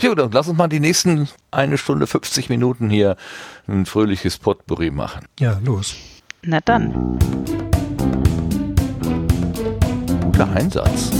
Ja, 0.00 0.14
dann 0.14 0.30
lass 0.32 0.48
uns 0.48 0.56
mal 0.56 0.68
die 0.68 0.80
nächsten 0.80 1.28
eine 1.50 1.76
Stunde 1.76 2.06
50 2.06 2.48
Minuten 2.48 2.88
hier 2.88 3.16
ein 3.68 3.84
fröhliches 3.84 4.38
Potpourri 4.38 4.90
machen. 4.90 5.26
Ja, 5.38 5.60
los. 5.64 5.94
Na 6.42 6.58
dann. 6.64 7.18
Guter 10.22 10.48
Einsatz. 10.54 11.10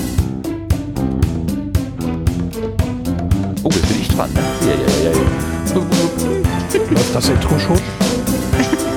Oh, 3.63 3.69
jetzt 3.69 3.89
bin 3.89 4.01
ich 4.01 4.09
dran. 4.09 4.33
Ne? 4.33 4.41
Ja, 4.63 4.75
ja, 4.75 5.11
ja, 5.11 5.19
ja. 5.19 6.91
Läuft 6.91 7.15
das 7.15 7.29
Intro 7.29 7.59
schon? 7.59 7.79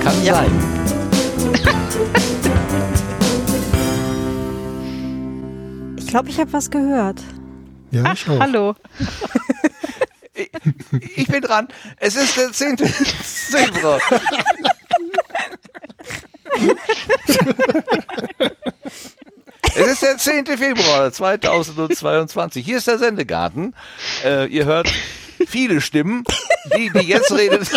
Kann 0.01 0.23
Ja. 0.23 0.35
sein. 0.35 0.51
Ich 5.97 6.07
glaube, 6.07 6.29
ich 6.29 6.39
habe 6.39 6.53
was 6.53 6.69
gehört. 6.69 7.21
Ja, 7.91 8.13
ich 8.13 8.29
auch. 8.29 8.39
Hallo. 8.39 8.75
Ich, 11.15 11.27
bin 11.27 11.41
dran. 11.41 11.67
Es 11.97 12.15
ist 12.15 12.37
der 12.37 12.51
10. 12.51 12.77
Februar. 12.77 13.99
Es 19.75 19.87
ist 19.87 20.03
der 20.03 20.17
10. 20.17 20.45
Februar 20.57 21.11
2022. 21.11 22.63
Hier 22.63 22.77
ist 22.77 22.87
der 22.87 22.99
Sendegarten. 22.99 23.73
Äh, 24.23 24.47
ihr 24.47 24.65
hört 24.65 24.91
viele 25.47 25.81
Stimmen. 25.81 26.23
Die, 26.77 26.89
die 26.91 27.07
jetzt 27.07 27.31
redet, 27.31 27.67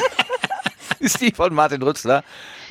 ist 0.98 1.20
die 1.20 1.32
von 1.32 1.54
Martin 1.54 1.82
Rützler. 1.82 2.22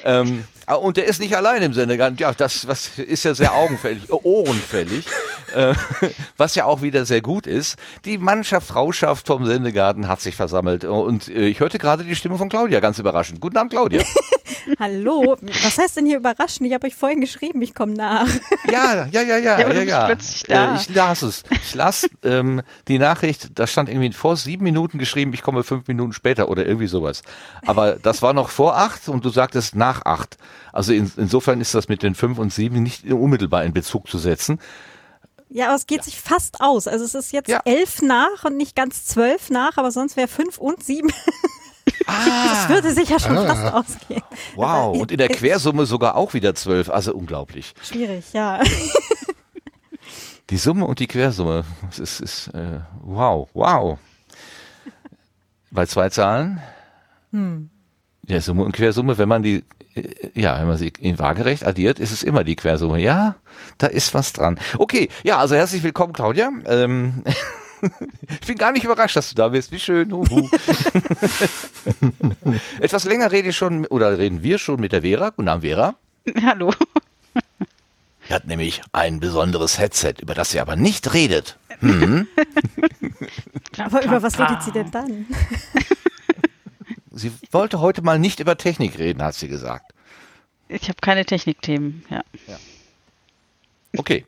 Ähm, 0.04 0.46
ah, 0.66 0.76
und 0.76 0.98
der 0.98 1.06
ist 1.06 1.20
nicht 1.20 1.36
allein 1.36 1.62
im 1.62 1.74
Sendegarten. 1.74 2.18
Ja, 2.18 2.34
das 2.34 2.68
was 2.68 2.98
ist 2.98 3.24
ja 3.24 3.34
sehr 3.34 3.54
augenfällig, 3.54 4.04
ohrenfällig, 4.10 5.06
äh, 5.54 5.74
was 6.38 6.56
ja 6.56 6.66
auch 6.66 6.82
wieder 6.82 7.06
sehr 7.06 7.22
gut 7.22 7.48
ist. 7.48 7.78
Die 8.06 8.18
Mannschaft, 8.18 8.68
Frauschaft 8.68 9.28
vom 9.28 9.46
Sendegarten 9.46 10.08
hat 10.08 10.22
sich 10.22 10.36
versammelt. 10.36 10.86
Und 10.86 11.28
äh, 11.28 11.48
ich 11.48 11.60
hörte 11.60 11.78
gerade 11.78 12.04
die 12.04 12.16
Stimme 12.16 12.38
von 12.38 12.50
Claudia, 12.50 12.80
ganz 12.80 13.00
überraschend. 13.00 13.42
Guten 13.42 13.58
Abend, 13.58 13.72
Claudia. 13.72 14.04
Hallo, 14.80 15.38
was 15.42 15.78
heißt 15.78 15.98
denn 15.98 16.06
hier 16.06 16.18
überraschend? 16.18 16.68
Ich 16.68 16.74
habe 16.74 16.88
euch 16.88 16.96
vorhin 16.96 17.22
geschrieben, 17.22 17.62
ich 17.62 17.76
komme 17.76 17.94
nach. 17.94 18.28
Ja, 18.72 19.08
ja, 19.12 19.22
ja, 19.22 19.38
ja, 19.38 19.60
Ja, 19.60 19.74
ja, 19.74 19.82
ja. 19.84 20.06
plötzlich 20.08 20.44
da. 20.44 20.74
Äh, 20.74 20.78
ich 20.78 20.90
las 20.90 21.22
es. 21.22 21.44
Ich 21.52 21.76
las 21.76 22.10
ähm, 22.24 22.62
die 22.88 22.98
Nachricht, 22.98 23.50
da 23.60 23.68
stand 23.68 23.90
irgendwie 23.90 24.12
vor 24.14 24.38
sieben 24.38 24.64
Minuten 24.64 24.98
geschrieben, 24.98 25.34
ich 25.34 25.44
komme 25.44 25.64
fünf 25.64 25.88
Minuten 25.88 26.14
später 26.14 26.50
oder 26.50 26.66
irgendwie 26.66 26.88
sowas. 26.88 27.22
Aber 27.66 27.94
das 27.94 28.22
war 28.22 28.34
noch 28.34 28.50
vor 28.50 28.78
acht 28.78 29.08
und 29.08 29.24
du 29.24 29.30
sagtest 29.30 29.76
nach 29.76 30.06
acht. 30.06 30.38
Also 30.74 30.94
in, 30.94 31.12
insofern 31.18 31.62
ist 31.62 31.74
das 31.74 31.88
mit 31.88 32.04
den 32.04 32.16
fünf 32.16 32.38
und 32.38 32.52
sieben 32.54 32.84
nicht 32.84 33.06
unmittelbar 33.12 33.64
in 33.64 33.74
Bezug 33.74 34.08
zu 34.10 34.18
setzen. 34.18 34.60
Ja, 35.50 35.68
aber 35.68 35.76
es 35.76 35.86
geht 35.88 36.04
sich 36.04 36.20
fast 36.20 36.60
aus. 36.62 36.88
Also 36.88 37.06
es 37.06 37.16
ist 37.16 37.32
jetzt 37.32 37.50
Ja. 37.50 37.62
elf 37.66 38.02
nach 38.02 38.44
und 38.44 38.58
nicht 38.58 38.76
ganz 38.76 39.06
zwölf 39.06 39.50
nach, 39.50 39.78
aber 39.78 39.92
sonst 39.92 40.18
wäre 40.18 40.28
fünf 40.28 40.58
und 40.58 40.84
sieben. 40.84 41.12
Ah, 42.08 42.50
Das 42.50 42.70
würde 42.70 42.92
sich 42.94 43.10
ja 43.10 43.20
schon 43.20 43.38
Ah. 43.38 43.46
fast 43.74 43.74
ausgehen. 44.02 44.24
wow. 44.56 44.98
Und 44.98 45.12
in 45.12 45.20
der 45.20 45.30
Quersumme 45.30 45.86
sogar 45.86 46.16
auch 46.16 46.34
wieder 46.34 46.56
zwölf. 46.56 46.90
Also 46.90 47.14
unglaublich. 47.14 47.74
Schwierig, 47.84 48.26
ja. 48.34 48.62
Die 50.50 50.58
Summe 50.58 50.86
und 50.86 51.00
die 51.00 51.06
Quersumme. 51.08 51.64
Das 51.88 52.00
ist, 52.00 52.20
ist 52.22 52.48
äh, 52.50 52.80
wow, 53.02 53.48
wow. 53.54 54.00
Bei 55.72 55.86
zwei 55.86 56.10
Zahlen? 56.10 56.60
Ja, 58.28 58.42
Summe 58.42 58.64
und 58.64 58.72
Quersumme, 58.72 59.18
wenn 59.18 59.30
man 59.30 59.44
die, 59.44 59.64
ja, 60.34 60.60
wenn 60.60 60.68
man 60.68 60.78
sie 60.78 60.92
in 61.00 61.20
waagerecht 61.20 61.66
addiert, 61.66 62.00
ist 62.00 62.12
es 62.12 62.24
immer 62.24 62.44
die 62.44 62.56
Quersumme. 62.56 63.00
Ja, 63.00 63.36
da 63.78 63.88
ist 63.88 64.14
was 64.14 64.34
dran. 64.34 64.60
Okay, 64.78 65.10
ja, 65.24 65.38
also 65.38 65.56
herzlich 65.56 65.84
willkommen, 65.84 66.14
Claudia. 66.14 66.52
Ähm, 66.66 67.24
ich 68.42 68.48
bin 68.48 68.58
gar 68.58 68.72
nicht 68.72 68.84
überrascht, 68.84 69.16
dass 69.16 69.30
du 69.30 69.36
da 69.36 69.50
bist. 69.50 69.72
Wie 69.72 69.80
schön. 69.80 70.12
Huhu. 70.12 70.50
Etwas 72.80 73.06
länger 73.06 73.32
rede 73.32 73.50
ich 73.50 73.58
schon, 73.58 73.86
oder 73.88 74.18
reden 74.18 74.44
wir 74.44 74.58
schon 74.58 74.80
mit 74.80 74.92
der 74.92 75.02
Vera. 75.02 75.30
Guten 75.30 75.48
Abend, 75.48 75.64
Vera. 75.64 75.96
Hallo. 76.44 76.74
Sie 78.28 78.34
hat 78.34 78.48
nämlich 78.48 78.82
ein 78.92 79.20
besonderes 79.20 79.78
Headset, 79.78 80.16
über 80.20 80.34
das 80.34 80.52
sie 80.52 80.60
aber 80.60 80.76
nicht 80.76 81.14
redet. 81.14 81.58
Hm. 81.80 82.28
Aber 83.78 84.04
über 84.04 84.24
was 84.24 84.40
redet 84.40 84.64
sie 84.64 84.72
denn 84.72 84.90
dann? 84.90 85.26
Sie 87.18 87.32
wollte 87.52 87.80
heute 87.80 88.02
mal 88.02 88.20
nicht 88.20 88.40
über 88.42 88.58
Technik 88.58 89.00
reden, 89.00 89.24
hat 89.24 89.36
sie 89.36 89.48
gesagt. 89.48 89.94
Ich 90.68 90.84
habe 90.90 90.98
keine 91.02 91.26
Technikthemen. 91.26 92.04
Ja. 92.10 92.22
Okay. 93.98 94.26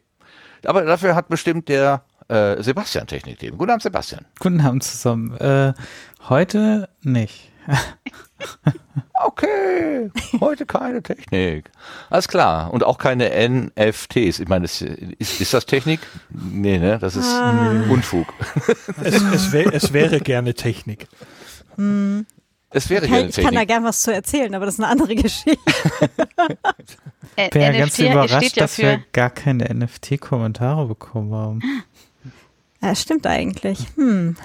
Aber 0.66 0.84
dafür 0.84 1.14
hat 1.16 1.28
bestimmt 1.28 1.68
der 1.70 2.04
äh, 2.30 2.62
Sebastian 2.64 3.06
Technikthemen. 3.08 3.58
Guten 3.58 3.72
Abend, 3.72 3.84
Sebastian. 3.84 4.26
Guten 4.40 4.62
Abend 4.62 4.84
zusammen. 4.84 5.36
Äh, 5.38 5.74
heute 6.30 6.90
nicht. 7.02 7.52
Okay, 9.20 10.12
heute 10.40 10.66
keine 10.68 11.02
Technik. 11.02 11.72
Alles 12.12 12.28
klar. 12.28 12.72
Und 12.72 12.84
auch 12.84 13.00
keine 13.00 13.30
NFTs. 13.50 14.40
Ich 14.40 14.48
meine, 14.48 14.64
das, 14.64 14.82
ist, 14.82 15.42
ist 15.42 15.54
das 15.54 15.66
Technik? 15.66 16.00
Nee, 16.30 16.78
ne? 16.78 17.00
Das 17.00 17.16
ist 17.16 17.26
Ah. 17.26 17.84
Unfug. 17.90 18.28
Es, 19.04 19.16
es, 19.22 19.52
wär, 19.52 19.74
es 19.74 19.92
wäre 19.92 20.20
gerne 20.20 20.54
Technik. 20.54 21.08
Es 22.70 22.90
wäre 22.90 23.02
Kann, 23.08 23.12
gerne 23.16 23.30
ich 23.30 23.36
kann 23.38 23.54
da 23.56 23.64
gern 23.66 23.84
was 23.86 24.02
zu 24.02 24.14
erzählen, 24.14 24.54
aber 24.54 24.66
das 24.66 24.76
ist 24.76 24.82
eine 24.82 24.90
andere 24.90 25.16
Geschichte. 25.16 25.58
Ä- 27.38 27.50
Bin 27.52 27.62
ja 27.62 27.72
ganz 27.72 27.98
überrascht, 27.98 28.58
ja 28.58 28.64
dass 28.64 28.78
wir 28.78 29.02
gar 29.14 29.30
keine 29.30 29.74
NFT-Kommentare 29.74 30.86
bekommen 30.88 31.34
haben. 31.34 31.62
Ja, 32.82 32.94
stimmt 32.94 33.26
eigentlich. 33.26 33.80
Hm. 33.96 34.36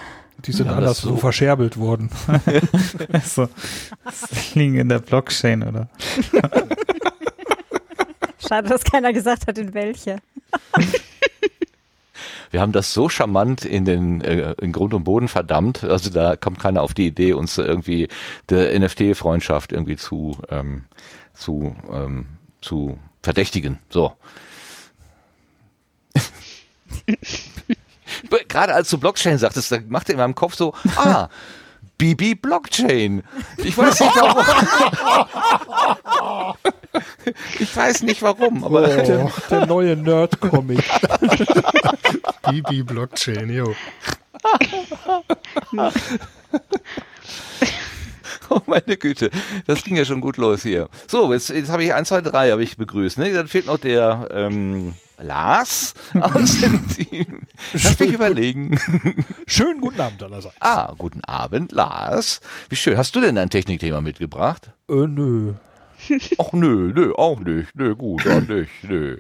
Die 0.47 0.53
sind 0.53 0.67
Ja, 0.67 0.73
das 0.73 0.79
anderswo 0.79 1.09
so. 1.11 1.17
verscherbelt 1.17 1.77
worden. 1.79 2.11
Also, 3.13 3.49
das 4.05 4.55
liegen 4.55 4.77
in 4.79 4.89
der 4.89 4.99
Blockchain, 5.01 5.63
oder? 5.63 5.89
Schade, 8.47 8.69
dass 8.69 8.85
keiner 8.85 9.13
gesagt 9.13 9.47
hat, 9.47 9.59
in 9.59 9.73
welche. 9.75 10.17
Wir 12.53 12.61
haben 12.61 12.73
das 12.73 12.93
so 12.93 13.09
charmant 13.09 13.65
in 13.65 13.87
den 13.87 14.21
äh, 14.21 14.55
in 14.61 14.73
Grund 14.73 14.93
und 14.93 15.05
Boden 15.05 15.27
verdammt. 15.27 15.85
Also 15.85 16.11
da 16.11 16.37
kommt 16.37 16.61
keiner 16.61 16.83
auf 16.83 16.93
die 16.93 17.07
Idee, 17.07 17.33
uns 17.33 17.57
irgendwie 17.57 18.09
der 18.51 18.79
NFT-Freundschaft 18.79 19.73
irgendwie 19.73 19.97
zu 19.97 20.37
ähm, 20.51 20.85
zu 21.33 21.75
ähm, 21.91 22.27
zu 22.61 22.99
verdächtigen. 23.23 23.79
So. 23.89 24.13
Gerade 28.49 28.75
als 28.75 28.91
du 28.91 28.99
Blockchain 28.99 29.39
sagtest, 29.39 29.73
da 29.73 29.79
machte 29.89 30.13
in 30.13 30.19
meinem 30.19 30.35
Kopf 30.35 30.55
so, 30.55 30.75
ah, 30.97 31.31
Bibi 31.99 32.35
Blockchain. 32.35 33.23
Ich 33.59 33.79
weiß 33.79 34.01
nicht 34.01 34.15
warum. 34.15 34.45
ich 37.59 37.77
weiß 37.77 38.03
nicht 38.03 38.23
warum, 38.23 38.65
aber 38.65 38.87
Der, 38.87 39.31
der 39.51 39.67
neue 39.67 39.97
Nerd-Comic. 39.97 40.83
Bibi 42.49 42.83
Blockchain, 42.83 43.51
jo. 43.51 43.75
Oh 48.51 48.61
meine 48.67 48.97
Güte, 48.99 49.31
das 49.67 49.83
ging 49.83 49.97
ja 49.97 50.05
schon 50.05 50.21
gut 50.21 50.37
los 50.37 50.63
hier. 50.63 50.89
So, 51.09 51.33
jetzt, 51.33 51.49
jetzt 51.49 51.71
habe 51.71 51.85
ich 51.85 51.95
1, 51.95 52.09
2, 52.09 52.21
3 52.21 52.51
habe 52.51 52.63
ich 52.63 52.77
begrüßt. 52.77 53.17
Ne? 53.19 53.33
Dann 53.33 53.49
fehlt 53.49 53.67
noch 53.67 53.79
der 53.79 54.29
ähm, 54.31 54.95
Lars 55.19 55.95
aus 56.21 56.61
dem 56.61 56.87
Team. 56.89 57.43
Lass 57.73 57.99
mich 57.99 58.13
überlegen. 58.13 58.79
Schönen 59.47 59.81
guten 59.81 60.01
Abend 60.01 60.23
allerseits. 60.23 60.57
Ah, 60.61 60.93
guten 60.99 61.25
Abend, 61.25 61.73
Lars. 61.73 62.41
Wie 62.69 62.77
schön. 62.77 62.99
Hast 62.99 63.17
du 63.17 63.21
denn 63.21 63.39
ein 63.39 63.49
Technikthema 63.49 64.01
mitgebracht? 64.03 64.71
Äh, 64.89 65.07
nö. 65.07 65.55
Ach 66.39 66.53
nö, 66.53 66.93
nö, 66.95 67.13
auch 67.15 67.39
nicht. 67.41 67.75
Nö, 67.75 67.95
gut, 67.95 68.27
auch 68.27 68.41
nicht. 68.41 68.71
Nö. 68.83 69.19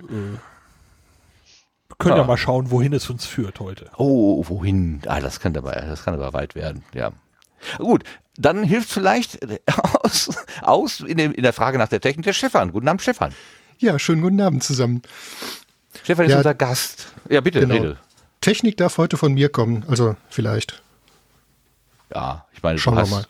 Wir 1.88 1.96
können 1.98 2.16
ja 2.16 2.22
Ah. 2.22 2.26
mal 2.26 2.36
schauen, 2.36 2.70
wohin 2.70 2.92
es 2.92 3.08
uns 3.10 3.26
führt 3.26 3.60
heute. 3.60 3.90
Oh, 3.96 4.44
wohin? 4.48 5.00
Ah, 5.06 5.20
das 5.20 5.40
kann 5.40 5.56
aber, 5.56 5.72
das 5.72 6.04
kann 6.04 6.14
aber 6.14 6.32
weit 6.32 6.54
werden, 6.54 6.84
ja. 6.94 7.12
Gut, 7.78 8.02
dann 8.36 8.64
hilft 8.64 8.90
vielleicht 8.90 9.38
aus, 10.02 10.30
aus 10.62 11.00
in, 11.00 11.16
dem, 11.18 11.32
in 11.32 11.42
der 11.42 11.52
Frage 11.52 11.78
nach 11.78 11.88
der 11.88 12.00
Technik 12.00 12.24
der 12.24 12.32
Stefan. 12.32 12.72
Guten 12.72 12.88
Abend, 12.88 13.02
Stefan. 13.02 13.32
Ja, 13.78 13.98
schönen 13.98 14.22
guten 14.22 14.40
Abend 14.40 14.62
zusammen. 14.64 15.02
Stefan 16.02 16.24
ist 16.26 16.32
Ja. 16.32 16.38
unser 16.38 16.54
Gast. 16.54 17.08
Ja, 17.28 17.40
bitte, 17.40 17.60
Genau. 17.60 17.74
rede. 17.74 17.96
Technik 18.40 18.76
darf 18.78 18.98
heute 18.98 19.16
von 19.16 19.34
mir 19.34 19.48
kommen, 19.50 19.84
also 19.88 20.16
vielleicht. 20.28 20.82
Ja, 22.12 22.44
ich 22.52 22.62
meine, 22.62 22.78
Schauen 22.78 22.94
du 22.94 22.98
wir 22.98 23.02
hast, 23.02 23.10
mal. 23.10 23.26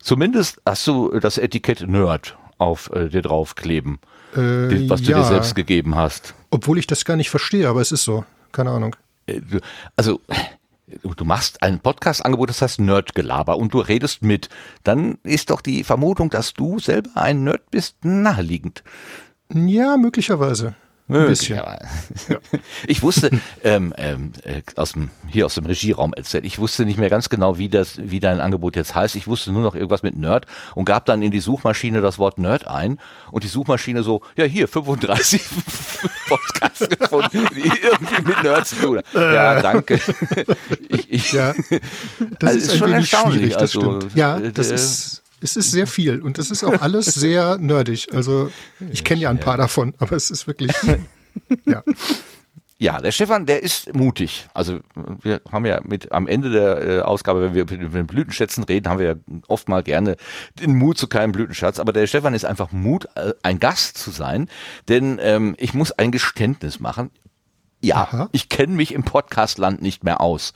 zumindest 0.00 0.60
hast 0.64 0.86
du 0.86 1.18
das 1.20 1.36
Etikett 1.36 1.86
Nerd 1.86 2.38
auf 2.58 2.90
äh, 2.92 3.08
dir 3.08 3.22
draufkleben, 3.22 3.98
Äh, 4.34 4.68
die- 4.68 4.90
was 4.90 5.02
du 5.02 5.12
ja, 5.12 5.18
dir 5.18 5.24
selbst 5.24 5.54
gegeben 5.54 5.94
hast. 5.94 6.34
obwohl 6.50 6.78
ich 6.78 6.86
das 6.86 7.04
gar 7.04 7.16
nicht 7.16 7.30
verstehe, 7.30 7.68
aber 7.68 7.80
es 7.80 7.92
ist 7.92 8.04
so. 8.04 8.24
Keine 8.52 8.70
Ahnung. 8.70 8.94
Äh, 9.26 9.40
Also, 9.96 10.20
du 11.02 11.14
du 11.14 11.24
machst 11.24 11.62
ein 11.62 11.80
Podcast-Angebot, 11.80 12.48
das 12.48 12.62
heißt 12.62 12.80
Nerdgelaber 12.80 13.56
und 13.58 13.74
du 13.74 13.80
redest 13.80 14.22
mit. 14.22 14.48
Dann 14.84 15.18
ist 15.22 15.50
doch 15.50 15.60
die 15.60 15.84
Vermutung, 15.84 16.30
dass 16.30 16.54
du 16.54 16.78
selber 16.78 17.10
ein 17.14 17.44
Nerd 17.44 17.70
bist, 17.70 17.96
naheliegend. 18.04 18.82
Ja, 19.52 19.96
möglicherweise. 19.96 20.74
Bisschen. 21.08 21.56
Ja. 21.56 21.78
Ich 22.86 23.02
wusste, 23.02 23.30
ähm, 23.64 23.94
ähm, 23.96 24.32
äh, 24.44 24.62
aus 24.76 24.92
dem, 24.92 25.10
hier 25.26 25.46
aus 25.46 25.54
dem 25.54 25.66
Regieraum 25.66 26.12
erzählt, 26.14 26.44
ich 26.44 26.58
wusste 26.58 26.84
nicht 26.84 26.98
mehr 26.98 27.10
ganz 27.10 27.28
genau, 27.28 27.58
wie 27.58 27.68
das, 27.68 27.98
wie 28.02 28.20
dein 28.20 28.40
Angebot 28.40 28.76
jetzt 28.76 28.94
heißt. 28.94 29.16
Ich 29.16 29.26
wusste 29.26 29.52
nur 29.52 29.62
noch 29.62 29.74
irgendwas 29.74 30.02
mit 30.02 30.16
Nerd 30.16 30.46
und 30.74 30.84
gab 30.84 31.04
dann 31.06 31.22
in 31.22 31.30
die 31.30 31.40
Suchmaschine 31.40 32.00
das 32.00 32.18
Wort 32.18 32.38
Nerd 32.38 32.66
ein 32.66 32.98
und 33.30 33.44
die 33.44 33.48
Suchmaschine 33.48 34.02
so, 34.02 34.22
ja 34.36 34.44
hier, 34.44 34.68
35 34.68 35.42
Podcasts 36.28 36.88
gefunden, 36.88 37.46
die 37.54 37.70
irgendwie 37.82 38.22
mit 38.22 38.42
Nerds 38.42 38.70
zu 38.70 38.76
tun. 38.76 39.00
Ja, 39.14 39.60
danke. 39.60 39.98
Ich, 40.88 41.12
ich, 41.12 41.32
Ja, 41.32 41.54
das 42.38 42.50
Also 42.50 42.58
ist, 42.58 42.64
ist 42.64 42.72
ein 42.72 42.78
schon 42.78 42.92
erstaunlich, 42.92 43.38
schwierig, 43.38 43.52
das 43.54 43.62
also, 43.62 43.80
stimmt. 43.98 44.14
Ja, 44.14 44.38
äh, 44.38 44.52
das 44.52 44.70
äh, 44.70 44.74
ist, 44.74 45.22
es 45.40 45.56
ist 45.56 45.70
sehr 45.70 45.86
viel 45.86 46.20
und 46.20 46.38
das 46.38 46.50
ist 46.50 46.64
auch 46.64 46.80
alles 46.80 47.06
sehr 47.14 47.58
nerdig. 47.58 48.08
Also 48.12 48.50
ich 48.90 49.04
kenne 49.04 49.20
ja 49.20 49.30
ein 49.30 49.40
paar 49.40 49.56
davon, 49.56 49.94
aber 49.98 50.16
es 50.16 50.30
ist 50.30 50.46
wirklich, 50.46 50.72
ja. 51.64 51.82
Ja, 52.80 53.00
der 53.00 53.10
Stefan, 53.10 53.44
der 53.44 53.64
ist 53.64 53.92
mutig. 53.92 54.46
Also 54.54 54.78
wir 54.94 55.40
haben 55.50 55.66
ja 55.66 55.80
mit 55.82 56.12
am 56.12 56.28
Ende 56.28 56.50
der 56.50 56.86
äh, 56.86 57.00
Ausgabe, 57.00 57.42
wenn 57.42 57.54
wir 57.54 57.64
mit 57.64 57.92
den 57.92 58.06
Blütenschätzen 58.06 58.62
reden, 58.62 58.88
haben 58.88 59.00
wir 59.00 59.06
ja 59.06 59.14
oft 59.48 59.68
mal 59.68 59.82
gerne 59.82 60.16
den 60.60 60.76
Mut 60.76 60.96
zu 60.96 61.08
keinem 61.08 61.32
Blütenschatz. 61.32 61.80
Aber 61.80 61.92
der 61.92 62.06
Stefan 62.06 62.34
ist 62.34 62.44
einfach 62.44 62.70
Mut, 62.70 63.06
äh, 63.16 63.32
ein 63.42 63.58
Gast 63.58 63.98
zu 63.98 64.12
sein. 64.12 64.48
Denn 64.88 65.18
ähm, 65.20 65.56
ich 65.58 65.74
muss 65.74 65.90
ein 65.90 66.12
Geständnis 66.12 66.78
machen. 66.78 67.10
Ja, 67.82 67.96
Aha. 67.96 68.28
ich 68.30 68.48
kenne 68.48 68.74
mich 68.74 68.94
im 68.94 69.02
Podcastland 69.02 69.82
nicht 69.82 70.04
mehr 70.04 70.20
aus. 70.20 70.52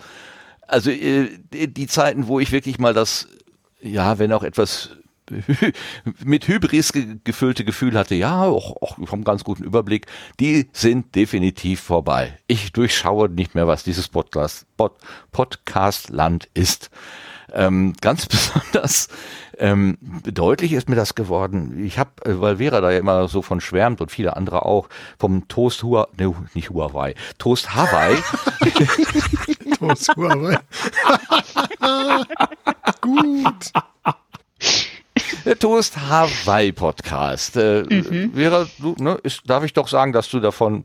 Also 0.69 0.90
äh, 0.90 1.28
die 1.50 1.87
Zeiten, 1.88 2.28
wo 2.28 2.38
ich 2.38 2.52
wirklich 2.52 2.78
mal 2.78 2.94
das, 2.94 3.26
ja, 3.82 4.19
wenn 4.19 4.32
auch 4.32 4.43
etwas 4.43 4.90
mit 6.25 6.49
Hybris 6.49 6.93
ge 6.93 7.17
gefüllte 7.25 7.64
Gefühl 7.64 7.99
hatte, 7.99 8.14
ja, 8.14 8.44
auch, 8.44 8.76
auch 8.81 8.99
einen 9.12 9.25
ganz 9.25 9.44
guten 9.44 9.64
Überblick, 9.64 10.06
die 10.40 10.69
sind 10.73 11.14
definitiv 11.14 11.81
vorbei. 11.81 12.38
Ich 12.46 12.73
durchschaue 12.73 13.29
nicht 13.29 13.55
mehr, 13.55 13.67
was 13.67 13.84
dieses 13.84 14.08
Podcast, 14.08 14.67
Pod, 14.76 14.93
Podcast-Land 15.31 16.49
ist. 16.55 16.90
Ähm, 17.52 17.94
ganz 18.00 18.26
besonders 18.29 19.08
ähm, 19.58 19.99
deutlich 20.25 20.73
ist 20.73 20.88
mir 20.88 20.96
das 20.96 21.14
geworden. 21.14 21.85
Ich 21.85 21.99
habe, 21.99 22.11
äh, 22.25 22.40
weil 22.40 22.56
Vera 22.56 22.81
da 22.81 22.90
ja 22.90 22.99
immer 22.99 23.28
so 23.28 23.43
von 23.43 23.61
schwärmt 23.61 24.00
und 24.00 24.11
viele 24.11 24.37
andere 24.37 24.64
auch, 24.64 24.88
vom 25.19 25.46
Toast 25.49 25.82
Hua, 25.82 26.08
ne, 26.19 26.35
nicht 26.55 26.70
Huawei, 26.70 27.14
Toast 27.38 27.75
Hawaii. 27.75 28.17
Huawei. 29.82 30.58
Gut. 33.00 33.73
Der 35.44 35.58
Toast 35.58 35.96
Hawaii 35.96 36.73
Podcast. 36.73 37.56
Äh, 37.56 37.84
Vera, 38.34 38.67
du, 38.79 38.94
ne, 38.99 39.19
ist, 39.23 39.43
darf 39.46 39.64
ich 39.64 39.73
doch 39.73 39.88
sagen, 39.88 40.12
dass 40.12 40.29
du 40.31 40.40
davon 40.40 40.84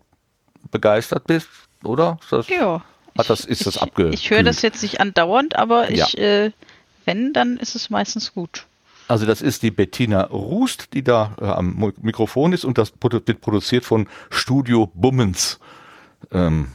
begeistert 0.71 1.27
bist, 1.27 1.47
oder? 1.83 2.17
Ist 2.21 2.31
das, 2.31 2.47
Ja. 2.49 2.83
Hat 3.17 3.29
das, 3.31 3.45
ist 3.45 3.65
das 3.65 3.75
ich, 3.77 3.81
abge? 3.81 4.09
ich 4.09 4.29
höre 4.29 4.43
das 4.43 4.61
jetzt 4.61 4.83
nicht 4.83 4.99
andauernd, 5.01 5.55
aber 5.55 5.91
Ja. 5.91 6.05
ich, 6.07 6.17
äh, 6.17 6.51
wenn, 7.05 7.33
dann 7.33 7.57
ist 7.57 7.75
es 7.75 7.89
meistens 7.89 8.33
gut. 8.33 8.65
Also 9.07 9.25
das 9.25 9.41
ist 9.41 9.63
die 9.63 9.71
Bettina 9.71 10.23
Rust, 10.25 10.89
die 10.93 11.03
da 11.03 11.33
äh, 11.39 11.45
am 11.45 11.93
Mikrofon 12.01 12.51
ist 12.53 12.65
und 12.65 12.77
das 12.77 12.91
wird 13.01 13.41
produziert 13.41 13.85
von 13.85 14.07
Studio 14.29 14.91
Bummens. 14.93 15.59
Ähm, 16.31 16.67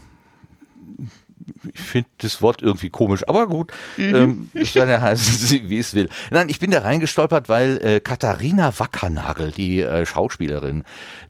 ich 1.72 1.80
finde 1.80 2.08
das 2.18 2.42
Wort 2.42 2.62
irgendwie 2.62 2.90
komisch, 2.90 3.26
aber 3.28 3.46
gut. 3.46 3.72
Ähm, 3.98 4.50
ich 4.54 4.74
kann 4.74 4.88
ja 4.88 5.00
heißen, 5.00 5.68
wie 5.68 5.78
es 5.78 5.94
will. 5.94 6.08
Nein, 6.30 6.48
ich 6.48 6.58
bin 6.58 6.70
da 6.70 6.80
reingestolpert, 6.80 7.48
weil 7.48 7.78
äh, 7.78 8.00
Katharina 8.00 8.78
Wackernagel, 8.78 9.52
die 9.52 9.80
äh, 9.80 10.06
Schauspielerin, 10.06 10.84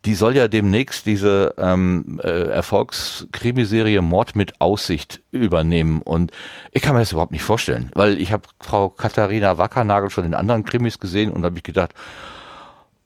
die 0.04 0.14
soll 0.14 0.36
ja 0.36 0.48
demnächst 0.48 1.06
diese 1.06 1.54
ähm, 1.58 2.20
äh, 2.22 2.48
Erfolgskrimiserie 2.48 4.02
Mord 4.02 4.36
mit 4.36 4.60
Aussicht 4.60 5.22
übernehmen. 5.30 6.02
Und 6.02 6.32
ich 6.72 6.82
kann 6.82 6.94
mir 6.94 7.00
das 7.00 7.12
überhaupt 7.12 7.32
nicht 7.32 7.44
vorstellen, 7.44 7.90
weil 7.94 8.20
ich 8.20 8.32
habe 8.32 8.44
Frau 8.60 8.88
Katharina 8.88 9.58
Wackernagel 9.58 10.10
schon 10.10 10.24
in 10.24 10.34
anderen 10.34 10.64
Krimis 10.64 10.98
gesehen 10.98 11.30
und 11.30 11.44
habe 11.44 11.56
ich 11.58 11.62
gedacht, 11.62 11.94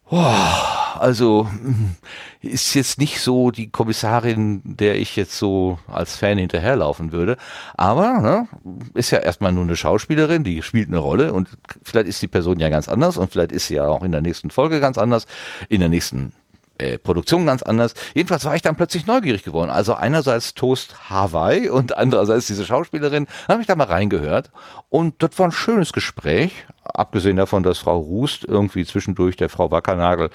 Boah, 0.08 0.85
also 1.00 1.44
mm, 1.44 1.96
ist 2.42 2.74
jetzt 2.74 2.98
nicht 2.98 3.20
so 3.20 3.50
die 3.50 3.70
Kommissarin, 3.70 4.62
der 4.64 4.96
ich 4.96 5.16
jetzt 5.16 5.38
so 5.38 5.78
als 5.88 6.16
Fan 6.16 6.38
hinterherlaufen 6.38 7.12
würde. 7.12 7.36
Aber 7.76 8.20
ne, 8.20 8.48
ist 8.94 9.10
ja 9.10 9.18
erstmal 9.18 9.52
nur 9.52 9.64
eine 9.64 9.76
Schauspielerin, 9.76 10.44
die 10.44 10.62
spielt 10.62 10.88
eine 10.88 10.98
Rolle 10.98 11.32
und 11.32 11.48
vielleicht 11.82 12.08
ist 12.08 12.22
die 12.22 12.28
Person 12.28 12.58
ja 12.58 12.68
ganz 12.68 12.88
anders 12.88 13.16
und 13.16 13.32
vielleicht 13.32 13.52
ist 13.52 13.68
sie 13.68 13.76
ja 13.76 13.86
auch 13.88 14.02
in 14.02 14.12
der 14.12 14.22
nächsten 14.22 14.50
Folge 14.50 14.80
ganz 14.80 14.98
anders, 14.98 15.26
in 15.68 15.80
der 15.80 15.88
nächsten 15.88 16.32
äh, 16.78 16.98
Produktion 16.98 17.46
ganz 17.46 17.62
anders. 17.62 17.94
Jedenfalls 18.14 18.44
war 18.44 18.54
ich 18.54 18.60
dann 18.60 18.76
plötzlich 18.76 19.06
neugierig 19.06 19.42
geworden. 19.42 19.70
Also 19.70 19.94
einerseits 19.94 20.52
Toast 20.52 21.08
Hawaii 21.08 21.70
und 21.70 21.96
andererseits 21.96 22.48
diese 22.48 22.66
Schauspielerin. 22.66 23.26
Dann 23.46 23.54
habe 23.54 23.62
ich 23.62 23.66
da 23.66 23.76
mal 23.76 23.84
reingehört 23.84 24.50
und 24.90 25.22
das 25.22 25.38
war 25.38 25.46
ein 25.46 25.52
schönes 25.52 25.94
Gespräch. 25.94 26.66
Abgesehen 26.84 27.38
davon, 27.38 27.62
dass 27.62 27.78
Frau 27.78 27.98
Rust 27.98 28.44
irgendwie 28.44 28.84
zwischendurch 28.84 29.36
der 29.36 29.48
Frau 29.48 29.70
Wackernagel 29.70 30.28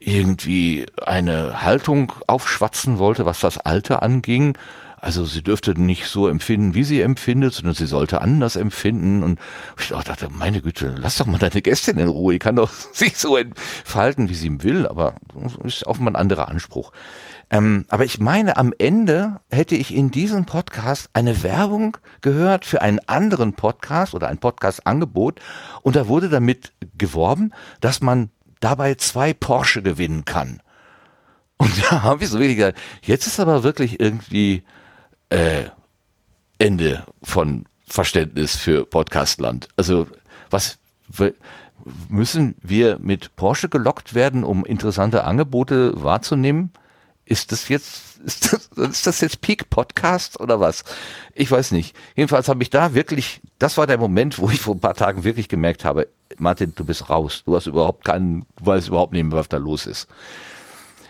irgendwie 0.00 0.86
eine 1.04 1.62
Haltung 1.62 2.12
aufschwatzen 2.26 2.98
wollte, 2.98 3.26
was 3.26 3.40
das 3.40 3.58
Alte 3.58 4.02
anging. 4.02 4.56
Also 5.02 5.24
sie 5.24 5.42
dürfte 5.42 5.78
nicht 5.80 6.06
so 6.06 6.28
empfinden, 6.28 6.74
wie 6.74 6.84
sie 6.84 7.00
empfindet, 7.00 7.54
sondern 7.54 7.74
sie 7.74 7.86
sollte 7.86 8.20
anders 8.20 8.56
empfinden. 8.56 9.22
Und 9.22 9.38
ich 9.78 9.94
auch 9.94 10.04
dachte, 10.04 10.28
meine 10.30 10.60
Güte, 10.60 10.94
lass 10.98 11.16
doch 11.16 11.26
mal 11.26 11.38
deine 11.38 11.62
Gästin 11.62 11.98
in 11.98 12.08
Ruhe. 12.08 12.34
Die 12.34 12.38
kann 12.38 12.56
doch 12.56 12.70
sich 12.92 13.16
so 13.16 13.36
entfalten, 13.36 14.28
wie 14.28 14.34
sie 14.34 14.62
will, 14.62 14.86
aber 14.86 15.14
ist 15.64 15.86
offenbar 15.86 16.12
ein 16.12 16.20
anderer 16.20 16.48
Anspruch. 16.48 16.92
Ähm, 17.50 17.84
aber 17.88 18.04
ich 18.04 18.20
meine, 18.20 18.56
am 18.56 18.72
Ende 18.78 19.40
hätte 19.50 19.74
ich 19.74 19.94
in 19.94 20.10
diesem 20.10 20.44
Podcast 20.44 21.10
eine 21.14 21.42
Werbung 21.42 21.96
gehört 22.20 22.64
für 22.64 22.80
einen 22.80 23.00
anderen 23.06 23.54
Podcast 23.54 24.14
oder 24.14 24.28
ein 24.28 24.38
Podcast-Angebot 24.38 25.40
und 25.82 25.96
da 25.96 26.06
wurde 26.06 26.28
damit 26.28 26.72
geworben, 26.96 27.52
dass 27.80 28.00
man 28.02 28.30
dabei 28.60 28.94
zwei 28.94 29.32
Porsche 29.32 29.82
gewinnen 29.82 30.24
kann. 30.24 30.60
Und 31.56 31.72
da 31.90 32.02
habe 32.02 32.24
ich 32.24 32.30
so 32.30 32.38
wirklich 32.38 32.58
gedacht, 32.58 32.76
jetzt 33.02 33.26
ist 33.26 33.40
aber 33.40 33.62
wirklich 33.62 34.00
irgendwie 34.00 34.62
äh, 35.30 35.64
Ende 36.58 37.04
von 37.22 37.66
Verständnis 37.86 38.56
für 38.56 38.84
Podcastland. 38.84 39.68
Also 39.76 40.06
was 40.50 40.78
müssen 42.08 42.54
wir 42.62 42.98
mit 42.98 43.34
Porsche 43.36 43.68
gelockt 43.68 44.14
werden, 44.14 44.44
um 44.44 44.64
interessante 44.64 45.24
Angebote 45.24 46.02
wahrzunehmen? 46.02 46.72
Ist 47.30 47.52
das 47.52 47.68
jetzt 47.68 48.18
ist 48.24 48.52
das, 48.52 48.66
ist 48.88 49.06
das 49.06 49.20
jetzt 49.20 49.40
Peak 49.40 49.70
Podcast 49.70 50.40
oder 50.40 50.58
was? 50.58 50.84
Ich 51.32 51.50
weiß 51.50 51.70
nicht. 51.70 51.96
Jedenfalls 52.16 52.48
habe 52.48 52.60
ich 52.62 52.70
da 52.70 52.92
wirklich, 52.92 53.40
das 53.60 53.78
war 53.78 53.86
der 53.86 53.98
Moment, 53.98 54.38
wo 54.40 54.50
ich 54.50 54.60
vor 54.60 54.74
ein 54.74 54.80
paar 54.80 54.94
Tagen 54.94 55.22
wirklich 55.22 55.48
gemerkt 55.48 55.84
habe, 55.84 56.08
Martin, 56.38 56.72
du 56.74 56.84
bist 56.84 57.08
raus. 57.08 57.42
Du 57.46 57.54
hast 57.54 57.66
überhaupt 57.66 58.04
keinen, 58.04 58.46
du 58.58 58.66
weißt 58.66 58.88
überhaupt 58.88 59.12
nicht 59.12 59.22
mehr, 59.22 59.38
was 59.38 59.48
da 59.48 59.58
los 59.58 59.86
ist. 59.86 60.08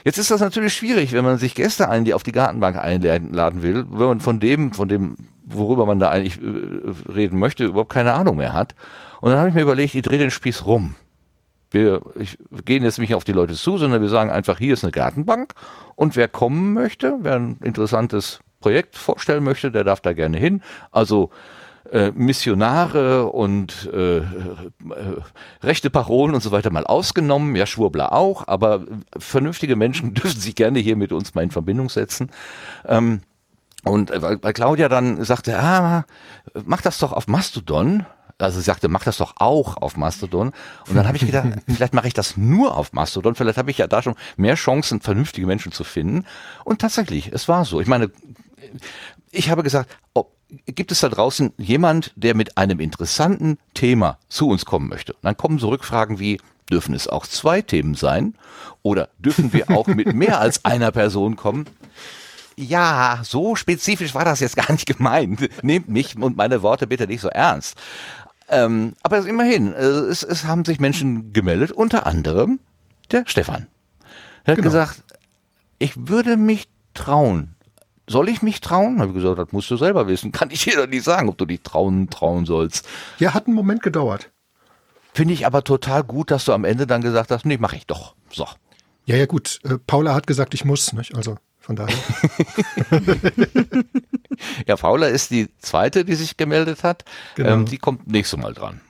Jetzt 0.04 0.18
ist 0.18 0.30
das 0.30 0.42
natürlich 0.42 0.74
schwierig, 0.74 1.12
wenn 1.12 1.24
man 1.24 1.38
sich 1.38 1.54
Gäste 1.54 1.88
ein, 1.88 2.04
die 2.04 2.12
auf 2.12 2.22
die 2.22 2.32
Gartenbank 2.32 2.76
einladen 2.76 3.62
will, 3.62 3.86
wenn 3.90 4.06
man 4.06 4.20
von 4.20 4.40
dem, 4.40 4.72
von 4.72 4.88
dem, 4.88 5.16
worüber 5.44 5.86
man 5.86 5.98
da 5.98 6.10
eigentlich 6.10 6.38
äh, 6.40 7.10
reden 7.10 7.38
möchte, 7.38 7.64
überhaupt 7.64 7.92
keine 7.92 8.12
Ahnung 8.12 8.36
mehr 8.36 8.52
hat. 8.52 8.74
Und 9.22 9.30
dann 9.30 9.38
habe 9.38 9.48
ich 9.48 9.54
mir 9.54 9.62
überlegt, 9.62 9.94
ich 9.94 10.02
drehe 10.02 10.18
den 10.18 10.30
Spieß 10.30 10.66
rum. 10.66 10.94
Wir, 11.70 12.02
ich, 12.18 12.38
gehen 12.64 12.82
jetzt 12.82 12.98
nicht 12.98 13.14
auf 13.14 13.24
die 13.24 13.32
Leute 13.32 13.54
zu, 13.54 13.78
sondern 13.78 14.02
wir 14.02 14.08
sagen 14.08 14.30
einfach, 14.30 14.58
hier 14.58 14.74
ist 14.74 14.84
eine 14.84 14.92
Gartenbank 14.92 15.54
und 15.94 16.16
wer 16.16 16.28
kommen 16.28 16.72
möchte, 16.72 17.18
wer 17.20 17.36
ein 17.36 17.58
interessantes 17.62 18.40
Projekt 18.60 18.96
vorstellen 18.96 19.44
möchte, 19.44 19.70
der 19.70 19.84
darf 19.84 20.00
da 20.00 20.12
gerne 20.12 20.36
hin. 20.36 20.62
Also 20.90 21.30
äh, 21.90 22.12
Missionare 22.12 23.26
und 23.26 23.90
äh, 23.92 24.18
äh, 24.18 24.22
rechte 25.62 25.90
Parolen 25.90 26.34
und 26.34 26.42
so 26.42 26.52
weiter 26.52 26.70
mal 26.70 26.84
ausgenommen, 26.84 27.56
ja 27.56 27.66
Schwurbler 27.66 28.12
auch, 28.12 28.46
aber 28.46 28.84
vernünftige 29.18 29.76
Menschen 29.76 30.14
dürfen 30.14 30.40
sich 30.40 30.54
gerne 30.54 30.78
hier 30.78 30.96
mit 30.96 31.12
uns 31.12 31.34
mal 31.34 31.42
in 31.42 31.50
Verbindung 31.50 31.88
setzen. 31.88 32.30
Ähm, 32.86 33.22
und 33.84 34.10
äh, 34.10 34.22
weil, 34.22 34.42
weil 34.42 34.52
Claudia 34.52 34.88
dann 34.88 35.24
sagte, 35.24 35.58
ah, 35.58 36.04
mach 36.64 36.82
das 36.82 36.98
doch 36.98 37.12
auf 37.12 37.28
Mastodon. 37.28 38.04
Also 38.42 38.58
sie 38.58 38.64
sagte, 38.64 38.88
mach 38.88 39.04
das 39.04 39.18
doch 39.18 39.34
auch 39.36 39.76
auf 39.76 39.96
Mastodon. 39.96 40.52
Und 40.88 40.94
dann 40.94 41.06
habe 41.06 41.16
ich 41.16 41.26
gedacht, 41.26 41.48
vielleicht 41.66 41.94
mache 41.94 42.08
ich 42.08 42.14
das 42.14 42.36
nur 42.36 42.76
auf 42.76 42.92
Mastodon. 42.92 43.34
Vielleicht 43.34 43.58
habe 43.58 43.70
ich 43.70 43.78
ja 43.78 43.86
da 43.86 44.02
schon 44.02 44.14
mehr 44.36 44.54
Chancen, 44.54 45.00
vernünftige 45.00 45.46
Menschen 45.46 45.72
zu 45.72 45.84
finden. 45.84 46.24
Und 46.64 46.80
tatsächlich, 46.80 47.32
es 47.32 47.48
war 47.48 47.64
so. 47.64 47.80
Ich 47.80 47.86
meine, 47.86 48.10
ich 49.30 49.50
habe 49.50 49.62
gesagt, 49.62 49.90
ob, 50.14 50.32
gibt 50.66 50.92
es 50.92 51.00
da 51.00 51.08
draußen 51.08 51.52
jemand, 51.56 52.12
der 52.16 52.34
mit 52.34 52.56
einem 52.56 52.80
interessanten 52.80 53.58
Thema 53.74 54.18
zu 54.28 54.48
uns 54.48 54.64
kommen 54.64 54.88
möchte? 54.88 55.12
Und 55.12 55.24
dann 55.24 55.36
kommen 55.36 55.58
so 55.58 55.68
Rückfragen 55.68 56.18
wie, 56.18 56.40
dürfen 56.70 56.94
es 56.94 57.08
auch 57.08 57.26
zwei 57.26 57.62
Themen 57.62 57.94
sein? 57.94 58.34
Oder 58.82 59.08
dürfen 59.18 59.52
wir 59.52 59.70
auch 59.70 59.86
mit 59.86 60.12
mehr 60.14 60.40
als 60.40 60.64
einer 60.64 60.92
Person 60.92 61.36
kommen? 61.36 61.66
Ja, 62.56 63.20
so 63.22 63.56
spezifisch 63.56 64.14
war 64.14 64.24
das 64.24 64.40
jetzt 64.40 64.56
gar 64.56 64.70
nicht 64.70 64.86
gemeint. 64.86 65.48
Nehmt 65.62 65.88
mich 65.88 66.16
und 66.16 66.36
meine 66.36 66.62
Worte 66.62 66.86
bitte 66.86 67.06
nicht 67.06 67.20
so 67.22 67.28
ernst. 67.28 67.76
Ähm, 68.50 68.94
aber 69.02 69.24
immerhin, 69.26 69.72
äh, 69.72 69.78
es, 69.78 70.22
es 70.22 70.44
haben 70.44 70.64
sich 70.64 70.80
Menschen 70.80 71.32
gemeldet, 71.32 71.70
unter 71.72 72.06
anderem 72.06 72.58
der 73.10 73.24
Stefan. 73.26 73.68
Er 74.44 74.52
hat 74.52 74.56
Genau. 74.56 74.68
gesagt, 74.68 75.02
ich 75.78 76.08
würde 76.08 76.36
mich 76.36 76.68
trauen. 76.94 77.54
Soll 78.08 78.28
ich 78.28 78.42
mich 78.42 78.60
trauen? 78.60 78.98
Habe 79.00 79.10
ich 79.12 79.14
gesagt, 79.22 79.38
das 79.38 79.52
musst 79.52 79.70
du 79.70 79.76
selber 79.76 80.08
wissen. 80.08 80.32
Kann 80.32 80.50
ich 80.50 80.64
dir 80.64 80.76
doch 80.76 80.88
nicht 80.88 81.04
sagen, 81.04 81.28
ob 81.28 81.38
du 81.38 81.46
dich 81.46 81.62
trauen, 81.62 82.10
trauen 82.10 82.44
sollst. 82.44 82.86
Ja, 83.20 83.34
hat 83.34 83.46
einen 83.46 83.54
Moment 83.54 83.82
gedauert. 83.82 84.30
Finde 85.14 85.34
ich 85.34 85.46
aber 85.46 85.62
total 85.62 86.02
gut, 86.02 86.30
dass 86.32 86.44
du 86.44 86.52
am 86.52 86.64
Ende 86.64 86.86
dann 86.88 87.02
gesagt 87.02 87.30
hast, 87.30 87.44
nee, 87.44 87.56
mache 87.58 87.76
ich 87.76 87.86
doch. 87.86 88.14
So. 88.32 88.46
Ja, 89.06 89.16
ja, 89.16 89.26
gut. 89.26 89.60
Äh, 89.64 89.78
Paula 89.86 90.14
hat 90.14 90.26
gesagt, 90.26 90.54
ich 90.54 90.64
muss, 90.64 90.92
nicht? 90.92 91.14
Also 91.14 91.36
von 91.70 91.76
daher. 91.76 91.94
Ja, 94.66 94.76
Paula 94.76 95.06
ist 95.08 95.30
die 95.30 95.48
zweite, 95.58 96.04
die 96.04 96.14
sich 96.14 96.36
gemeldet 96.38 96.82
hat. 96.82 97.04
Genau. 97.34 97.50
Ähm, 97.50 97.66
die 97.66 97.76
kommt 97.76 98.10
nächstes 98.10 98.38
Mal 98.40 98.54
dran. 98.54 98.80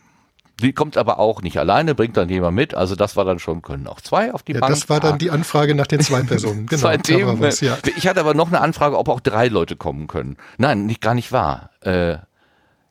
Die 0.60 0.72
kommt 0.72 0.96
aber 0.96 1.18
auch 1.18 1.42
nicht 1.42 1.58
alleine, 1.58 1.94
bringt 1.96 2.16
dann 2.16 2.28
jemand 2.28 2.54
mit. 2.54 2.74
Also 2.74 2.94
das 2.94 3.16
war 3.16 3.24
dann 3.24 3.38
schon, 3.40 3.60
können 3.62 3.86
auch 3.88 4.00
zwei 4.00 4.32
auf 4.32 4.42
die 4.44 4.52
Ja, 4.52 4.60
Bank. 4.60 4.72
das 4.72 4.88
war 4.88 5.00
dann 5.00 5.18
die 5.18 5.30
Anfrage 5.30 5.74
nach 5.74 5.86
den 5.88 6.00
zwei 6.00 6.22
Personen. 6.22 6.66
Genau, 6.68 6.80
zwei 6.82 6.98
Themen. 6.98 7.40
war 7.40 7.48
was, 7.48 7.60
ja. 7.60 7.78
Ich 7.96 8.06
hatte 8.06 8.20
aber 8.20 8.34
noch 8.34 8.48
eine 8.48 8.60
Anfrage, 8.60 8.96
ob 8.96 9.08
auch 9.08 9.20
drei 9.20 9.48
Leute 9.48 9.74
kommen 9.74 10.06
können. 10.06 10.36
Nein, 10.58 10.86
nicht, 10.86 11.00
gar 11.00 11.14
nicht 11.14 11.32
wahr. 11.32 11.70
Äh, 11.80 12.18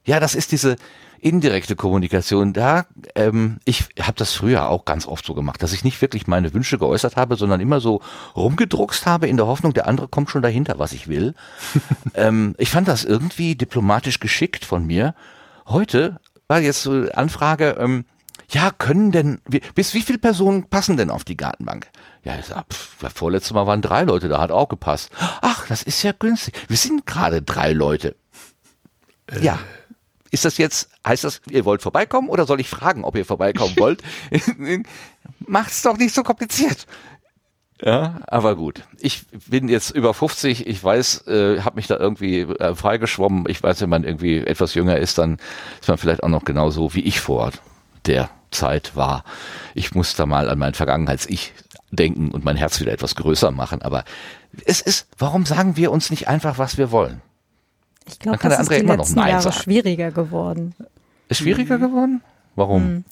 ja, 0.04 0.20
das 0.20 0.36
ist 0.36 0.52
diese 0.52 0.76
indirekte 1.22 1.76
Kommunikation. 1.76 2.54
Da, 2.54 2.86
ähm, 3.16 3.58
ich 3.66 3.90
habe 4.00 4.18
das 4.18 4.34
früher 4.34 4.70
auch 4.70 4.86
ganz 4.86 5.08
oft 5.08 5.26
so 5.26 5.34
gemacht, 5.34 5.62
dass 5.64 5.74
ich 5.74 5.84
nicht 5.84 6.02
wirklich 6.02 6.28
meine 6.28 6.54
Wünsche 6.54 6.78
geäußert 6.78 7.16
habe, 7.16 7.36
sondern 7.36 7.62
immer 7.62 7.80
so 7.80 8.02
rumgedruckst 8.36 9.06
habe 9.06 9.28
in 9.28 9.38
der 9.38 9.48
Hoffnung, 9.48 9.74
der 9.74 9.88
andere 9.88 10.08
kommt 10.08 10.30
schon 10.30 10.42
dahinter, 10.42 10.80
was 10.80 10.94
ich 10.94 11.08
will. 11.08 11.34
ähm, 12.16 12.56
ich 12.58 12.70
fand 12.70 12.88
das 12.88 13.04
irgendwie 13.04 13.56
diplomatisch 13.56 14.20
geschickt 14.20 14.66
von 14.66 14.86
mir. 14.86 15.16
Heute 15.68 16.20
war 16.48 16.60
jetzt 16.60 16.82
so 16.82 17.08
Anfrage, 17.14 17.78
ähm, 17.80 18.06
ja, 18.52 18.72
können 18.72 19.12
denn, 19.12 19.42
bis 19.76 19.94
wie 19.94 20.02
viele 20.02 20.18
Personen 20.18 20.70
passen 20.70 20.98
denn 20.98 21.12
auf 21.12 21.24
die 21.24 21.38
Gartenbank? 21.38 21.88
Ja, 22.24 22.38
ich 22.40 22.46
sag, 22.46 22.66
pff, 22.74 22.98
das 23.00 23.14
vorletzte 23.14 23.54
Mal 23.54 23.68
waren 23.68 23.82
drei 23.82 24.04
Leute, 24.04 24.28
da 24.28 24.42
hat 24.42 24.52
auch 24.52 24.70
gepasst. 24.70 25.12
Ach, 25.42 25.68
das 25.68 25.84
ist 25.84 26.02
ja 26.02 26.14
günstig. 26.18 26.56
Wir 26.68 26.78
sind 26.78 27.06
gerade 27.06 27.42
drei 27.42 27.74
Leute. 27.74 28.16
Ja. 29.40 29.60
Ist 30.32 30.46
das 30.46 30.58
jetzt, 30.58 30.90
heißt 31.06 31.24
das, 31.24 31.42
ihr 31.50 31.66
wollt 31.66 31.82
vorbeikommen 31.82 32.30
oder 32.30 32.46
soll 32.46 32.60
ich 32.60 32.70
fragen, 32.70 33.04
ob 33.04 33.16
ihr 33.16 33.26
vorbeikommen 33.26 33.76
wollt? 33.78 34.02
Macht's 35.40 35.82
doch 35.82 35.98
nicht 35.98 36.14
so 36.14 36.24
kompliziert. 36.24 36.86
Ja, 37.82 38.20
aber 38.28 38.56
gut. 38.56 38.84
Ich 39.00 39.26
bin 39.48 39.70
jetzt 39.70 39.92
über 39.92 40.14
50, 40.14 40.68
ich 40.68 40.84
weiß, 40.84 41.28
äh, 41.28 41.62
habe 41.62 41.78
mich 41.78 41.88
da 41.88 41.98
irgendwie 41.98 42.42
äh, 42.42 42.76
freigeschwommen. 42.76 43.46
Ich 43.48 43.64
weiß, 43.64 43.82
wenn 43.82 43.90
man 43.90 44.04
irgendwie 44.04 44.40
etwas 44.40 44.74
jünger 44.74 44.98
ist, 44.98 45.18
dann 45.18 45.38
ist 45.80 45.88
man 45.88 45.98
vielleicht 45.98 46.24
auch 46.24 46.30
noch 46.30 46.44
genauso 46.44 46.94
wie 46.94 47.02
ich 47.02 47.22
vor 47.22 47.52
der 48.06 48.30
Zeit 48.52 48.96
war. 48.96 49.24
Ich 49.76 49.96
muss 49.96 50.16
da 50.16 50.26
mal 50.26 50.50
an 50.50 50.60
mein 50.60 50.74
Vergangenheits-Ich 50.74 51.54
denken 51.92 52.32
und 52.32 52.44
mein 52.44 52.58
Herz 52.58 52.80
wieder 52.82 52.92
etwas 52.92 53.16
größer 53.16 53.52
machen. 53.52 53.82
Aber 53.82 54.04
es 54.66 54.82
ist, 54.82 55.08
warum 55.18 55.46
sagen 55.46 55.78
wir 55.78 55.92
uns 55.92 56.10
nicht 56.10 56.28
einfach, 56.28 56.58
was 56.58 56.78
wir 56.78 56.92
wollen? 56.92 57.22
Ich 58.12 58.20
glaube, 58.20 58.40
das 58.42 58.60
ist 58.60 58.72
die 58.72 58.76
letzten 58.78 59.20
Jahre 59.20 59.42
sagen. 59.42 59.56
schwieriger 59.56 60.12
geworden. 60.12 60.74
Ist 61.28 61.40
schwieriger 61.40 61.78
geworden? 61.78 62.22
Warum? 62.56 63.04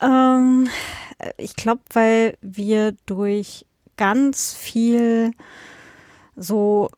Ähm, 0.00 0.68
ich 1.36 1.56
glaube, 1.56 1.80
weil 1.92 2.36
wir 2.42 2.94
durch 3.06 3.66
ganz 3.96 4.54
viel 4.54 5.32
so, 6.36 6.90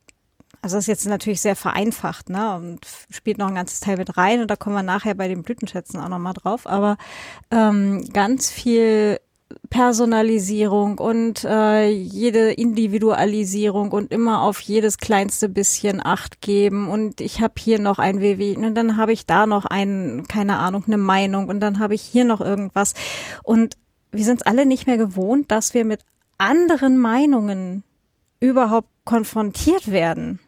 also 0.60 0.76
das 0.76 0.84
ist 0.84 0.88
jetzt 0.88 1.06
natürlich 1.06 1.40
sehr 1.40 1.56
vereinfacht, 1.56 2.28
ne, 2.28 2.56
und 2.56 2.86
spielt 3.10 3.38
noch 3.38 3.48
ein 3.48 3.54
ganzes 3.54 3.80
Teil 3.80 3.96
mit 3.96 4.16
rein 4.16 4.40
und 4.40 4.50
da 4.50 4.56
kommen 4.56 4.76
wir 4.76 4.82
nachher 4.82 5.14
bei 5.14 5.28
den 5.28 5.42
Blütenschätzen 5.42 6.00
auch 6.00 6.08
nochmal 6.08 6.34
drauf, 6.34 6.66
aber 6.66 6.96
ähm, 7.50 8.04
ganz 8.12 8.50
viel 8.50 9.18
Personalisierung 9.70 10.98
und 10.98 11.44
äh, 11.44 11.88
jede 11.88 12.52
Individualisierung 12.52 13.92
und 13.92 14.12
immer 14.12 14.42
auf 14.42 14.60
jedes 14.60 14.98
kleinste 14.98 15.48
bisschen 15.48 16.04
Acht 16.04 16.40
geben 16.40 16.88
und 16.88 17.20
ich 17.20 17.40
habe 17.40 17.54
hier 17.58 17.78
noch 17.78 17.98
ein 17.98 18.20
WW 18.20 18.56
und 18.56 18.74
dann 18.74 18.96
habe 18.96 19.12
ich 19.12 19.26
da 19.26 19.46
noch 19.46 19.64
ein, 19.64 20.24
keine 20.28 20.58
Ahnung, 20.58 20.84
eine 20.86 20.98
Meinung 20.98 21.48
und 21.48 21.60
dann 21.60 21.78
habe 21.78 21.94
ich 21.94 22.02
hier 22.02 22.24
noch 22.24 22.40
irgendwas 22.40 22.94
und 23.42 23.76
wir 24.10 24.24
sind 24.24 24.40
es 24.40 24.46
alle 24.46 24.66
nicht 24.66 24.86
mehr 24.86 24.98
gewohnt, 24.98 25.50
dass 25.50 25.74
wir 25.74 25.84
mit 25.84 26.00
anderen 26.38 26.98
Meinungen 26.98 27.82
überhaupt 28.40 28.88
konfrontiert 29.04 29.90
werden. 29.90 30.40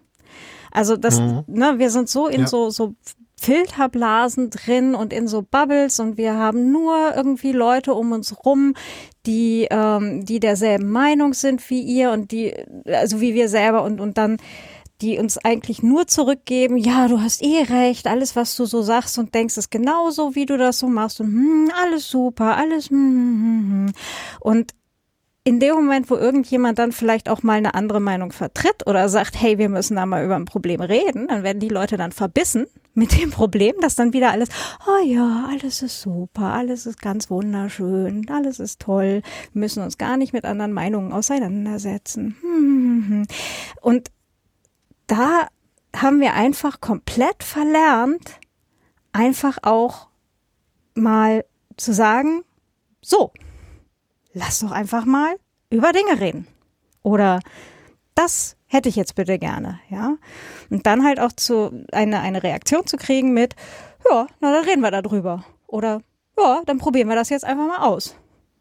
Also 0.71 0.97
das, 0.97 1.21
ne, 1.47 1.75
wir 1.79 1.91
sind 1.91 2.09
so 2.09 2.27
in 2.27 2.43
Ja. 2.43 2.47
so, 2.49 2.71
so 2.71 2.95
Filterblasen 3.45 4.49
drin 4.49 4.95
und 4.95 5.13
in 5.13 5.29
so 5.29 5.43
Bubbles 5.43 6.01
und 6.01 6.17
wir 6.17 6.35
haben 6.35 6.73
nur 6.73 7.15
irgendwie 7.15 7.53
Leute 7.53 7.93
um 7.93 8.13
uns 8.13 8.35
rum, 8.47 8.73
die, 9.27 9.69
ähm, 9.71 10.25
die 10.25 10.41
derselben 10.41 10.91
Meinung 10.91 11.35
sind 11.35 11.69
wie 11.69 11.83
ihr 11.83 12.11
und 12.11 12.33
die, 12.33 12.55
also 12.87 13.21
wie 13.21 13.35
wir 13.35 13.51
selber 13.51 13.83
und, 13.83 14.01
und 14.01 14.17
dann 14.17 14.39
die 15.03 15.19
uns 15.19 15.37
eigentlich 15.45 15.83
nur 15.83 16.07
zurückgeben, 16.07 16.79
ja, 16.79 17.09
du 17.09 17.21
hast 17.21 17.43
eh 17.43 17.65
recht, 17.65 18.07
alles, 18.07 18.35
was 18.37 18.57
du 18.57 18.65
so 18.65 18.81
sagst 18.81 19.19
und 19.19 19.35
denkst, 19.35 19.59
ist 19.59 19.71
genauso, 19.71 20.35
wie 20.35 20.47
du 20.47 20.57
das 20.57 20.79
so 20.79 20.87
machst 20.87 21.21
und 21.21 21.27
hm, 21.27 21.71
alles 21.83 22.09
super, 22.09 22.57
alles 22.57 22.89
hm, 22.89 22.97
hm, 22.97 23.41
hm, 23.43 23.87
hm. 23.89 23.93
und 24.41 24.73
in 25.47 25.61
dem 25.61 25.75
Moment, 25.75 26.09
wo 26.09 26.17
irgendjemand 26.17 26.79
dann 26.79 26.93
vielleicht 26.93 27.29
auch 27.29 27.43
mal 27.43 27.59
eine 27.59 27.75
andere 27.75 28.01
Meinung 28.01 28.33
vertritt 28.33 28.87
oder 28.87 29.11
sagt, 29.11 29.39
hey, 29.39 29.59
wir 29.59 29.69
müssen 29.69 29.97
da 29.97 30.07
mal 30.07 30.25
über 30.25 30.37
ein 30.37 30.47
Problem 30.47 30.81
reden, 30.81 31.29
dann 31.29 31.43
werden 31.43 31.61
die 31.61 31.69
Leute 31.69 31.99
dann 31.99 32.13
verbissen 32.13 32.67
mit 32.95 33.21
dem 33.21 33.31
Problem, 33.31 33.75
dass 33.81 33.97
dann 33.97 34.13
wieder 34.13 34.31
alles, 34.31 34.49
oh 34.87 35.05
ja, 35.05 35.49
alles 35.51 35.83
ist 35.83 36.01
super, 36.01 36.53
alles 36.53 36.87
ist 36.87 37.03
ganz 37.03 37.29
wunderschön, 37.29 38.29
alles 38.31 38.61
ist 38.61 38.81
toll, 38.81 39.23
wir 39.53 39.61
müssen 39.61 39.83
uns 39.83 39.99
gar 39.99 40.17
nicht 40.17 40.33
mit 40.33 40.45
anderen 40.45 40.73
Meinungen 40.73 41.13
auseinandersetzen. 41.13 43.27
Und 43.81 44.11
da 45.07 45.49
haben 45.95 46.21
wir 46.21 46.35
einfach 46.35 46.81
komplett 46.81 47.43
verlernt, 47.43 48.39
einfach 49.13 49.59
auch 49.63 50.09
mal 50.95 51.45
zu 51.77 51.93
sagen, 51.93 52.45
so, 53.01 53.33
lass 54.33 54.61
doch 54.61 54.71
einfach 54.71 55.05
mal 55.05 55.37
über 55.71 55.93
Dinge 55.93 56.21
reden. 56.21 56.47
Oder 57.03 57.41
das 58.15 58.57
hätte 58.75 58.89
ich 58.89 58.97
jetzt 58.97 59.15
bitte 59.15 59.39
gerne, 59.39 59.81
ja. 59.89 60.17
Und 60.69 60.87
dann 60.87 61.05
halt 61.05 61.21
auch 61.21 61.33
zu 61.33 61.85
eine, 61.93 62.21
eine 62.21 62.43
Reaktion 62.43 62.87
zu 62.87 62.97
kriegen 62.97 63.33
mit, 63.33 63.55
ja, 64.11 64.27
na 64.41 64.53
dann 64.53 64.65
reden 64.65 64.83
wir 64.83 64.91
darüber. 64.91 65.45
Oder 65.67 66.03
ja, 66.39 66.63
dann 66.67 66.79
probieren 66.79 67.09
wir 67.09 67.17
das 67.17 67.31
jetzt 67.31 67.45
einfach 67.45 67.67
mal 67.67 67.87
aus. 67.87 68.17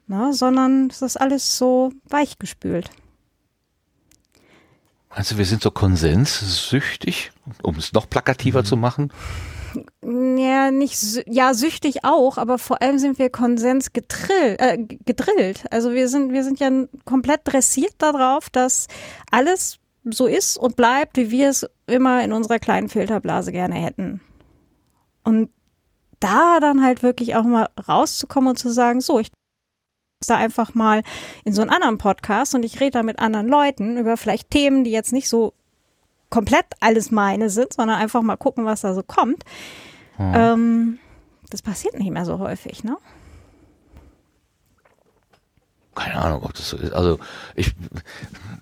Na, 0.07 0.33
sondern 0.33 0.89
es 0.89 1.01
ist 1.01 1.19
alles 1.19 1.57
so 1.57 1.91
weichgespült. 2.07 2.89
Also 5.09 5.37
wir 5.37 5.45
sind 5.45 5.61
so 5.61 5.71
konsenssüchtig, 5.71 7.31
um 7.61 7.75
es 7.75 7.93
noch 7.93 8.09
plakativer 8.09 8.63
zu 8.63 8.75
machen. 8.75 9.11
Ja, 10.03 10.71
nicht, 10.71 11.23
ja, 11.27 11.53
süchtig 11.53 12.03
auch, 12.03 12.37
aber 12.37 12.59
vor 12.59 12.81
allem 12.81 12.99
sind 12.99 13.17
wir 13.17 13.29
Konsens 13.29 13.93
getrill, 13.93 14.55
äh, 14.59 14.77
gedrillt. 14.77 15.65
Also 15.71 15.93
wir 15.93 16.09
sind, 16.09 16.31
wir 16.31 16.43
sind 16.43 16.59
ja 16.59 16.69
komplett 17.05 17.41
dressiert 17.45 17.95
darauf, 17.97 18.49
dass 18.49 18.87
alles 19.31 19.79
so 20.03 20.27
ist 20.27 20.57
und 20.57 20.75
bleibt, 20.75 21.17
wie 21.17 21.31
wir 21.31 21.49
es 21.49 21.67
immer 21.87 22.23
in 22.23 22.33
unserer 22.33 22.59
kleinen 22.59 22.89
Filterblase 22.89 23.51
gerne 23.51 23.75
hätten. 23.75 24.21
Und 25.23 25.49
da 26.19 26.59
dann 26.59 26.83
halt 26.83 27.03
wirklich 27.03 27.35
auch 27.35 27.43
mal 27.43 27.69
rauszukommen 27.87 28.51
und 28.51 28.57
zu 28.57 28.71
sagen, 28.71 29.01
so, 29.01 29.19
ich 29.19 29.31
da 30.25 30.37
einfach 30.37 30.73
mal 30.73 31.03
in 31.43 31.53
so 31.53 31.61
einen 31.61 31.71
anderen 31.71 31.97
Podcast 31.97 32.55
und 32.55 32.63
ich 32.63 32.79
rede 32.79 32.91
da 32.91 33.03
mit 33.03 33.19
anderen 33.19 33.47
Leuten 33.47 33.97
über 33.97 34.15
vielleicht 34.15 34.51
Themen, 34.51 34.85
die 34.85 34.91
jetzt 34.91 35.11
nicht 35.11 35.27
so 35.27 35.53
komplett 36.29 36.65
alles 36.79 37.11
meine 37.11 37.49
sind, 37.49 37.73
sondern 37.73 37.99
einfach 37.99 38.21
mal 38.21 38.37
gucken, 38.37 38.65
was 38.65 38.81
da 38.81 38.93
so 38.93 39.03
kommt. 39.03 39.43
Ähm, 40.17 40.99
das 41.49 41.61
passiert 41.61 41.99
nicht 41.99 42.11
mehr 42.11 42.25
so 42.25 42.39
häufig, 42.39 42.83
ne? 42.83 42.97
Keine 45.95 46.15
Ahnung, 46.15 46.43
ob 46.43 46.53
das 46.53 46.69
so 46.69 46.77
ist. 46.77 46.93
Also 46.93 47.19
ich 47.55 47.73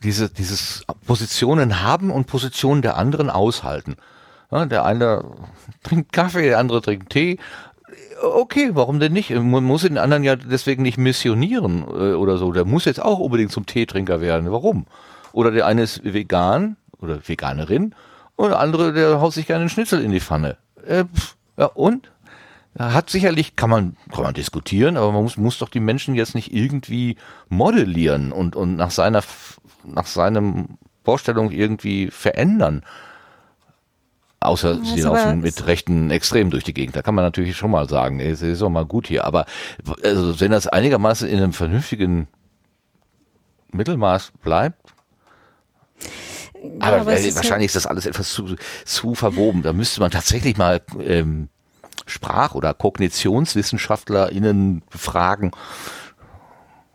diese 0.04 0.30
dieses 0.30 0.86
Positionen 1.06 1.82
haben 1.82 2.12
und 2.12 2.28
Positionen 2.28 2.82
der 2.82 2.98
anderen 2.98 3.30
aushalten. 3.30 3.96
Ja, 4.52 4.66
der 4.66 4.84
eine 4.84 5.24
trinkt 5.84 6.12
Kaffee, 6.12 6.50
der 6.50 6.60
andere 6.60 6.82
trinkt 6.82 7.10
Tee. 7.12 7.40
Okay, 8.22 8.72
warum 8.74 9.00
denn 9.00 9.14
nicht? 9.14 9.32
Man 9.32 9.64
muss 9.64 9.82
den 9.82 9.98
anderen 9.98 10.24
ja 10.24 10.36
deswegen 10.36 10.84
nicht 10.84 10.98
missionieren 10.98 11.84
äh, 11.84 12.14
oder 12.14 12.38
so. 12.38 12.52
Der 12.52 12.66
muss 12.66 12.86
jetzt 12.86 13.02
auch 13.02 13.20
unbedingt 13.20 13.52
zum 13.52 13.66
Teetrinker 13.66 14.22
werden. 14.22 14.52
Warum? 14.52 14.86
Oder 15.32 15.52
der 15.52 15.66
eine 15.66 15.84
ist 15.84 16.04
vegan 16.04 16.76
oder 17.00 17.28
Veganerin 17.28 17.96
und 18.36 18.50
der 18.50 18.60
andere, 18.60 18.94
der 18.94 19.22
haut 19.22 19.34
sich 19.34 19.48
gerne 19.48 19.62
einen 19.62 19.70
Schnitzel 19.70 20.02
in 20.02 20.12
die 20.12 20.20
Pfanne. 20.20 20.58
Äh, 20.86 21.06
pf, 21.06 21.36
ja 21.58 21.66
und? 21.66 22.12
Hat 22.78 23.10
sicherlich, 23.10 23.58
kann 23.58 23.70
man, 23.70 23.98
kann 24.12 24.24
man 24.24 24.34
diskutieren, 24.34 24.96
aber 24.96 25.12
man 25.12 25.24
muss, 25.24 25.36
muss 25.36 25.58
doch 25.58 25.68
die 25.68 25.82
Menschen 25.82 26.16
jetzt 26.16 26.36
nicht 26.36 26.54
irgendwie 26.54 27.18
modellieren 27.50 28.32
und, 28.32 28.56
und 28.56 28.78
nach 28.78 28.92
seiner, 28.92 29.24
nach 29.84 30.06
seinem 30.06 30.78
Vorstellung 31.04 31.52
irgendwie 31.52 32.10
verändern. 32.10 32.84
Außer 34.40 34.80
Ja, 34.82 34.84
sie 34.84 35.02
laufen 35.02 35.42
mit 35.42 35.68
rechten 35.68 36.10
Extremen 36.12 36.50
durch 36.50 36.64
die 36.64 36.74
Gegend. 36.74 36.96
Da 36.96 37.02
kann 37.02 37.14
man 37.14 37.26
natürlich 37.26 37.56
schon 37.58 37.72
mal 37.72 37.88
sagen, 37.88 38.20
es 38.20 38.42
ist 38.42 38.62
doch 38.62 38.70
mal 38.70 38.86
gut 38.86 39.08
hier. 39.08 39.26
Aber 39.26 39.46
also, 40.04 40.40
wenn 40.40 40.52
das 40.52 40.66
einigermaßen 40.66 41.28
in 41.28 41.38
einem 41.38 41.54
vernünftigen 41.54 42.28
Mittelmaß 43.72 44.32
bleibt. 44.42 44.94
Ja, 46.64 46.70
Aber, 46.80 47.02
aber 47.02 47.14
äh, 47.14 47.28
ist 47.28 47.36
wahrscheinlich 47.36 47.68
ist 47.68 47.76
das 47.76 47.86
alles 47.86 48.06
etwas 48.06 48.32
zu, 48.32 48.56
zu 48.86 49.14
verwoben. 49.14 49.62
Da 49.62 49.74
müsste 49.74 50.00
man 50.00 50.10
tatsächlich 50.10 50.58
mal 50.58 50.82
ähm, 51.02 51.50
Sprach- 52.06 52.56
oder 52.56 52.74
KognitionswissenschaftlerInnen 52.74 54.82
befragen 54.90 55.52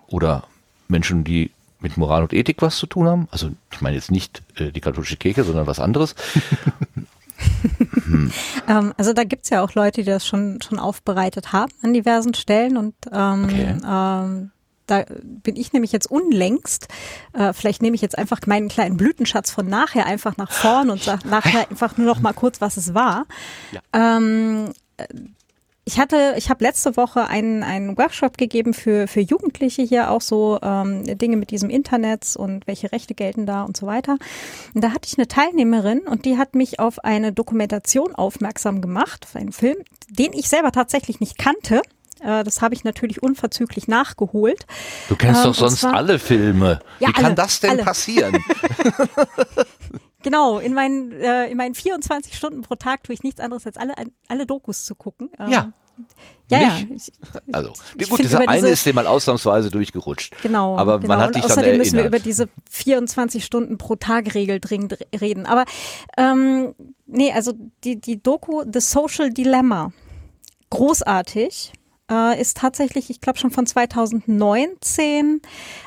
oder 0.06 0.44
Menschen, 0.88 1.25
die 1.25 1.50
mit 1.80 1.96
Moral 1.96 2.22
und 2.22 2.32
Ethik 2.32 2.62
was 2.62 2.76
zu 2.76 2.86
tun 2.86 3.06
haben. 3.06 3.28
Also 3.30 3.50
ich 3.70 3.80
meine 3.80 3.96
jetzt 3.96 4.10
nicht 4.10 4.42
äh, 4.56 4.72
die 4.72 4.80
katholische 4.80 5.16
Kirche, 5.16 5.44
sondern 5.44 5.66
was 5.66 5.80
anderes. 5.80 6.14
Ähm, 8.66 8.94
also 8.96 9.12
da 9.12 9.25
gibt's 9.25 9.50
ja 9.50 9.62
auch 9.62 9.75
Leute, 9.75 10.02
die 10.02 10.10
das 10.10 10.26
schon, 10.26 10.60
schon 10.62 10.78
aufbereitet 10.78 11.52
haben 11.52 11.70
an 11.82 11.92
diversen 11.92 12.32
Stellen 12.34 12.76
und 12.78 12.94
ähm, 13.12 13.44
Okay. 13.44 13.76
ähm, 13.86 14.50
da 14.86 15.04
bin 15.42 15.56
ich 15.56 15.72
nämlich 15.72 15.90
jetzt 15.92 16.10
unlängst, 16.10 16.88
äh, 17.32 17.52
vielleicht 17.52 17.82
nehme 17.82 17.96
ich 17.96 18.02
jetzt 18.02 18.16
einfach 18.16 18.38
meinen 18.46 18.68
kleinen 18.68 18.96
Blütenschatz 18.96 19.50
von 19.50 19.66
nachher 19.68 20.06
einfach 20.06 20.36
nach 20.36 20.52
vorn 20.52 20.90
und 20.90 21.02
sage 21.02 21.28
nachher 21.28 21.68
einfach 21.68 21.96
nur 21.96 22.06
noch 22.06 22.20
mal 22.20 22.32
kurz, 22.32 22.60
was 22.60 22.76
es 22.76 22.94
war. 22.94 23.26
Ähm, 23.92 24.66
äh, 24.68 24.72
ich 25.88 26.00
hatte, 26.00 26.35
ich 26.37 26.50
habe 26.50 26.65
letzte 26.65 26.97
Woche 26.97 27.29
einen, 27.29 27.62
einen 27.62 27.97
Workshop 27.97 28.37
gegeben 28.38 28.75
für, 28.75 29.07
für 29.07 29.21
Jugendliche 29.21 29.83
hier 29.83 30.11
auch 30.11 30.21
so 30.21 30.59
ähm, 30.61 31.05
Dinge 31.19 31.37
mit 31.37 31.53
diesem 31.53 31.71
Internet 31.71 32.35
und 32.35 32.67
welche 32.67 32.91
Rechte 32.91 33.15
gelten 33.15 33.47
da 33.47 33.62
und 33.62 33.76
so 33.76 33.87
weiter. 33.87 34.17
Und 34.75 34.83
da 34.83 34.88
hatte 34.91 35.07
ich 35.07 35.17
eine 35.17 35.29
Teilnehmerin 35.29 36.00
und 36.00 36.25
die 36.25 36.38
hat 36.38 36.57
mich 36.57 36.81
auf 36.81 37.05
eine 37.05 37.33
Dokumentation 37.33 38.17
aufmerksam 38.17 38.81
gemacht, 38.81 39.26
auf 39.29 39.37
einen 39.37 39.53
Film, 39.53 39.76
den 40.11 40.33
ich 40.33 40.49
selber 40.49 40.73
tatsächlich 40.73 41.21
nicht 41.21 41.38
kannte. 41.38 41.83
Äh, 42.21 42.43
Das 42.43 42.62
habe 42.62 42.75
ich 42.75 42.83
natürlich 42.83 43.23
unverzüglich 43.23 43.87
nachgeholt. 43.87 44.67
Du 45.09 45.15
kennst 45.15 45.45
Ähm, 45.45 45.53
doch 45.53 45.61
und 45.62 45.69
sonst 45.69 45.81
zwar- 45.83 45.95
alle 45.95 46.19
Filme. 46.19 46.81
Ja, 46.99 47.11
Wie 47.11 47.12
kann 47.12 47.25
alle, 47.26 47.35
das 47.37 47.61
denn 47.61 47.71
alle. 47.71 47.85
passieren? 47.85 48.37
Genau, 50.26 50.59
in 50.59 50.75
meinen, 50.75 51.12
äh, 51.12 51.47
in 51.47 51.56
meinen 51.56 51.76
24 51.76 52.37
Stunden 52.37 52.62
pro 52.62 52.75
Tag 52.75 53.04
tue 53.04 53.14
ich 53.14 53.23
nichts 53.23 53.38
anderes 53.40 53.64
als 53.64 53.76
alle, 53.76 53.95
alle 54.26 54.45
Dokus 54.45 54.85
zu 54.85 54.97
gucken. 54.97 55.30
Ähm, 55.38 55.50
Ja. 55.50 55.73
Ja, 56.50 56.61
ja. 56.61 56.78
Ich, 56.95 57.12
Also, 57.52 57.73
Ich 57.97 58.11
gut, 58.11 58.18
dieser 58.18 58.40
eine 58.40 58.54
diese- 58.56 58.68
ist 58.71 58.85
dir 58.85 58.92
mal 58.92 59.06
ausnahmsweise 59.06 59.71
durchgerutscht. 59.71 60.35
Genau. 60.42 60.76
Aber 60.76 60.99
genau. 60.99 61.14
man 61.14 61.21
hat 61.21 61.26
Und 61.28 61.37
dich 61.37 61.42
dann 61.42 61.52
außerdem 61.52 61.78
müssen 61.78 61.92
wir 61.95 62.00
erinnert. 62.00 62.21
über 62.21 62.25
diese 62.28 62.49
24 62.68 63.45
Stunden 63.45 63.78
pro 63.78 63.95
Tag 63.95 64.35
Regel 64.35 64.59
dringend 64.61 64.99
reden. 65.18 65.47
Aber 65.47 65.64
ähm, 66.18 66.75
nee, 67.06 67.33
also 67.33 67.52
die, 67.85 68.00
die 68.00 68.21
Doku 68.21 68.64
The 68.71 68.80
Social 68.80 69.30
Dilemma, 69.33 69.92
großartig, 70.71 71.73
äh, 72.10 72.40
ist 72.40 72.56
tatsächlich, 72.56 73.10
ich 73.10 73.20
glaube 73.20 73.38
schon 73.38 73.50
von 73.50 73.66
2019 73.66 75.42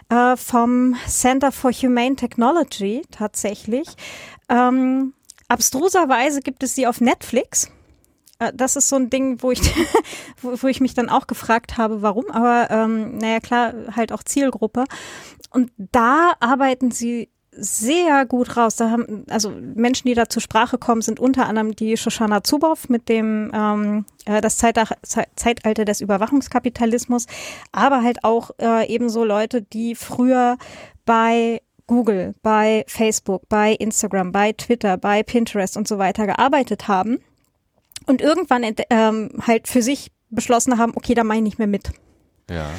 äh, 0.10 0.36
vom 0.38 0.96
Center 1.08 1.52
for 1.52 1.72
Humane 1.72 2.16
Technology 2.16 3.04
tatsächlich. 3.12 3.88
Ähm, 4.50 5.14
abstruserweise 5.48 6.42
gibt 6.42 6.64
es 6.64 6.76
sie 6.76 6.88
auf 6.88 7.02
Netflix. 7.02 7.72
Äh, 8.40 8.52
Das 8.54 8.76
ist 8.76 8.90
so 8.90 8.96
ein 8.96 9.10
Ding, 9.10 9.42
wo 9.42 9.52
ich, 9.52 9.62
wo, 10.42 10.68
ich 10.68 10.82
mich 10.82 10.94
dann 10.94 11.10
auch 11.10 11.28
gefragt 11.28 11.78
habe, 11.78 12.02
warum. 12.02 12.30
Aber 12.32 12.70
ähm, 12.72 13.18
naja, 13.18 13.40
klar, 13.40 13.74
halt 13.96 14.12
auch 14.12 14.24
Zielgruppe. 14.24 14.86
Und 15.52 15.72
da 15.78 16.34
arbeiten 16.40 16.92
sie 16.92 17.30
sehr 17.60 18.26
gut 18.26 18.58
raus. 18.58 18.76
Da 18.76 18.90
haben, 18.90 19.26
also 19.30 19.52
Menschen, 19.52 20.08
die 20.08 20.14
da 20.14 20.30
zur 20.30 20.42
Sprache 20.42 20.78
kommen, 20.78 21.02
sind 21.02 21.20
unter 21.20 21.48
anderem 21.48 21.76
die 21.76 21.98
Shoshana 21.98 22.44
Zuboff 22.44 22.90
mit 22.90 23.10
dem 23.10 23.52
ähm, 23.54 24.06
äh, 24.26 24.42
das 24.42 24.58
Zeitalter, 24.58 25.86
des 25.86 26.02
Überwachungskapitalismus, 26.02 27.26
aber 27.72 28.04
halt 28.04 28.24
auch 28.24 28.52
äh, 28.60 28.88
ebenso 28.88 29.24
Leute, 29.24 29.62
die 29.62 29.96
früher 29.96 30.58
bei 31.06 31.62
Google, 31.88 32.36
bei 32.44 32.86
Facebook, 32.88 33.50
bei 33.50 33.74
Instagram, 33.74 34.32
bei 34.32 34.54
Twitter, 34.54 34.98
bei 34.98 35.24
Pinterest 35.24 35.76
und 35.76 35.88
so 35.88 35.98
weiter 35.98 36.28
gearbeitet 36.28 36.88
haben 36.88 37.20
und 38.06 38.22
irgendwann 38.22 38.64
ähm, 38.90 39.32
halt 39.46 39.68
für 39.68 39.82
sich 39.82 40.12
beschlossen 40.30 40.78
haben, 40.78 40.94
okay, 40.96 41.14
da 41.14 41.24
mache 41.24 41.38
ich 41.38 41.44
nicht 41.44 41.58
mehr 41.60 41.68
mit. 41.68 41.92
Ja. 42.50 42.70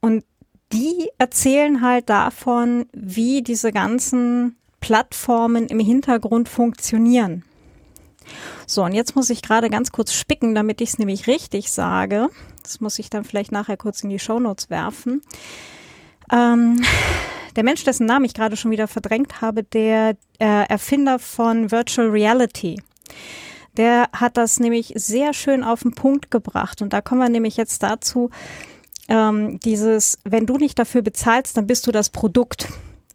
Und 0.00 0.24
die 0.72 1.08
erzählen 1.18 1.82
halt 1.82 2.08
davon, 2.10 2.86
wie 2.92 3.42
diese 3.42 3.72
ganzen 3.72 4.56
Plattformen 4.80 5.66
im 5.66 5.80
Hintergrund 5.80 6.48
funktionieren. 6.48 7.44
So, 8.66 8.84
und 8.84 8.92
jetzt 8.92 9.16
muss 9.16 9.30
ich 9.30 9.42
gerade 9.42 9.70
ganz 9.70 9.92
kurz 9.92 10.12
spicken, 10.12 10.54
damit 10.54 10.80
ich 10.80 10.90
es 10.90 10.98
nämlich 10.98 11.26
richtig 11.26 11.70
sage. 11.70 12.28
Das 12.62 12.80
muss 12.80 12.98
ich 12.98 13.08
dann 13.08 13.24
vielleicht 13.24 13.52
nachher 13.52 13.78
kurz 13.78 14.02
in 14.02 14.10
die 14.10 14.18
Shownotes 14.18 14.68
werfen. 14.68 15.22
Ähm, 16.30 16.84
der 17.56 17.64
Mensch, 17.64 17.84
dessen 17.84 18.06
Namen 18.06 18.26
ich 18.26 18.34
gerade 18.34 18.56
schon 18.56 18.70
wieder 18.70 18.86
verdrängt 18.86 19.40
habe, 19.40 19.64
der 19.64 20.16
äh, 20.38 20.68
Erfinder 20.68 21.18
von 21.18 21.70
Virtual 21.70 22.08
Reality, 22.08 22.82
der 23.78 24.08
hat 24.12 24.36
das 24.36 24.60
nämlich 24.60 24.92
sehr 24.96 25.32
schön 25.32 25.64
auf 25.64 25.82
den 25.82 25.92
Punkt 25.92 26.30
gebracht. 26.30 26.82
Und 26.82 26.92
da 26.92 27.00
kommen 27.00 27.20
wir 27.20 27.28
nämlich 27.28 27.56
jetzt 27.56 27.82
dazu, 27.82 28.30
ähm, 29.08 29.58
dieses, 29.60 30.18
wenn 30.24 30.46
du 30.46 30.56
nicht 30.56 30.78
dafür 30.78 31.02
bezahlst, 31.02 31.56
dann 31.56 31.66
bist 31.66 31.86
du 31.86 31.92
das 31.92 32.10
Produkt. 32.10 32.68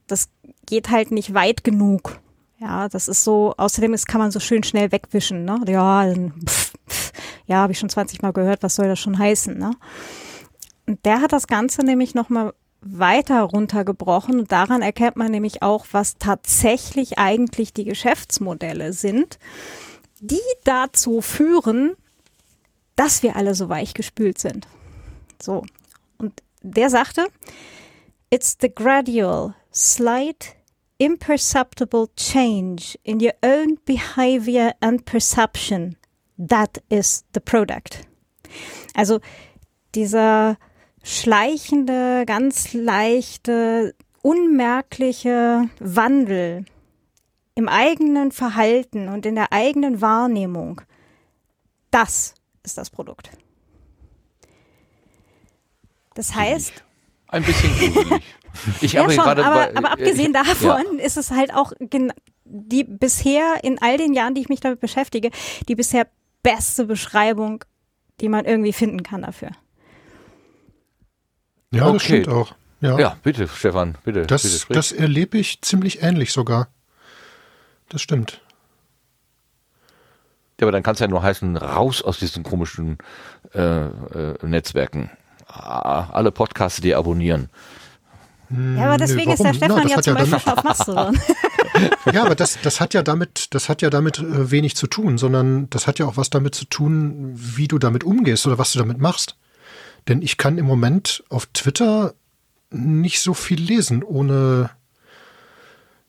Das 0.07 0.29
geht 0.65 0.89
halt 0.89 1.11
nicht 1.11 1.33
weit 1.33 1.63
genug. 1.63 2.19
Ja, 2.59 2.87
das 2.89 3.07
ist 3.07 3.23
so, 3.23 3.53
außerdem 3.57 3.93
ist, 3.93 4.07
kann 4.07 4.21
man 4.21 4.31
so 4.31 4.39
schön 4.39 4.63
schnell 4.63 4.91
wegwischen, 4.91 5.45
ne? 5.45 5.61
Ja, 5.67 6.05
ja, 7.45 7.57
habe 7.57 7.73
ich 7.73 7.79
schon 7.79 7.89
20 7.89 8.21
Mal 8.21 8.31
gehört, 8.31 8.63
was 8.63 8.75
soll 8.75 8.87
das 8.87 8.99
schon 8.99 9.17
heißen, 9.19 9.57
ne? 9.57 9.71
Und 10.87 11.05
der 11.05 11.21
hat 11.21 11.31
das 11.31 11.47
Ganze 11.47 11.83
nämlich 11.83 12.15
nochmal 12.15 12.53
weiter 12.81 13.41
runtergebrochen 13.41 14.39
und 14.39 14.51
daran 14.51 14.81
erkennt 14.81 15.15
man 15.15 15.31
nämlich 15.31 15.61
auch, 15.61 15.85
was 15.91 16.17
tatsächlich 16.17 17.17
eigentlich 17.17 17.73
die 17.73 17.85
Geschäftsmodelle 17.85 18.93
sind, 18.93 19.39
die 20.19 20.39
dazu 20.63 21.21
führen, 21.21 21.95
dass 22.95 23.23
wir 23.23 23.35
alle 23.35 23.55
so 23.55 23.69
weich 23.69 23.93
gespült 23.93 24.39
sind. 24.39 24.67
So. 25.41 25.63
Und 26.17 26.43
der 26.61 26.89
sagte, 26.89 27.27
it's 28.29 28.57
the 28.59 28.73
gradual, 28.73 29.53
slight, 29.71 30.55
imperceptible 30.97 32.07
change 32.15 32.97
in 33.03 33.21
your 33.21 33.33
own 33.43 33.77
behavior 33.85 34.73
and 34.79 35.05
perception. 35.05 35.97
That 36.37 36.81
is 36.89 37.25
the 37.33 37.39
product. 37.39 38.07
Also 38.93 39.19
dieser 39.95 40.57
schleichende, 41.03 42.23
ganz 42.25 42.73
leichte, 42.73 43.95
unmerkliche 44.21 45.69
Wandel 45.79 46.65
im 47.55 47.67
eigenen 47.67 48.31
Verhalten 48.31 49.09
und 49.09 49.25
in 49.25 49.35
der 49.35 49.51
eigenen 49.51 50.01
Wahrnehmung, 50.01 50.81
das 51.91 52.33
ist 52.63 52.77
das 52.77 52.89
Produkt. 52.89 53.29
Das 56.15 56.35
heißt, 56.35 56.73
Ein 57.27 57.43
bisschen 57.43 57.71
gruselig. 57.93 58.23
Ich 58.81 58.93
ja 58.93 59.01
habe 59.01 59.13
schon, 59.13 59.23
aber, 59.27 59.41
bei- 59.41 59.75
aber 59.75 59.91
abgesehen 59.93 60.33
äh, 60.35 60.43
davon 60.43 60.99
ist 60.99 61.17
es 61.17 61.31
halt 61.31 61.53
auch 61.53 61.73
die 62.45 62.83
bisher 62.83 63.55
in 63.63 63.81
all 63.81 63.97
den 63.97 64.13
Jahren, 64.13 64.35
die 64.35 64.41
ich 64.41 64.49
mich 64.49 64.59
damit 64.59 64.79
beschäftige, 64.79 65.31
die 65.67 65.73
bisher 65.75 66.07
beste 66.43 66.85
Beschreibung, 66.85 67.63
die 68.21 68.29
man 68.29 68.45
irgendwie 68.45 68.73
finden 68.73 69.01
kann 69.01 69.23
dafür. 69.23 69.49
Ja, 71.71 71.85
Okay. 71.87 71.93
das 71.93 72.03
stimmt 72.03 72.27
auch. 72.29 72.55
Ja, 72.81 72.91
Ja. 72.91 72.99
ja, 72.99 73.17
bitte, 73.23 73.47
Stefan, 73.47 73.93
bitte. 74.03 74.19
bitte 74.21 74.27
das, 74.27 74.61
sprich. 74.61 74.75
das 74.75 74.91
erlebe 74.91 75.37
ich 75.39 75.61
ziemlich 75.61 76.03
ähnlich 76.03 76.31
sogar. 76.31 76.67
Das 77.89 78.01
stimmt. 78.01 78.41
Ja, 80.59 80.65
aber 80.65 80.71
dann 80.71 80.83
kann 80.83 80.93
es 80.93 80.99
ja 80.99 81.07
nur 81.07 81.23
heißen, 81.23 81.57
raus 81.57 82.01
aus 82.03 82.19
diesen 82.19 82.43
komischen 82.43 82.97
äh, 83.55 83.85
äh, 83.87 84.35
Netzwerken. 84.45 85.09
Ah, 85.53 86.09
Alle 86.11 86.31
Podcasts 86.31 86.81
deabonnieren. 86.81 87.49
Ja, 88.49 88.85
aber 88.85 88.97
deswegen 88.97 89.31
ist 89.31 89.43
der 89.43 89.53
Hm, 89.53 89.61
warum? 89.61 89.81
Stefan 89.81 89.83
das 89.83 89.91
ja 89.91 90.01
zum 90.01 90.15
ja 90.17 90.25
Beispiel 90.25 90.53
auf 90.53 90.63
Mastodon. 90.63 91.19
Ja, 92.11 92.23
aber 92.23 92.35
das, 92.35 92.59
das 92.61 92.79
hat 92.79 92.93
ja 92.93 93.01
damit, 93.01 93.53
das 93.55 93.67
hat 93.67 93.81
ja 93.81 93.89
damit 93.89 94.19
äh, 94.19 94.51
wenig 94.51 94.75
zu 94.75 94.85
tun, 94.85 95.17
sondern 95.17 95.69
das 95.71 95.87
hat 95.87 95.97
ja 95.97 96.05
auch 96.05 96.17
was 96.17 96.29
damit 96.29 96.53
zu 96.53 96.65
tun, 96.65 97.31
wie 97.33 97.67
du 97.67 97.79
damit 97.79 98.03
umgehst 98.03 98.45
oder 98.45 98.59
was 98.59 98.73
du 98.73 98.79
damit 98.79 98.99
machst. 98.99 99.37
Denn 100.07 100.21
ich 100.21 100.37
kann 100.37 100.57
im 100.57 100.65
Moment 100.65 101.23
auf 101.29 101.47
Twitter 101.47 102.13
nicht 102.69 103.21
so 103.21 103.33
viel 103.33 103.59
lesen, 103.59 104.03
ohne, 104.03 104.69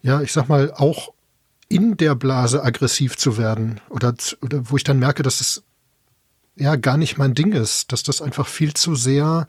ja, 0.02 0.20
ich 0.20 0.32
sag 0.32 0.48
mal, 0.48 0.72
auch 0.74 1.12
in 1.68 1.96
der 1.96 2.14
Blase 2.14 2.62
aggressiv 2.62 3.16
zu 3.16 3.38
werden 3.38 3.80
oder, 3.88 4.14
oder 4.42 4.70
wo 4.70 4.76
ich 4.76 4.84
dann 4.84 4.98
merke, 4.98 5.22
dass 5.22 5.40
es 5.40 5.62
ja 6.56 6.76
gar 6.76 6.96
nicht 6.96 7.18
mein 7.18 7.34
Ding 7.34 7.52
ist, 7.52 7.92
dass 7.92 8.02
das 8.02 8.22
einfach 8.22 8.46
viel 8.46 8.74
zu 8.74 8.94
sehr, 8.94 9.46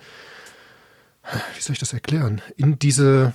wie 1.55 1.61
soll 1.61 1.73
ich 1.73 1.79
das 1.79 1.93
erklären, 1.93 2.41
in 2.57 2.79
diese, 2.79 3.33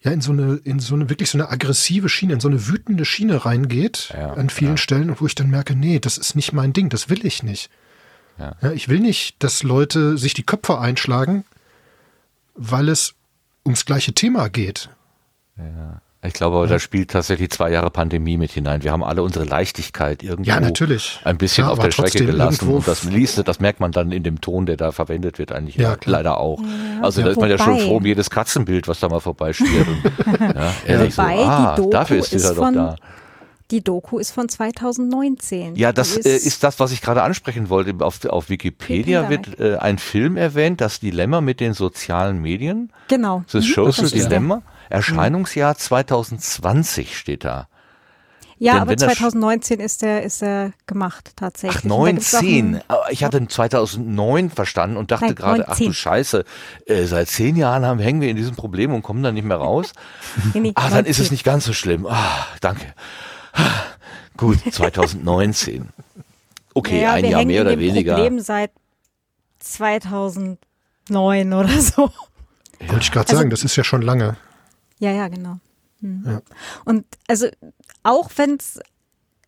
ja 0.00 0.10
in 0.10 0.20
so 0.20 0.32
eine 0.32 0.54
in 0.64 0.80
so 0.80 0.94
eine 0.94 1.08
wirklich 1.08 1.30
so 1.30 1.38
eine 1.38 1.50
aggressive 1.50 2.08
Schiene, 2.08 2.34
in 2.34 2.40
so 2.40 2.48
eine 2.48 2.66
wütende 2.68 3.04
Schiene 3.04 3.44
reingeht 3.44 4.12
Ja, 4.14 4.32
an 4.32 4.50
vielen 4.50 4.72
ja. 4.72 4.76
Stellen 4.78 5.14
wo 5.20 5.26
ich 5.26 5.34
dann 5.34 5.50
merke, 5.50 5.74
nee, 5.76 5.98
das 5.98 6.18
ist 6.18 6.34
nicht 6.34 6.52
mein 6.52 6.72
Ding, 6.72 6.88
das 6.88 7.08
will 7.08 7.24
ich 7.24 7.42
nicht. 7.42 7.70
Ja. 8.38 8.56
Ja, 8.62 8.72
ich 8.72 8.88
will 8.88 9.00
nicht, 9.00 9.42
dass 9.42 9.62
Leute 9.62 10.16
sich 10.16 10.34
die 10.34 10.42
Köpfe 10.42 10.78
einschlagen, 10.78 11.44
weil 12.54 12.88
es 12.88 13.14
ums 13.64 13.84
gleiche 13.84 14.12
Thema 14.14 14.48
geht. 14.48 14.88
Ich 16.24 16.34
glaube, 16.34 16.56
aber 16.58 16.68
da 16.68 16.78
spielt 16.78 17.10
tatsächlich 17.10 17.50
zwei 17.50 17.72
Jahre 17.72 17.90
Pandemie 17.90 18.36
mit 18.36 18.52
hinein. 18.52 18.84
Wir 18.84 18.92
haben 18.92 19.02
alle 19.02 19.24
unsere 19.24 19.44
Leichtigkeit 19.44 20.22
irgendwo 20.22 20.48
Ja, 20.48 20.60
natürlich. 20.60 21.18
ein 21.24 21.36
bisschen 21.36 21.64
Ja, 21.64 21.72
auf 21.72 21.80
der 21.80 21.90
Strecke 21.90 22.24
gelassen. 22.24 22.68
Und 22.68 22.86
das 22.86 23.02
liest, 23.02 23.42
das 23.48 23.58
merkt 23.58 23.80
man 23.80 23.90
dann 23.90 24.12
in 24.12 24.22
dem 24.22 24.40
Ton, 24.40 24.64
der 24.66 24.76
da 24.76 24.92
verwendet 24.92 25.40
wird, 25.40 25.50
eigentlich 25.50 25.74
Ja, 25.74 25.96
leider 26.04 26.38
auch. 26.38 26.62
Also 27.00 27.22
da 27.22 27.30
ist 27.30 27.40
man 27.40 27.50
ja 27.50 27.58
schon 27.58 27.76
froh 27.80 27.96
um 27.96 28.06
jedes 28.06 28.30
Katzenbild, 28.30 28.86
was 28.86 29.00
da 29.00 29.08
mal 29.08 29.18
vorbeischwirrt. 29.20 29.88
Ja, 30.40 30.72
ehrlich 30.86 31.16
Wobei 31.18 31.36
so, 31.36 31.42
ah, 31.42 31.74
die 31.74 31.80
Doku 31.82 31.90
dafür 31.90 32.18
ist 32.18 32.32
dieser 32.32 32.50
ist 32.50 32.56
doch 32.58 32.64
von- 32.64 32.74
da. 32.74 32.96
Die 33.70 33.82
Doku 33.82 34.18
ist 34.18 34.32
von 34.32 34.48
2019. 34.48 35.76
Ja, 35.76 35.92
das 35.92 36.16
äh, 36.18 36.36
ist 36.36 36.62
das, 36.62 36.78
was 36.78 36.92
ich 36.92 37.00
gerade 37.00 37.22
ansprechen 37.22 37.70
wollte. 37.70 37.94
Auf, 38.04 38.22
auf 38.26 38.50
Wikipedia 38.50 39.28
Wikipedia. 39.30 39.58
wird 39.58 39.74
äh, 39.74 39.78
ein 39.78 39.98
Film 39.98 40.36
erwähnt, 40.36 40.80
das 40.80 41.00
Dilemma 41.00 41.40
mit 41.40 41.58
den 41.60 41.72
sozialen 41.72 42.40
Medien. 42.42 42.92
Genau. 43.08 43.44
Das 43.50 43.64
Mhm, 43.64 43.68
Social 43.68 43.86
das 43.86 43.98
ist. 44.00 44.14
Dilemma. 44.14 44.62
Erscheinungsjahr 44.90 45.76
2020 45.76 47.16
steht 47.18 47.44
da. 47.44 47.68
Ja, 48.58 48.74
Denn 48.74 48.82
aber 48.82 48.90
wenn 48.92 48.98
das- 48.98 49.08
2019 49.14 49.80
ist 49.80 50.02
der, 50.02 50.22
ist 50.22 50.40
der 50.40 50.72
gemacht 50.86 51.32
tatsächlich. 51.34 51.80
Ach, 51.80 51.96
Und 51.96 52.06
da 52.06 52.10
gibt's 52.12 52.34
auch 52.34 52.42
19. 52.42 52.74
ein- 52.76 52.82
Aber 52.86 53.10
Ich 53.10 53.24
hatte 53.24 53.44
2009 53.48 54.50
verstanden 54.50 54.96
und 54.96 55.10
dachte 55.10 55.26
Nein, 55.26 55.34
gerade, 55.34 55.62
ach 55.68 55.76
du 55.78 55.84
19. 55.84 55.94
Scheiße, 55.94 56.44
äh, 56.86 57.04
seit 57.06 57.28
zehn 57.28 57.56
Jahren 57.56 57.84
haben, 57.84 57.98
hängen 57.98 58.20
wir 58.20 58.28
in 58.28 58.36
diesem 58.36 58.54
Problem 58.54 58.94
und 58.94 59.02
kommen 59.02 59.22
da 59.24 59.32
nicht 59.32 59.44
mehr 59.44 59.56
raus. 59.56 59.92
Nee, 60.54 60.70
Ah, 60.76 60.90
dann 60.90 61.06
ist 61.06 61.18
es 61.18 61.24
19. 61.30 61.32
nicht 61.34 61.44
ganz 61.44 61.64
so 61.64 61.72
schlimm. 61.72 62.06
Ah, 62.06 62.46
danke. 62.60 62.94
Ah, 63.52 63.62
Gut, 64.36 64.58
2019. 64.72 65.88
Okay, 66.74 66.98
Naja, 67.02 67.12
ein 67.14 67.22
wir 67.24 67.30
Jahr 67.30 67.44
mehr 67.44 67.62
oder 67.62 67.78
weniger. 67.78 68.14
Problem 68.14 68.38
seit 68.40 68.70
2009 69.58 71.52
oder 71.52 71.80
so. 71.80 72.10
Wollte 72.80 73.00
ich 73.00 73.10
gerade 73.12 73.26
Also- 73.28 73.36
sagen, 73.38 73.50
das 73.50 73.64
ist 73.64 73.74
ja 73.76 73.82
schon 73.84 74.02
lange. 74.02 74.36
Ja, 75.02 75.10
ja, 75.10 75.26
genau. 75.26 75.58
Hm. 76.00 76.22
Ja. 76.24 76.42
Und 76.84 77.04
also 77.26 77.48
auch 78.04 78.30
wenn 78.36 78.54
es 78.54 78.78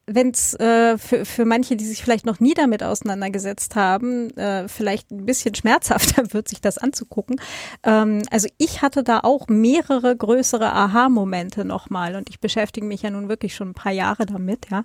wenn's, 0.06 0.52
äh, 0.54 0.98
für, 0.98 1.24
für 1.24 1.44
manche, 1.44 1.76
die 1.76 1.84
sich 1.84 2.02
vielleicht 2.02 2.26
noch 2.26 2.40
nie 2.40 2.52
damit 2.52 2.82
auseinandergesetzt 2.82 3.74
haben, 3.74 4.30
äh, 4.36 4.68
vielleicht 4.68 5.10
ein 5.12 5.24
bisschen 5.24 5.54
schmerzhafter 5.54 6.24
wird, 6.34 6.48
sich 6.48 6.60
das 6.60 6.76
anzugucken. 6.76 7.40
Ähm, 7.84 8.22
also 8.30 8.48
ich 8.58 8.82
hatte 8.82 9.04
da 9.04 9.20
auch 9.20 9.46
mehrere 9.46 10.14
größere 10.14 10.72
Aha-Momente 10.72 11.64
nochmal 11.64 12.16
und 12.16 12.28
ich 12.28 12.40
beschäftige 12.40 12.84
mich 12.84 13.02
ja 13.02 13.10
nun 13.10 13.28
wirklich 13.28 13.54
schon 13.54 13.70
ein 13.70 13.74
paar 13.74 13.92
Jahre 13.92 14.26
damit, 14.26 14.66
ja. 14.70 14.84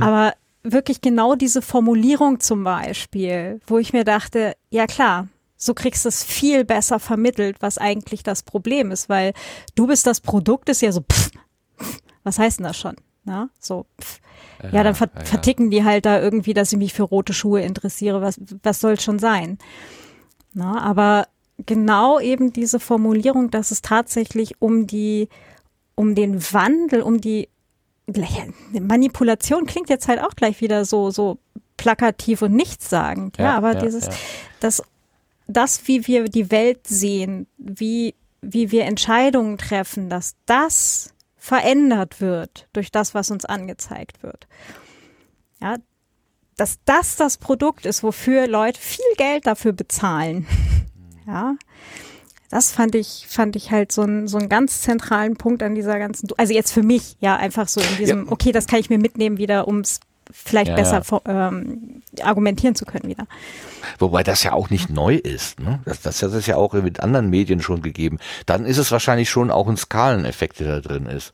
Aber 0.00 0.34
wirklich 0.64 1.00
genau 1.00 1.34
diese 1.34 1.62
Formulierung 1.62 2.40
zum 2.40 2.64
Beispiel, 2.64 3.60
wo 3.66 3.78
ich 3.78 3.92
mir 3.92 4.04
dachte, 4.04 4.54
ja 4.70 4.86
klar, 4.86 5.28
so 5.62 5.74
kriegst 5.74 6.04
du 6.04 6.08
es 6.08 6.24
viel 6.24 6.64
besser 6.64 6.98
vermittelt, 6.98 7.56
was 7.60 7.78
eigentlich 7.78 8.24
das 8.24 8.42
Problem 8.42 8.90
ist, 8.90 9.08
weil 9.08 9.32
du 9.76 9.86
bist 9.86 10.08
das 10.08 10.20
Produkt, 10.20 10.68
ist 10.68 10.82
ja 10.82 10.90
so, 10.90 11.02
pff, 11.02 11.30
was 12.24 12.38
heißt 12.38 12.58
denn 12.58 12.66
das 12.66 12.76
schon? 12.76 12.96
Na, 13.24 13.48
so, 13.60 13.86
pff. 14.00 14.20
Ja, 14.72 14.82
dann 14.82 14.94
ver 14.94 15.08
ja, 15.14 15.20
ja. 15.20 15.24
verticken 15.24 15.70
die 15.70 15.84
halt 15.84 16.04
da 16.04 16.20
irgendwie, 16.20 16.54
dass 16.54 16.72
ich 16.72 16.78
mich 16.78 16.92
für 16.92 17.02
rote 17.04 17.32
Schuhe 17.32 17.62
interessiere. 17.62 18.20
Was, 18.22 18.40
was 18.62 18.80
soll 18.80 18.98
schon 18.98 19.18
sein? 19.18 19.58
Na, 20.52 20.80
aber 20.80 21.26
genau 21.58 22.18
eben 22.18 22.52
diese 22.52 22.80
Formulierung, 22.80 23.50
dass 23.50 23.70
es 23.70 23.82
tatsächlich 23.82 24.60
um 24.60 24.86
die, 24.86 25.28
um 25.94 26.14
den 26.14 26.40
Wandel, 26.52 27.02
um 27.02 27.20
die 27.20 27.48
Manipulation 28.72 29.66
klingt 29.66 29.88
jetzt 29.88 30.08
halt 30.08 30.20
auch 30.20 30.34
gleich 30.34 30.60
wieder 30.60 30.84
so, 30.84 31.10
so 31.10 31.38
plakativ 31.76 32.42
und 32.42 32.52
nichtssagend. 32.52 33.38
Ja, 33.38 33.44
Ja, 33.44 33.56
aber 33.56 33.74
ja, 33.74 33.80
dieses, 33.80 34.06
ja. 34.06 34.12
das, 34.60 34.82
das, 35.52 35.86
wie 35.88 36.06
wir 36.06 36.24
die 36.24 36.50
Welt 36.50 36.86
sehen, 36.86 37.46
wie, 37.58 38.14
wie 38.40 38.70
wir 38.70 38.84
Entscheidungen 38.84 39.58
treffen, 39.58 40.08
dass 40.08 40.36
das 40.46 41.14
verändert 41.36 42.20
wird 42.20 42.68
durch 42.72 42.92
das, 42.92 43.14
was 43.14 43.30
uns 43.30 43.44
angezeigt 43.44 44.22
wird. 44.22 44.46
Ja, 45.60 45.76
dass 46.56 46.78
das 46.84 47.16
das 47.16 47.38
Produkt 47.38 47.86
ist, 47.86 48.02
wofür 48.02 48.46
Leute 48.46 48.80
viel 48.80 49.04
Geld 49.16 49.46
dafür 49.46 49.72
bezahlen. 49.72 50.46
Ja, 51.24 51.54
das 52.50 52.72
fand 52.72 52.96
ich, 52.96 53.26
fand 53.28 53.54
ich 53.54 53.70
halt 53.70 53.92
so, 53.92 54.02
ein, 54.02 54.26
so 54.26 54.36
einen 54.36 54.48
ganz 54.48 54.82
zentralen 54.82 55.36
Punkt 55.36 55.62
an 55.62 55.76
dieser 55.76 56.00
ganzen, 56.00 56.28
also 56.36 56.52
jetzt 56.52 56.72
für 56.72 56.82
mich, 56.82 57.16
ja, 57.20 57.36
einfach 57.36 57.68
so 57.68 57.80
in 57.80 57.96
diesem, 57.96 58.30
okay, 58.32 58.50
das 58.50 58.66
kann 58.66 58.80
ich 58.80 58.90
mir 58.90 58.98
mitnehmen 58.98 59.38
wieder, 59.38 59.68
um 59.68 59.78
es 59.78 60.00
vielleicht 60.32 60.70
Ja, 60.70 60.74
besser 60.74 61.02
ja. 61.26 61.48
Ähm, 61.48 62.02
argumentieren 62.20 62.74
zu 62.74 62.84
können 62.84 63.08
wieder. 63.08 63.28
Wobei 63.98 64.22
das 64.22 64.42
ja 64.42 64.52
auch 64.52 64.70
nicht 64.70 64.90
neu 64.90 65.14
ist. 65.16 65.60
Ne? 65.60 65.80
Das, 65.84 66.00
das, 66.00 66.18
das 66.20 66.32
ist 66.34 66.46
ja 66.46 66.56
auch 66.56 66.72
mit 66.74 67.00
anderen 67.00 67.30
Medien 67.30 67.62
schon 67.62 67.82
gegeben. 67.82 68.18
Dann 68.46 68.64
ist 68.64 68.78
es 68.78 68.90
wahrscheinlich 68.92 69.30
schon 69.30 69.50
auch 69.50 69.68
ein 69.68 69.76
Skaleneffekt, 69.76 70.60
der 70.60 70.80
da 70.80 70.88
drin 70.88 71.06
ist. 71.06 71.32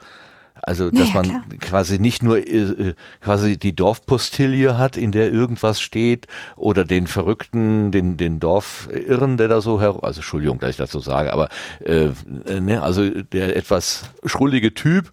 Also, 0.61 0.91
dass 0.91 1.09
Ja, 1.11 1.15
man 1.15 1.25
klar. 1.29 1.45
quasi 1.61 1.99
nicht 2.01 2.23
nur 2.25 2.39
äh, 2.39 2.95
quasi 3.21 3.57
die 3.59 3.77
Dorfpostille 3.77 4.77
hat, 4.77 4.97
in 4.97 5.13
der 5.13 5.31
irgendwas 5.33 5.81
steht, 5.81 6.27
oder 6.57 6.85
den 6.85 7.07
Verrückten, 7.07 7.93
den, 7.93 8.17
den 8.17 8.41
Dorfirren, 8.41 9.37
der 9.37 9.47
da 9.47 9.61
so 9.61 9.81
her, 9.81 9.97
also 10.03 10.19
Entschuldigung, 10.19 10.59
dass 10.59 10.71
ich 10.71 10.77
das 10.77 10.91
so 10.91 10.99
sage, 10.99 11.33
aber 11.33 11.49
äh, 11.85 12.09
äh, 12.47 12.61
ne, 12.61 12.83
also 12.83 13.09
der 13.09 13.57
etwas 13.57 14.11
schrullige 14.25 14.75
Typ, 14.75 15.13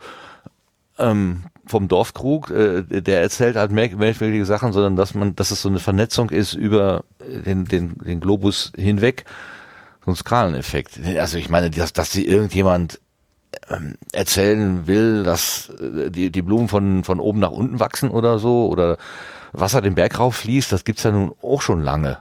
ähm, 0.97 1.43
vom 1.67 1.87
Dorfkrug, 1.87 2.51
äh, 2.51 2.83
der 2.83 3.21
erzählt 3.21 3.55
halt 3.55 3.71
merk- 3.71 3.97
merkwürdige 3.97 4.45
Sachen, 4.45 4.73
sondern 4.73 4.95
dass 4.95 5.13
man, 5.13 5.35
dass 5.35 5.51
es 5.51 5.61
so 5.61 5.69
eine 5.69 5.79
Vernetzung 5.79 6.29
ist 6.29 6.53
über 6.53 7.03
den, 7.19 7.65
den, 7.65 7.97
den 7.97 8.19
Globus 8.19 8.71
hinweg. 8.75 9.25
So 10.05 10.11
ein 10.11 10.15
Skaleneffekt. 10.15 10.99
Also 11.17 11.37
ich 11.37 11.49
meine, 11.49 11.71
dass, 11.71 11.93
dass 11.93 12.11
sie 12.11 12.25
irgendjemand 12.25 12.99
ähm, 13.69 13.95
erzählen 14.11 14.85
will, 14.85 15.23
dass 15.23 15.69
äh, 15.69 16.11
die, 16.11 16.29
die 16.29 16.41
Blumen 16.41 16.67
von, 16.67 17.03
von 17.03 17.19
oben 17.19 17.39
nach 17.39 17.51
unten 17.51 17.79
wachsen 17.79 18.11
oder 18.11 18.37
so, 18.37 18.67
oder 18.67 18.97
Wasser 19.53 19.81
den 19.81 19.95
Berg 19.95 20.19
rauf 20.19 20.35
fließt, 20.35 20.71
das 20.71 20.83
gibt's 20.83 21.03
ja 21.03 21.11
nun 21.11 21.33
auch 21.41 21.61
schon 21.61 21.81
lange. 21.81 22.19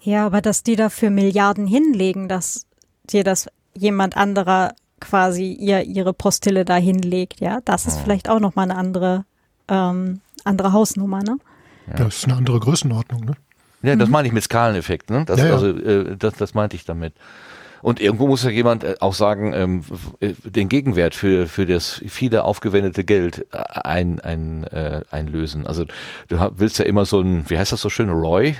Ja, 0.00 0.26
aber 0.26 0.40
dass 0.40 0.62
die 0.62 0.76
dafür 0.76 1.10
Milliarden 1.10 1.66
hinlegen, 1.66 2.28
dass 2.28 2.66
dir 3.04 3.22
das 3.24 3.48
jemand 3.74 4.16
anderer 4.16 4.74
quasi 5.00 5.52
ihr 5.52 5.82
ihre 5.84 6.12
Postille 6.12 6.64
da 6.64 6.76
hinlegt, 6.76 7.40
ja, 7.40 7.60
das 7.64 7.86
ist 7.86 8.00
vielleicht 8.00 8.28
auch 8.28 8.40
noch 8.40 8.54
mal 8.54 8.64
eine 8.64 8.76
andere 8.76 9.24
ähm, 9.68 10.20
andere 10.44 10.72
Hausnummer, 10.72 11.22
ne? 11.22 11.38
Das 11.96 12.18
ist 12.18 12.24
eine 12.24 12.36
andere 12.36 12.60
Größenordnung. 12.60 13.24
Ne? 13.24 13.34
Ja, 13.82 13.96
das 13.96 14.08
meine 14.08 14.28
ich 14.28 14.34
mit 14.34 14.44
Skaleneffekt, 14.44 15.10
ne? 15.10 15.24
Das, 15.24 15.38
Ja, 15.38 15.46
ja. 15.46 15.52
Also, 15.54 15.68
äh, 15.68 16.16
das, 16.16 16.34
das 16.34 16.54
meinte 16.54 16.76
ich 16.76 16.84
damit. 16.84 17.14
Und 17.82 18.00
irgendwo 18.00 18.26
muss 18.26 18.44
ja 18.44 18.50
jemand 18.50 18.84
äh, 18.84 18.96
auch 19.00 19.14
sagen, 19.14 19.52
ähm, 19.54 19.84
äh, 20.20 20.34
den 20.44 20.68
Gegenwert 20.68 21.14
für, 21.14 21.46
für 21.46 21.64
das 21.64 22.02
viele 22.08 22.44
aufgewendete 22.44 23.04
Geld 23.04 23.46
äh, 23.52 23.56
ein, 23.56 24.20
ein, 24.20 24.64
äh, 24.64 25.02
einlösen. 25.10 25.66
Also 25.66 25.86
du 26.28 26.50
willst 26.56 26.78
ja 26.78 26.84
immer 26.84 27.06
so 27.06 27.20
ein, 27.20 27.48
wie 27.48 27.58
heißt 27.58 27.72
das 27.72 27.80
so 27.80 27.88
schön, 27.88 28.10
ROI, 28.10 28.56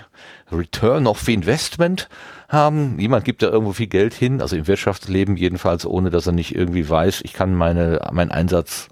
Return 0.50 1.06
of 1.06 1.28
Investment 1.28 2.08
haben. 2.50 2.98
Jemand 2.98 3.24
gibt 3.24 3.42
da 3.42 3.48
irgendwo 3.48 3.72
viel 3.72 3.86
Geld 3.86 4.12
hin, 4.12 4.42
also 4.42 4.56
im 4.56 4.66
Wirtschaftsleben 4.66 5.36
jedenfalls, 5.36 5.86
ohne 5.86 6.10
dass 6.10 6.26
er 6.26 6.32
nicht 6.32 6.54
irgendwie 6.54 6.88
weiß, 6.88 7.22
ich 7.22 7.32
kann 7.32 7.54
meine, 7.54 8.00
meinen 8.12 8.30
Einsatz 8.30 8.88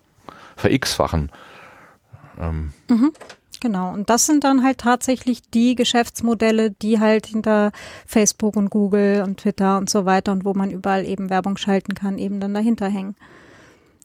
ver-x-fachen. 0.56 1.30
Ähm, 2.40 2.72
Genau. 3.60 3.92
Und 3.92 4.08
das 4.08 4.26
sind 4.26 4.44
dann 4.44 4.62
halt 4.62 4.78
tatsächlich 4.78 5.42
die 5.50 5.74
Geschäftsmodelle, 5.74 6.70
die 6.70 7.00
halt 7.00 7.26
hinter 7.26 7.72
Facebook 8.06 8.56
und 8.56 8.70
Google 8.70 9.22
und 9.26 9.40
Twitter 9.40 9.78
und 9.78 9.90
so 9.90 10.04
weiter 10.04 10.32
und 10.32 10.44
wo 10.44 10.54
man 10.54 10.70
überall 10.70 11.04
eben 11.04 11.28
Werbung 11.28 11.56
schalten 11.56 11.94
kann, 11.94 12.18
eben 12.18 12.38
dann 12.38 12.54
dahinter 12.54 12.88
hängen. 12.88 13.16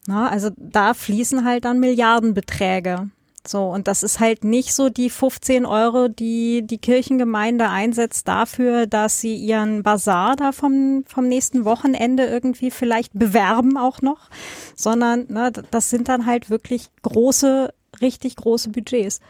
Na, 0.06 0.28
also 0.28 0.50
da 0.56 0.92
fließen 0.92 1.44
halt 1.44 1.64
dann 1.64 1.80
Milliardenbeträge. 1.80 3.10
So, 3.46 3.64
und 3.66 3.88
das 3.88 4.02
ist 4.02 4.20
halt 4.20 4.42
nicht 4.42 4.72
so 4.72 4.88
die 4.88 5.10
15 5.10 5.66
Euro, 5.66 6.08
die 6.08 6.66
die 6.66 6.78
Kirchengemeinde 6.78 7.68
einsetzt 7.68 8.26
dafür, 8.26 8.86
dass 8.86 9.20
sie 9.20 9.36
ihren 9.36 9.82
Bazar 9.82 10.34
da 10.34 10.52
vom, 10.52 11.04
vom 11.06 11.28
nächsten 11.28 11.66
Wochenende 11.66 12.24
irgendwie 12.24 12.70
vielleicht 12.70 13.12
bewerben 13.12 13.76
auch 13.76 14.00
noch, 14.00 14.30
sondern 14.74 15.26
ne, 15.28 15.52
das 15.70 15.90
sind 15.90 16.08
dann 16.08 16.24
halt 16.24 16.48
wirklich 16.48 16.88
große, 17.02 17.74
richtig 18.00 18.36
große 18.36 18.70
Budgets. 18.70 19.20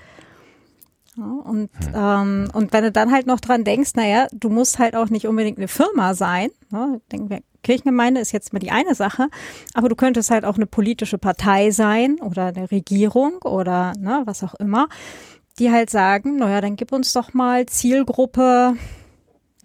Ja, 1.16 1.24
und, 1.24 1.70
ähm, 1.92 2.50
und 2.53 2.72
wenn 2.72 2.85
du 2.85 2.92
dann 2.92 3.12
halt 3.12 3.27
noch 3.27 3.40
dran 3.40 3.64
denkst, 3.64 3.92
naja, 3.94 4.29
du 4.33 4.48
musst 4.48 4.79
halt 4.79 4.94
auch 4.94 5.11
nicht 5.11 5.27
unbedingt 5.27 5.59
eine 5.59 5.68
Firma 5.68 6.14
sein. 6.14 6.50
Ne? 6.70 7.00
Denken 7.11 7.31
wir, 7.31 7.40
Kirchengemeinde 7.64 8.20
ist 8.20 8.31
jetzt 8.31 8.53
mal 8.53 8.61
die 8.61 8.70
eine 8.70 8.94
Sache, 8.94 9.29
aber 9.74 9.88
du 9.88 9.96
könntest 9.96 10.31
halt 10.31 10.44
auch 10.44 10.55
eine 10.55 10.66
politische 10.66 11.18
Partei 11.18 11.72
sein 11.72 12.20
oder 12.20 12.46
eine 12.46 12.70
Regierung 12.70 13.42
oder 13.42 13.92
ne, 13.98 14.22
was 14.27 14.44
auch 14.44 14.55
immer, 14.55 14.88
die 15.59 15.72
halt 15.72 15.90
sagen, 15.90 16.37
naja, 16.37 16.61
dann 16.61 16.77
gib 16.77 16.92
uns 16.92 17.12
doch 17.12 17.35
mal 17.35 17.66
Zielgruppe 17.66 18.77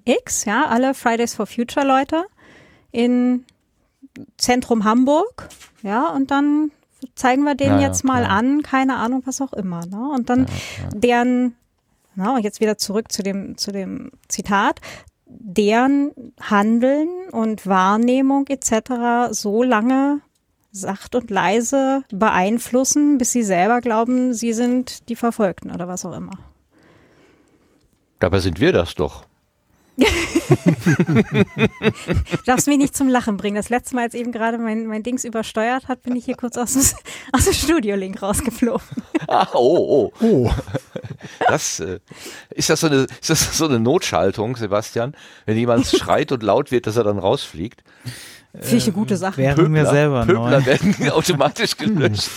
X, 0.06 0.46
ja, 0.46 0.66
alle 0.66 0.94
Fridays 0.96 1.36
for 1.36 1.46
Future 1.46 1.86
Leute 1.86 2.26
in 2.92 3.46
Zentrum 4.38 4.84
Hamburg, 4.84 5.50
ja, 5.84 6.10
und 6.10 6.32
dann 6.32 6.72
zeigen 7.16 7.44
wir 7.44 7.56
denen 7.56 7.76
Ja, 7.76 7.82
ja, 7.82 7.88
jetzt 7.88 8.04
mal 8.04 8.24
klar. 8.24 8.38
an, 8.38 8.64
keine 8.64 8.98
Ahnung, 8.98 9.22
was 9.26 9.42
auch 9.42 9.54
immer, 9.54 9.86
ne? 9.86 10.10
Und 10.14 10.30
dann 10.30 10.48
deren, 10.94 11.56
na, 12.16 12.36
und 12.36 12.44
jetzt 12.44 12.60
wieder 12.60 12.78
zurück 12.78 13.12
zu 13.12 13.24
dem, 13.24 13.58
zu 13.58 13.72
dem 13.72 14.12
Zitat, 14.28 14.82
deren 15.30 16.12
Handeln 16.42 17.10
und 17.32 17.68
Wahrnehmung 17.68 18.48
etc. 18.48 19.32
so 19.32 19.64
lange 19.64 20.22
sacht 20.72 21.16
und 21.16 21.30
leise 21.30 22.04
beeinflussen, 22.12 23.18
bis 23.18 23.32
sie 23.32 23.44
selber 23.44 23.82
glauben, 23.82 24.34
sie 24.34 24.54
sind 24.54 25.10
die 25.10 25.16
Verfolgten 25.16 25.72
oder 25.72 25.88
was 25.88 26.06
auch 26.06 26.16
immer. 26.16 26.38
Dabei 28.20 28.40
sind 28.40 28.60
wir 28.60 28.74
das 28.74 28.96
doch. 28.96 29.29
Du 30.00 30.06
darfst 32.46 32.68
mich 32.68 32.78
nicht 32.78 32.96
zum 32.96 33.08
Lachen 33.10 33.38
bringen. 33.38 33.56
Das 33.56 33.70
letzte 33.70 33.96
Mal, 33.96 34.04
als 34.04 34.14
eben 34.14 34.32
gerade 34.32 34.58
mein, 34.58 34.86
mein 34.88 35.04
Dings 35.04 35.24
übersteuert 35.24 35.88
hat, 35.88 36.04
bin 36.04 36.16
ich 36.16 36.26
hier 36.26 36.36
kurz 36.36 36.58
aus 36.58 36.74
dem, 36.74 36.84
aus 37.32 37.46
dem 37.46 37.54
Studio-Link 37.54 38.22
rausgeflogen. 38.22 38.82
Ah, 39.28 39.48
oh, 39.54 40.12
oh. 40.22 40.26
Oh, 40.26 40.52
Das, 41.48 41.80
äh, 41.80 42.00
ist, 42.52 42.70
das 42.70 42.80
so 42.82 42.88
eine, 42.88 43.08
ist 43.22 43.30
das 43.30 43.58
so 43.58 43.66
eine 43.66 43.80
Notschaltung, 43.80 44.56
Sebastian? 44.56 45.16
Wenn 45.46 45.58
jemand 45.58 45.86
schreit 45.98 46.32
und 46.32 46.44
laut 46.44 46.72
wird, 46.72 46.88
dass 46.88 46.96
er 46.96 47.04
dann 47.04 47.20
rausfliegt? 47.20 47.84
Finde 48.60 48.78
ich 48.78 48.84
eine 48.86 48.94
gute 48.94 49.16
Sache. 49.16 49.38
Wären 49.38 49.74
wir 49.76 49.86
selber 49.86 50.26
Pöbler 50.26 50.60
neu. 50.62 50.66
werden 50.66 51.10
automatisch 51.12 51.78
gelöscht. 51.78 52.30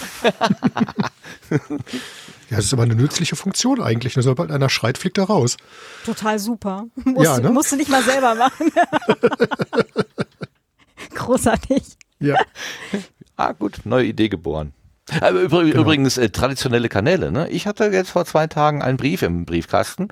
Ja, 2.52 2.56
das 2.58 2.66
ist 2.66 2.74
aber 2.74 2.82
eine 2.82 2.94
nützliche 2.94 3.34
Funktion 3.34 3.80
eigentlich. 3.80 4.14
Nur 4.14 4.22
sobald 4.22 4.50
einer 4.50 4.68
schreit, 4.68 4.98
fliegt 4.98 5.16
er 5.16 5.24
raus. 5.24 5.56
Total 6.04 6.38
super. 6.38 6.84
Musst, 7.04 7.24
Ja, 7.24 7.40
ne? 7.40 7.50
musst 7.50 7.72
du 7.72 7.76
nicht 7.76 7.90
mal 7.90 8.02
selber 8.02 8.34
machen. 8.34 8.70
Großartig. 11.14 11.82
Ja. 12.20 12.36
Ah, 13.36 13.52
gut, 13.52 13.80
neue 13.84 14.04
Idee 14.04 14.28
geboren. 14.28 14.74
Aber 15.20 15.40
übr 15.40 15.62
übrigens 15.62 16.18
äh, 16.18 16.28
traditionelle 16.28 16.88
Kanäle. 16.88 17.32
Ne? 17.32 17.48
Ich 17.48 17.66
hatte 17.66 17.86
jetzt 17.86 18.10
vor 18.10 18.26
zwei 18.26 18.46
Tagen 18.46 18.82
einen 18.82 18.98
Brief 18.98 19.22
im 19.22 19.46
Briefkasten, 19.46 20.08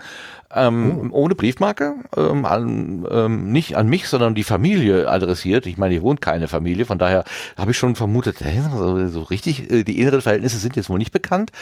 ähm, 0.55 1.13
ohne 1.13 1.35
Briefmarke, 1.35 1.95
ähm, 2.17 2.45
an, 2.45 3.07
ähm, 3.11 3.53
nicht 3.53 3.77
an 3.77 3.89
mich, 3.89 4.09
sondern 4.09 4.35
die 4.35 4.45
Familie 4.45 5.09
adressiert. 5.09 5.67
Ich 5.67 5.79
meine, 5.79 5.95
hier 5.95 6.03
wohnt 6.03 6.21
keine 6.21 6.49
Familie, 6.49 6.87
von 6.87 6.99
daher 6.99 7.25
habe 7.57 7.71
ich 7.71 7.79
schon 7.79 7.97
vermutet, 7.97 8.41
hä, 8.41 8.63
so, 8.73 9.07
so 9.09 9.23
richtig, 9.23 9.71
äh, 9.71 9.85
die 9.85 10.01
inneren 10.01 10.23
Verhältnisse 10.23 10.59
sind 10.59 10.77
jetzt 10.77 10.91
wohl 10.91 10.99
nicht 10.99 11.13
bekannt. 11.13 11.53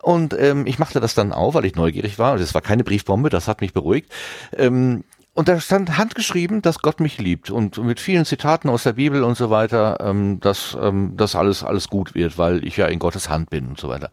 Und 0.00 0.34
ähm, 0.38 0.66
ich 0.66 0.78
machte 0.78 1.00
das 1.00 1.14
dann 1.14 1.32
auf, 1.32 1.54
weil 1.54 1.64
ich 1.64 1.74
neugierig 1.74 2.18
war. 2.18 2.34
Und 2.34 2.40
es 2.40 2.54
war 2.54 2.62
keine 2.62 2.84
Briefbombe, 2.84 3.30
das 3.30 3.48
hat 3.48 3.60
mich 3.60 3.72
beruhigt. 3.72 4.12
Ähm, 4.56 5.02
und 5.34 5.48
da 5.48 5.60
stand 5.60 5.98
handgeschrieben, 5.98 6.62
dass 6.62 6.80
Gott 6.80 6.98
mich 6.98 7.18
liebt 7.18 7.50
und 7.50 7.78
mit 7.78 8.00
vielen 8.00 8.24
Zitaten 8.24 8.68
aus 8.68 8.82
der 8.82 8.94
Bibel 8.94 9.22
und 9.22 9.36
so 9.36 9.50
weiter, 9.50 9.98
ähm, 10.00 10.40
dass 10.40 10.76
ähm, 10.80 11.12
das 11.16 11.36
alles 11.36 11.62
alles 11.62 11.88
gut 11.88 12.16
wird, 12.16 12.38
weil 12.38 12.64
ich 12.64 12.76
ja 12.76 12.86
in 12.86 12.98
Gottes 12.98 13.28
Hand 13.28 13.48
bin 13.48 13.68
und 13.68 13.78
so 13.78 13.88
weiter. 13.88 14.10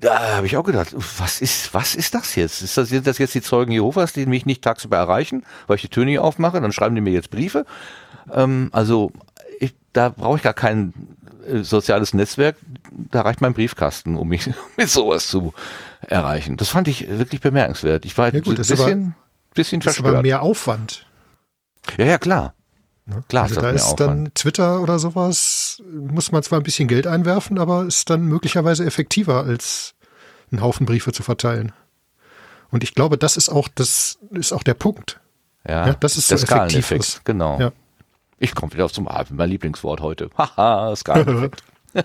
Da 0.00 0.36
habe 0.36 0.46
ich 0.46 0.56
auch 0.56 0.62
gedacht, 0.64 0.94
was 1.18 1.40
ist 1.40 1.74
was 1.74 1.94
ist 1.96 2.14
das 2.14 2.36
jetzt? 2.36 2.62
Ist 2.62 2.76
das, 2.76 2.88
sind 2.88 3.06
das 3.06 3.18
jetzt 3.18 3.34
die 3.34 3.42
Zeugen 3.42 3.72
Jehovas, 3.72 4.12
die 4.12 4.26
mich 4.26 4.46
nicht 4.46 4.62
tagsüber 4.62 4.96
erreichen, 4.96 5.44
weil 5.66 5.76
ich 5.76 5.82
die 5.82 5.88
Tür 5.88 6.04
nicht 6.04 6.20
aufmache? 6.20 6.60
Dann 6.60 6.72
schreiben 6.72 6.94
die 6.94 7.00
mir 7.00 7.10
jetzt 7.12 7.30
Briefe. 7.30 7.66
Ähm, 8.32 8.68
also 8.72 9.10
ich, 9.58 9.74
da 9.92 10.10
brauche 10.10 10.36
ich 10.36 10.42
gar 10.44 10.54
kein 10.54 10.92
äh, 11.48 11.62
soziales 11.64 12.14
Netzwerk. 12.14 12.56
Da 12.92 13.22
reicht 13.22 13.40
mein 13.40 13.54
Briefkasten, 13.54 14.16
um 14.16 14.28
mich 14.28 14.48
mit 14.76 14.88
sowas 14.88 15.26
zu 15.26 15.52
erreichen. 16.06 16.56
Das 16.56 16.68
fand 16.68 16.86
ich 16.86 17.08
wirklich 17.08 17.40
bemerkenswert. 17.40 18.04
Ich 18.04 18.16
war 18.16 18.32
Ja, 18.32 18.38
gut, 18.40 18.54
ein 18.54 18.56
das 18.56 18.70
ist 18.70 18.78
bisschen, 18.78 19.16
bisschen 19.54 19.80
Das 19.80 19.94
ist 19.94 19.98
aber 19.98 20.10
verstört. 20.10 20.22
mehr 20.22 20.42
Aufwand. 20.42 21.06
Ja, 21.96 22.04
ja, 22.04 22.18
klar. 22.18 22.54
Ne? 23.08 23.24
Klar, 23.28 23.44
also 23.44 23.60
da 23.60 23.70
ist 23.70 23.94
dann 23.96 24.30
Twitter 24.34 24.80
oder 24.82 24.98
sowas, 24.98 25.82
muss 25.90 26.30
man 26.30 26.42
zwar 26.42 26.60
ein 26.60 26.62
bisschen 26.62 26.88
Geld 26.88 27.06
einwerfen, 27.06 27.58
aber 27.58 27.84
ist 27.86 28.10
dann 28.10 28.22
möglicherweise 28.26 28.84
effektiver, 28.84 29.44
als 29.44 29.94
einen 30.52 30.60
Haufen 30.60 30.84
Briefe 30.86 31.12
zu 31.12 31.22
verteilen. 31.22 31.72
Und 32.70 32.84
ich 32.84 32.94
glaube, 32.94 33.16
das 33.16 33.38
ist 33.38 33.48
auch, 33.48 33.68
das 33.74 34.18
ist 34.32 34.52
auch 34.52 34.62
der 34.62 34.74
Punkt. 34.74 35.20
Ja, 35.66 35.86
Ja, 35.86 35.94
das 35.94 36.16
ist 36.18 36.28
so 36.28 36.34
der 36.36 36.42
effektiv 36.44 36.84
Skaleneffekt, 36.86 37.00
ist. 37.04 37.24
genau. 37.24 37.58
Ja. 37.58 37.72
Ich 38.38 38.54
komme 38.54 38.72
wieder 38.74 38.88
zum 38.90 39.08
Abend, 39.08 39.38
mein 39.38 39.48
Lieblingswort 39.48 40.00
heute. 40.00 40.28
Haha, 40.38 40.94
Skaleneffekt. 40.94 41.62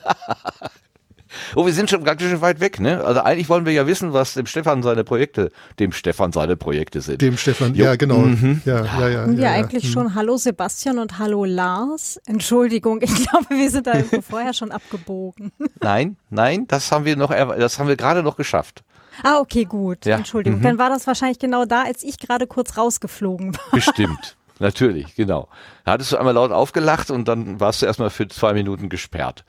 oh, 1.55 1.65
wir 1.65 1.73
sind 1.73 1.89
schon 1.89 2.03
ganz 2.03 2.21
schön 2.21 2.41
weit 2.41 2.59
weg, 2.59 2.79
ne? 2.79 3.03
Also 3.03 3.21
eigentlich 3.21 3.49
wollen 3.49 3.65
wir 3.65 3.73
ja 3.73 3.87
wissen, 3.87 4.13
was 4.13 4.33
dem 4.33 4.45
Stefan 4.45 4.83
seine 4.83 5.03
Projekte, 5.03 5.51
dem 5.79 5.91
Stefan 5.91 6.31
seine 6.31 6.55
Projekte 6.55 7.01
sind. 7.01 7.21
Dem 7.21 7.37
Stefan, 7.37 7.75
Jo. 7.75 7.85
ja, 7.85 7.95
genau. 7.95 8.19
Mhm. 8.19 8.61
Ja, 8.65 8.85
ja, 8.85 9.07
ja. 9.07 9.25
Ja, 9.27 9.31
ja, 9.31 9.51
eigentlich 9.51 9.83
ja. 9.85 9.91
schon 9.91 10.15
Hallo 10.15 10.37
Sebastian 10.37 10.99
und 10.99 11.19
Hallo 11.19 11.45
Lars. 11.45 12.19
Entschuldigung, 12.25 13.01
ich 13.01 13.13
glaube, 13.15 13.47
wir 13.49 13.69
sind 13.69 13.87
da 13.87 13.95
irgendwo 13.95 14.21
vorher 14.29 14.53
schon 14.53 14.71
abgebogen. 14.71 15.51
Nein, 15.81 16.17
nein, 16.29 16.65
das 16.67 16.91
haben 16.91 17.05
wir 17.05 17.15
noch, 17.15 17.29
das 17.31 17.79
haben 17.79 17.87
wir 17.87 17.95
gerade 17.95 18.23
noch 18.23 18.35
geschafft. 18.35 18.83
Ah, 19.21 19.39
okay, 19.39 19.65
gut. 19.65 20.05
Ja. 20.05 20.17
Entschuldigung. 20.17 20.59
Mhm. 20.59 20.63
Dann 20.63 20.77
war 20.77 20.89
das 20.89 21.05
wahrscheinlich 21.05 21.39
genau 21.39 21.65
da, 21.65 21.83
als 21.83 22.03
ich 22.03 22.17
gerade 22.17 22.47
kurz 22.47 22.77
rausgeflogen 22.77 23.55
war. 23.55 23.71
Bestimmt. 23.71 24.37
Natürlich, 24.59 25.15
genau. 25.15 25.49
Da 25.83 25.93
hattest 25.93 26.11
du 26.11 26.17
einmal 26.17 26.33
laut 26.33 26.51
aufgelacht 26.51 27.11
und 27.11 27.27
dann 27.27 27.59
warst 27.59 27.81
du 27.81 27.85
erstmal 27.85 28.09
für 28.09 28.27
zwei 28.27 28.53
Minuten 28.53 28.89
gesperrt. 28.89 29.43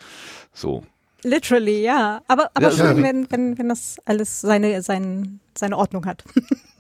So. 0.53 0.83
Literally, 1.25 1.83
ja. 1.83 2.23
Aber, 2.29 2.51
aber 2.55 2.67
Ja, 2.67 2.71
schön, 2.71 2.99
ja. 2.99 3.03
wenn, 3.03 3.31
wenn, 3.31 3.59
wenn 3.59 3.69
das 3.69 3.97
alles 4.05 4.41
seine, 4.41 4.81
sein, 4.83 5.41
seine 5.57 5.77
Ordnung 5.77 6.07
hat. 6.07 6.25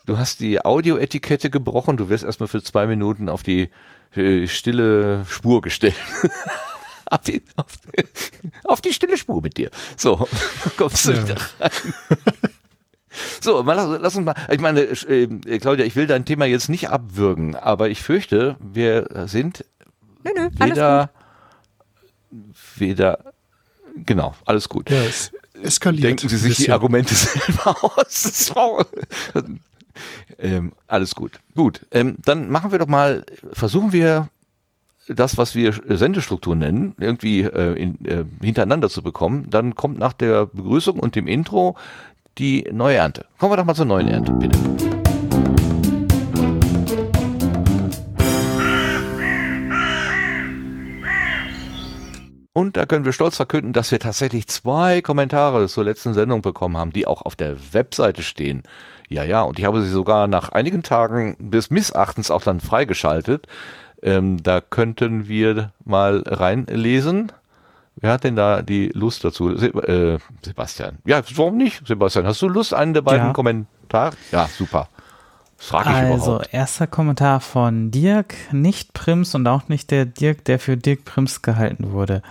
Du 0.06 0.18
hast 0.18 0.40
die 0.40 0.62
Audioetikette 0.62 1.48
gebrochen, 1.48 1.96
du 1.96 2.10
wirst 2.10 2.24
erstmal 2.24 2.46
für 2.46 2.62
zwei 2.62 2.86
Minuten 2.86 3.30
auf 3.30 3.42
die 3.42 3.70
äh, 4.14 4.46
stille 4.46 5.24
Spur 5.26 5.62
gestellt. 5.62 5.94
auf, 7.06 7.20
die, 7.22 7.42
auf, 7.56 7.66
auf 8.64 8.80
die 8.82 8.92
stille 8.92 9.16
Spur 9.16 9.40
mit 9.40 9.56
dir. 9.56 9.70
So, 9.96 10.28
kommst 10.76 11.06
du 11.06 11.12
Ja. 11.12 11.22
wieder 11.22 11.36
rein. 11.58 11.70
So, 13.40 13.62
mal 13.62 13.72
lass, 13.72 13.98
lass 13.98 14.16
uns 14.16 14.26
mal, 14.26 14.34
ich 14.50 14.60
meine, 14.60 14.82
äh, 14.82 15.58
Claudia, 15.58 15.86
ich 15.86 15.96
will 15.96 16.06
dein 16.06 16.26
Thema 16.26 16.44
jetzt 16.44 16.68
nicht 16.68 16.90
abwürgen, 16.90 17.56
aber 17.56 17.88
ich 17.88 18.02
fürchte, 18.02 18.56
wir 18.60 19.08
sind 19.26 19.64
Nö, 20.22 20.32
nö, 20.36 20.48
alles 20.58 20.74
gut. 20.74 20.76
weder, 20.76 21.10
weder, 22.76 23.33
genau, 23.96 24.34
alles 24.44 24.68
gut. 24.68 24.90
Ja, 24.90 25.02
es 25.02 25.32
eskaliert. 25.62 26.04
Denken 26.04 26.28
Sie 26.28 26.36
sich 26.36 26.56
die 26.56 26.70
Argumente 26.70 27.14
selber 27.14 27.76
aus. 27.96 28.52
Ähm, 30.38 30.72
alles 30.86 31.14
gut. 31.14 31.38
Gut, 31.54 31.86
ähm, 31.90 32.16
dann 32.24 32.50
machen 32.50 32.72
wir 32.72 32.78
doch 32.78 32.88
mal, 32.88 33.24
versuchen 33.52 33.92
wir 33.92 34.28
das, 35.08 35.36
was 35.36 35.54
wir 35.54 35.74
Sendestruktur 35.88 36.56
nennen, 36.56 36.94
irgendwie 36.98 37.42
äh, 37.42 37.74
in, 37.74 38.04
äh, 38.04 38.24
hintereinander 38.42 38.88
zu 38.88 39.02
bekommen. 39.02 39.48
Dann 39.50 39.74
kommt 39.74 39.98
nach 39.98 40.12
der 40.12 40.46
Begrüßung 40.46 40.98
und 40.98 41.14
dem 41.14 41.28
Intro 41.28 41.76
die 42.38 42.66
neue 42.72 42.96
Ernte. 42.96 43.26
Kommen 43.38 43.52
wir 43.52 43.56
doch 43.56 43.64
mal 43.64 43.74
zur 43.74 43.84
neuen 43.84 44.08
Ernte, 44.08 44.32
bitte. 44.32 44.58
Und 52.56 52.76
da 52.76 52.86
können 52.86 53.04
wir 53.04 53.12
stolz 53.12 53.34
verkünden, 53.36 53.72
dass 53.72 53.90
wir 53.90 53.98
tatsächlich 53.98 54.46
zwei 54.46 55.02
Kommentare 55.02 55.66
zur 55.66 55.82
letzten 55.82 56.14
Sendung 56.14 56.40
bekommen 56.40 56.76
haben, 56.76 56.92
die 56.92 57.04
auch 57.04 57.22
auf 57.22 57.34
der 57.34 57.56
Webseite 57.72 58.22
stehen. 58.22 58.62
Ja, 59.08 59.24
ja, 59.24 59.42
und 59.42 59.58
ich 59.58 59.64
habe 59.64 59.82
sie 59.82 59.90
sogar 59.90 60.28
nach 60.28 60.50
einigen 60.50 60.84
Tagen 60.84 61.36
des 61.40 61.70
Missachtens 61.70 62.30
auch 62.30 62.42
dann 62.42 62.60
freigeschaltet. 62.60 63.48
Ähm, 64.02 64.40
da 64.40 64.60
könnten 64.60 65.26
wir 65.26 65.72
mal 65.84 66.22
reinlesen. 66.24 67.32
Wer 67.96 68.12
hat 68.12 68.22
denn 68.22 68.36
da 68.36 68.62
die 68.62 68.88
Lust 68.94 69.24
dazu? 69.24 69.56
Se 69.56 69.68
äh, 69.68 70.18
Sebastian. 70.44 70.98
Ja, 71.04 71.22
warum 71.34 71.56
nicht? 71.56 71.84
Sebastian, 71.84 72.24
hast 72.24 72.40
du 72.40 72.48
Lust, 72.48 72.72
einen 72.72 72.94
der 72.94 73.02
beiden 73.02 73.26
Ja. 73.28 73.32
Kommentare? 73.32 74.12
Ja, 74.30 74.46
super. 74.46 74.88
Das 75.58 75.66
frage 75.66 75.88
ich 75.90 75.94
Also, 75.96 76.26
überhaupt. 76.26 76.48
erster 76.52 76.86
Kommentar 76.86 77.40
von 77.40 77.90
Dirk, 77.90 78.34
nicht 78.52 78.92
Prims 78.92 79.34
und 79.34 79.46
auch 79.46 79.68
nicht 79.68 79.90
der 79.90 80.04
Dirk, 80.04 80.44
der 80.44 80.58
für 80.58 80.76
Dirk 80.76 81.04
Prims 81.04 81.42
gehalten 81.42 81.92
wurde. 81.92 82.22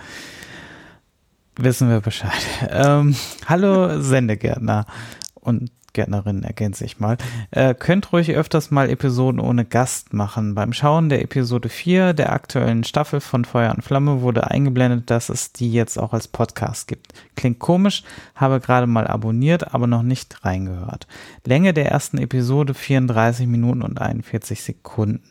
Wissen 1.56 1.88
wir 1.88 2.00
Bescheid. 2.00 2.32
Ähm, 2.70 3.14
hallo 3.46 4.00
Sendegärtner 4.00 4.86
und 5.34 5.70
Gärtnerin, 5.94 6.42
ergänze 6.42 6.84
ich 6.84 7.00
mal. 7.00 7.16
Äh, 7.50 7.74
könnt 7.74 8.12
ruhig 8.12 8.30
öfters 8.34 8.70
mal 8.70 8.90
Episoden 8.90 9.40
ohne 9.40 9.64
Gast 9.64 10.12
machen. 10.12 10.54
Beim 10.54 10.74
Schauen 10.74 11.08
der 11.08 11.22
Episode 11.22 11.70
4 11.70 12.12
der 12.12 12.32
aktuellen 12.32 12.84
Staffel 12.84 13.20
von 13.20 13.46
Feuer 13.46 13.72
und 13.74 13.82
Flamme 13.82 14.20
wurde 14.20 14.50
eingeblendet, 14.50 15.10
dass 15.10 15.30
es 15.30 15.52
die 15.52 15.72
jetzt 15.72 15.98
auch 15.98 16.12
als 16.12 16.28
Podcast 16.28 16.88
gibt. 16.88 17.14
Klingt 17.36 17.60
komisch, 17.60 18.02
habe 18.34 18.60
gerade 18.60 18.86
mal 18.86 19.06
abonniert, 19.06 19.72
aber 19.72 19.86
noch 19.86 20.02
nicht 20.02 20.44
reingehört. 20.44 21.06
Länge 21.44 21.72
der 21.72 21.90
ersten 21.90 22.18
Episode 22.18 22.74
34 22.74 23.46
Minuten 23.46 23.82
und 23.82 24.00
41 24.00 24.62
Sekunden. 24.62 25.22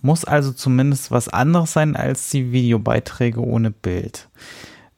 Muss 0.00 0.24
also 0.24 0.52
zumindest 0.52 1.10
was 1.10 1.28
anderes 1.28 1.72
sein 1.72 1.96
als 1.96 2.30
die 2.30 2.52
Videobeiträge 2.52 3.40
ohne 3.40 3.70
Bild. 3.70 4.28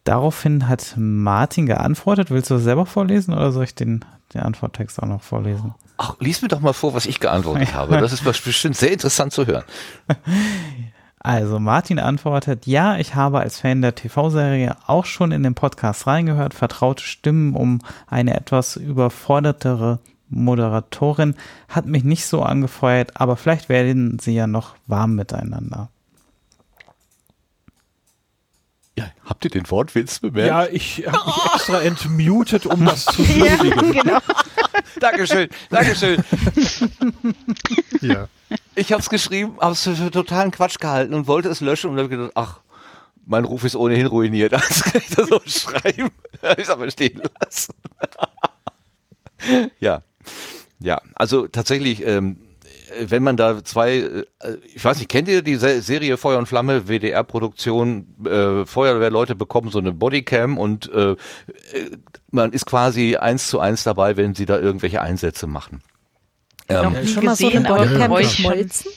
Daraufhin 0.06 0.68
hat 0.68 0.94
Martin 0.96 1.66
geantwortet. 1.66 2.30
Willst 2.30 2.48
du 2.48 2.54
das 2.54 2.62
selber 2.62 2.86
vorlesen 2.86 3.34
oder 3.34 3.50
soll 3.50 3.64
ich 3.64 3.74
den, 3.74 4.04
den 4.32 4.42
Antworttext 4.42 5.02
auch 5.02 5.08
noch 5.08 5.20
vorlesen? 5.20 5.74
Ach, 5.96 6.14
lies 6.20 6.42
mir 6.42 6.48
doch 6.48 6.60
mal 6.60 6.72
vor, 6.72 6.94
was 6.94 7.06
ich 7.06 7.18
geantwortet 7.18 7.74
habe. 7.74 7.98
Das 7.98 8.12
ist 8.12 8.22
bestimmt 8.22 8.76
sehr 8.76 8.92
interessant 8.92 9.32
zu 9.32 9.46
hören. 9.46 9.64
Also 11.18 11.58
Martin 11.58 11.98
antwortet, 11.98 12.68
ja, 12.68 12.98
ich 12.98 13.16
habe 13.16 13.40
als 13.40 13.58
Fan 13.58 13.82
der 13.82 13.96
TV-Serie 13.96 14.76
auch 14.86 15.06
schon 15.06 15.32
in 15.32 15.42
den 15.42 15.56
Podcast 15.56 16.06
reingehört, 16.06 16.54
vertraute 16.54 17.02
Stimmen, 17.02 17.56
um 17.56 17.80
eine 18.06 18.36
etwas 18.36 18.76
überfordertere 18.76 19.98
Moderatorin 20.28 21.34
hat 21.68 21.86
mich 21.86 22.04
nicht 22.04 22.26
so 22.26 22.42
angefeuert, 22.42 23.20
aber 23.20 23.36
vielleicht 23.36 23.68
werden 23.68 24.20
sie 24.20 24.36
ja 24.36 24.46
noch 24.46 24.76
warm 24.86 25.16
miteinander. 25.16 25.88
Ja, 28.98 29.10
habt 29.26 29.44
ihr 29.44 29.50
den 29.50 29.70
Wortwitz 29.70 30.20
bemerkt? 30.20 30.48
Ja, 30.48 30.66
ich 30.66 31.06
habe 31.06 31.26
mich 31.26 31.54
extra 31.54 31.82
entmutet, 31.82 32.64
um 32.66 32.84
das 32.84 33.04
zu 33.04 33.22
Ja, 33.22 33.62
würdigen. 33.62 33.92
genau. 33.92 34.18
Dankeschön, 35.00 35.48
Dankeschön. 35.68 36.24
Ja. 38.00 38.28
Ich 38.74 38.92
habe 38.92 39.02
es 39.02 39.10
geschrieben, 39.10 39.58
habe 39.60 39.72
es 39.72 39.82
für, 39.82 39.94
für 39.96 40.10
totalen 40.10 40.50
Quatsch 40.50 40.78
gehalten 40.78 41.12
und 41.14 41.26
wollte 41.26 41.48
es 41.50 41.60
löschen 41.60 41.90
und 41.90 41.98
habe 41.98 42.08
gedacht, 42.08 42.32
ach, 42.34 42.60
mein 43.26 43.44
Ruf 43.44 43.64
ist 43.64 43.76
ohnehin 43.76 44.06
ruiniert. 44.06 44.52
Also 44.54 44.84
kann 44.84 45.02
ich 45.06 45.14
das 45.14 45.28
so 45.28 45.40
schreiben. 45.46 46.10
Habe 46.42 46.60
ich 46.60 46.66
es 46.68 46.70
aber 46.70 46.90
stehen 46.90 47.20
lassen. 47.40 47.74
ja. 49.80 50.02
Ja, 50.78 51.00
also 51.14 51.48
tatsächlich, 51.48 52.04
ähm, 52.06 52.38
wenn 53.06 53.22
man 53.22 53.36
da 53.36 53.62
zwei, 53.64 53.96
äh, 53.96 54.24
ich 54.74 54.84
weiß 54.84 54.98
nicht, 54.98 55.08
kennt 55.08 55.28
ihr 55.28 55.42
die 55.42 55.56
Se- 55.56 55.80
Serie 55.82 56.16
Feuer 56.16 56.38
und 56.38 56.46
Flamme, 56.46 56.88
WDR-Produktion, 56.88 58.06
äh, 58.26 58.64
Feuerwehrleute 58.66 59.34
bekommen 59.34 59.70
so 59.70 59.78
eine 59.78 59.92
Bodycam 59.92 60.58
und 60.58 60.90
äh, 60.92 61.12
äh, 61.12 61.16
man 62.30 62.52
ist 62.52 62.66
quasi 62.66 63.16
eins 63.16 63.48
zu 63.48 63.60
eins 63.60 63.82
dabei, 63.84 64.16
wenn 64.16 64.34
sie 64.34 64.46
da 64.46 64.58
irgendwelche 64.58 65.00
Einsätze 65.02 65.46
machen. 65.46 65.82
Ähm, 66.68 67.06
Schon 67.06 67.24
mal 67.24 67.36
so 67.36 67.48
eine 67.48 67.60
Bodycam 67.68 68.14
geschmolzen? 68.14 68.90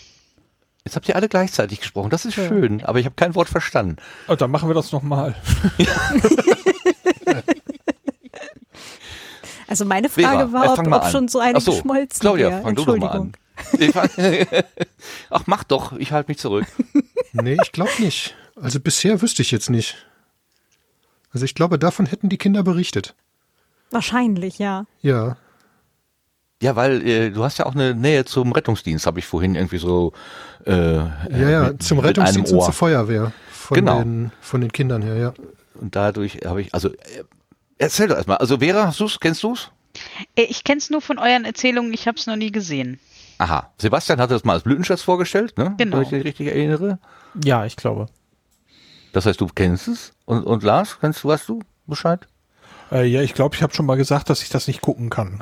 Jetzt 0.85 0.95
habt 0.95 1.07
ihr 1.09 1.15
alle 1.15 1.29
gleichzeitig 1.29 1.81
gesprochen. 1.81 2.09
Das 2.09 2.25
ist 2.25 2.33
schön, 2.33 2.83
aber 2.83 2.99
ich 2.99 3.05
habe 3.05 3.15
kein 3.15 3.35
Wort 3.35 3.49
verstanden. 3.49 3.97
Oh, 4.27 4.35
dann 4.35 4.49
machen 4.49 4.69
wir 4.69 4.73
das 4.73 4.91
nochmal. 4.91 5.35
Also 9.67 9.85
meine 9.85 10.09
Vera, 10.09 10.31
Frage 10.31 10.49
äh, 10.49 10.53
war, 10.53 10.73
ob, 10.79 10.91
ob 11.03 11.11
schon 11.11 11.27
so 11.27 11.39
eine 11.39 11.57
Ach 11.57 11.61
so, 11.61 11.71
geschmolzen 11.73 12.19
Claudia, 12.21 12.49
wäre. 12.49 12.61
fang 12.63 12.75
du 12.75 12.85
doch 12.85 12.97
mal 12.97 13.07
an. 13.09 13.31
Ach, 15.29 15.43
mach 15.45 15.63
doch, 15.63 15.93
ich 15.93 16.11
halte 16.11 16.29
mich 16.31 16.37
zurück. 16.39 16.65
Nee, 17.31 17.57
ich 17.61 17.71
glaube 17.71 17.91
nicht. 17.99 18.35
Also 18.59 18.79
bisher 18.79 19.21
wüsste 19.21 19.43
ich 19.43 19.51
jetzt 19.51 19.69
nicht. 19.69 19.95
Also 21.31 21.45
ich 21.45 21.53
glaube, 21.53 21.77
davon 21.77 22.07
hätten 22.07 22.27
die 22.27 22.39
Kinder 22.39 22.63
berichtet. 22.63 23.13
Wahrscheinlich, 23.91 24.57
ja. 24.57 24.85
Ja. 25.03 25.37
Ja, 26.59 26.75
weil 26.75 27.05
äh, 27.07 27.29
du 27.29 27.43
hast 27.43 27.59
ja 27.59 27.67
auch 27.67 27.75
eine 27.75 27.93
Nähe 27.93 28.25
zum 28.25 28.51
Rettungsdienst, 28.51 29.05
habe 29.05 29.19
ich 29.19 29.25
vorhin 29.27 29.53
irgendwie 29.53 29.77
so. 29.77 30.11
Äh, 30.65 30.71
Ja, 30.73 31.13
ja, 31.29 31.63
mit- 31.69 31.83
zum 31.83 31.97
mit 31.97 32.07
Rettungsdienst 32.07 32.51
und 32.51 32.63
zur 32.63 32.73
Feuerwehr. 32.73 33.31
Von, 33.51 33.75
Genau. 33.75 33.99
den, 33.99 34.31
von 34.41 34.61
den 34.61 34.71
Kindern 34.71 35.03
her, 35.03 35.15
ja. 35.15 35.33
Und 35.75 35.95
dadurch 35.95 36.39
habe 36.45 36.63
ich, 36.63 36.73
also 36.73 36.89
äh, 36.89 36.95
erzähl 37.77 38.07
doch 38.07 38.15
erstmal. 38.17 38.37
Also 38.37 38.57
Vera, 38.57 38.87
hast 38.87 38.99
du's? 38.99 39.19
Kennst 39.19 39.43
du's? 39.43 39.69
Äh, 40.35 40.45
Ich 40.45 40.63
kenne 40.63 40.79
es 40.79 40.89
nur 40.89 41.01
von 41.01 41.19
euren 41.19 41.45
Erzählungen, 41.45 41.93
ich 41.93 42.07
habe 42.07 42.17
es 42.17 42.25
noch 42.25 42.35
nie 42.37 42.51
gesehen. 42.51 42.99
Aha. 43.39 43.71
Sebastian 43.77 44.19
hatte 44.19 44.33
das 44.33 44.43
mal 44.43 44.53
als 44.53 44.63
Blütenschatz 44.63 45.01
vorgestellt, 45.01 45.57
ne? 45.57 45.73
Genau. 45.77 45.97
Wenn 45.97 46.03
ich 46.03 46.11
mich 46.11 46.25
richtig 46.25 46.47
erinnere. 46.47 46.99
Ja, 47.43 47.65
ich 47.65 47.77
glaube. 47.77 48.07
Das 49.13 49.25
heißt, 49.25 49.39
du 49.39 49.47
kennst 49.47 49.87
es. 49.87 50.11
Und, 50.25 50.43
und 50.43 50.61
Lars, 50.61 50.97
kennst 50.99 51.23
du, 51.23 51.29
weißt 51.29 51.47
du 51.47 51.61
Bescheid? 51.87 52.27
Äh, 52.91 53.05
ja, 53.05 53.21
ich 53.21 53.33
glaube, 53.33 53.55
ich 53.55 53.63
habe 53.63 53.73
schon 53.73 53.85
mal 53.85 53.95
gesagt, 53.95 54.29
dass 54.29 54.43
ich 54.43 54.49
das 54.49 54.67
nicht 54.67 54.81
gucken 54.81 55.09
kann. 55.09 55.41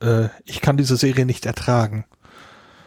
Äh, 0.00 0.28
ich 0.44 0.60
kann 0.60 0.76
diese 0.76 0.96
Serie 0.96 1.24
nicht 1.24 1.46
ertragen. 1.46 2.04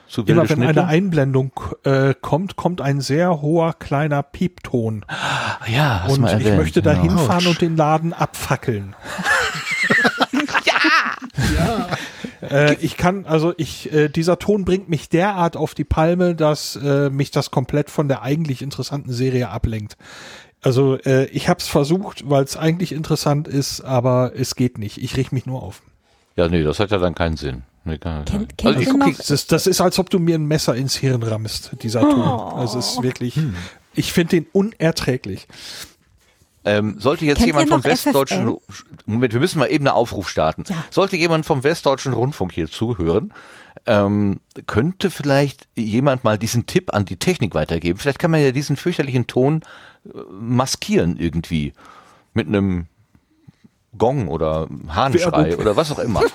Zu 0.08 0.28
wilde 0.28 0.34
Immer 0.34 0.50
wenn 0.50 0.58
Schnitte? 0.58 0.82
eine 0.82 0.88
Einblendung 0.88 1.52
äh, 1.84 2.14
kommt, 2.14 2.58
kommt 2.58 2.82
ein 2.82 3.02
sehr 3.02 3.42
hoher 3.42 3.74
kleiner 3.74 4.22
Piepton. 4.22 5.04
Ah, 5.08 5.58
ja, 5.68 6.04
hast 6.04 6.12
und 6.12 6.22
mal 6.22 6.28
ich 6.28 6.46
erwähnt, 6.46 6.58
möchte 6.58 6.82
da 6.82 6.94
genau. 6.94 7.18
hinfahren 7.18 7.48
und 7.48 7.62
den 7.62 7.76
Laden 7.76 8.14
abfackeln. 8.14 8.96
ja! 11.56 11.88
Äh, 12.52 12.76
ich 12.82 12.98
kann, 12.98 13.26
also 13.26 13.54
ich, 13.58 13.92
äh, 13.94 14.10
dieser 14.10 14.38
Ton 14.40 14.66
bringt 14.66 14.90
mich 14.90 15.10
derart 15.10 15.56
auf 15.58 15.74
die 15.74 15.84
Palme, 15.84 16.36
dass 16.36 16.76
äh, 16.76 17.10
mich 17.10 17.32
das 17.32 17.52
komplett 17.52 17.90
von 17.90 18.08
der 18.08 18.22
eigentlich 18.22 18.62
interessanten 18.62 19.14
Serie 19.14 19.50
ablenkt. 19.50 19.98
Also 20.62 20.98
äh, 21.00 21.26
ich 21.26 21.50
habe 21.50 21.60
es 21.60 21.68
versucht, 21.68 22.30
weil 22.30 22.44
es 22.44 22.56
eigentlich 22.58 22.92
interessant 22.92 23.48
ist, 23.48 23.82
aber 23.82 24.34
es 24.36 24.56
geht 24.56 24.78
nicht. 24.78 24.98
Ich 25.02 25.18
riech 25.18 25.32
mich 25.32 25.46
nur 25.46 25.64
auf. 25.64 25.82
Ja, 26.36 26.48
nee, 26.48 26.64
das 26.64 26.80
hat 26.80 26.92
ja 26.92 26.98
dann 26.98 27.16
keinen 27.16 27.36
Sinn. 27.38 27.64
Nee, 27.84 27.98
kann, 27.98 28.26
Kennt- 28.26 28.64
also 28.64 28.80
ich 28.80 28.90
guck 28.90 29.18
Das 29.18 29.32
ist, 29.32 29.52
das 29.52 29.66
ist, 29.66 29.82
als 29.82 29.98
ob 29.98 30.12
du 30.12 30.20
mir 30.20 30.36
ein 30.36 30.46
Messer 30.46 30.76
ins 30.76 30.96
Hirn 30.96 31.24
rammst, 31.24 31.72
dieser 31.82 32.02
Ton. 32.02 32.22
Also 32.22 32.78
es 32.78 32.92
ist 32.92 33.02
wirklich, 33.04 33.40
ich 33.96 34.14
finde 34.14 34.42
den 34.42 34.46
unerträglich. 34.52 35.48
Ähm, 36.64 37.00
sollte 37.00 37.26
jetzt 37.26 37.38
Kennt 37.38 37.48
jemand 37.48 37.70
vom 37.70 37.84
Westdeutschen 37.84 38.56
Moment, 39.06 39.34
wir 39.34 39.40
müssen 39.40 39.58
mal 39.58 39.66
eben 39.72 39.88
einen 39.88 39.96
Aufruf 39.96 40.30
starten. 40.30 40.64
Ja. 40.68 40.76
Sollte 40.92 41.18
jemand 41.18 41.46
vom 41.46 41.64
Westdeutschen 41.64 42.14
Rundfunk 42.14 42.52
hier 42.52 42.68
zuhören, 42.70 43.34
ähm, 43.88 44.42
könnte 44.68 45.10
vielleicht 45.10 45.68
jemand 45.76 46.24
mal 46.24 46.38
diesen 46.38 46.68
Tipp 46.68 46.94
an 46.94 47.06
die 47.06 47.18
Technik 47.18 47.56
weitergeben. 47.56 47.98
Vielleicht 47.98 48.20
kann 48.20 48.30
man 48.30 48.42
ja 48.42 48.52
diesen 48.52 48.78
fürchterlichen 48.78 49.26
Ton 49.26 49.62
äh, 50.06 50.10
maskieren 50.30 51.18
irgendwie 51.18 51.74
mit 52.34 52.48
einem 52.48 52.86
Gong 53.98 54.28
oder 54.28 54.68
Hahnschrei 54.88 55.58
oder 55.58 55.76
was 55.76 55.92
auch 55.92 56.00
immer. 56.00 56.22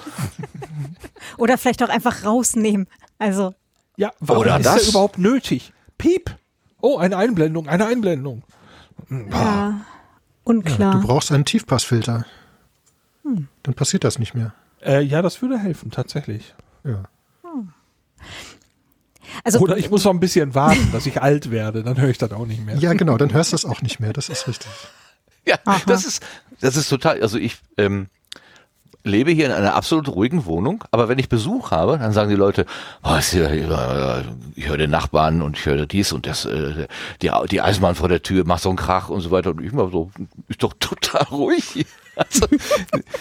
Oder 1.38 1.58
vielleicht 1.58 1.82
auch 1.82 1.88
einfach 1.88 2.24
rausnehmen. 2.24 2.86
Also, 3.18 3.54
Ja, 3.96 4.12
warum 4.20 4.42
Oder 4.42 4.58
ist 4.58 4.66
das? 4.66 4.82
der 4.82 4.88
überhaupt 4.90 5.18
nötig? 5.18 5.72
Piep. 5.98 6.36
Oh, 6.80 6.98
eine 6.98 7.16
Einblendung, 7.16 7.68
eine 7.68 7.86
Einblendung. 7.86 8.42
ja, 9.10 9.80
unklar. 10.46 10.92
Du 10.92 11.06
brauchst 11.06 11.32
einen 11.32 11.44
Tiefpassfilter. 11.44 12.24
Dann 13.62 13.74
passiert 13.74 14.04
das 14.04 14.18
nicht 14.18 14.35
mehr. 14.35 14.54
Äh, 14.85 15.02
ja, 15.02 15.20
das 15.20 15.42
würde 15.42 15.59
helfen, 15.59 15.90
tatsächlich. 15.90 16.54
Ja. 16.85 17.02
also, 19.42 19.59
Oder 19.59 19.76
ich 19.76 19.90
muss 19.90 20.04
noch 20.04 20.12
ein 20.12 20.20
bisschen 20.20 20.54
warten, 20.54 20.92
dass 20.92 21.06
ich 21.06 21.20
alt 21.20 21.50
werde, 21.50 21.82
dann 21.82 22.00
höre 22.00 22.11
ich 22.11 22.18
das 22.18 22.30
auch 22.30 22.46
nicht 22.46 22.64
mehr. 22.64 22.76
Ja, 22.76 22.92
genau, 22.92 23.16
dann 23.16 23.32
hörst 23.32 23.52
du 23.52 23.56
es 23.56 23.64
auch 23.64 23.82
nicht 23.82 23.98
mehr. 23.98 24.12
Das 24.12 24.28
ist 24.28 24.46
richtig. 24.48 24.70
Ja, 25.48 25.59
das 25.87 26.04
ist, 26.04 26.26
das 26.61 26.76
ist 26.76 26.88
total, 26.88 27.22
also 27.22 27.38
ich 27.38 27.59
ähm, 27.76 28.09
lebe 29.06 29.30
hier 29.30 29.46
in 29.46 29.52
einer 29.52 29.74
absolut 29.74 30.08
ruhigen 30.08 30.44
Wohnung, 30.44 30.84
aber 30.90 31.08
wenn 31.08 31.18
ich 31.18 31.28
Besuch 31.28 31.70
habe, 31.70 31.98
dann 31.98 32.12
sagen 32.12 32.28
die 32.28 32.36
Leute, 32.36 32.66
oh, 33.02 33.16
hier, 33.18 33.48
äh, 33.50 34.22
ich 34.54 34.68
höre 34.68 34.76
den 34.76 34.90
Nachbarn 34.90 35.42
und 35.42 35.56
ich 35.56 35.64
höre 35.64 35.86
dies 35.86 36.12
und 36.12 36.26
das, 36.26 36.44
äh, 36.44 36.86
die, 37.22 37.30
die 37.50 37.60
Eisenbahn 37.60 37.94
vor 37.94 38.08
der 38.08 38.22
Tür 38.22 38.44
macht 38.44 38.62
so 38.62 38.68
einen 38.68 38.76
Krach 38.76 39.08
und 39.08 39.20
so 39.20 39.30
weiter 39.30 39.50
und 39.50 39.62
ich 39.62 39.72
immer 39.72 39.88
so, 39.90 40.10
ist 40.48 40.62
doch 40.62 40.74
total 40.78 41.24
ruhig. 41.30 41.86
Also, 42.18 42.46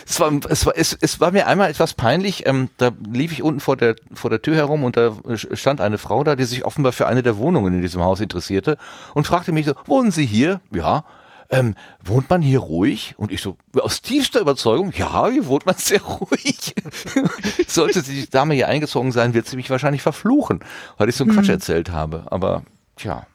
es, 0.06 0.20
war, 0.22 0.32
es, 0.50 0.66
war, 0.66 0.74
es, 0.78 0.98
es 1.02 1.20
war 1.20 1.32
mir 1.32 1.48
einmal 1.48 1.70
etwas 1.70 1.96
peinlich, 1.96 2.48
ähm, 2.48 2.70
da 2.78 2.92
lief 3.12 3.34
ich 3.34 3.44
unten 3.44 3.60
vor 3.60 3.76
der, 3.76 3.98
vor 4.14 4.30
der 4.30 4.42
Tür 4.42 4.56
herum 4.56 4.86
und 4.86 4.96
da 4.96 5.12
stand 5.52 5.82
eine 5.82 5.98
Frau 5.98 6.24
da, 6.24 6.38
die 6.38 6.46
sich 6.46 6.64
offenbar 6.64 6.94
für 6.94 7.06
eine 7.06 7.22
der 7.22 7.36
Wohnungen 7.36 7.74
in 7.74 7.82
diesem 7.82 8.02
Haus 8.02 8.22
interessierte 8.22 8.78
und 9.14 9.28
fragte 9.28 9.52
mich 9.52 9.66
so, 9.66 9.74
wohnen 9.86 10.12
Sie 10.12 10.26
hier? 10.26 10.62
Ja. 10.74 11.04
Ähm, 11.50 11.76
wohnt 12.04 12.30
man 12.30 12.42
hier 12.42 12.60
ruhig? 12.60 13.16
Und 13.18 13.32
ich 13.32 13.42
so, 13.42 13.58
aus 13.80 14.02
tiefster 14.02 14.40
Überzeugung, 14.40 14.92
ja, 14.96 15.28
hier 15.30 15.46
wohnt 15.46 15.66
man 15.66 15.76
sehr 15.78 16.02
ruhig. 16.02 16.74
Sollte 17.68 18.02
die 18.04 18.30
Dame 18.30 18.54
hier 18.56 18.68
eingezogen 18.68 19.12
sein, 19.12 19.34
wird 19.34 19.48
sie 19.48 19.56
mich 19.56 19.70
wahrscheinlich 19.70 20.02
verfluchen, 20.02 20.60
weil 20.98 21.10
ich 21.10 21.16
so 21.16 21.24
einen 21.24 21.34
Quatsch 21.34 21.50
erzählt 21.50 21.92
habe. 21.92 22.24
Aber, 22.32 22.64
tja. 22.96 23.28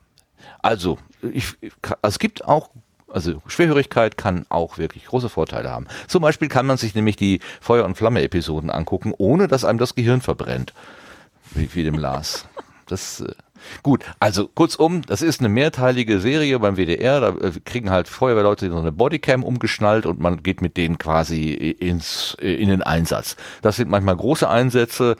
Also, 0.62 0.98
ich, 1.22 1.56
also 2.02 2.14
es 2.14 2.18
gibt 2.18 2.44
auch, 2.44 2.70
also 3.08 3.42
Schwerhörigkeit 3.46 4.16
kann 4.16 4.46
auch 4.48 4.78
wirklich 4.78 5.06
große 5.06 5.28
Vorteile 5.28 5.70
haben. 5.70 5.86
Zum 6.06 6.22
Beispiel 6.22 6.48
kann 6.48 6.66
man 6.66 6.76
sich 6.76 6.94
nämlich 6.94 7.16
die 7.16 7.40
Feuer- 7.60 7.84
und 7.84 7.96
Flamme-Episoden 7.96 8.70
angucken, 8.70 9.14
ohne 9.16 9.48
dass 9.48 9.64
einem 9.64 9.78
das 9.78 9.94
Gehirn 9.94 10.20
verbrennt. 10.20 10.74
Wie, 11.52 11.74
wie 11.74 11.82
dem 11.82 11.98
Lars. 11.98 12.46
Das, 12.86 13.20
äh, 13.20 13.32
gut, 13.82 14.04
also 14.20 14.48
kurzum, 14.48 15.02
das 15.02 15.22
ist 15.22 15.40
eine 15.40 15.48
mehrteilige 15.48 16.20
Serie 16.20 16.58
beim 16.58 16.76
WDR. 16.76 17.20
Da 17.20 17.28
äh, 17.30 17.52
kriegen 17.64 17.90
halt 17.90 18.08
Feuerwehrleute 18.08 18.70
so 18.70 18.78
eine 18.78 18.92
Bodycam 18.92 19.42
umgeschnallt 19.44 20.06
und 20.06 20.20
man 20.20 20.42
geht 20.42 20.62
mit 20.62 20.76
denen 20.76 20.98
quasi 20.98 21.50
ins, 21.52 22.36
äh, 22.40 22.54
in 22.54 22.68
den 22.68 22.82
Einsatz. 22.82 23.36
Das 23.62 23.76
sind 23.76 23.90
manchmal 23.90 24.16
große 24.16 24.48
Einsätze, 24.48 25.16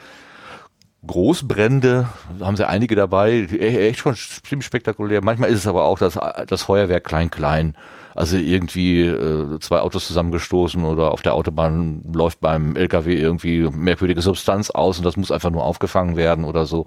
Großbrände, 1.06 2.08
haben 2.40 2.56
sie 2.56 2.68
einige 2.68 2.94
dabei, 2.94 3.32
e- 3.32 3.88
echt 3.88 4.00
schon 4.00 4.14
ziemlich 4.16 4.66
spektakulär. 4.66 5.22
Manchmal 5.24 5.50
ist 5.50 5.60
es 5.60 5.66
aber 5.66 5.84
auch 5.84 5.98
das, 5.98 6.18
das 6.46 6.62
Feuerwerk 6.62 7.04
klein-klein. 7.04 7.74
Also 8.14 8.36
irgendwie 8.36 9.02
äh, 9.02 9.58
zwei 9.60 9.80
Autos 9.80 10.06
zusammengestoßen 10.06 10.84
oder 10.84 11.12
auf 11.12 11.22
der 11.22 11.34
Autobahn 11.34 12.02
läuft 12.12 12.40
beim 12.40 12.76
LKW 12.76 13.14
irgendwie 13.14 13.68
merkwürdige 13.70 14.22
Substanz 14.22 14.70
aus 14.70 14.98
und 14.98 15.04
das 15.04 15.16
muss 15.16 15.30
einfach 15.30 15.50
nur 15.50 15.64
aufgefangen 15.64 16.16
werden 16.16 16.44
oder 16.44 16.66
so. 16.66 16.86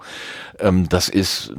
Ähm, 0.58 0.88
das 0.88 1.08
ist 1.08 1.52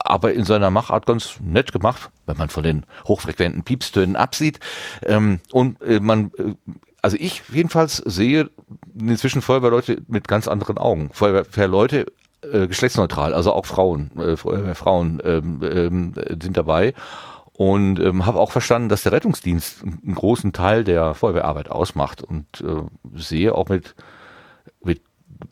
aber 0.00 0.32
in 0.32 0.44
seiner 0.44 0.70
Machart 0.70 1.06
ganz 1.06 1.38
nett 1.40 1.72
gemacht, 1.72 2.10
wenn 2.26 2.36
man 2.36 2.48
von 2.48 2.62
den 2.62 2.86
hochfrequenten 3.06 3.62
Piepstönen 3.62 4.16
absieht. 4.16 4.60
Ähm, 5.04 5.40
und 5.52 5.80
äh, 5.82 6.00
man, 6.00 6.30
äh, 6.38 6.54
also 7.02 7.16
ich 7.18 7.42
jedenfalls 7.52 7.96
sehe 7.96 8.50
inzwischen 8.98 9.42
Feuerwehrleute 9.42 10.02
mit 10.08 10.28
ganz 10.28 10.48
anderen 10.48 10.78
Augen. 10.78 11.10
Feuerwehrleute 11.12 12.06
äh, 12.42 12.66
geschlechtsneutral, 12.66 13.34
also 13.34 13.52
auch 13.52 13.66
Frauen, 13.66 14.10
äh, 14.18 14.36
Feuerwehrfrauen 14.36 15.22
ähm, 15.24 15.60
ähm, 15.62 16.14
sind 16.40 16.56
dabei. 16.56 16.94
Und 17.54 18.00
ähm, 18.00 18.24
habe 18.24 18.40
auch 18.40 18.50
verstanden, 18.50 18.88
dass 18.88 19.02
der 19.02 19.12
Rettungsdienst 19.12 19.82
einen 19.82 20.14
großen 20.14 20.52
Teil 20.52 20.84
der 20.84 21.14
Feuerwehrarbeit 21.14 21.70
ausmacht 21.70 22.22
und 22.22 22.46
äh, 22.62 22.82
sehe 23.14 23.54
auch 23.54 23.68
mit 23.68 23.94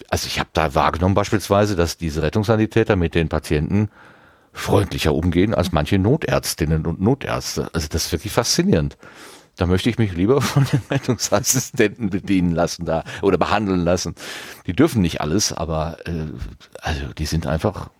also 0.09 0.27
ich 0.27 0.39
habe 0.39 0.51
da 0.53 0.75
wahrgenommen 0.75 1.15
beispielsweise, 1.15 1.77
dass 1.77 1.97
diese 1.97 2.23
Rettungssanitäter 2.23 2.97
mit 2.97 3.15
den 3.15 3.29
Patienten 3.29 3.91
freundlicher 4.53 5.15
umgehen 5.15 5.55
als 5.55 5.73
manche 5.73 5.99
Notärztinnen 5.99 6.87
und 6.87 7.01
Notärzte. 7.01 7.71
Also 7.73 7.89
das 7.89 8.07
ist 8.07 8.13
wirklich 8.13 8.33
faszinierend. 8.33 8.97
Da 9.57 9.67
möchte 9.67 9.91
ich 9.91 9.99
mich 9.99 10.13
lieber 10.13 10.41
von 10.41 10.65
den 10.65 10.83
Rettungsassistenten 10.91 12.11
bedienen 12.11 12.53
lassen 12.53 12.85
da 12.85 13.05
oder 13.23 13.39
behandeln 13.39 13.85
lassen. 13.85 14.15
Die 14.67 14.73
dürfen 14.73 15.03
nicht 15.03 15.21
alles, 15.21 15.53
aber 15.53 15.99
äh, 16.07 16.27
also 16.81 17.13
die 17.17 17.27
sind 17.27 17.47
einfach 17.47 17.91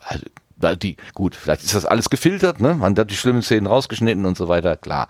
also, 0.00 0.24
die 0.56 0.96
gut, 1.14 1.34
vielleicht 1.34 1.62
ist 1.62 1.74
das 1.74 1.84
alles 1.84 2.10
gefiltert, 2.10 2.60
ne? 2.60 2.74
Man 2.74 2.96
hat 2.96 3.10
die 3.10 3.16
schlimmen 3.16 3.42
Szenen 3.42 3.66
rausgeschnitten 3.66 4.24
und 4.24 4.36
so 4.36 4.48
weiter, 4.48 4.76
klar. 4.76 5.08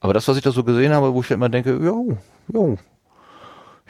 Aber 0.00 0.14
das, 0.14 0.26
was 0.28 0.36
ich 0.36 0.42
da 0.42 0.52
so 0.52 0.64
gesehen 0.64 0.92
habe, 0.92 1.14
wo 1.14 1.20
ich 1.20 1.30
immer 1.30 1.48
denke, 1.48 1.76
jo, 1.76 2.16
jo, 2.52 2.78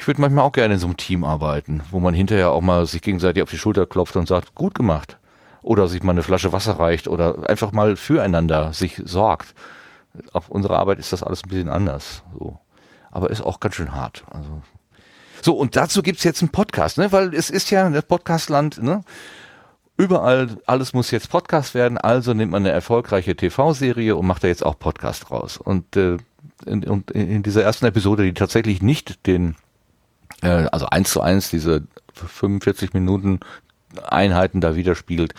ich 0.01 0.07
würde 0.07 0.22
manchmal 0.22 0.46
auch 0.46 0.53
gerne 0.53 0.74
in 0.74 0.80
so 0.80 0.86
einem 0.86 0.96
Team 0.96 1.24
arbeiten, 1.24 1.82
wo 1.90 2.01
man 2.01 2.14
hinterher 2.14 2.53
auch 2.53 2.62
mal 2.62 2.86
sich 2.86 3.03
gegenseitig 3.03 3.42
auf 3.42 3.51
die 3.51 3.59
Schulter 3.59 3.84
klopft 3.84 4.16
und 4.16 4.26
sagt, 4.26 4.55
gut 4.55 4.74
gemacht. 4.74 5.18
Oder 5.61 5.88
sich 5.88 6.03
mal 6.03 6.12
eine 6.12 6.22
Flasche 6.22 6.55
Wasser 6.55 6.78
reicht 6.78 7.07
oder 7.07 7.51
einfach 7.51 7.72
mal 7.72 7.96
füreinander 7.96 8.72
sich 8.72 9.03
sorgt. 9.05 9.55
Auf 10.32 10.48
unserer 10.48 10.78
Arbeit 10.78 10.98
ist 11.01 11.12
das 11.12 11.22
alles 11.22 11.44
ein 11.44 11.51
bisschen 11.51 11.68
anders. 11.68 12.22
So. 12.38 12.59
Aber 13.11 13.28
ist 13.28 13.42
auch 13.42 13.61
ganz 13.61 13.74
schön 13.74 13.94
hart. 13.94 14.24
Also. 14.30 14.62
So, 15.42 15.55
und 15.55 15.76
dazu 15.76 16.03
gibt's 16.03 16.24
jetzt 16.24 16.40
einen 16.40 16.48
Podcast, 16.48 16.96
ne? 16.96 17.12
Weil 17.12 17.34
es 17.34 17.51
ist 17.51 17.70
ja 17.70 17.86
das 17.90 18.05
Podcastland, 18.05 18.82
ne? 18.82 19.05
Überall, 20.01 20.57
alles 20.64 20.94
muss 20.94 21.11
jetzt 21.11 21.28
Podcast 21.28 21.74
werden, 21.74 21.98
also 21.98 22.32
nimmt 22.32 22.53
man 22.53 22.62
eine 22.62 22.72
erfolgreiche 22.72 23.36
TV-Serie 23.36 24.16
und 24.16 24.26
macht 24.26 24.42
da 24.42 24.48
jetzt 24.48 24.64
auch 24.64 24.78
Podcast 24.78 25.30
raus. 25.30 25.59
Und, 25.59 25.94
äh, 25.94 26.16
in, 26.64 26.84
und 26.84 27.11
in 27.11 27.42
dieser 27.42 27.62
ersten 27.62 27.84
Episode, 27.84 28.22
die 28.22 28.32
tatsächlich 28.32 28.80
nicht 28.80 29.26
den, 29.26 29.57
äh, 30.40 30.48
also 30.72 30.86
eins 30.86 31.11
zu 31.11 31.20
eins 31.20 31.51
diese 31.51 31.82
45 32.14 32.94
Minuten 32.94 33.40
Einheiten 34.03 34.62
da 34.62 34.74
widerspiegelt, 34.74 35.34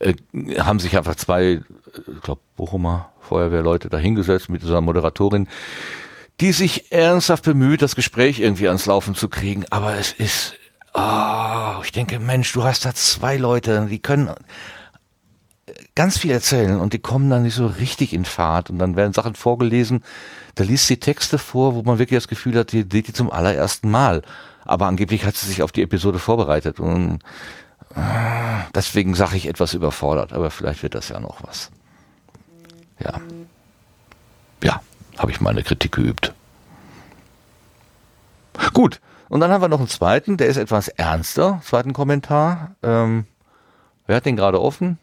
äh, 0.00 0.12
haben 0.58 0.80
sich 0.80 0.98
einfach 0.98 1.14
zwei, 1.14 1.62
ich 1.96 2.20
glaube, 2.22 2.42
Bochumer 2.56 3.10
Feuerwehrleute 3.20 3.88
da 3.88 3.96
hingesetzt 3.96 4.50
mit 4.50 4.60
dieser 4.60 4.82
Moderatorin, 4.82 5.48
die 6.42 6.52
sich 6.52 6.92
ernsthaft 6.92 7.44
bemüht, 7.44 7.80
das 7.80 7.96
Gespräch 7.96 8.40
irgendwie 8.40 8.68
ans 8.68 8.84
Laufen 8.84 9.14
zu 9.14 9.30
kriegen. 9.30 9.64
Aber 9.70 9.94
es 9.94 10.12
ist, 10.12 10.56
oh, 10.94 11.82
ich 11.84 11.92
denke, 11.92 12.18
Mensch, 12.18 12.52
du 12.52 12.64
hast 12.64 12.84
da 12.84 12.94
zwei 12.94 13.36
Leute, 13.36 13.86
die 13.90 13.98
können 13.98 14.30
ganz 15.94 16.18
viel 16.18 16.30
erzählen 16.30 16.80
und 16.80 16.92
die 16.92 16.98
kommen 16.98 17.30
dann 17.30 17.42
nicht 17.42 17.54
so 17.54 17.66
richtig 17.66 18.12
in 18.12 18.24
Fahrt 18.24 18.70
und 18.70 18.78
dann 18.78 18.96
werden 18.96 19.12
Sachen 19.12 19.34
vorgelesen. 19.34 20.02
Da 20.54 20.64
liest 20.64 20.86
sie 20.86 20.98
Texte 20.98 21.38
vor, 21.38 21.74
wo 21.74 21.82
man 21.82 21.98
wirklich 21.98 22.18
das 22.18 22.28
Gefühl 22.28 22.58
hat, 22.58 22.72
die 22.72 22.86
sieht 22.90 23.08
die 23.08 23.12
zum 23.12 23.30
allerersten 23.30 23.90
Mal. 23.90 24.22
Aber 24.64 24.86
angeblich 24.86 25.24
hat 25.24 25.36
sie 25.36 25.46
sich 25.46 25.62
auf 25.62 25.72
die 25.72 25.82
Episode 25.82 26.18
vorbereitet 26.18 26.80
und 26.80 27.20
Deswegen 28.74 29.14
sage 29.14 29.36
ich 29.36 29.46
etwas 29.46 29.74
überfordert, 29.74 30.32
aber 30.32 30.50
vielleicht 30.50 30.82
wird 30.82 30.94
das 30.94 31.08
ja 31.08 31.20
noch 31.20 31.42
was. 31.42 31.70
Ja. 32.98 33.20
Ja, 34.62 34.80
habe 35.18 35.30
ich 35.30 35.40
meine 35.40 35.62
Kritik 35.62 35.92
geübt. 35.92 36.32
Gut, 38.72 39.00
und 39.34 39.40
dann 39.40 39.50
haben 39.50 39.62
wir 39.62 39.68
noch 39.68 39.80
einen 39.80 39.88
zweiten, 39.88 40.36
der 40.36 40.46
ist 40.46 40.58
etwas 40.58 40.86
ernster, 40.86 41.60
zweiten 41.64 41.92
Kommentar. 41.92 42.76
Ähm, 42.84 43.26
wer 44.06 44.14
hat 44.14 44.26
den 44.26 44.36
gerade 44.36 44.60
offen? 44.62 45.00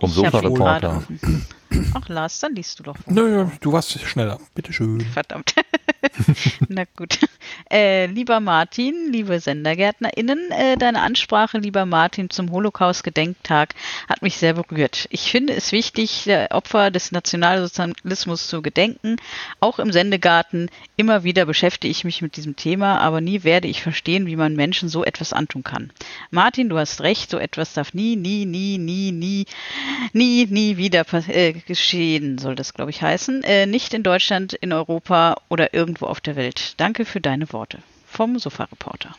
Vom 0.00 0.08
Sofa-Reporter. 0.08 1.02
Ach 1.94 2.08
Lars, 2.08 2.40
dann 2.40 2.54
liest 2.54 2.78
du 2.78 2.84
doch. 2.84 2.96
Nö, 3.06 3.46
du 3.60 3.72
warst 3.72 3.98
schneller. 4.00 4.38
Bitteschön. 4.54 5.00
Verdammt. 5.00 5.54
Na 6.68 6.84
gut. 6.96 7.18
Äh, 7.70 8.06
lieber 8.06 8.40
Martin, 8.40 9.12
liebe 9.12 9.38
SendergärtnerInnen, 9.38 10.50
äh, 10.50 10.76
deine 10.76 11.00
Ansprache, 11.00 11.58
lieber 11.58 11.86
Martin, 11.86 12.30
zum 12.30 12.50
Holocaust-Gedenktag 12.50 13.74
hat 14.08 14.22
mich 14.22 14.36
sehr 14.36 14.54
berührt. 14.54 15.06
Ich 15.10 15.30
finde 15.30 15.54
es 15.54 15.72
wichtig, 15.72 16.28
Opfer 16.50 16.90
des 16.90 17.12
Nationalsozialismus 17.12 18.48
zu 18.48 18.62
gedenken. 18.62 19.16
Auch 19.60 19.78
im 19.78 19.92
Sendegarten 19.92 20.70
immer 20.96 21.24
wieder 21.24 21.46
beschäftige 21.46 21.90
ich 21.90 22.04
mich 22.04 22.22
mit 22.22 22.36
diesem 22.36 22.56
Thema, 22.56 22.98
aber 22.98 23.20
nie 23.20 23.44
werde 23.44 23.68
ich 23.68 23.82
verstehen, 23.82 24.26
wie 24.26 24.36
man 24.36 24.54
Menschen 24.54 24.88
so 24.88 25.04
etwas 25.04 25.32
antun 25.32 25.62
kann. 25.62 25.92
Martin, 26.30 26.68
du 26.68 26.78
hast 26.78 27.00
recht, 27.00 27.30
so 27.30 27.38
etwas 27.38 27.74
darf 27.74 27.94
nie, 27.94 28.16
nie, 28.16 28.44
nie, 28.44 28.78
nie, 28.78 29.12
nie, 29.12 29.46
nie, 30.12 30.46
nie 30.46 30.76
wieder 30.76 31.04
äh, 31.28 31.54
geschehen, 31.66 32.38
soll 32.38 32.54
das, 32.54 32.74
glaube 32.74 32.90
ich, 32.90 33.02
heißen. 33.02 33.42
Äh, 33.42 33.66
nicht 33.66 33.94
in 33.94 34.02
Deutschland, 34.02 34.52
in 34.52 34.72
Europa 34.72 35.36
oder 35.48 35.74
irgendwo 35.74 36.06
auf 36.06 36.20
der 36.20 36.36
Welt. 36.36 36.74
Danke 36.78 37.04
für 37.04 37.20
deine 37.20 37.52
Worte. 37.52 37.78
Vom 38.06 38.38
Sofa-Reporter. 38.38 39.14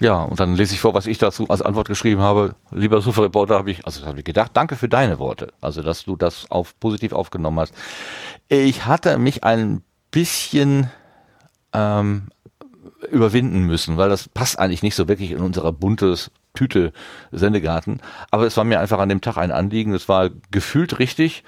Ja, 0.00 0.22
und 0.22 0.40
dann 0.40 0.54
lese 0.54 0.74
ich 0.74 0.80
vor, 0.80 0.94
was 0.94 1.06
ich 1.06 1.18
dazu 1.18 1.48
als 1.50 1.60
Antwort 1.60 1.86
geschrieben 1.86 2.22
habe. 2.22 2.54
Lieber 2.70 3.02
Sofa-Reporter, 3.02 3.54
habe 3.54 3.70
ich, 3.70 3.84
also 3.84 4.06
habe 4.06 4.18
ich 4.18 4.24
gedacht, 4.24 4.52
danke 4.54 4.76
für 4.76 4.88
deine 4.88 5.18
Worte. 5.18 5.52
Also, 5.60 5.82
dass 5.82 6.04
du 6.04 6.16
das 6.16 6.50
auf, 6.50 6.78
positiv 6.80 7.12
aufgenommen 7.12 7.60
hast. 7.60 7.74
Ich 8.48 8.86
hatte 8.86 9.18
mich 9.18 9.44
ein 9.44 9.82
bisschen 10.10 10.90
ähm, 11.74 12.28
überwinden 13.10 13.66
müssen, 13.66 13.98
weil 13.98 14.08
das 14.08 14.28
passt 14.28 14.58
eigentlich 14.58 14.82
nicht 14.82 14.94
so 14.94 15.06
wirklich 15.06 15.32
in 15.32 15.40
unserer 15.40 15.72
buntes 15.72 16.30
Tüte 16.54 16.92
Sendegarten. 17.32 18.00
Aber 18.30 18.46
es 18.46 18.56
war 18.56 18.64
mir 18.64 18.80
einfach 18.80 18.98
an 18.98 19.08
dem 19.08 19.20
Tag 19.20 19.36
ein 19.36 19.52
Anliegen. 19.52 19.94
Es 19.94 20.08
war 20.08 20.30
gefühlt 20.50 20.98
richtig. 20.98 21.44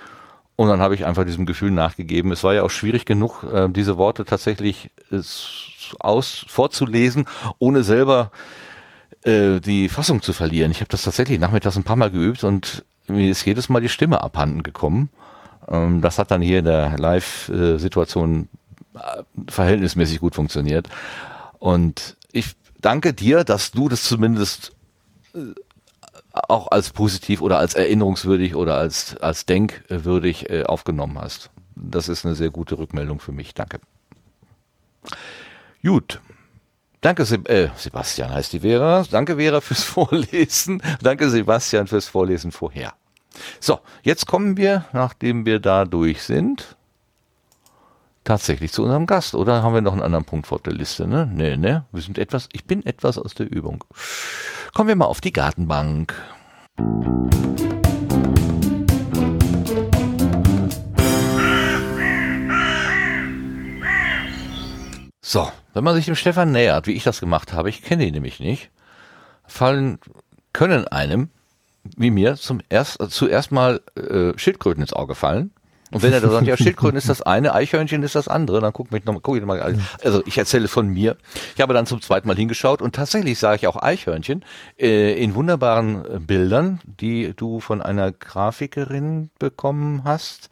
Und 0.57 0.69
dann 0.69 0.81
habe 0.81 0.95
ich 0.95 1.05
einfach 1.05 1.25
diesem 1.25 1.47
Gefühl 1.47 1.71
nachgegeben. 1.71 2.31
Es 2.31 2.45
war 2.45 2.55
ja 2.55 2.63
auch 2.63 2.71
schwierig 2.71 3.05
genug, 3.05 3.43
äh, 3.45 3.69
diese 3.69 3.97
Worte 3.97 4.25
tatsächlich 4.25 4.91
äh, 5.11 5.21
aus 5.99 6.45
vorzulesen, 6.49 7.27
ohne 7.59 7.83
selber 7.83 8.31
äh, 9.25 9.61
die 9.61 9.89
Fassung 9.89 10.23
zu 10.23 10.33
verlieren. 10.33 10.71
Ich 10.71 10.81
habe 10.81 10.91
das 10.91 11.03
tatsächlich 11.03 11.39
nachmittags 11.41 11.77
ein 11.77 11.85
paar 11.85 11.97
Mal 11.97 12.11
geübt 12.11 12.45
und 12.45 12.85
mir 13.09 13.31
ist 13.31 13.45
jedes 13.45 13.69
Mal 13.69 13.81
die 13.81 13.89
Stimme 13.89 14.23
abhanden 14.23 14.63
gekommen. 14.63 15.11
Ähm, 15.69 16.01
das 16.01 16.19
hat 16.19 16.31
dann 16.31 16.43
hier 16.43 16.61
in 16.61 16.65
der 16.65 16.99
Live-Situation 16.99 18.49
äh, 18.95 19.23
verhältnismäßig 19.49 20.21
gut 20.21 20.35
funktioniert. 20.35 20.89
Und 21.59 22.17
ich 22.33 22.53
danke 22.81 23.15
dir, 23.15 23.45
dass 23.45 23.71
du 23.71 23.89
das 23.89 24.05
zumindest 24.05 24.73
auch 26.33 26.71
als 26.71 26.91
positiv 26.91 27.41
oder 27.41 27.59
als 27.59 27.75
erinnerungswürdig 27.75 28.55
oder 28.55 28.77
als, 28.77 29.17
als 29.19 29.47
denkwürdig 29.47 30.51
äh, 30.51 30.65
aufgenommen 30.65 31.19
hast. 31.19 31.51
Das 31.75 32.09
ist 32.09 32.25
eine 32.25 32.35
sehr 32.35 32.51
gute 32.51 32.79
Rückmeldung 32.79 33.21
für 33.21 33.33
mich. 33.33 33.55
Danke. 33.55 33.81
Gut. 35.83 36.21
Danke, 37.01 37.25
Seb 37.25 37.49
äh, 37.49 37.71
Sebastian 37.77 38.33
heißt 38.33 38.53
die 38.53 38.61
Vera. 38.61 39.05
Danke, 39.11 39.37
Vera, 39.37 39.61
fürs 39.61 39.83
Vorlesen. 39.83 40.81
Danke, 41.03 41.29
Sebastian, 41.31 41.87
fürs 41.87 42.07
Vorlesen 42.07 42.53
vorher. 42.53 42.95
So, 43.61 43.81
jetzt 44.03 44.27
kommen 44.27 44.57
wir, 44.57 44.85
nachdem 44.93 45.45
wir 45.45 45.59
da 45.59 45.85
durch 45.85 46.23
sind, 46.23 46.77
tatsächlich 48.25 48.73
zu 48.73 48.83
unserem 48.83 49.07
Gast, 49.07 49.35
oder 49.35 49.63
haben 49.63 49.75
wir 49.75 49.81
noch 49.81 49.95
einen 49.95 50.03
anderen 50.03 50.25
Punkt 50.25 50.47
vor 50.47 50.61
der 50.61 50.75
Liste, 50.75 51.09
ne? 51.09 51.29
Nee, 51.33 51.57
ne? 51.57 51.87
Wir 51.91 52.03
sind 52.03 52.19
etwas, 52.19 52.49
ich 52.53 52.65
bin 52.67 52.87
etwas 52.87 53.19
aus 53.19 53.35
der 53.35 53.51
Übung. 53.51 53.85
Kommen 54.75 54.89
wir 54.89 54.97
mal 54.97 55.05
auf 55.05 55.21
die 55.21 55.35
Gartenbank. 55.35 56.15
So, 65.21 65.53
wenn 65.75 65.85
man 65.85 65.95
sich 65.95 66.07
dem 66.07 66.15
Stefan 66.15 66.53
nähert, 66.53 66.87
wie 66.87 66.93
ich 66.93 67.05
das 67.05 67.21
gemacht 67.21 67.53
habe, 67.53 67.69
ich 67.69 67.83
kenne 67.83 68.07
ihn 68.07 68.15
nämlich 68.15 68.41
nicht, 68.41 68.71
fallen, 69.47 69.99
können 70.55 70.89
einem, 70.89 71.29
wie 71.97 72.11
mir, 72.11 72.37
zum 72.37 72.63
erst, 72.71 72.99
zuerst 73.11 73.53
mal 73.53 73.83
äh, 73.95 74.37
Schildkröten 74.39 74.83
ins 74.83 74.95
Auge 74.95 75.15
fallen. 75.15 75.53
Und 75.93 76.03
wenn 76.03 76.13
er 76.13 76.21
da 76.21 76.31
sagt, 76.31 76.47
ja, 76.47 76.57
Schildkröten 76.59 76.97
ist 76.97 77.09
das 77.09 77.23
eine, 77.23 77.55
Eichhörnchen 77.55 78.03
ist 78.03 78.15
das 78.15 78.29
andere, 78.29 78.61
dann 78.61 78.73
guck 78.73 78.91
mich 78.91 79.05
noch, 79.05 79.21
guck 79.23 79.37
ich 79.37 79.43
noch 79.43 79.49
mal, 79.49 79.77
also 80.03 80.23
ich 80.27 80.39
erzähle 80.39 80.69
von 80.69 80.89
mir. 80.89 81.17
Ich 81.55 81.61
habe 81.61 81.75
dann 81.75 81.87
zum 81.87 82.01
zweiten 82.01 82.27
Mal 82.27 82.37
hingeschaut 82.37 82.83
und 82.83 82.95
tatsächlich 82.95 83.39
sah 83.39 83.55
ich 83.55 83.67
auch 83.67 83.77
Eichhörnchen 83.81 84.45
äh, 84.79 85.23
in 85.23 85.35
wunderbaren 85.35 86.05
äh, 86.05 86.19
Bildern, 86.19 86.81
die 86.85 87.35
du 87.37 87.61
von 87.61 87.83
einer 87.83 88.11
Grafikerin 88.13 89.31
bekommen 89.39 90.03
hast, 90.05 90.51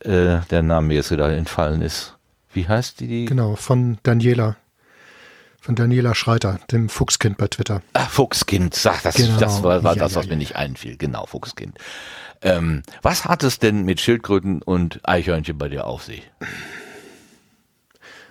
äh, 0.00 0.38
der 0.50 0.62
Name 0.62 0.88
mir 0.88 0.94
jetzt 0.94 1.10
wieder 1.10 1.30
entfallen 1.30 1.82
ist. 1.82 2.16
Wie 2.52 2.68
heißt 2.68 3.00
die? 3.00 3.24
Genau, 3.24 3.56
von 3.56 3.98
Daniela. 4.02 4.56
Von 5.68 5.74
Daniela 5.74 6.14
Schreiter, 6.14 6.60
dem 6.72 6.88
Fuchskind 6.88 7.36
bei 7.36 7.46
Twitter. 7.46 7.82
Ach, 7.92 8.08
Fuchskind, 8.08 8.74
sag, 8.74 9.02
das, 9.02 9.16
genau. 9.16 9.38
das 9.38 9.62
war, 9.62 9.84
war 9.84 9.96
ja, 9.96 10.04
das, 10.04 10.14
was 10.14 10.24
ja, 10.24 10.28
mir 10.30 10.36
ja. 10.36 10.38
nicht 10.38 10.56
einfiel. 10.56 10.96
Genau, 10.96 11.26
Fuchskind. 11.26 11.76
Ähm, 12.40 12.82
was 13.02 13.26
hat 13.26 13.42
es 13.42 13.58
denn 13.58 13.84
mit 13.84 14.00
Schildkröten 14.00 14.62
und 14.62 15.06
Eichhörnchen 15.06 15.58
bei 15.58 15.68
dir 15.68 15.86
auf 15.86 16.04
sich? 16.04 16.22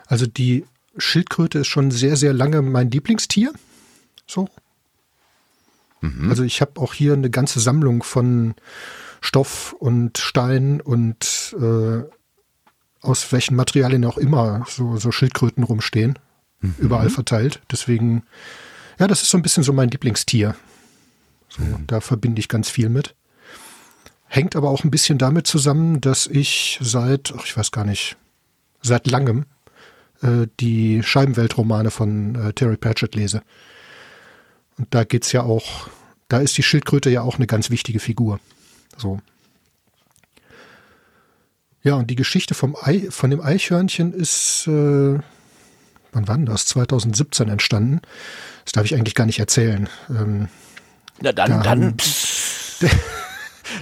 Also 0.08 0.26
die 0.26 0.66
Schildkröte 0.98 1.60
ist 1.60 1.68
schon 1.68 1.92
sehr, 1.92 2.16
sehr 2.16 2.34
lange 2.34 2.64
mein 2.64 2.90
Lieblingstier. 2.90 3.54
So. 4.26 4.50
Mhm. 6.02 6.32
Also 6.32 6.42
ich 6.42 6.60
habe 6.60 6.82
auch 6.82 6.96
hier 6.96 7.14
eine 7.14 7.30
ganze 7.30 7.60
Sammlung 7.60 8.02
von 8.02 8.56
Stoff 9.22 9.74
und 9.74 10.18
Stein 10.18 10.82
und 10.82 11.56
äh, 11.62 12.02
aus 13.02 13.32
welchen 13.32 13.56
Materialien 13.56 14.06
auch 14.06 14.18
immer 14.18 14.66
so, 14.68 14.98
so 14.98 15.12
Schildkröten 15.12 15.64
rumstehen, 15.64 16.18
mhm. 16.62 16.76
überall 16.80 17.10
verteilt. 17.10 17.62
Deswegen, 17.72 18.24
ja, 19.00 19.08
das 19.08 19.22
ist 19.22 19.30
so 19.30 19.38
ein 19.38 19.42
bisschen 19.42 19.64
so 19.64 19.74
mein 19.74 19.90
Lieblingstier. 19.90 20.56
So, 21.50 21.64
mhm. 21.64 21.88
Da 21.88 22.02
verbinde 22.02 22.40
ich 22.40 22.50
ganz 22.50 22.70
viel 22.70 22.90
mit. 22.90 23.16
Hängt 24.26 24.56
aber 24.56 24.70
auch 24.70 24.84
ein 24.84 24.92
bisschen 24.92 25.18
damit 25.18 25.48
zusammen, 25.48 26.02
dass 26.02 26.28
ich 26.28 26.80
seit, 26.82 27.34
ach, 27.38 27.46
ich 27.46 27.56
weiß 27.56 27.72
gar 27.72 27.86
nicht, 27.86 28.18
seit 28.82 29.08
langem 29.08 29.46
äh, 30.22 30.48
die 30.60 31.02
Scheibenweltromane 31.04 31.92
von 31.92 32.36
äh, 32.36 32.54
Terry 32.54 32.78
Pratchett 32.78 33.16
lese. 33.16 33.42
Und 34.78 34.94
da 34.94 35.04
geht's 35.04 35.32
ja 35.32 35.44
auch, 35.44 35.90
da 36.28 36.40
ist 36.40 36.58
die 36.58 36.64
Schildkröte 36.64 37.10
ja 37.10 37.22
auch 37.22 37.38
eine 37.38 37.48
ganz 37.48 37.70
wichtige 37.70 38.00
Figur. 38.00 38.40
So. 38.98 39.20
Ja, 41.84 41.96
und 41.96 42.10
die 42.10 42.16
Geschichte 42.16 42.54
vom 42.54 42.76
Ei, 42.82 43.08
von 43.10 43.30
dem 43.30 43.40
Eichhörnchen 43.40 44.14
ist, 44.14 44.68
äh, 44.68 45.20
wann 46.12 46.28
war 46.28 46.36
denn 46.36 46.46
das? 46.46 46.66
2017 46.68 47.50
entstanden. 47.50 48.02
Das 48.66 48.74
darf 48.74 48.86
ich 48.86 48.96
eigentlich 48.96 49.16
gar 49.16 49.26
nicht 49.26 49.40
erzählen. 49.40 49.90
Ähm, 50.10 50.50
Na 51.22 51.32
dann, 51.32 51.52
da 51.52 51.58
dann. 51.60 51.84
Haben, 51.84 51.98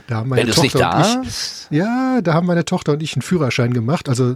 da 0.08 0.16
haben 0.16 0.30
meine 0.30 0.48
Wenn 0.48 0.54
Tochter 0.54 0.98
nicht 0.98 1.18
und 1.18 1.28
ich, 1.28 1.68
ja, 1.70 2.22
da 2.22 2.34
haben 2.34 2.48
meine 2.48 2.66
Tochter 2.66 2.94
und 2.94 3.04
ich 3.04 3.14
einen 3.16 3.22
Führerschein 3.22 3.74
gemacht. 3.74 4.10
Also 4.10 4.36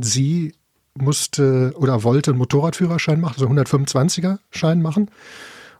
sie 0.00 0.54
musste 0.94 1.72
oder 1.76 2.02
wollte 2.04 2.30
einen 2.30 2.38
Motorradführerschein 2.38 3.20
machen, 3.20 3.34
so 3.38 3.46
125er 3.46 4.38
Schein 4.50 4.82
machen. 4.82 5.10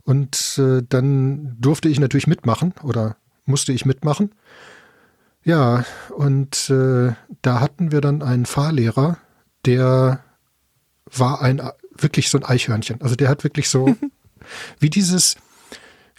Und 0.02 0.58
äh, 0.58 0.82
dann 0.86 1.56
durfte 1.58 1.88
ich 1.88 1.98
natürlich 1.98 2.26
mitmachen 2.26 2.74
oder 2.82 3.16
musste 3.46 3.72
ich 3.72 3.86
mitmachen. 3.86 4.32
Ja, 5.44 5.84
und 6.10 6.70
äh, 6.70 7.12
da 7.42 7.60
hatten 7.60 7.92
wir 7.92 8.00
dann 8.00 8.22
einen 8.22 8.46
Fahrlehrer, 8.46 9.18
der 9.66 10.20
war 11.10 11.42
ein 11.42 11.62
wirklich 11.96 12.30
so 12.30 12.38
ein 12.38 12.44
Eichhörnchen. 12.44 13.00
Also 13.00 13.14
der 13.16 13.28
hat 13.28 13.44
wirklich 13.44 13.68
so 13.68 13.96
wie 14.78 14.90
dieses 14.90 15.36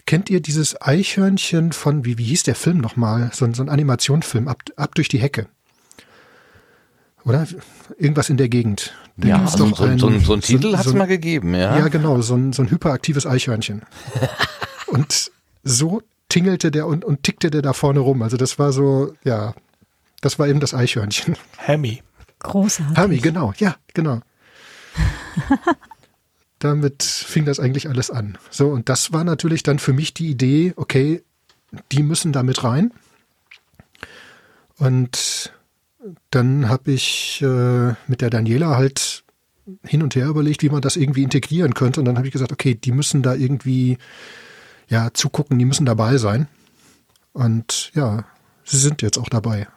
kennt 0.06 0.30
ihr 0.30 0.40
dieses 0.40 0.80
Eichhörnchen 0.82 1.72
von 1.72 2.06
wie 2.06 2.18
wie 2.18 2.26
hieß 2.26 2.44
der 2.44 2.56
Film 2.56 2.78
nochmal? 2.78 3.32
So, 3.34 3.52
so 3.54 3.64
ein 3.64 3.70
Animationsfilm 3.70 4.48
ab, 4.48 4.64
ab 4.76 4.96
durch 4.96 5.10
die 5.10 5.20
Hecke. 5.20 5.48
Oder 7.24 7.48
irgendwas 7.98 8.30
in 8.30 8.38
der 8.38 8.50
Gegend. 8.50 8.94
Da 9.18 9.28
ja, 9.28 9.42
also 9.42 9.58
so, 9.74 9.84
ein, 9.84 9.98
so, 9.98 10.20
so, 10.20 10.34
ein 10.34 10.42
Titel 10.42 10.72
so, 10.72 10.78
hat 10.78 10.86
es 10.86 10.94
mal 10.94 11.08
gegeben, 11.08 11.56
ja. 11.56 11.80
Ja, 11.80 11.88
genau, 11.88 12.22
so 12.22 12.36
ein, 12.36 12.54
so 12.54 12.62
ein 12.62 12.70
hyperaktives 12.70 13.26
Eichhörnchen. 13.26 13.82
und 14.88 15.32
so 15.64 16.02
tingelte 16.30 16.70
der 16.70 16.86
und, 16.86 17.04
und 17.04 17.24
tickte 17.24 17.50
der 17.50 17.62
da 17.62 17.74
vorne 17.74 18.02
rum. 18.02 18.22
Also 18.22 18.38
das 18.38 18.60
war 18.60 18.72
so, 18.72 19.14
ja, 19.24 19.56
das 20.22 20.38
war 20.38 20.48
eben 20.48 20.60
das 20.60 20.74
Eichhörnchen. 20.74 21.36
Hammy. 21.58 22.04
Großartig. 22.40 22.98
Hammy, 22.98 23.18
genau, 23.18 23.54
ja, 23.58 23.76
genau. 23.94 24.20
Damit 26.60 27.04
fing 27.04 27.46
das 27.46 27.60
eigentlich 27.60 27.90
alles 27.90 28.10
an. 28.10 28.38
So, 28.50 28.70
und 28.70 28.90
das 28.90 29.12
war 29.14 29.24
natürlich 29.24 29.64
dann 29.64 29.80
für 29.80 29.94
mich 29.94 30.14
die 30.14 30.30
Idee, 30.30 30.74
okay, 30.76 31.24
die 31.92 32.04
müssen 32.04 32.32
da 32.32 32.44
mit 32.44 32.64
rein. 32.64 32.92
Und 34.78 35.54
dann 36.32 36.70
habe 36.70 36.92
ich 36.92 37.42
äh, 37.42 37.94
mit 38.08 38.22
der 38.22 38.30
Daniela 38.30 38.76
halt 38.78 39.24
hin 39.84 40.04
und 40.04 40.16
her 40.16 40.28
überlegt, 40.28 40.62
wie 40.62 40.70
man 40.70 40.82
das 40.82 40.96
irgendwie 40.96 41.24
integrieren 41.24 41.74
könnte. 41.74 42.00
Und 42.00 42.06
dann 42.06 42.18
habe 42.18 42.28
ich 42.28 42.34
gesagt, 42.34 42.52
okay, 42.52 42.76
die 42.76 42.92
müssen 42.92 43.24
da 43.24 43.34
irgendwie 43.34 43.98
ja, 44.88 45.12
zugucken, 45.14 45.58
die 45.58 45.66
müssen 45.66 45.86
dabei 45.86 46.18
sein. 46.18 46.48
Und 47.34 47.92
ja, 47.96 48.26
sie 48.64 48.78
sind 48.78 49.02
jetzt 49.02 49.18
auch 49.18 49.30
dabei. 49.30 49.68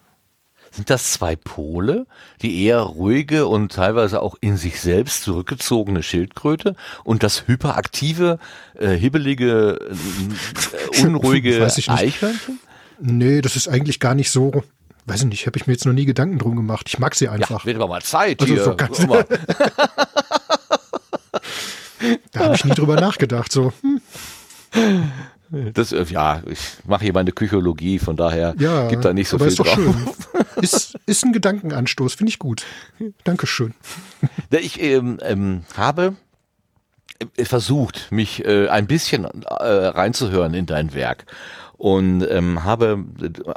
Sind 0.78 0.90
das 0.90 1.10
zwei 1.10 1.34
Pole, 1.34 2.06
die 2.40 2.62
eher 2.62 2.78
ruhige 2.78 3.48
und 3.48 3.72
teilweise 3.72 4.22
auch 4.22 4.36
in 4.40 4.56
sich 4.56 4.80
selbst 4.80 5.24
zurückgezogene 5.24 6.04
Schildkröte 6.04 6.76
und 7.02 7.24
das 7.24 7.48
hyperaktive, 7.48 8.38
äh, 8.78 8.90
hibbelige, 8.90 9.80
äh, 9.90 11.02
unruhige 11.04 11.66
Eichhörnchen? 11.66 12.60
Nee, 13.00 13.40
das 13.40 13.56
ist 13.56 13.66
eigentlich 13.66 13.98
gar 13.98 14.14
nicht 14.14 14.30
so. 14.30 14.62
Weiß 15.04 15.22
ich 15.22 15.26
nicht, 15.26 15.48
habe 15.48 15.58
ich 15.58 15.66
mir 15.66 15.72
jetzt 15.72 15.84
noch 15.84 15.92
nie 15.92 16.04
Gedanken 16.04 16.38
drum 16.38 16.54
gemacht. 16.54 16.86
Ich 16.86 17.00
mag 17.00 17.16
sie 17.16 17.28
einfach. 17.28 17.62
Ja, 17.62 17.66
wird 17.66 17.74
aber 17.74 17.88
mal 17.88 18.02
Zeit 18.02 18.40
also 18.40 18.54
hier. 18.54 18.62
So 18.62 18.76
ganz 18.76 18.98
da 22.30 22.38
habe 22.38 22.54
ich 22.54 22.64
nie 22.64 22.70
drüber 22.70 23.00
nachgedacht. 23.00 23.50
So, 23.50 23.72
hm. 23.80 24.00
Das, 25.50 25.92
äh, 25.92 26.04
ja, 26.10 26.42
ich 26.46 26.58
mache 26.86 27.04
hier 27.04 27.12
meine 27.12 27.32
Psychologie, 27.32 27.98
von 27.98 28.16
daher 28.16 28.54
ja, 28.58 28.88
gibt 28.88 29.04
da 29.04 29.12
nicht 29.12 29.28
so 29.28 29.36
aber 29.36 29.46
viel 29.46 29.52
ist 29.52 29.58
doch 29.58 29.66
drauf. 29.66 29.76
Schön. 29.76 30.08
Ist, 30.62 30.98
ist 31.06 31.24
ein 31.24 31.32
Gedankenanstoß, 31.32 32.14
finde 32.14 32.30
ich 32.30 32.40
gut. 32.40 32.64
Dankeschön. 33.22 33.74
Ich 34.50 34.82
ähm, 34.82 35.20
ähm, 35.22 35.62
habe 35.76 36.16
äh, 37.36 37.44
versucht, 37.44 38.10
mich 38.10 38.44
äh, 38.44 38.68
ein 38.68 38.88
bisschen 38.88 39.24
äh, 39.24 39.64
reinzuhören 39.64 40.54
in 40.54 40.66
dein 40.66 40.94
Werk 40.94 41.26
und 41.76 42.26
ähm, 42.28 42.64
habe, 42.64 43.04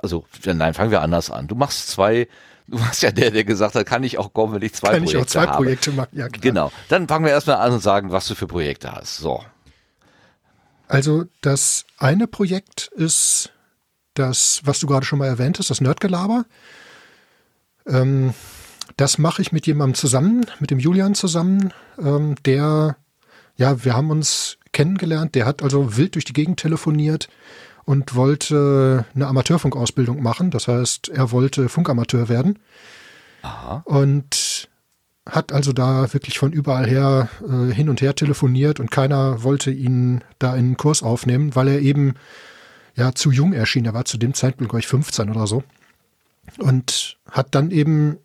also 0.03 0.25
nein, 0.45 0.75
fangen 0.75 0.91
wir 0.91 1.01
anders 1.01 1.31
an. 1.31 1.47
Du 1.47 1.55
machst 1.55 1.89
zwei 1.89 2.27
Du 2.67 2.79
warst 2.79 3.03
ja 3.03 3.11
der, 3.11 3.31
der 3.31 3.43
gesagt 3.43 3.75
hat, 3.75 3.85
kann 3.85 4.03
ich 4.03 4.17
auch 4.17 4.31
kommen, 4.31 4.53
wenn 4.53 4.61
ich 4.61 4.73
zwei 4.73 4.91
kann 4.91 5.03
Projekte 5.03 5.17
habe. 5.17 5.17
Kann 5.17 5.25
ich 5.25 5.25
auch 5.25 5.31
zwei 5.31 5.47
habe. 5.47 5.63
Projekte 5.63 5.91
machen, 5.91 6.09
ja 6.13 6.29
klar. 6.29 6.41
Genau. 6.41 6.71
Dann 6.87 7.07
fangen 7.07 7.25
wir 7.25 7.31
erstmal 7.31 7.57
an 7.57 7.73
und 7.73 7.81
sagen, 7.81 8.11
was 8.11 8.27
du 8.27 8.35
für 8.35 8.47
Projekte 8.47 8.91
hast. 8.91 9.17
So. 9.17 9.43
Also 10.91 11.23
das 11.39 11.85
eine 11.99 12.27
Projekt 12.27 12.91
ist 12.93 13.53
das, 14.13 14.59
was 14.65 14.79
du 14.79 14.87
gerade 14.87 15.05
schon 15.05 15.19
mal 15.19 15.27
erwähnt 15.27 15.57
hast, 15.57 15.69
das 15.69 15.79
Nerdgelaber. 15.79 16.43
Ähm, 17.87 18.33
das 18.97 19.17
mache 19.17 19.41
ich 19.41 19.53
mit 19.53 19.65
jemandem 19.67 19.95
zusammen, 19.95 20.45
mit 20.59 20.69
dem 20.69 20.79
Julian 20.79 21.15
zusammen, 21.15 21.71
ähm, 21.97 22.35
der, 22.45 22.97
ja, 23.55 23.85
wir 23.85 23.95
haben 23.95 24.09
uns 24.11 24.57
kennengelernt, 24.73 25.33
der 25.35 25.45
hat 25.45 25.63
also 25.63 25.95
wild 25.95 26.15
durch 26.15 26.25
die 26.25 26.33
Gegend 26.33 26.59
telefoniert 26.59 27.29
und 27.85 28.13
wollte 28.13 29.05
eine 29.15 29.27
Amateurfunkausbildung 29.27 30.21
machen. 30.21 30.51
Das 30.51 30.67
heißt, 30.67 31.07
er 31.07 31.31
wollte 31.31 31.69
Funkamateur 31.69 32.27
werden. 32.27 32.59
Aha. 33.43 33.81
Und 33.85 34.50
hat 35.29 35.51
also 35.51 35.71
da 35.71 36.11
wirklich 36.13 36.39
von 36.39 36.51
überall 36.51 36.87
her 36.87 37.29
äh, 37.47 37.73
hin 37.73 37.89
und 37.89 38.01
her 38.01 38.15
telefoniert 38.15 38.79
und 38.79 38.89
keiner 38.89 39.43
wollte 39.43 39.71
ihn 39.71 40.23
da 40.39 40.53
in 40.53 40.65
einen 40.65 40.77
Kurs 40.77 41.03
aufnehmen, 41.03 41.55
weil 41.55 41.67
er 41.67 41.79
eben 41.79 42.15
ja 42.95 43.13
zu 43.13 43.31
jung 43.31 43.53
erschien. 43.53 43.85
Er 43.85 43.93
war 43.93 44.05
zu 44.05 44.17
dem 44.17 44.33
Zeitpunkt, 44.33 44.71
glaube 44.71 44.81
ich, 44.81 44.87
15 44.87 45.29
oder 45.29 45.47
so. 45.47 45.63
Und 46.57 47.17
hat 47.29 47.53
dann 47.55 47.71
eben 47.71 48.17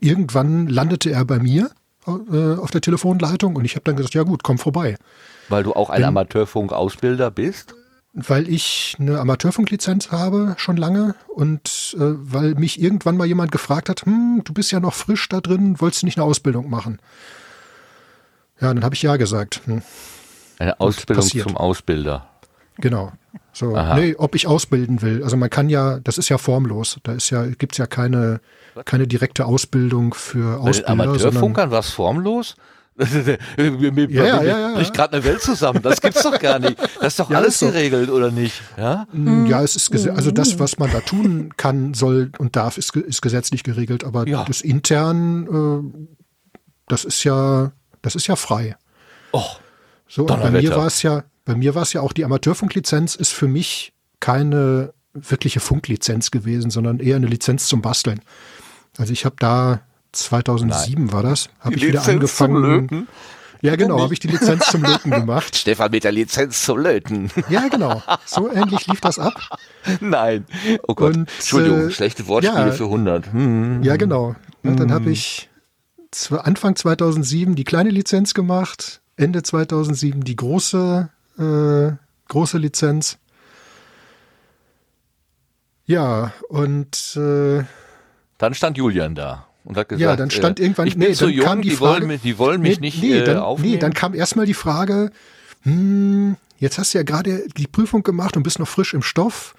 irgendwann 0.00 0.66
landete 0.68 1.10
er 1.10 1.24
bei 1.24 1.38
mir 1.38 1.70
äh, 2.06 2.54
auf 2.54 2.70
der 2.70 2.80
Telefonleitung 2.80 3.56
und 3.56 3.64
ich 3.64 3.74
habe 3.74 3.84
dann 3.84 3.96
gesagt, 3.96 4.14
ja 4.14 4.22
gut, 4.22 4.42
komm 4.42 4.58
vorbei. 4.58 4.96
Weil 5.48 5.64
du 5.64 5.72
auch 5.72 5.90
ein 5.90 6.04
Amateurfunkausbilder 6.04 7.30
bist? 7.30 7.74
Weil 8.12 8.48
ich 8.48 8.96
eine 8.98 9.20
Amateurfunklizenz 9.20 10.10
habe, 10.10 10.54
schon 10.58 10.76
lange, 10.76 11.14
und 11.28 11.96
äh, 11.96 12.00
weil 12.00 12.54
mich 12.54 12.80
irgendwann 12.80 13.16
mal 13.16 13.26
jemand 13.26 13.52
gefragt 13.52 13.88
hat, 13.88 14.04
hm, 14.04 14.42
du 14.44 14.52
bist 14.52 14.72
ja 14.72 14.80
noch 14.80 14.94
frisch 14.94 15.28
da 15.28 15.40
drin, 15.40 15.80
wolltest 15.80 16.02
du 16.02 16.06
nicht 16.06 16.18
eine 16.18 16.24
Ausbildung 16.24 16.68
machen? 16.68 16.98
Ja, 18.60 18.74
dann 18.74 18.84
habe 18.84 18.94
ich 18.94 19.02
ja 19.02 19.16
gesagt. 19.16 19.62
Hm. 19.64 19.82
Eine 20.58 20.80
Ausbildung 20.80 21.24
zum 21.24 21.56
Ausbilder. 21.56 22.26
Genau. 22.76 23.12
So, 23.52 23.76
nee, 23.94 24.14
ob 24.16 24.34
ich 24.34 24.46
ausbilden 24.46 25.02
will. 25.02 25.22
Also 25.22 25.36
man 25.36 25.50
kann 25.50 25.68
ja, 25.68 25.98
das 26.00 26.18
ist 26.18 26.28
ja 26.28 26.38
formlos. 26.38 26.98
Da 27.02 27.12
ist 27.12 27.30
ja, 27.30 27.46
gibt's 27.46 27.78
ja 27.78 27.86
keine, 27.86 28.40
keine 28.84 29.06
direkte 29.06 29.44
Ausbildung 29.44 30.14
für 30.14 30.60
Ausbilder. 30.60 30.94
Bei 30.96 31.04
den 31.04 31.10
Amateurfunkern 31.10 31.70
war 31.70 31.80
es 31.80 31.90
formlos? 31.90 32.56
Mir, 33.56 33.92
mir, 33.92 34.10
ja, 34.10 34.42
ja, 34.42 34.58
ja, 34.58 34.74
bricht 34.74 34.94
gerade 34.94 35.14
eine 35.14 35.24
Welt 35.24 35.40
zusammen. 35.40 35.82
Das 35.82 36.00
gibt's 36.00 36.22
doch 36.22 36.38
gar 36.38 36.58
nicht. 36.58 36.78
Das 36.78 37.14
ist 37.14 37.20
doch 37.20 37.30
ja, 37.30 37.38
alles 37.38 37.62
ist 37.62 37.72
geregelt, 37.72 38.10
oder 38.10 38.30
nicht? 38.30 38.60
Ja? 38.76 39.06
Mm, 39.12 39.46
ja, 39.46 39.62
es 39.62 39.76
ist 39.76 40.08
also 40.08 40.30
das, 40.30 40.58
was 40.58 40.78
man 40.78 40.90
da 40.92 41.00
tun 41.00 41.52
kann, 41.56 41.94
soll 41.94 42.30
und 42.38 42.56
darf, 42.56 42.78
ist, 42.78 42.94
ist 42.96 43.22
gesetzlich 43.22 43.62
geregelt. 43.62 44.04
Aber 44.04 44.26
ja. 44.28 44.44
das 44.44 44.60
intern, 44.60 45.92
äh, 45.94 46.56
das 46.88 47.04
ist 47.04 47.24
ja, 47.24 47.72
das 48.02 48.14
ist 48.14 48.26
ja 48.26 48.36
frei. 48.36 48.76
Oh, 49.32 49.44
so, 50.06 50.26
und 50.26 50.40
bei 50.40 50.50
mir 50.50 50.74
war 50.74 50.86
es 50.86 51.02
ja, 51.02 51.24
bei 51.44 51.54
mir 51.54 51.74
war 51.74 51.82
es 51.82 51.92
ja 51.92 52.00
auch 52.00 52.12
die 52.12 52.24
Amateurfunklizenz 52.24 53.14
ist 53.14 53.32
für 53.32 53.48
mich 53.48 53.92
keine 54.18 54.92
wirkliche 55.12 55.60
Funklizenz 55.60 56.30
gewesen, 56.30 56.70
sondern 56.70 56.98
eher 56.98 57.16
eine 57.16 57.26
Lizenz 57.26 57.66
zum 57.66 57.82
Basteln. 57.82 58.20
Also 58.98 59.12
ich 59.12 59.24
habe 59.24 59.36
da 59.38 59.80
2007 60.12 61.04
Nein. 61.04 61.12
war 61.12 61.22
das. 61.22 61.48
Habe 61.60 61.76
ich 61.76 61.86
wieder 61.86 62.06
angefangen. 62.06 63.06
Ja, 63.62 63.76
genau, 63.76 64.00
habe 64.00 64.14
ich 64.14 64.20
die 64.20 64.28
Lizenz 64.28 64.70
zum 64.70 64.82
Löten 64.82 65.10
gemacht. 65.10 65.54
Stefan 65.56 65.90
mit 65.90 66.04
der 66.04 66.12
Lizenz 66.12 66.64
zum 66.64 66.78
Löten. 66.78 67.30
Ja, 67.50 67.68
genau. 67.68 68.02
So 68.24 68.50
ähnlich 68.50 68.86
lief 68.86 69.02
das 69.02 69.18
ab. 69.18 69.34
Nein. 70.00 70.46
Oh 70.88 70.94
Gott. 70.94 71.14
Und, 71.14 71.30
Entschuldigung, 71.36 71.88
äh, 71.88 71.90
schlechte 71.90 72.26
Wortspiele 72.26 72.68
ja, 72.68 72.72
für 72.72 72.84
100. 72.84 73.32
Hm. 73.32 73.82
Ja, 73.82 73.96
genau. 73.96 74.34
Und 74.62 74.80
dann 74.80 74.92
habe 74.92 75.06
hm. 75.06 75.12
ich 75.12 75.50
Anfang 76.30 76.74
2007 76.74 77.54
die 77.54 77.64
kleine 77.64 77.90
Lizenz 77.90 78.32
gemacht, 78.32 79.02
Ende 79.16 79.42
2007 79.42 80.24
die 80.24 80.36
große, 80.36 81.10
äh, 81.38 81.92
große 82.28 82.56
Lizenz. 82.56 83.18
Ja, 85.84 86.32
und 86.48 87.16
äh, 87.16 87.64
dann 88.38 88.54
stand 88.54 88.78
Julian 88.78 89.14
da. 89.14 89.49
Und 89.64 89.76
hat 89.76 89.88
gesagt, 89.88 90.00
ja, 90.02 90.16
dann 90.16 90.30
stand 90.30 90.58
äh, 90.58 90.62
irgendwann, 90.64 90.86
ich 90.86 90.96
bin 90.96 91.08
nee, 91.08 91.14
zu 91.14 91.26
dann 91.26 91.34
jung, 91.34 91.44
kam 91.46 91.62
die 91.62 91.70
die, 91.70 91.76
Frage- 91.76 91.92
wollen, 92.00 92.06
mich- 92.08 92.22
die 92.22 92.38
wollen 92.38 92.60
mich 92.62 92.80
nee, 92.80 92.86
nicht 92.86 93.02
nee, 93.02 93.18
äh, 93.18 93.24
dann, 93.24 93.38
aufnehmen. 93.38 93.72
nee, 93.74 93.78
dann 93.78 93.92
kam 93.94 94.14
erstmal 94.14 94.46
die 94.46 94.54
Frage, 94.54 95.10
hm, 95.62 96.36
jetzt 96.58 96.78
hast 96.78 96.94
du 96.94 96.98
ja 96.98 97.04
gerade 97.04 97.44
die 97.56 97.66
Prüfung 97.66 98.02
gemacht 98.02 98.36
und 98.36 98.42
bist 98.42 98.58
noch 98.58 98.68
frisch 98.68 98.94
im 98.94 99.02
Stoff. 99.02 99.54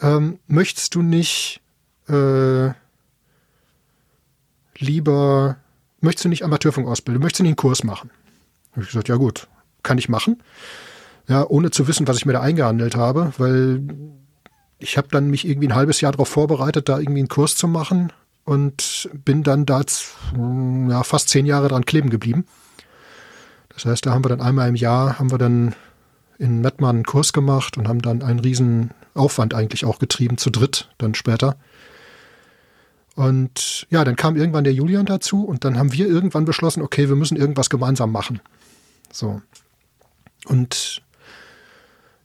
Ähm, 0.00 0.38
möchtest 0.46 0.94
du 0.94 1.02
nicht 1.02 1.60
äh, 2.08 2.70
lieber, 4.78 5.56
möchtest 6.00 6.24
du 6.24 6.28
nicht 6.28 6.44
Amateurfunk 6.44 6.86
ausbilden, 6.88 7.22
möchtest 7.22 7.40
du 7.40 7.42
nicht 7.44 7.50
einen 7.50 7.56
Kurs 7.56 7.84
machen? 7.84 8.10
Habe 8.72 8.82
ich 8.82 8.88
gesagt, 8.88 9.08
ja 9.08 9.16
gut, 9.16 9.48
kann 9.82 9.98
ich 9.98 10.08
machen. 10.08 10.42
Ja, 11.28 11.46
ohne 11.48 11.70
zu 11.70 11.88
wissen, 11.88 12.06
was 12.06 12.16
ich 12.18 12.26
mir 12.26 12.34
da 12.34 12.40
eingehandelt 12.40 12.96
habe, 12.96 13.32
weil 13.38 13.82
ich 14.78 14.98
habe 14.98 15.08
dann 15.10 15.30
mich 15.30 15.46
irgendwie 15.48 15.68
ein 15.68 15.74
halbes 15.74 16.00
Jahr 16.00 16.12
darauf 16.12 16.28
vorbereitet, 16.28 16.88
da 16.88 16.98
irgendwie 16.98 17.20
einen 17.20 17.28
Kurs 17.28 17.56
zu 17.56 17.66
machen 17.68 18.12
und 18.44 19.08
bin 19.12 19.42
dann 19.42 19.66
da 19.66 19.82
hm, 20.32 20.90
ja, 20.90 21.02
fast 21.02 21.28
zehn 21.28 21.46
Jahre 21.46 21.68
dran 21.68 21.86
kleben 21.86 22.10
geblieben. 22.10 22.46
Das 23.70 23.86
heißt, 23.86 24.06
da 24.06 24.12
haben 24.12 24.24
wir 24.24 24.28
dann 24.28 24.40
einmal 24.40 24.68
im 24.68 24.76
Jahr, 24.76 25.18
haben 25.18 25.30
wir 25.30 25.38
dann 25.38 25.74
in 26.38 26.60
Mettmann 26.60 26.96
einen 26.96 27.04
Kurs 27.04 27.32
gemacht 27.32 27.78
und 27.78 27.88
haben 27.88 28.02
dann 28.02 28.22
einen 28.22 28.40
riesen 28.40 28.90
Aufwand 29.14 29.54
eigentlich 29.54 29.84
auch 29.84 29.98
getrieben, 29.98 30.38
zu 30.38 30.50
dritt 30.50 30.90
dann 30.98 31.14
später. 31.14 31.56
Und 33.14 33.86
ja, 33.90 34.04
dann 34.04 34.16
kam 34.16 34.36
irgendwann 34.36 34.64
der 34.64 34.72
Julian 34.72 35.06
dazu 35.06 35.44
und 35.44 35.64
dann 35.64 35.78
haben 35.78 35.92
wir 35.92 36.06
irgendwann 36.06 36.44
beschlossen, 36.44 36.82
okay, 36.82 37.08
wir 37.08 37.16
müssen 37.16 37.36
irgendwas 37.36 37.70
gemeinsam 37.70 38.10
machen. 38.10 38.40
So. 39.12 39.40
Und 40.46 41.02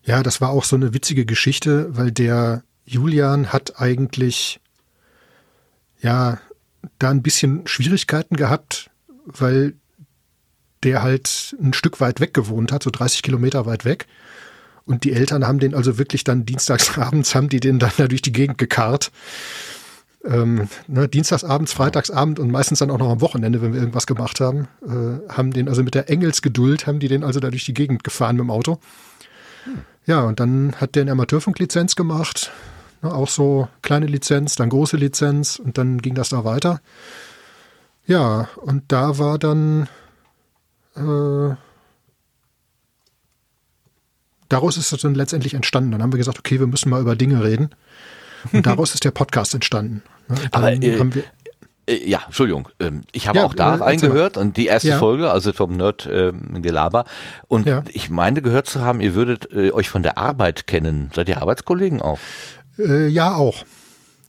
ja, 0.03 0.23
das 0.23 0.41
war 0.41 0.49
auch 0.49 0.63
so 0.63 0.75
eine 0.75 0.93
witzige 0.93 1.25
Geschichte, 1.25 1.95
weil 1.95 2.11
der 2.11 2.63
Julian 2.85 3.53
hat 3.53 3.79
eigentlich 3.79 4.59
ja 6.01 6.39
da 6.97 7.09
ein 7.09 7.21
bisschen 7.21 7.67
Schwierigkeiten 7.67 8.35
gehabt, 8.35 8.89
weil 9.25 9.73
der 10.83 11.03
halt 11.03 11.55
ein 11.61 11.73
Stück 11.73 11.99
weit 11.99 12.19
weg 12.19 12.33
gewohnt 12.33 12.71
hat, 12.71 12.83
so 12.83 12.89
30 12.89 13.21
Kilometer 13.21 13.65
weit 13.65 13.85
weg. 13.85 14.07
Und 14.85 15.03
die 15.03 15.13
Eltern 15.13 15.45
haben 15.45 15.59
den 15.59 15.75
also 15.75 15.97
wirklich 15.97 16.23
dann 16.23 16.45
dienstagsabends, 16.45 17.35
haben 17.35 17.49
die 17.49 17.59
den 17.59 17.79
dann 17.79 17.91
da 17.97 18.07
durch 18.07 18.21
die 18.21 18.31
Gegend 18.31 18.57
gekarrt. 18.57 19.11
Ähm, 20.25 20.67
ne, 20.87 21.07
dienstagsabends, 21.07 21.71
freitagsabend 21.71 22.39
und 22.39 22.51
meistens 22.51 22.79
dann 22.79 22.91
auch 22.91 22.97
noch 22.97 23.09
am 23.09 23.21
Wochenende, 23.21 23.61
wenn 23.61 23.73
wir 23.73 23.79
irgendwas 23.79 24.07
gemacht 24.07 24.41
haben, 24.41 24.67
äh, 24.85 25.31
haben 25.31 25.51
den 25.51 25.69
also 25.69 25.83
mit 25.83 25.95
der 25.95 26.09
Engelsgeduld, 26.09 26.87
haben 26.87 26.99
die 26.99 27.07
den 27.07 27.23
also 27.23 27.39
da 27.39 27.49
durch 27.49 27.65
die 27.65 27.73
Gegend 27.73 28.03
gefahren 28.03 28.35
mit 28.35 28.43
dem 28.43 28.51
Auto. 28.51 28.79
Ja, 30.05 30.21
und 30.23 30.39
dann 30.39 30.75
hat 30.77 30.95
der 30.95 31.03
eine 31.03 31.11
Amateurfunklizenz 31.11 31.95
gemacht, 31.95 32.51
ne, 33.01 33.13
auch 33.13 33.29
so 33.29 33.67
kleine 33.81 34.05
Lizenz, 34.07 34.55
dann 34.55 34.69
große 34.69 34.97
Lizenz 34.97 35.57
und 35.59 35.77
dann 35.77 36.01
ging 36.01 36.15
das 36.15 36.29
da 36.29 36.43
weiter. 36.43 36.81
Ja, 38.05 38.49
und 38.57 38.83
da 38.91 39.17
war 39.19 39.37
dann 39.37 39.87
äh, 40.95 41.55
daraus 44.49 44.77
ist 44.77 44.91
es 44.91 45.01
dann 45.01 45.15
letztendlich 45.15 45.53
entstanden. 45.53 45.91
Dann 45.91 46.01
haben 46.01 46.11
wir 46.13 46.17
gesagt, 46.17 46.39
okay, 46.39 46.59
wir 46.59 46.67
müssen 46.67 46.89
mal 46.89 47.01
über 47.01 47.15
Dinge 47.15 47.43
reden. 47.43 47.69
Und 48.51 48.65
daraus 48.65 48.93
ist 48.93 49.03
der 49.05 49.11
Podcast 49.11 49.53
entstanden. 49.53 50.01
Ne, 50.27 50.35
Aber, 50.51 50.71
äh, 50.73 50.99
Äh, 51.85 52.09
Ja, 52.09 52.21
Entschuldigung. 52.25 52.69
Ähm, 52.79 53.03
Ich 53.11 53.27
habe 53.27 53.39
Ja, 53.39 53.45
auch 53.45 53.53
da 53.53 53.75
äh, 53.75 53.79
reingehört 53.79 54.37
und 54.37 54.57
die 54.57 54.67
erste 54.67 54.89
Ja. 54.89 54.99
Folge, 54.99 55.31
also 55.31 55.53
vom 55.53 55.75
Nerd 55.77 56.07
ähm, 56.11 56.61
Gelaber. 56.61 57.05
Und 57.47 57.67
Ja. 57.67 57.83
ich 57.89 58.09
meine 58.09 58.41
gehört 58.41 58.67
zu 58.67 58.81
haben, 58.81 59.01
ihr 59.01 59.13
würdet 59.13 59.51
äh, 59.51 59.71
euch 59.71 59.89
von 59.89 60.03
der 60.03 60.17
Arbeit 60.17 60.67
kennen. 60.67 61.11
Seid 61.13 61.29
ihr 61.29 61.41
Arbeitskollegen 61.41 62.01
auch? 62.01 62.19
Äh, 62.79 63.07
ja, 63.07 63.35
auch. 63.35 63.65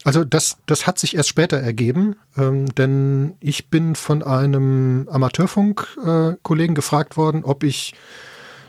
Also 0.03 0.25
das, 0.25 0.57
das 0.67 0.87
hat 0.87 0.99
sich 0.99 1.15
erst 1.15 1.29
später 1.29 1.59
ergeben, 1.59 2.17
ähm, 2.37 2.67
denn 2.75 3.35
ich 3.41 3.69
bin 3.69 3.95
von 3.95 4.23
einem 4.23 5.07
Amateurfunk-Kollegen 5.11 6.75
gefragt 6.75 7.17
worden, 7.19 7.45
ob 7.45 7.65
ich, 7.65 7.95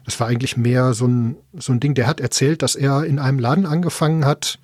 das 0.05 0.19
war 0.19 0.27
eigentlich 0.27 0.57
mehr 0.57 0.93
so 0.93 1.07
ein, 1.07 1.38
so 1.57 1.71
ein 1.71 1.79
Ding, 1.79 1.93
der 1.93 2.07
hat 2.07 2.19
erzählt, 2.19 2.61
dass 2.61 2.75
er 2.75 3.05
in 3.05 3.17
einem 3.17 3.39
Laden 3.39 3.65
angefangen 3.65 4.25
hat. 4.25 4.59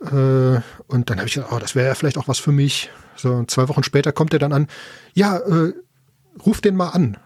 Äh, 0.00 0.60
und 0.86 1.10
dann 1.10 1.18
habe 1.18 1.26
ich 1.26 1.34
gedacht, 1.34 1.50
oh, 1.52 1.58
das 1.58 1.74
wäre 1.74 1.88
ja 1.88 1.94
vielleicht 1.94 2.18
auch 2.18 2.28
was 2.28 2.38
für 2.38 2.52
mich. 2.52 2.90
So 3.16 3.42
zwei 3.44 3.68
Wochen 3.68 3.82
später 3.82 4.12
kommt 4.12 4.32
er 4.32 4.38
dann 4.38 4.52
an, 4.52 4.68
ja, 5.12 5.38
äh, 5.38 5.72
ruf 6.44 6.60
den 6.60 6.76
mal 6.76 6.90
an. 6.90 7.16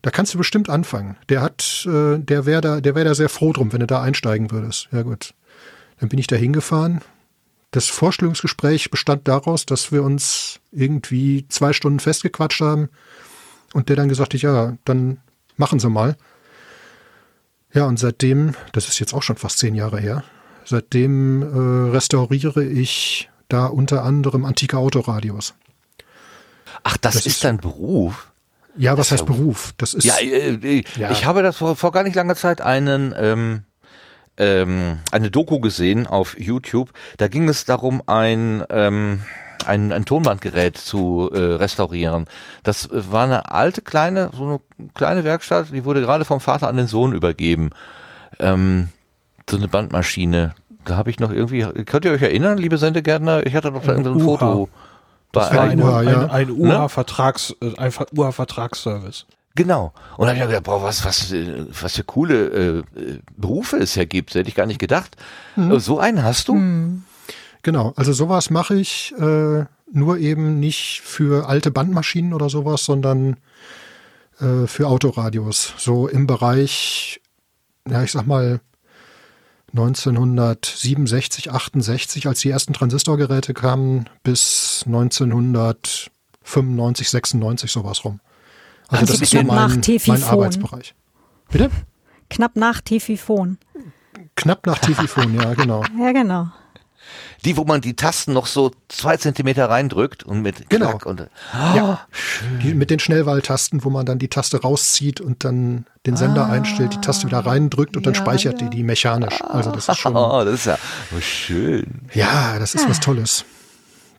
Da 0.00 0.10
kannst 0.10 0.32
du 0.32 0.38
bestimmt 0.38 0.70
anfangen. 0.70 1.18
Der 1.28 1.42
hat, 1.42 1.86
äh, 1.86 2.18
der 2.18 2.46
wäre 2.46 2.62
da, 2.62 2.80
der 2.80 2.94
wäre 2.94 3.04
da 3.04 3.14
sehr 3.14 3.28
froh 3.28 3.52
drum, 3.52 3.74
wenn 3.74 3.80
du 3.80 3.86
da 3.86 4.00
einsteigen 4.00 4.50
würdest. 4.50 4.88
Ja 4.92 5.02
gut. 5.02 5.34
Dann 6.00 6.08
bin 6.08 6.18
ich 6.18 6.26
da 6.26 6.36
hingefahren. 6.36 7.00
Das 7.70 7.86
Vorstellungsgespräch 7.86 8.90
bestand 8.90 9.28
daraus, 9.28 9.64
dass 9.66 9.92
wir 9.92 10.02
uns 10.02 10.58
irgendwie 10.72 11.46
zwei 11.48 11.72
Stunden 11.72 12.00
festgequatscht 12.00 12.60
haben 12.62 12.88
und 13.74 13.88
der 13.88 13.96
dann 13.96 14.08
gesagt 14.08 14.34
hat, 14.34 14.40
ja, 14.42 14.76
dann 14.84 15.18
machen 15.56 15.78
Sie 15.78 15.88
mal. 15.88 16.16
Ja, 17.72 17.84
und 17.84 17.98
seitdem, 18.00 18.54
das 18.72 18.88
ist 18.88 18.98
jetzt 18.98 19.14
auch 19.14 19.22
schon 19.22 19.36
fast 19.36 19.58
zehn 19.58 19.76
Jahre 19.76 20.00
her, 20.00 20.24
seitdem 20.64 21.42
äh, 21.42 21.90
restauriere 21.90 22.64
ich 22.64 23.30
da 23.48 23.66
unter 23.66 24.02
anderem 24.04 24.44
antike 24.44 24.76
Autoradios. 24.78 25.54
Ach, 26.82 26.96
das, 26.96 27.14
Das 27.14 27.26
ist 27.26 27.34
ist- 27.34 27.44
dein 27.44 27.58
Beruf? 27.58 28.32
Ja, 28.76 28.92
was 28.92 29.08
Das 29.10 29.20
heißt 29.20 29.28
ja- 29.28 29.34
Beruf? 29.36 29.74
Das 29.76 29.94
ist 29.94 30.04
Ja, 30.04 30.16
äh, 30.18 30.54
äh, 30.78 30.84
Ja. 30.96 31.10
ich 31.12 31.24
habe 31.24 31.42
das 31.42 31.56
vor, 31.58 31.76
vor 31.76 31.92
gar 31.92 32.02
nicht 32.04 32.14
langer 32.16 32.34
Zeit 32.36 32.60
einen 32.60 33.14
ähm, 33.16 33.62
ähm, 34.40 34.98
eine 35.12 35.30
Doku 35.30 35.60
gesehen 35.60 36.06
auf 36.08 36.36
YouTube. 36.40 36.90
Da 37.18 37.28
ging 37.28 37.48
es 37.48 37.64
darum, 37.64 38.02
ein 38.06 38.64
ähm, 38.70 39.20
ein, 39.66 39.92
ein 39.92 40.06
Tonbandgerät 40.06 40.78
zu 40.78 41.30
äh, 41.32 41.38
restaurieren. 41.38 42.24
Das 42.62 42.88
war 42.90 43.24
eine 43.24 43.50
alte 43.52 43.82
kleine 43.82 44.30
so 44.34 44.44
eine 44.44 44.60
kleine 44.94 45.22
Werkstatt. 45.22 45.66
Die 45.72 45.84
wurde 45.84 46.00
gerade 46.00 46.24
vom 46.24 46.40
Vater 46.40 46.66
an 46.68 46.76
den 46.78 46.86
Sohn 46.86 47.12
übergeben. 47.12 47.70
Ähm, 48.38 48.88
so 49.48 49.56
eine 49.58 49.68
Bandmaschine. 49.68 50.54
Da 50.86 50.96
habe 50.96 51.10
ich 51.10 51.20
noch 51.20 51.30
irgendwie. 51.30 51.62
Könnt 51.84 52.06
ihr 52.06 52.12
euch 52.12 52.22
erinnern, 52.22 52.56
liebe 52.56 52.78
Sendegärtner? 52.78 53.46
Ich 53.46 53.54
hatte 53.54 53.70
doch 53.70 53.82
da 53.82 53.92
Ein 53.92 53.98
irgendein. 53.98 54.24
Foto. 54.24 54.68
Bei 55.32 55.40
Das 55.42 55.54
war 55.54 55.62
Ein, 55.64 55.70
ein 55.72 55.82
UHA, 55.82 56.02
ja. 56.02 56.20
ein, 56.22 56.30
ein 56.30 56.50
UHA-Vertrags, 56.50 57.54
äh, 57.60 57.76
ein 57.76 57.92
Ver- 57.92 58.06
UHA-Vertragsservice. 58.16 59.26
Genau. 59.56 59.92
Und 60.16 60.26
da 60.26 60.28
habe 60.28 60.34
ich 60.34 60.40
mir 60.40 60.46
gedacht, 60.46 60.64
boah, 60.64 60.82
was, 60.82 61.04
was, 61.04 61.32
äh, 61.32 61.66
was 61.80 61.96
für 61.96 62.04
coole 62.04 62.84
äh, 62.94 63.00
äh, 63.00 63.18
Berufe 63.36 63.78
es 63.78 63.94
ja 63.94 64.04
gibt. 64.04 64.30
Das 64.30 64.36
hätte 64.36 64.48
ich 64.48 64.54
gar 64.54 64.66
nicht 64.66 64.78
gedacht. 64.78 65.16
Mhm. 65.56 65.78
So 65.80 65.98
einen 65.98 66.22
hast 66.22 66.48
du? 66.48 66.54
Genau, 67.62 67.92
also 67.96 68.12
sowas 68.12 68.50
mache 68.50 68.76
ich 68.76 69.12
äh, 69.18 69.64
nur 69.92 70.18
eben 70.18 70.60
nicht 70.60 71.00
für 71.02 71.48
alte 71.48 71.70
Bandmaschinen 71.70 72.32
oder 72.32 72.48
sowas, 72.48 72.84
sondern 72.84 73.36
äh, 74.40 74.66
für 74.66 74.86
Autoradios. 74.86 75.74
So 75.76 76.08
im 76.08 76.26
Bereich, 76.26 77.20
ja, 77.88 78.02
ich 78.02 78.12
sag 78.12 78.26
mal 78.26 78.60
1967, 79.72 81.52
68, 81.52 82.26
als 82.26 82.40
die 82.40 82.50
ersten 82.50 82.72
Transistorgeräte 82.72 83.54
kamen, 83.54 84.08
bis 84.22 84.82
1995, 84.86 87.10
96 87.10 87.70
sowas 87.70 88.04
rum. 88.04 88.18
Also 88.90 89.00
Also 89.02 89.12
das 89.14 89.22
ist 89.22 89.30
knapp 89.30 89.46
so 89.46 89.52
nach 89.52 89.60
mein, 89.62 89.70
mein 89.70 89.82
Tefifon. 89.82 90.22
Arbeitsbereich. 90.24 90.94
Bitte? 91.50 91.70
Knapp 92.28 92.56
nach 92.56 92.80
Tefifon. 92.80 93.58
Knapp 94.36 94.66
nach 94.66 94.78
Tififon, 94.78 95.34
ja, 95.34 95.54
genau. 95.54 95.82
Ja, 95.98 96.12
genau. 96.12 96.48
Die, 97.44 97.56
wo 97.56 97.64
man 97.64 97.80
die 97.80 97.96
Tasten 97.96 98.34
noch 98.34 98.46
so 98.46 98.70
zwei 98.88 99.16
Zentimeter 99.16 99.68
reindrückt 99.70 100.22
und 100.22 100.42
mit 100.42 100.68
Genau. 100.68 100.90
Klack 100.90 101.06
und 101.06 101.26
Ja, 101.52 102.06
die, 102.62 102.74
mit 102.74 102.90
den 102.90 103.00
Schnellwahltasten, 103.00 103.82
wo 103.82 103.90
man 103.90 104.04
dann 104.06 104.18
die 104.18 104.28
Taste 104.28 104.60
rauszieht 104.60 105.20
und 105.20 105.42
dann 105.42 105.86
den 106.06 106.16
Sender 106.16 106.46
einstellt, 106.46 106.92
die 106.94 107.00
Taste 107.00 107.26
wieder 107.26 107.40
reindrückt 107.44 107.96
und 107.96 108.04
dann 108.06 108.12
ja, 108.14 108.20
speichert 108.20 108.60
ja. 108.60 108.68
die 108.68 108.76
die 108.76 108.82
mechanisch. 108.84 109.40
Also 109.42 109.72
das 109.72 109.88
ist 109.88 109.96
schon, 109.98 110.14
Oh, 110.16 110.44
das 110.44 110.54
ist 110.54 110.66
ja 110.66 110.78
oh, 111.16 111.20
schön. 111.20 112.02
ja, 112.12 112.58
das 112.58 112.74
ist 112.74 112.88
was 112.88 113.00
Tolles. 113.00 113.44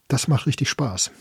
Das 0.07 0.27
macht 0.27 0.47
richtig 0.47 0.67
Spaß. 0.69 1.11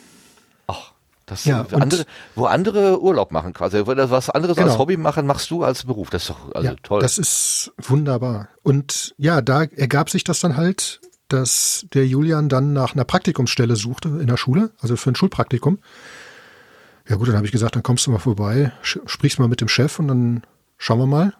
Das 1.30 1.44
Ja, 1.44 1.64
andere, 1.70 2.06
wo 2.34 2.46
andere 2.46 3.00
Urlaub 3.00 3.30
machen 3.30 3.52
quasi. 3.52 3.84
Das 3.84 4.10
was 4.10 4.30
anderes 4.30 4.58
als 4.58 4.66
Genau. 4.66 4.78
Hobby 4.78 4.96
machen, 4.96 5.26
machst 5.26 5.48
du 5.52 5.62
als 5.62 5.84
Beruf. 5.84 6.10
Das 6.10 6.22
ist 6.22 6.30
doch 6.30 6.52
also 6.56 6.68
ja, 6.70 6.74
toll. 6.82 7.00
Das 7.00 7.18
ist 7.18 7.72
wunderbar. 7.78 8.48
Und 8.64 9.14
ja, 9.16 9.40
da 9.40 9.62
ergab 9.62 10.10
sich 10.10 10.24
das 10.24 10.40
dann 10.40 10.56
halt, 10.56 11.00
dass 11.28 11.86
der 11.94 12.04
Julian 12.04 12.48
dann 12.48 12.72
nach 12.72 12.94
einer 12.94 13.04
Praktikumsstelle 13.04 13.76
suchte 13.76 14.08
in 14.08 14.26
der 14.26 14.36
Schule, 14.36 14.72
also 14.80 14.96
für 14.96 15.12
ein 15.12 15.14
Schulpraktikum. 15.14 15.78
Ja 17.08 17.14
gut, 17.14 17.28
dann 17.28 17.36
habe 17.36 17.46
ich 17.46 17.52
gesagt, 17.52 17.76
dann 17.76 17.84
kommst 17.84 18.08
du 18.08 18.10
mal 18.10 18.18
vorbei, 18.18 18.72
sprichst 18.82 19.38
mal 19.38 19.46
mit 19.46 19.60
dem 19.60 19.68
Chef 19.68 20.00
und 20.00 20.08
dann 20.08 20.42
schauen 20.78 20.98
wir 20.98 21.06
mal. 21.06 21.34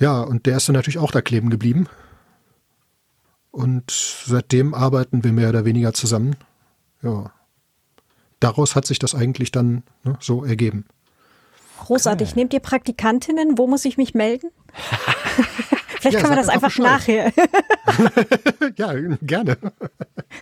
Ja, 0.00 0.20
und 0.20 0.46
der 0.46 0.56
ist 0.56 0.68
dann 0.68 0.74
natürlich 0.74 0.98
auch 0.98 1.12
da 1.12 1.22
kleben 1.22 1.48
geblieben. 1.48 1.86
Und 3.52 3.92
seitdem 4.26 4.74
arbeiten 4.74 5.22
wir 5.22 5.32
mehr 5.32 5.50
oder 5.50 5.64
weniger 5.64 5.92
zusammen. 5.92 6.34
Ja. 7.02 7.30
Daraus 8.42 8.74
hat 8.74 8.86
sich 8.86 8.98
das 8.98 9.14
eigentlich 9.14 9.52
dann 9.52 9.82
ne, 10.04 10.16
so 10.20 10.44
ergeben. 10.44 10.84
Großartig. 11.80 12.34
Nehmt 12.36 12.52
ihr 12.52 12.60
Praktikantinnen? 12.60 13.56
Wo 13.58 13.66
muss 13.66 13.84
ich 13.84 13.96
mich 13.96 14.14
melden? 14.14 14.50
Vielleicht 16.00 16.14
Ja, 16.14 16.20
können 16.20 16.32
wir 16.32 16.36
das 16.36 16.48
einfach 16.48 16.68
Bescheid. 16.68 16.84
nachher. 16.84 17.32
Ja, 18.76 18.92
gerne. 19.22 19.56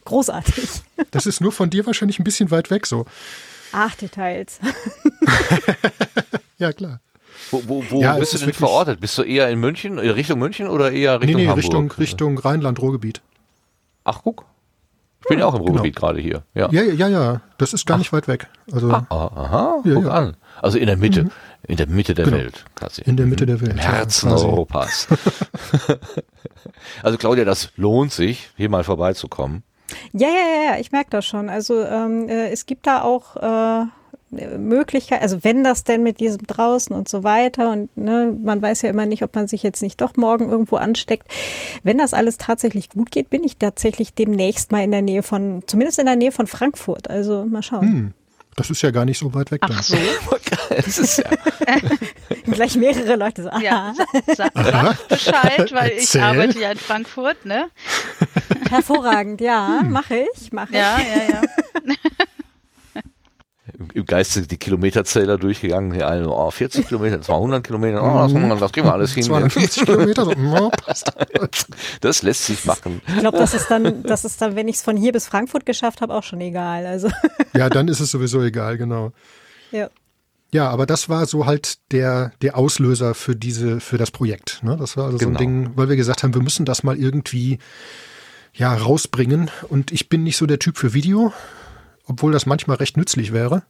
Großartig. 0.04 0.82
Das 1.10 1.26
ist 1.26 1.40
nur 1.40 1.52
von 1.52 1.68
dir 1.70 1.84
wahrscheinlich 1.86 2.18
ein 2.18 2.24
bisschen 2.24 2.50
weit 2.50 2.70
weg 2.70 2.86
so. 2.86 3.04
Ach, 3.72 3.94
Details. 3.94 4.60
Ja, 6.58 6.72
klar. 6.74 7.00
Wo, 7.50 7.62
wo, 7.66 7.84
wo 7.88 8.00
Ja, 8.02 8.16
bist 8.18 8.34
du 8.34 8.38
denn 8.38 8.52
verortet? 8.52 9.00
Bist 9.00 9.16
du 9.16 9.22
eher 9.22 9.48
in 9.48 9.58
München, 9.60 9.98
Richtung 9.98 10.38
München 10.38 10.66
oder 10.68 10.92
eher 10.92 11.18
Nee, 11.18 11.24
Richtung 11.26 11.40
nee, 11.40 11.46
Hamburg? 11.48 11.64
Richtung, 11.64 11.90
Richtung 11.92 12.38
Rheinland-Ruhrgebiet. 12.38 13.22
Ach, 14.04 14.20
guck. 14.22 14.44
Ich 15.22 15.26
bin 15.28 15.38
ja 15.38 15.46
auch 15.46 15.54
im 15.54 15.60
Ruhrgebiet 15.60 15.94
gerade 15.96 16.18
hier. 16.20 16.42
Ja. 16.54 16.68
Ja, 16.72 16.82
ja, 16.82 16.94
ja, 16.94 17.08
ja. 17.08 17.40
Das 17.58 17.72
ist 17.72 17.86
gar 17.86 17.98
nicht 17.98 18.12
weit 18.12 18.26
weg. 18.28 18.48
Also 18.72 18.90
Ah, 18.90 19.04
aha, 19.10 19.82
Ja, 19.84 19.94
guck 19.94 20.04
ja. 20.04 20.10
an. 20.10 20.36
Also 20.62 20.78
in 20.78 20.86
der 20.86 20.96
Mitte. 20.96 21.30
In 21.66 21.76
der 21.76 21.86
Mitte 21.86 22.14
der 22.14 22.24
Genau. 22.24 22.38
Welt, 22.38 22.64
quasi. 22.74 23.02
in 23.02 23.16
der 23.16 23.26
Mitte 23.26 23.44
der 23.46 23.60
Welt. 23.60 23.72
Im 23.72 23.78
Herzen. 23.78 24.32
Europas. 24.32 25.06
also 27.02 27.18
Claudia, 27.18 27.44
das 27.44 27.70
lohnt 27.76 28.12
sich, 28.12 28.50
hier 28.56 28.68
mal 28.70 28.84
vorbeizukommen. 28.84 29.62
Ja, 30.12 30.28
ja, 30.28 30.34
ja, 30.34 30.72
ja, 30.74 30.80
ich 30.80 30.92
merke 30.92 31.10
das 31.10 31.26
schon. 31.26 31.48
Also 31.48 31.84
ähm, 31.84 32.28
äh, 32.28 32.48
es 32.50 32.64
gibt 32.66 32.86
da 32.86 33.02
auch 33.02 33.36
äh, 33.36 33.86
Möglichkeiten, 34.30 35.22
also 35.22 35.42
wenn 35.42 35.64
das 35.64 35.84
denn 35.84 36.02
mit 36.02 36.20
diesem 36.20 36.46
draußen 36.46 36.94
und 36.94 37.08
so 37.08 37.24
weiter 37.24 37.70
und 37.72 37.96
ne, 37.96 38.36
man 38.42 38.62
weiß 38.62 38.82
ja 38.82 38.90
immer 38.90 39.06
nicht, 39.06 39.22
ob 39.24 39.34
man 39.34 39.48
sich 39.48 39.62
jetzt 39.62 39.82
nicht 39.82 40.00
doch 40.00 40.16
morgen 40.16 40.50
irgendwo 40.50 40.76
ansteckt. 40.76 41.26
Wenn 41.82 41.98
das 41.98 42.14
alles 42.14 42.38
tatsächlich 42.38 42.90
gut 42.90 43.10
geht, 43.10 43.30
bin 43.30 43.42
ich 43.42 43.56
tatsächlich 43.56 44.14
demnächst 44.14 44.70
mal 44.72 44.84
in 44.84 44.92
der 44.92 45.02
Nähe 45.02 45.22
von, 45.22 45.62
zumindest 45.66 45.98
in 45.98 46.06
der 46.06 46.16
Nähe 46.16 46.32
von 46.32 46.46
Frankfurt. 46.46 47.10
Also 47.10 47.44
mal 47.44 47.62
schauen. 47.62 47.82
Hm, 47.82 48.14
das 48.56 48.70
ist 48.70 48.82
ja 48.82 48.90
gar 48.90 49.04
nicht 49.04 49.18
so 49.18 49.34
weit 49.34 49.50
weg. 49.50 49.60
Ach 49.64 49.68
dann. 49.68 49.82
so, 49.82 49.96
Es 50.70 50.98
ist 50.98 51.18
ja, 51.18 51.30
Gleich 52.44 52.76
mehrere 52.76 53.16
Leute 53.16 53.42
so, 53.42 53.50
aha. 53.50 53.60
ja. 53.60 53.94
Sag 54.36 54.52
sag 54.54 55.08
Bescheid, 55.08 55.72
weil 55.72 55.90
ich 55.90 55.98
Erzähl. 56.02 56.22
arbeite 56.22 56.58
ja 56.60 56.70
in 56.70 56.78
Frankfurt, 56.78 57.44
ne? 57.44 57.70
hervorragend, 58.68 59.40
ja, 59.40 59.82
mache 59.84 60.26
ich, 60.32 60.52
mache 60.52 60.68
ich. 60.70 60.76
Ja, 60.76 60.98
ja, 60.98 61.32
ja. 61.34 61.42
Im- 63.94 64.04
Geiste 64.06 64.42
die 64.46 64.56
Kilometerzähler 64.58 65.38
durchgegangen. 65.38 65.92
Die 65.92 66.02
einen, 66.02 66.26
oh, 66.26 66.50
40 66.50 66.88
Kilometer, 66.88 67.20
200 67.20 67.64
Kilometer, 67.64 68.02
oh, 68.02 68.28
das, 68.28 68.60
das 68.60 68.72
kriegen 68.72 68.86
wir 68.86 68.92
alles 68.94 69.12
hin. 69.12 69.22
250 69.24 69.84
Kilometer, 69.84 70.24
so, 70.24 70.32
ja, 70.32 70.68
passt. 70.70 71.12
Das 72.00 72.22
lässt 72.22 72.46
sich 72.46 72.64
machen. 72.64 73.00
Ich 73.08 73.18
glaube, 73.18 73.38
das 73.38 73.54
ist 73.54 73.68
dann, 73.70 74.02
das 74.02 74.24
ist 74.24 74.40
dann, 74.42 74.56
wenn 74.56 74.68
ich 74.68 74.76
es 74.76 74.82
von 74.82 74.96
hier 74.96 75.12
bis 75.12 75.26
Frankfurt 75.26 75.66
geschafft 75.66 76.00
habe, 76.00 76.14
auch 76.14 76.22
schon 76.22 76.40
egal. 76.40 76.86
Also 76.86 77.08
Ja, 77.54 77.68
dann 77.68 77.88
ist 77.88 78.00
es 78.00 78.10
sowieso 78.10 78.42
egal, 78.42 78.78
genau. 78.78 79.12
ja. 79.70 79.88
Ja, 80.52 80.68
aber 80.68 80.84
das 80.84 81.08
war 81.08 81.26
so 81.26 81.46
halt 81.46 81.78
der, 81.92 82.32
der 82.42 82.58
Auslöser 82.58 83.14
für 83.14 83.36
diese, 83.36 83.78
für 83.78 83.98
das 83.98 84.10
Projekt. 84.10 84.64
Ne? 84.64 84.76
Das 84.76 84.96
war 84.96 85.04
also 85.04 85.16
so 85.18 85.24
Genau. 85.26 85.38
ein 85.38 85.38
Ding, 85.38 85.70
weil 85.76 85.88
wir 85.88 85.94
gesagt 85.94 86.24
haben, 86.24 86.34
wir 86.34 86.42
müssen 86.42 86.64
das 86.64 86.82
mal 86.82 86.96
irgendwie 86.98 87.60
ja 88.52 88.74
rausbringen. 88.74 89.48
Und 89.68 89.92
ich 89.92 90.08
bin 90.08 90.24
nicht 90.24 90.36
so 90.36 90.46
der 90.46 90.58
Typ 90.58 90.76
für 90.76 90.92
Video, 90.92 91.32
obwohl 92.04 92.32
das 92.32 92.46
manchmal 92.46 92.78
recht 92.78 92.96
nützlich 92.96 93.32
wäre. 93.32 93.62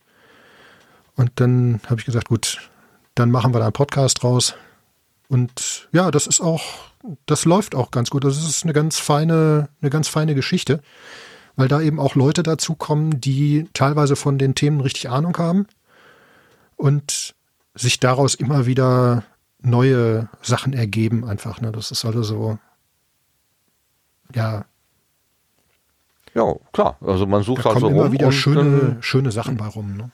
Und 1.21 1.33
dann 1.35 1.81
habe 1.85 2.01
ich 2.01 2.07
gesagt, 2.07 2.29
gut, 2.29 2.71
dann 3.15 3.31
machen 3.31 3.53
wir 3.53 3.59
da 3.59 3.67
einen 3.67 3.75
Podcast 3.75 4.25
raus. 4.25 4.55
Und 5.29 5.87
ja, 5.93 6.11
das 6.11 6.27
ist 6.27 6.41
auch, 6.41 6.63
das 7.27 7.45
läuft 7.45 7.75
auch 7.75 7.91
ganz 7.91 8.09
gut. 8.09 8.25
Das 8.25 8.39
ist 8.39 8.65
eine 8.65 8.73
ganz 8.73 8.99
feine, 8.99 9.69
eine 9.83 9.91
ganz 9.91 10.09
feine 10.09 10.35
Geschichte, 10.35 10.81
weil 11.57 11.69
da 11.69 11.83
eben 11.83 12.01
auch 12.01 12.15
Leute 12.15 12.43
dazukommen, 12.43 13.21
die 13.21 13.69
teilweise 13.75 14.17
von 14.17 14.39
den 14.39 14.55
Themen 14.55 14.81
richtig 14.81 15.11
Ahnung 15.11 15.37
haben 15.37 15.67
und 16.77 17.35
sich 17.75 18.01
daraus 18.01 18.35
immer 18.35 18.65
wieder 18.65 19.23
neue 19.61 20.31
Sachen 20.41 20.73
ergeben 20.73 21.27
einfach. 21.29 21.61
Ne? 21.61 21.71
Das 21.71 21.91
ist 21.91 22.07
also 22.07 22.23
so, 22.23 22.59
ja, 24.35 24.65
Ja, 26.33 26.55
klar. 26.73 26.97
Also 27.03 27.27
man 27.27 27.41
da 27.41 27.45
sucht 27.45 27.67
halt 27.67 27.75
kommen 27.75 27.95
so 27.95 28.01
immer 28.01 28.11
wieder 28.11 28.33
schöne, 28.33 28.97
schöne 29.03 29.33
Sachen 29.33 29.59
bei 29.59 29.67
rum. 29.67 29.99
Ne? 29.99 30.11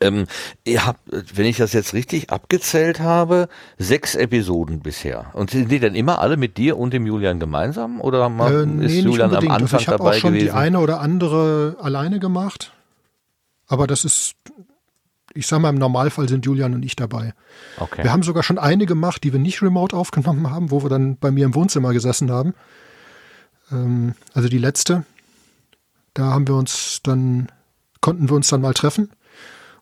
Ähm, 0.00 0.26
ihr 0.64 0.86
habt, 0.86 1.00
wenn 1.34 1.46
ich 1.46 1.56
das 1.56 1.72
jetzt 1.72 1.94
richtig 1.94 2.30
abgezählt 2.30 3.00
habe, 3.00 3.48
sechs 3.78 4.14
Episoden 4.14 4.80
bisher. 4.80 5.26
Und 5.34 5.50
sind 5.50 5.70
die 5.70 5.80
dann 5.80 5.94
immer 5.94 6.20
alle 6.20 6.36
mit 6.36 6.56
dir 6.56 6.78
und 6.78 6.92
dem 6.92 7.06
Julian 7.06 7.40
gemeinsam? 7.40 8.00
Oder 8.00 8.28
Äh, 8.28 8.62
ist 8.62 8.66
nee, 8.66 8.86
nicht 8.86 9.04
Julian 9.04 9.30
am 9.30 9.36
unbedingt. 9.36 9.52
Also 9.52 9.64
Anfang 9.64 9.80
ich 9.80 9.88
habe 9.88 10.00
auch 10.00 10.06
dabei 10.06 10.18
schon 10.18 10.32
gewesen? 10.32 10.46
die 10.46 10.52
eine 10.52 10.80
oder 10.80 11.00
andere 11.00 11.76
alleine 11.80 12.18
gemacht. 12.20 12.72
Aber 13.66 13.86
das 13.86 14.04
ist, 14.04 14.34
ich 15.34 15.46
sag 15.46 15.60
mal, 15.60 15.70
im 15.70 15.76
Normalfall 15.76 16.28
sind 16.28 16.46
Julian 16.46 16.74
und 16.74 16.84
ich 16.84 16.96
dabei. 16.96 17.34
okay. 17.78 18.02
Wir 18.02 18.12
haben 18.12 18.22
sogar 18.22 18.42
schon 18.42 18.58
eine 18.58 18.86
gemacht, 18.86 19.24
die 19.24 19.32
wir 19.32 19.40
nicht 19.40 19.62
remote 19.62 19.96
aufgenommen 19.96 20.50
haben, 20.50 20.70
wo 20.70 20.82
wir 20.82 20.88
dann 20.88 21.16
bei 21.16 21.30
mir 21.30 21.44
im 21.44 21.54
Wohnzimmer 21.54 21.92
gesessen 21.92 22.30
haben. 22.30 22.54
Ähm, 23.70 24.14
also 24.32 24.48
die 24.48 24.58
letzte. 24.58 25.04
Da 26.14 26.24
haben 26.24 26.48
wir 26.48 26.54
uns 26.54 27.00
dann, 27.02 27.48
konnten 28.00 28.28
wir 28.28 28.36
uns 28.36 28.48
dann 28.48 28.60
mal 28.60 28.74
treffen. 28.74 29.10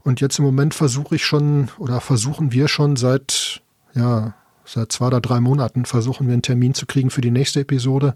Und 0.07 0.21
jetzt 0.21 0.39
im 0.39 0.45
Moment 0.45 0.73
versuche 0.73 1.17
ich 1.17 1.25
schon, 1.25 1.69
oder 1.79 2.01
versuchen 2.01 2.53
wir 2.53 2.69
schon 2.69 2.95
seit, 2.95 3.61
ja, 3.93 4.35
seit 4.65 4.93
zwei 4.93 5.09
oder 5.09 5.21
drei 5.21 5.41
Monaten 5.41 5.85
versuchen 5.85 6.29
wir 6.29 6.33
einen 6.33 6.43
Termin 6.43 6.75
zu 6.75 6.87
kriegen 6.87 7.11
für 7.11 7.23
die 7.23 7.33
nächste 7.33 7.59
Episode. 7.61 8.15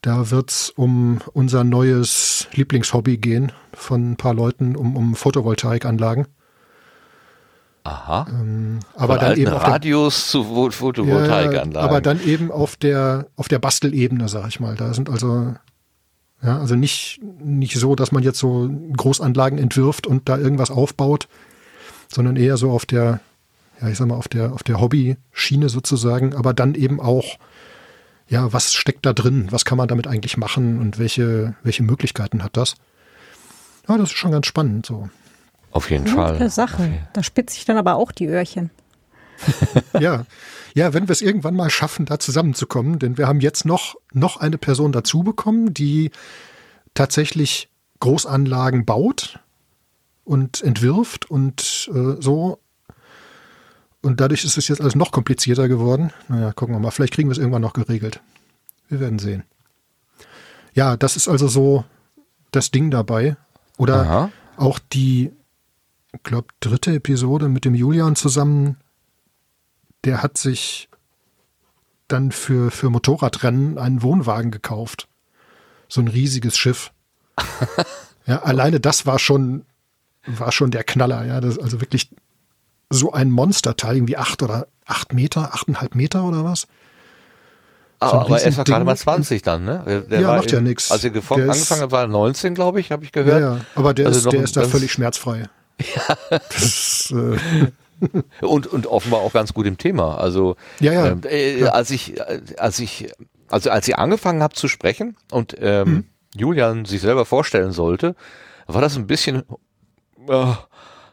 Da 0.00 0.30
wird 0.30 0.50
es 0.50 0.70
um 0.70 1.20
unser 1.34 1.62
neues 1.62 2.48
Lieblingshobby 2.54 3.18
gehen 3.18 3.52
von 3.74 4.12
ein 4.12 4.16
paar 4.16 4.32
Leuten, 4.32 4.76
um, 4.76 4.96
um 4.96 5.14
Photovoltaikanlagen. 5.14 6.26
Aha. 7.84 8.26
Aber 8.96 9.16
Von 9.18 9.24
dann 9.26 9.36
eben 9.36 9.52
auf 9.52 9.62
der 9.62 9.72
Radios 9.72 10.30
zu 10.30 10.42
Pho- 10.44 10.70
Photovoltaikanlagen. 10.70 11.72
ja, 11.72 11.80
aber 11.80 12.00
dann 12.00 12.18
eben 12.24 12.50
auf 12.50 12.76
der 12.76 13.26
auf 13.36 13.48
der 13.48 13.58
Bastelebene, 13.58 14.26
sag 14.30 14.48
ich 14.48 14.58
mal. 14.58 14.74
Da 14.74 14.94
sind 14.94 15.10
also 15.10 15.54
ja, 16.44 16.58
also 16.58 16.74
nicht 16.74 17.20
nicht 17.42 17.76
so, 17.76 17.94
dass 17.94 18.12
man 18.12 18.22
jetzt 18.22 18.38
so 18.38 18.70
Großanlagen 18.96 19.58
entwirft 19.58 20.06
und 20.06 20.28
da 20.28 20.36
irgendwas 20.36 20.70
aufbaut, 20.70 21.26
sondern 22.08 22.36
eher 22.36 22.56
so 22.56 22.70
auf 22.70 22.84
der 22.84 23.20
ja, 23.80 23.88
ich 23.88 23.96
sag 23.96 24.06
mal 24.06 24.16
auf 24.16 24.28
der 24.28 24.52
auf 24.52 24.62
der 24.62 24.80
Hobby-Schiene 24.80 25.68
sozusagen, 25.68 26.34
aber 26.34 26.52
dann 26.52 26.74
eben 26.74 27.00
auch 27.00 27.38
ja, 28.26 28.52
was 28.52 28.72
steckt 28.72 29.04
da 29.04 29.12
drin? 29.12 29.48
Was 29.50 29.66
kann 29.66 29.76
man 29.76 29.86
damit 29.86 30.06
eigentlich 30.06 30.36
machen 30.36 30.80
und 30.80 30.98
welche 30.98 31.54
welche 31.62 31.82
Möglichkeiten 31.82 32.42
hat 32.42 32.56
das? 32.56 32.74
Ja, 33.88 33.96
das 33.96 34.10
ist 34.10 34.16
schon 34.16 34.32
ganz 34.32 34.46
spannend 34.46 34.86
so. 34.86 35.08
Auf 35.70 35.90
jeden 35.90 36.06
Fall. 36.06 36.50
Sache. 36.50 37.06
Da 37.14 37.22
spitze 37.22 37.56
ich 37.58 37.64
dann 37.64 37.76
aber 37.76 37.96
auch 37.96 38.12
die 38.12 38.26
Öhrchen. 38.26 38.70
ja, 40.00 40.26
ja, 40.74 40.92
wenn 40.92 41.08
wir 41.08 41.12
es 41.12 41.22
irgendwann 41.22 41.54
mal 41.54 41.70
schaffen, 41.70 42.04
da 42.04 42.18
zusammenzukommen, 42.18 42.98
denn 42.98 43.16
wir 43.16 43.28
haben 43.28 43.40
jetzt 43.40 43.64
noch, 43.64 43.94
noch 44.12 44.38
eine 44.38 44.58
Person 44.58 44.90
dazu 44.90 45.22
bekommen, 45.22 45.72
die 45.72 46.10
tatsächlich 46.94 47.68
Großanlagen 48.00 48.84
baut 48.84 49.38
und 50.24 50.62
entwirft 50.62 51.30
und 51.30 51.90
äh, 51.94 52.20
so. 52.20 52.58
Und 54.02 54.20
dadurch 54.20 54.44
ist 54.44 54.58
es 54.58 54.68
jetzt 54.68 54.80
alles 54.80 54.94
noch 54.94 55.12
komplizierter 55.12 55.68
geworden. 55.68 56.12
Naja, 56.28 56.52
gucken 56.52 56.74
wir 56.74 56.80
mal. 56.80 56.90
Vielleicht 56.90 57.14
kriegen 57.14 57.28
wir 57.28 57.32
es 57.32 57.38
irgendwann 57.38 57.62
noch 57.62 57.72
geregelt. 57.72 58.20
Wir 58.88 59.00
werden 59.00 59.18
sehen. 59.18 59.44
Ja, 60.74 60.96
das 60.96 61.16
ist 61.16 61.28
also 61.28 61.48
so 61.48 61.84
das 62.50 62.70
Ding 62.70 62.90
dabei. 62.90 63.36
Oder 63.78 64.02
Aha. 64.02 64.30
auch 64.56 64.78
die, 64.78 65.32
ich 66.12 66.22
glaube, 66.22 66.48
dritte 66.60 66.94
Episode 66.94 67.48
mit 67.48 67.64
dem 67.64 67.74
Julian 67.74 68.16
zusammen, 68.16 68.76
der 70.04 70.22
hat 70.22 70.38
sich 70.38 70.88
dann 72.08 72.32
für, 72.32 72.70
für 72.70 72.90
Motorradrennen 72.90 73.78
einen 73.78 74.02
Wohnwagen 74.02 74.50
gekauft. 74.50 75.08
So 75.88 76.00
ein 76.00 76.08
riesiges 76.08 76.56
Schiff. 76.56 76.92
ja, 78.26 78.42
alleine 78.42 78.80
das 78.80 79.06
war 79.06 79.18
schon, 79.18 79.64
war 80.26 80.52
schon 80.52 80.70
der 80.70 80.84
Knaller, 80.84 81.24
ja. 81.24 81.40
Das, 81.40 81.58
also 81.58 81.80
wirklich 81.80 82.10
so 82.90 83.12
ein 83.12 83.30
Monsterteil, 83.30 83.96
irgendwie 83.96 84.16
acht 84.16 84.42
oder 84.42 84.66
acht 84.86 85.12
Meter, 85.12 85.54
achteinhalb 85.54 85.94
Meter 85.94 86.24
oder 86.24 86.44
was. 86.44 86.66
Ah, 88.00 88.10
so 88.10 88.16
aber 88.18 88.40
er 88.40 88.48
ist 88.48 88.58
ja 88.58 88.64
gerade 88.64 88.84
mal 88.84 88.96
20 88.96 89.40
dann, 89.42 89.64
ne? 89.64 90.04
Der- 90.10 90.20
Ja, 90.20 90.28
war 90.28 90.36
macht 90.36 90.52
ja 90.52 90.60
nix. 90.60 90.90
Als 90.90 91.04
er 91.04 91.14
ist- 91.14 91.30
angefangen 91.30 91.80
hat, 91.82 91.90
war 91.90 92.02
er 92.02 92.08
19, 92.08 92.54
glaube 92.54 92.80
ich, 92.80 92.92
habe 92.92 93.04
ich 93.04 93.14
Ja, 93.14 93.22
gehört. 93.22 93.40
ja. 93.40 93.60
Aber 93.74 93.94
der 93.94 94.06
Also 94.08 94.18
ist, 94.18 94.32
der 94.32 94.42
ist 94.42 94.56
da 94.56 94.64
völlig 94.64 94.92
schmerzfrei. 94.92 95.48
Das 96.30 96.62
ist, 96.62 97.10
äh, 97.12 97.38
Und, 98.40 98.66
und 98.66 98.86
offenbar 98.86 99.20
auch 99.20 99.32
ganz 99.32 99.54
gut 99.54 99.66
im 99.66 99.78
Thema. 99.78 100.18
Also 100.18 100.56
Ja, 100.80 100.92
ja, 100.92 101.06
ähm, 101.08 101.20
äh, 101.24 101.64
als 101.66 101.90
ich, 101.90 102.14
als 102.58 102.78
ich, 102.78 103.08
also 103.48 103.70
als 103.70 103.88
ich 103.88 103.96
angefangen 103.96 104.42
habe 104.42 104.54
zu 104.54 104.68
sprechen 104.68 105.16
und 105.30 105.56
ähm, 105.60 105.86
Hm. 105.86 106.04
Julian 106.36 106.84
sich 106.84 107.00
selber 107.00 107.24
vorstellen 107.24 107.72
sollte, 107.72 108.16
war 108.66 108.80
das 108.80 108.96
ein 108.96 109.06
bisschen 109.06 109.44
äh, 110.28 110.52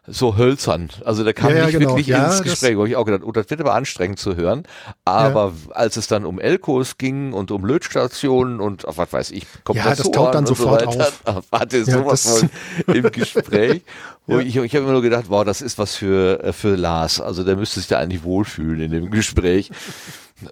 so 0.07 0.35
hölzern. 0.35 0.89
Also 1.05 1.23
der 1.23 1.33
kam 1.33 1.51
Ja, 1.51 1.57
ja, 1.57 1.65
nicht 1.67 1.77
genau. 1.77 1.91
wirklich 1.91 2.07
Ja, 2.07 2.25
ins 2.25 2.37
das- 2.37 2.43
Gespräch, 2.43 2.75
wo 2.75 2.85
ich 2.85 2.95
auch 2.95 3.05
gedacht, 3.05 3.21
oh, 3.23 3.31
das 3.31 3.49
wird 3.49 3.61
aber 3.61 3.75
anstrengend 3.75 4.17
zu 4.17 4.35
hören. 4.35 4.63
Aber 5.05 5.53
als 5.71 5.95
es 5.95 6.07
dann 6.07 6.25
um 6.25 6.39
Elkos 6.39 6.97
ging 6.97 7.33
und 7.33 7.51
um 7.51 7.63
Lötstationen 7.65 8.59
und 8.59 8.87
ach, 8.87 8.93
was 8.97 9.13
weiß 9.13 9.31
ich, 9.31 9.45
Kompressoren 9.63 9.97
das 9.97 10.11
taucht 10.11 10.33
dann 10.33 10.39
und 10.43 10.47
sofort 10.47 10.81
so 10.81 10.99
weiter, 10.99 11.65
der 11.67 11.79
Ja, 11.85 11.85
sowas 11.85 12.23
das- 12.23 12.39
von 12.39 12.95
im 12.95 13.11
Gespräch. 13.11 13.83
Wo 14.27 14.33
Ja. 14.35 14.39
ich 14.41 14.55
ich 14.55 14.75
habe 14.75 14.83
immer 14.83 14.93
nur 14.93 15.01
gedacht, 15.01 15.25
wow, 15.29 15.43
das 15.43 15.61
ist 15.61 15.77
was 15.79 15.95
für, 15.95 16.43
äh, 16.43 16.53
für 16.53 16.75
Lars. 16.75 17.19
Also 17.21 17.43
der 17.43 17.55
müsste 17.55 17.79
sich 17.79 17.87
da 17.89 17.97
eigentlich 17.99 18.23
wohlfühlen 18.23 18.79
in 18.81 18.91
dem 18.91 19.09
Gespräch. 19.11 19.71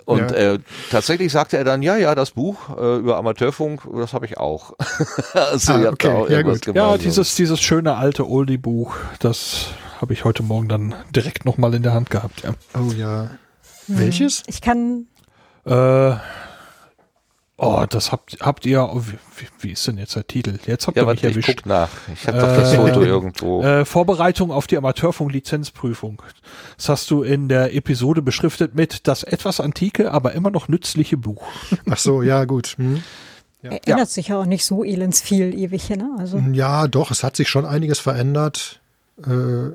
Und 0.06 0.32
Ja. 0.32 0.54
äh, 0.54 0.60
tatsächlich 0.92 1.32
sagte 1.32 1.58
er 1.58 1.64
dann, 1.64 1.82
ja, 1.82 1.98
ja, 1.98 2.16
das 2.16 2.32
Buch 2.32 2.78
äh, 2.78 2.98
über 2.98 3.18
Amateurfunk, 3.18 3.82
das 3.96 4.14
habe 4.14 4.26
ich 4.26 4.38
auch. 4.38 4.74
also, 5.34 5.74
Ah, 5.74 5.90
okay, 5.92 6.08
auch 6.10 6.30
ja, 6.30 6.38
irgendwas 6.38 6.62
gut. 6.62 6.76
Ja, 6.76 6.98
dieses, 6.98 7.36
dieses 7.36 7.60
schöne 7.62 7.96
alte 7.96 8.28
Oldie-Buch, 8.30 8.96
das 9.20 9.68
habe 10.02 10.14
ich 10.14 10.24
heute 10.26 10.44
Morgen 10.44 10.70
dann 10.70 10.96
direkt 11.16 11.46
nochmal 11.46 11.74
in 11.74 11.84
der 11.84 11.94
Hand 11.94 12.10
gehabt. 12.10 12.44
Ja. 12.44 12.52
Oh 12.80 12.92
ja. 12.94 13.30
Welches? 13.88 14.44
Ich 14.48 14.62
kann, 14.62 15.08
Äh, 15.66 16.16
oh, 17.60 17.86
das 17.90 18.12
habt, 18.12 18.38
habt 18.42 18.66
ihr, 18.66 18.84
oh, 18.84 19.02
wie, 19.38 19.48
wie- 19.60 19.72
ist 19.74 19.86
denn 19.88 19.98
jetzt 19.98 20.16
der 20.16 20.26
Titel? 20.26 20.58
Jetzt 20.66 20.88
habt 20.88 20.98
Ja, 20.98 21.04
ihr 21.04 21.08
mich 21.10 21.18
ich 21.20 21.24
erwischt. 21.26 21.58
guck 21.58 21.66
nach. 21.66 21.90
Ich 22.14 22.28
habe 22.28 22.40
doch 22.40 22.48
das 22.48 22.74
Äh, 22.74 22.78
Foto 22.78 23.02
irgendwo. 23.04 23.62
Äh, 23.64 23.86
Vorbereitung 23.86 24.52
auf 24.52 24.66
die 24.68 24.78
Amateurfunk-Lizenzprüfung. 24.78 26.22
Das 26.78 26.90
hast 26.90 27.12
du 27.12 27.24
in 27.24 27.48
der 27.50 27.76
Episode 27.76 28.22
beschriftet 28.22 28.76
mit 28.76 29.08
das 29.08 29.24
etwas 29.24 29.60
antike, 29.60 30.12
aber 30.12 30.34
immer 30.34 30.52
noch 30.52 30.68
nützliche 30.68 31.18
Buch. 31.18 31.44
Ach 31.90 31.98
so, 31.98 32.22
ja, 32.22 32.46
gut. 32.46 32.76
Hm. 32.78 33.04
erinnert 33.62 34.10
sich 34.10 34.30
ja 34.30 34.40
auch 34.40 34.46
nicht 34.46 34.66
so 34.66 34.84
elends 34.84 35.22
viel 35.22 35.54
ewig, 35.54 35.90
ne? 35.90 36.10
Also, 36.18 36.38
Ja, 36.54 36.88
doch, 36.88 37.12
es 37.12 37.24
hat 37.24 37.36
sich 37.36 37.50
schon 37.50 37.66
einiges 37.66 38.00
verändert. 38.00 38.80
Äh, 39.26 39.74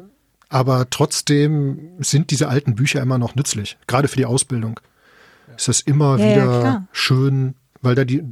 aber 0.49 0.89
trotzdem 0.91 1.91
sind 1.99 2.31
diese 2.31 2.49
alten 2.49 2.75
Bücher 2.77 3.03
immer 3.03 3.19
noch 3.19 3.35
nützlich. 3.35 3.77
Gerade 3.87 4.09
für 4.09 4.17
die 4.17 4.27
Ausbildung. 4.27 4.81
Es 5.57 5.69
ist 5.69 5.87
immer 5.87 6.17
Ja, 6.19 6.27
ja, 6.27 6.35
wieder 6.37 6.87
schön, 6.93 7.55
weil 7.85 7.95
da 7.95 8.05
die, 8.05 8.23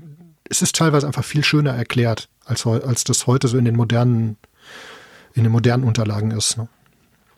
es 0.48 0.62
ist 0.62 0.76
teilweise 0.76 1.07
einfach 1.07 1.24
viel 1.24 1.44
schöner 1.44 1.72
erklärt, 1.74 2.28
als, 2.44 2.66
als 2.66 3.05
das 3.05 3.26
heute 3.26 3.48
so 3.48 3.57
in 3.59 3.64
den 3.64 3.76
modernen, 3.76 4.36
in 5.34 5.44
den 5.44 5.53
modernen 5.53 5.84
Unterlagen 5.84 6.30
ist. 6.32 6.57
Ne? 6.59 6.68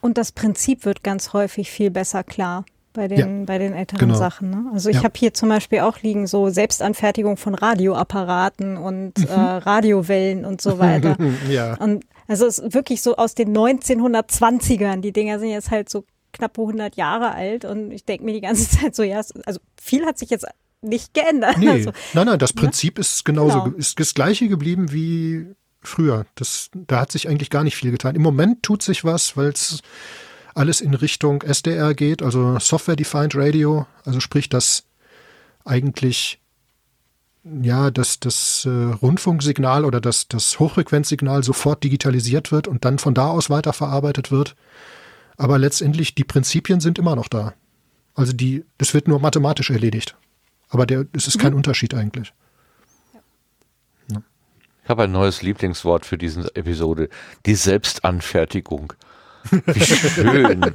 und 0.01 0.19
das 0.19 0.33
Prinzip 0.33 0.85
wird 0.85 1.03
ganz 1.03 1.33
häufig 1.33 1.71
viel 1.71 1.91
besser 1.91 2.23
klar 2.25 2.67
bei 2.93 3.09
den, 3.09 3.47
bei 3.47 3.57
den 3.59 3.73
älteren 3.73 4.01
genau. 4.09 4.15
Sachen. 4.19 4.51
Ne? 4.51 4.67
Also 4.75 4.91
ich 4.91 4.97
Ja. 4.97 5.05
habe 5.05 5.15
hier 5.19 5.33
zum 5.33 5.49
Beispiel 5.49 5.81
auch 5.81 6.01
liegen 6.03 6.27
so 6.27 6.51
Selbstanfertigung 6.51 7.39
von 7.39 7.55
Radioapparaten 7.55 8.77
und 8.77 9.17
Mhm. 9.19 9.25
äh, 9.25 9.33
Radiowellen 9.35 10.45
und 10.45 10.61
so 10.61 10.79
weiter. 10.79 11.17
ja. 11.51 11.75
Und 11.79 12.05
also 12.29 12.45
es 12.47 12.59
ist 12.59 12.75
wirklich 12.75 13.01
so 13.03 13.17
aus 13.17 13.35
den 13.35 13.57
1920ern. 13.57 15.01
Die 15.01 15.13
Dinger 15.13 15.39
sind 15.39 15.49
jetzt 15.49 15.71
halt 15.71 15.89
so 15.89 16.05
knappe 16.33 16.61
100 16.61 16.97
Jahre 16.97 17.33
alt 17.33 17.65
und 17.65 17.91
ich 17.91 18.05
denke 18.05 18.25
mir 18.25 18.33
die 18.35 18.41
ganze 18.41 18.69
Zeit 18.79 18.95
so, 18.95 19.03
ja, 19.03 19.23
also 19.47 19.61
viel 19.81 20.05
hat 20.05 20.19
sich 20.19 20.31
jetzt 20.31 20.47
nicht 20.85 21.15
geändert. 21.15 21.59
Nee, 21.59 21.69
Also, 21.71 21.93
nein, 22.13 22.27
nein, 22.27 22.39
das 22.39 22.53
Prinzip 22.53 22.99
ist 22.99 23.25
genauso, 23.25 23.63
Genau. 23.65 23.77
ist 23.77 23.99
das 23.99 24.15
gleiche 24.15 24.49
geblieben 24.49 24.93
wie 24.93 25.47
früher. 25.83 26.27
Das, 26.35 26.71
da 26.75 27.01
hat 27.01 27.13
sich 27.13 27.29
eigentlich 27.29 27.51
gar 27.51 27.65
nicht 27.65 27.77
viel 27.77 27.91
getan. 27.91 28.15
Im 28.15 28.23
Moment 28.23 28.63
tut 28.63 28.83
sich 28.83 29.05
was, 29.05 29.37
weil 29.37 29.49
es 29.49 29.81
alles 30.55 30.81
in 30.81 30.95
Richtung 30.95 31.43
SDR 31.43 31.95
geht, 31.95 32.23
also 32.23 32.59
Software 32.61 32.97
Defined 32.97 33.35
Radio, 33.35 33.87
also 34.05 34.21
sprich, 34.21 34.49
dass 34.49 34.85
eigentlich 35.65 36.41
ja, 37.63 37.91
dass 37.91 38.21
das 38.21 38.65
äh, 38.65 38.71
Rundfunksignal 38.71 39.85
oder 39.85 40.01
das, 40.01 40.29
das 40.29 40.59
Hochfrequenzsignal 40.59 41.45
sofort 41.45 41.85
digitalisiert 41.85 42.51
wird 42.53 42.67
und 42.69 42.87
dann 42.87 42.99
von 42.99 43.13
da 43.13 43.27
aus 43.29 43.51
weiterverarbeitet 43.51 44.31
wird. 44.31 44.57
Aber 45.37 45.59
letztendlich, 45.59 46.15
die 46.15 46.25
Prinzipien 46.25 46.81
sind 46.81 46.99
immer 46.99 47.17
noch 47.17 47.29
da. 47.29 47.53
Also 48.15 48.33
die, 48.33 48.65
das 48.79 48.95
wird 48.95 49.09
nur 49.09 49.21
mathematisch 49.21 49.69
erledigt. 49.69 50.17
Aber 50.69 50.87
der, 50.87 51.07
es 51.13 51.27
ist 51.27 51.39
kein 51.39 51.55
Unterschied 51.55 51.95
eigentlich. 51.95 52.33
Ich 54.85 54.91
habe 54.91 55.05
ein 55.05 55.13
neues 55.13 55.41
Lieblingswort 55.41 56.05
für 56.05 56.19
diese 56.19 56.55
Episode. 56.55 57.09
Die 57.47 57.55
Selbstanfertigung. 57.55 58.93
Wie 59.51 59.81
schön. 59.81 60.75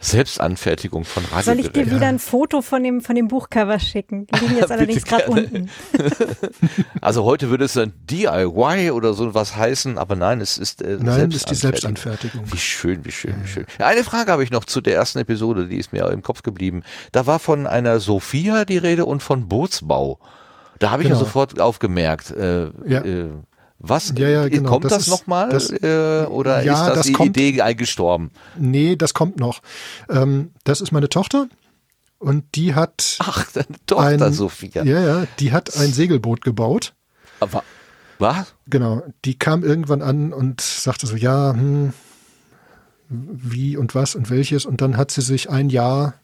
Selbstanfertigung 0.00 1.04
von 1.04 1.24
soll 1.42 1.58
ich 1.58 1.70
dir 1.70 1.90
wieder 1.90 2.06
ein 2.06 2.18
Foto 2.18 2.62
von 2.62 2.82
dem, 2.82 3.00
von 3.00 3.14
dem 3.16 3.28
Buchcover 3.28 3.78
schicken? 3.78 4.26
Die 4.26 4.38
liegen 4.40 4.56
jetzt 4.56 4.70
allerdings 4.72 5.04
gerade 5.04 5.26
unten. 5.26 5.70
Also 7.00 7.24
heute 7.24 7.50
würde 7.50 7.64
es 7.64 7.72
dann 7.74 7.92
DIY 8.10 8.90
oder 8.90 9.14
so 9.14 9.34
was 9.34 9.56
heißen, 9.56 9.98
aber 9.98 10.16
nein, 10.16 10.40
es 10.40 10.58
ist 10.58 10.82
äh, 10.82 10.98
Nein, 11.00 11.30
ist 11.30 11.50
die 11.50 11.54
Selbstanfertigung. 11.54 12.42
Wie 12.52 12.56
schön, 12.58 13.04
wie 13.04 13.12
schön, 13.12 13.34
wie 13.42 13.48
schön. 13.48 13.66
Eine 13.78 14.04
Frage 14.04 14.32
habe 14.32 14.42
ich 14.44 14.50
noch 14.50 14.64
zu 14.64 14.80
der 14.80 14.94
ersten 14.94 15.18
Episode, 15.18 15.66
die 15.68 15.76
ist 15.76 15.92
mir 15.92 16.08
im 16.10 16.22
Kopf 16.22 16.42
geblieben. 16.42 16.82
Da 17.12 17.26
war 17.26 17.38
von 17.38 17.66
einer 17.66 18.00
Sophia 18.00 18.64
die 18.64 18.78
Rede 18.78 19.04
und 19.06 19.22
von 19.22 19.48
Bootsbau. 19.48 20.18
Da 20.78 20.90
habe 20.90 21.02
ich 21.02 21.08
Genau. 21.08 21.18
ja 21.20 21.24
sofort 21.24 21.60
aufgemerkt. 21.60 22.30
Äh, 22.30 22.70
Ja. 22.86 23.04
äh, 23.04 23.30
was 23.78 24.12
Ja, 24.16 24.28
ja, 24.28 24.48
genau. 24.48 24.70
kommt 24.70 24.84
Das 24.86 24.92
das, 24.92 25.06
nochmal? 25.08 25.50
Äh, 25.82 26.26
oder 26.26 26.62
Ja, 26.64 26.72
ist 26.74 26.88
das, 26.88 26.94
das 26.96 27.06
die 27.06 27.12
kommt- 27.12 27.36
Idee 27.36 27.60
eingestorben? 27.62 28.30
Nee, 28.56 28.96
das 28.96 29.14
kommt 29.14 29.38
noch. 29.38 29.60
Ähm, 30.08 30.50
das 30.64 30.80
ist 30.80 30.90
meine 30.92 31.08
Tochter 31.08 31.48
und 32.18 32.44
die 32.56 32.74
hat 32.74 33.16
Ach, 33.20 33.50
deine 33.52 33.66
Tochter 33.86 34.26
ein, 34.26 34.32
Sophia. 34.32 34.82
Ja, 34.84 35.00
ja, 35.00 35.26
die 35.38 35.52
hat 35.52 35.76
ein 35.76 35.92
Segelboot 35.92 36.40
gebaut. 36.42 36.94
Aber, 37.40 37.62
was? 38.18 38.54
Genau, 38.66 39.02
die 39.24 39.38
kam 39.38 39.62
irgendwann 39.62 40.02
an 40.02 40.32
und 40.32 40.60
sagte 40.60 41.06
so, 41.06 41.14
ja, 41.14 41.52
hm, 41.52 41.92
wie 43.10 43.76
und 43.76 43.94
was 43.94 44.14
und 44.16 44.28
welches. 44.28 44.66
Und 44.66 44.80
dann 44.80 44.96
hat 44.96 45.10
sie 45.12 45.22
sich 45.22 45.48
ein 45.50 45.70
Jahr 45.70 46.14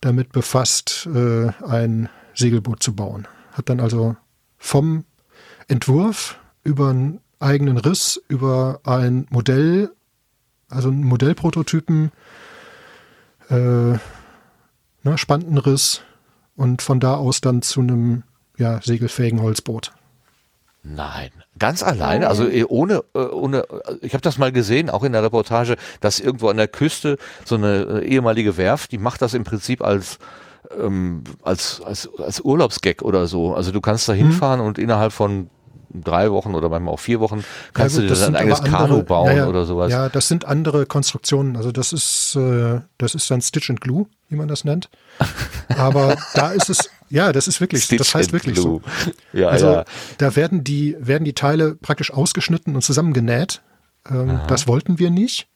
damit 0.00 0.32
befasst, 0.32 1.08
äh, 1.14 1.48
ein 1.66 2.08
Segelboot 2.34 2.82
zu 2.82 2.94
bauen. 2.94 3.28
Hat 3.52 3.68
dann 3.68 3.80
also 3.80 4.16
vom 4.56 5.04
Entwurf 5.68 6.38
über 6.64 6.88
einen 6.90 7.20
eigenen 7.40 7.76
Riss, 7.78 8.20
über 8.28 8.80
ein 8.84 9.26
Modell, 9.30 9.90
also 10.68 10.88
einen 10.88 11.04
Modellprototypen, 11.04 12.10
äh, 13.48 13.54
ne, 13.54 14.00
Spantenriss 15.16 16.02
und 16.56 16.82
von 16.82 17.00
da 17.00 17.14
aus 17.14 17.40
dann 17.40 17.62
zu 17.62 17.80
einem 17.80 18.24
ja, 18.56 18.80
segelfähigen 18.82 19.40
Holzboot. 19.40 19.92
Nein, 20.82 21.30
ganz 21.58 21.82
alleine, 21.82 22.28
also 22.28 22.48
eh, 22.48 22.64
ohne, 22.64 23.04
äh, 23.14 23.18
ohne, 23.18 23.58
äh, 23.68 23.94
ich 24.00 24.14
habe 24.14 24.22
das 24.22 24.38
mal 24.38 24.52
gesehen, 24.52 24.90
auch 24.90 25.04
in 25.04 25.12
der 25.12 25.22
Reportage, 25.22 25.76
dass 26.00 26.18
irgendwo 26.18 26.48
an 26.48 26.56
der 26.56 26.68
Küste 26.68 27.18
so 27.44 27.56
eine 27.56 28.02
äh, 28.02 28.06
ehemalige 28.06 28.56
Werft, 28.56 28.92
die 28.92 28.98
macht 28.98 29.20
das 29.22 29.34
im 29.34 29.44
Prinzip 29.44 29.82
als 29.82 30.18
ähm, 30.78 31.24
als, 31.42 31.80
als, 31.80 32.08
als 32.18 32.40
Urlaubsgag 32.40 33.02
oder 33.02 33.26
so. 33.26 33.54
Also 33.54 33.72
du 33.72 33.80
kannst 33.80 34.08
da 34.08 34.12
Mhm. 34.12 34.18
hinfahren 34.18 34.60
und 34.60 34.78
innerhalb 34.78 35.12
von 35.12 35.48
drei 35.92 36.30
Wochen 36.30 36.54
oder 36.54 36.68
manchmal 36.68 36.94
auch 36.94 37.00
vier 37.00 37.20
Wochen 37.20 37.44
kannst 37.74 37.96
Ja, 37.96 38.02
du 38.02 38.06
gut, 38.08 38.10
dir 38.10 38.10
das 38.10 38.18
dein 38.20 38.26
sind 38.26 38.36
eigenes 38.36 38.60
aber 38.60 38.68
Kanu 38.68 38.84
andere- 38.84 39.02
bauen 39.04 39.26
ja, 39.30 39.36
ja, 39.36 39.46
oder 39.48 39.64
sowas. 39.64 39.90
Ja, 39.90 40.08
das 40.08 40.28
sind 40.28 40.44
andere 40.44 40.86
Konstruktionen. 40.86 41.56
Also 41.56 41.72
das 41.72 41.92
ist, 41.92 42.36
äh, 42.36 42.80
das 42.98 43.14
ist 43.14 43.30
dann 43.30 43.40
Stitch 43.40 43.70
and 43.70 43.80
Glue, 43.80 44.06
wie 44.28 44.36
man 44.36 44.48
das 44.48 44.64
nennt. 44.64 44.88
Aber 45.76 46.16
da 46.34 46.52
ist 46.52 46.70
es, 46.70 46.90
ja, 47.10 47.32
das 47.32 47.48
ist 47.48 47.60
wirklich, 47.60 47.84
Stitch 47.84 47.98
das 47.98 48.14
heißt 48.14 48.32
wirklich 48.32 48.54
Glue. 48.56 48.80
so. 49.32 49.38
Ja, 49.38 49.48
Also 49.48 49.82
da 50.18 50.36
werden 50.36 50.64
die, 50.64 50.96
werden 50.98 51.24
die 51.24 51.34
Teile 51.34 51.74
praktisch 51.74 52.12
ausgeschnitten 52.12 52.74
und 52.74 52.82
zusammengenäht. 52.82 53.62
Ähm, 54.10 54.40
das 54.48 54.66
wollten 54.66 54.98
wir 54.98 55.10
nicht. 55.10 55.48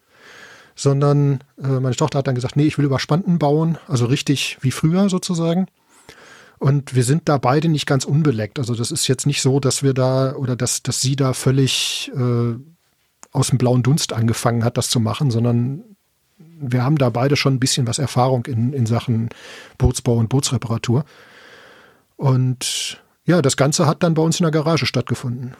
Sondern 0.74 1.40
äh, 1.62 1.66
meine 1.66 1.94
Tochter 1.94 2.18
hat 2.20 2.26
dann 2.26 2.34
gesagt, 2.34 2.56
nee, 2.56 2.64
ich 2.64 2.78
will 2.78 2.86
über 2.86 2.98
Spanten 2.98 3.38
bauen, 3.38 3.76
also 3.88 4.06
richtig 4.06 4.56
wie 4.62 4.70
früher 4.70 5.10
sozusagen. 5.10 5.66
Und 6.62 6.94
wir 6.94 7.02
sind 7.02 7.28
da 7.28 7.38
beide 7.38 7.68
nicht 7.68 7.86
ganz 7.86 8.04
unbeleckt. 8.04 8.60
Also 8.60 8.76
das 8.76 8.92
ist 8.92 9.08
jetzt 9.08 9.26
nicht 9.26 9.42
so, 9.42 9.58
dass 9.58 9.82
wir 9.82 9.94
da 9.94 10.36
oder 10.36 10.54
dass, 10.54 10.80
dass 10.80 11.00
sie 11.00 11.16
da 11.16 11.32
völlig 11.32 12.12
äh, 12.14 12.54
aus 13.32 13.48
dem 13.48 13.58
blauen 13.58 13.82
Dunst 13.82 14.12
angefangen 14.12 14.62
hat, 14.62 14.76
das 14.76 14.88
zu 14.88 15.00
machen, 15.00 15.32
sondern 15.32 15.82
wir 16.38 16.84
haben 16.84 16.98
da 16.98 17.10
beide 17.10 17.34
schon 17.34 17.54
ein 17.54 17.58
bisschen 17.58 17.88
was 17.88 17.98
Erfahrung 17.98 18.46
in, 18.46 18.72
in 18.72 18.86
Sachen 18.86 19.30
Bootsbau 19.76 20.14
und 20.14 20.28
Bootsreparatur. 20.28 21.04
Und 22.14 23.02
ja, 23.24 23.42
das 23.42 23.56
Ganze 23.56 23.88
hat 23.88 24.04
dann 24.04 24.14
bei 24.14 24.22
uns 24.22 24.38
in 24.38 24.44
der 24.44 24.52
Garage 24.52 24.86
stattgefunden. 24.86 25.54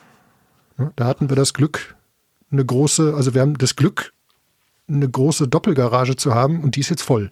Da 0.95 1.07
hatten 1.07 1.31
wir 1.31 1.37
das 1.37 1.53
Glück, 1.53 1.97
eine 2.53 2.65
große, 2.65 3.13
also 3.17 3.35
wir 3.35 3.41
haben 3.41 3.59
das 3.59 3.75
Glück, 3.75 4.13
eine 4.87 5.11
große 5.11 5.49
Doppelgarage 5.49 6.15
zu 6.15 6.33
haben 6.33 6.63
und 6.63 6.77
die 6.77 6.81
ist 6.81 6.91
jetzt 6.91 7.03
voll. 7.03 7.29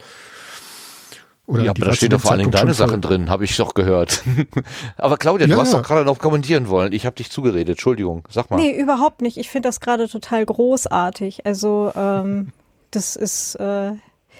Oder 1.50 1.64
ja, 1.64 1.70
aber 1.70 1.86
da 1.86 1.92
stehen 1.94 2.10
dem 2.10 2.16
doch 2.18 2.20
vor 2.22 2.30
allen 2.32 2.40
Dingen 2.40 2.50
deine. 2.52 2.74
Sachen 2.74 3.00
drin, 3.00 3.28
habe 3.28 3.44
ich 3.44 3.56
doch 3.56 3.74
gehört. 3.74 4.22
aber 4.96 5.16
Claudia, 5.16 5.46
du 5.46 5.52
Ja, 5.54 5.58
hast 5.58 5.72
ja. 5.72 5.78
doch 5.80 5.86
gerade 5.86 6.04
noch 6.04 6.18
kommentieren 6.18 6.68
wollen. 6.68 6.92
Ich 6.92 7.06
habe 7.06 7.16
dich 7.16 7.30
zugeredet. 7.30 7.70
Entschuldigung, 7.70 8.24
sag 8.30 8.50
mal. 8.50 8.56
Nee, 8.56 8.78
überhaupt 8.78 9.20
nicht. 9.20 9.36
Ich 9.36 9.50
finde 9.50 9.68
das 9.68 9.80
gerade 9.80 10.08
total 10.08 10.46
großartig. 10.46 11.44
Also 11.46 11.92
ähm, 11.96 12.52
das 12.92 13.16
ist, 13.16 13.56
äh, 13.56 13.92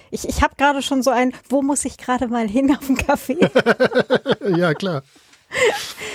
ich, 0.09 0.27
ich 0.27 0.41
habe 0.41 0.55
gerade 0.57 0.81
schon 0.81 1.03
so 1.03 1.09
ein, 1.09 1.33
wo 1.49 1.61
muss 1.61 1.85
ich 1.85 1.97
gerade 1.97 2.27
mal 2.27 2.47
hin 2.47 2.75
auf 2.75 2.85
den 2.87 2.97
Kaffee? 2.97 3.37
Ja, 4.57 4.73
klar. 4.73 5.03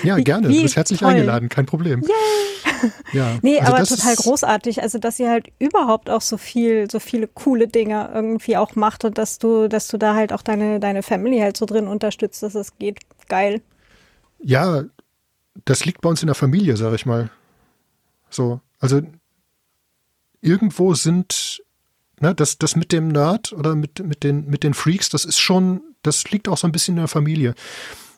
Ja, 0.02 0.16
gerne. 0.18 0.48
wie 0.48 0.56
du 0.56 0.62
bist 0.62 0.76
herzlich 0.76 1.00
toll. 1.00 1.10
eingeladen, 1.10 1.48
kein 1.48 1.66
Problem. 1.66 2.02
Ja, 3.12 3.38
Nee, 3.42 3.58
also 3.60 3.72
aber 3.72 3.84
total 3.84 4.16
großartig. 4.16 4.82
Also, 4.82 4.98
dass 4.98 5.18
ihr 5.18 5.30
halt 5.30 5.48
überhaupt 5.58 6.10
auch 6.10 6.20
so 6.20 6.36
viel, 6.36 6.90
so 6.90 7.00
viele 7.00 7.28
coole 7.28 7.68
Dinge 7.68 8.10
irgendwie 8.12 8.56
auch 8.56 8.74
macht 8.74 9.04
und 9.04 9.18
dass 9.18 9.38
du, 9.38 9.68
dass 9.68 9.88
du 9.88 9.98
da 9.98 10.14
halt 10.14 10.32
auch 10.32 10.42
deine, 10.42 10.80
deine 10.80 11.02
Family 11.02 11.38
halt 11.38 11.56
so 11.56 11.66
drin 11.66 11.86
unterstützt, 11.86 12.42
dass 12.42 12.54
es 12.54 12.76
geht. 12.78 12.98
Geil. 13.28 13.62
Ja, 14.38 14.84
das 15.64 15.84
liegt 15.84 16.00
bei 16.00 16.08
uns 16.08 16.22
in 16.22 16.26
der 16.26 16.34
Familie, 16.34 16.76
sag 16.76 16.94
ich 16.94 17.06
mal. 17.06 17.30
So, 18.28 18.60
also 18.78 19.00
irgendwo 20.40 20.94
sind, 20.94 21.62
ne, 22.20 22.34
das, 22.34 22.58
das 22.58 22.76
mit 22.76 22.92
dem 22.92 23.08
Nerd 23.08 23.52
oder 23.52 23.74
mit, 23.74 24.04
mit, 24.04 24.22
den, 24.22 24.46
mit 24.46 24.62
den 24.62 24.74
Freaks, 24.74 25.08
das 25.08 25.24
ist 25.24 25.38
schon, 25.38 25.80
das 26.02 26.30
liegt 26.30 26.48
auch 26.48 26.58
so 26.58 26.68
ein 26.68 26.72
bisschen 26.72 26.94
in 26.96 27.00
der 27.02 27.08
Familie. 27.08 27.54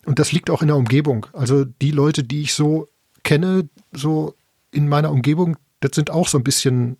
Und 0.08 0.18
das 0.18 0.32
liegt 0.32 0.48
auch 0.48 0.62
in 0.62 0.68
der 0.68 0.78
Umgebung. 0.78 1.26
Also 1.34 1.66
die 1.66 1.90
Leute, 1.90 2.24
die 2.24 2.40
ich 2.40 2.54
so 2.54 2.88
kenne, 3.24 3.68
so 3.92 4.34
in 4.70 4.88
meiner 4.88 5.10
Umgebung, 5.10 5.58
das 5.80 5.90
sind 5.94 6.08
auch 6.10 6.28
so 6.28 6.38
ein 6.38 6.44
bisschen 6.44 6.96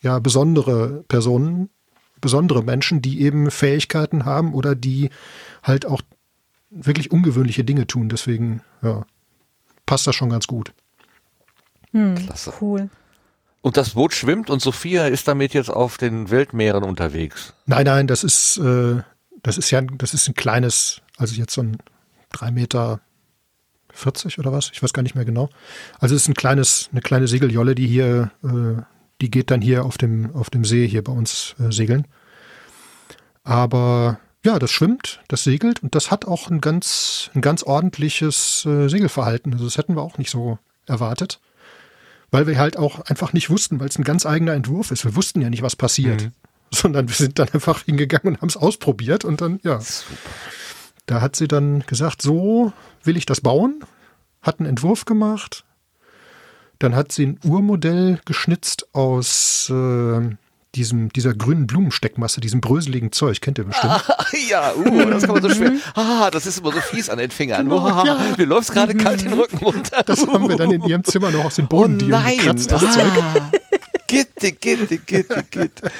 ja 0.00 0.20
besondere 0.20 1.02
Personen, 1.08 1.70
besondere 2.20 2.62
Menschen, 2.62 3.02
die 3.02 3.20
eben 3.22 3.50
Fähigkeiten 3.50 4.26
haben 4.26 4.54
oder 4.54 4.76
die 4.76 5.10
halt 5.64 5.86
auch 5.86 6.02
wirklich 6.70 7.10
ungewöhnliche 7.10 7.64
Dinge 7.64 7.88
tun. 7.88 8.08
Deswegen 8.08 8.60
ja, 8.80 9.04
passt 9.84 10.06
das 10.06 10.14
schon 10.14 10.30
ganz 10.30 10.46
gut. 10.46 10.72
Klasse. 11.90 12.52
Cool. 12.60 12.90
Und 13.60 13.76
das 13.76 13.94
Boot 13.94 14.14
schwimmt 14.14 14.50
und 14.50 14.62
Sophia 14.62 15.08
ist 15.08 15.26
damit 15.26 15.52
jetzt 15.52 15.70
auf 15.70 15.98
den 15.98 16.30
Weltmeeren 16.30 16.84
unterwegs. 16.84 17.54
Nein, 17.64 17.86
nein, 17.86 18.06
das 18.06 18.22
ist, 18.22 18.58
äh, 18.58 19.02
das 19.42 19.58
ist 19.58 19.72
ja, 19.72 19.80
das 19.80 20.14
ist 20.14 20.28
ein 20.28 20.34
kleines, 20.34 21.02
also 21.16 21.34
jetzt 21.34 21.52
so 21.52 21.62
ein 21.62 21.78
drei 22.36 22.50
Meter 22.50 23.00
40 23.92 24.38
oder 24.38 24.52
was? 24.52 24.70
Ich 24.72 24.82
weiß 24.82 24.92
gar 24.92 25.02
nicht 25.02 25.14
mehr 25.14 25.24
genau. 25.24 25.48
Also 25.98 26.14
es 26.14 26.22
ist 26.22 26.28
ein 26.28 26.34
kleines, 26.34 26.88
eine 26.92 27.00
kleine 27.00 27.28
Segeljolle, 27.28 27.74
die 27.74 27.86
hier, 27.86 28.30
äh, 28.44 28.82
die 29.20 29.30
geht 29.30 29.50
dann 29.50 29.62
hier 29.62 29.84
auf 29.84 29.98
dem, 29.98 30.34
auf 30.34 30.50
dem 30.50 30.64
See 30.64 30.86
hier 30.86 31.02
bei 31.02 31.12
uns 31.12 31.54
äh, 31.58 31.72
segeln. 31.72 32.06
Aber 33.42 34.18
ja, 34.44 34.58
das 34.58 34.70
schwimmt, 34.70 35.20
das 35.28 35.44
segelt 35.44 35.82
und 35.82 35.94
das 35.94 36.10
hat 36.10 36.26
auch 36.26 36.50
ein 36.50 36.60
ganz, 36.60 37.30
ein 37.34 37.40
ganz 37.40 37.62
ordentliches 37.62 38.64
äh, 38.66 38.88
Segelverhalten. 38.88 39.52
Also 39.52 39.64
das 39.64 39.78
hätten 39.78 39.96
wir 39.96 40.02
auch 40.02 40.18
nicht 40.18 40.30
so 40.30 40.58
erwartet. 40.86 41.40
Weil 42.30 42.46
wir 42.46 42.58
halt 42.58 42.76
auch 42.76 43.00
einfach 43.00 43.32
nicht 43.32 43.50
wussten, 43.50 43.78
weil 43.78 43.88
es 43.88 43.98
ein 43.98 44.04
ganz 44.04 44.26
eigener 44.26 44.52
Entwurf 44.52 44.90
ist. 44.90 45.04
Wir 45.04 45.14
wussten 45.14 45.40
ja 45.40 45.48
nicht, 45.50 45.62
was 45.62 45.76
passiert. 45.76 46.30
Sondern 46.72 47.08
wir 47.08 47.14
sind 47.14 47.38
dann 47.38 47.48
einfach 47.50 47.84
hingegangen 47.84 48.34
und 48.34 48.40
haben 48.42 48.48
es 48.48 48.56
ausprobiert 48.56 49.24
und 49.24 49.40
dann, 49.40 49.60
ja. 49.62 49.80
Da 51.06 51.20
hat 51.20 51.36
sie 51.36 51.48
dann 51.48 51.84
gesagt, 51.86 52.20
so 52.20 52.72
will 53.04 53.16
ich 53.16 53.26
das 53.26 53.40
bauen, 53.40 53.84
hat 54.42 54.58
einen 54.60 54.68
Entwurf 54.68 55.04
gemacht. 55.04 55.64
Dann 56.78 56.94
hat 56.94 57.12
sie 57.12 57.26
ein 57.26 57.40
Urmodell 57.44 58.20
geschnitzt 58.26 58.88
aus 58.92 59.70
äh, 59.70 60.36
diesem, 60.74 61.10
dieser 61.10 61.34
grünen 61.34 61.66
Blumensteckmasse, 61.66 62.40
diesem 62.40 62.60
bröseligen 62.60 63.12
Zeug, 63.12 63.40
kennt 63.40 63.58
ihr 63.58 63.64
bestimmt. 63.64 64.04
ja, 64.50 64.74
uh, 64.74 65.10
das 65.10 65.22
kann 65.22 65.34
man 65.34 65.42
so 65.42 65.50
schwer. 65.50 65.72
Ah, 65.94 66.30
das 66.30 66.46
ist 66.46 66.58
immer 66.58 66.72
so 66.72 66.80
fies 66.80 67.08
an 67.08 67.18
den 67.18 67.30
Fingern. 67.30 67.70
Wow, 67.70 68.36
Mir 68.36 68.46
läuft 68.46 68.72
gerade 68.72 68.94
kalt 68.94 69.22
den 69.22 69.32
Rücken 69.32 69.58
runter. 69.58 70.02
Das 70.04 70.26
haben 70.26 70.48
wir 70.48 70.56
dann 70.56 70.70
in 70.70 70.82
ihrem 70.84 71.04
Zimmer 71.04 71.30
noch 71.30 71.46
aus 71.46 71.54
den 71.56 71.64
Oh 71.66 71.68
Boden 71.68 71.96
nein. 72.08 72.36
gekratzt, 72.36 72.70
das 72.70 72.80
Zeug. 72.80 73.12
Ah. 73.20 73.50
Gitte, 74.06 74.52
gitte, 74.52 74.98
gitte, 74.98 75.44
gitte. 75.50 75.90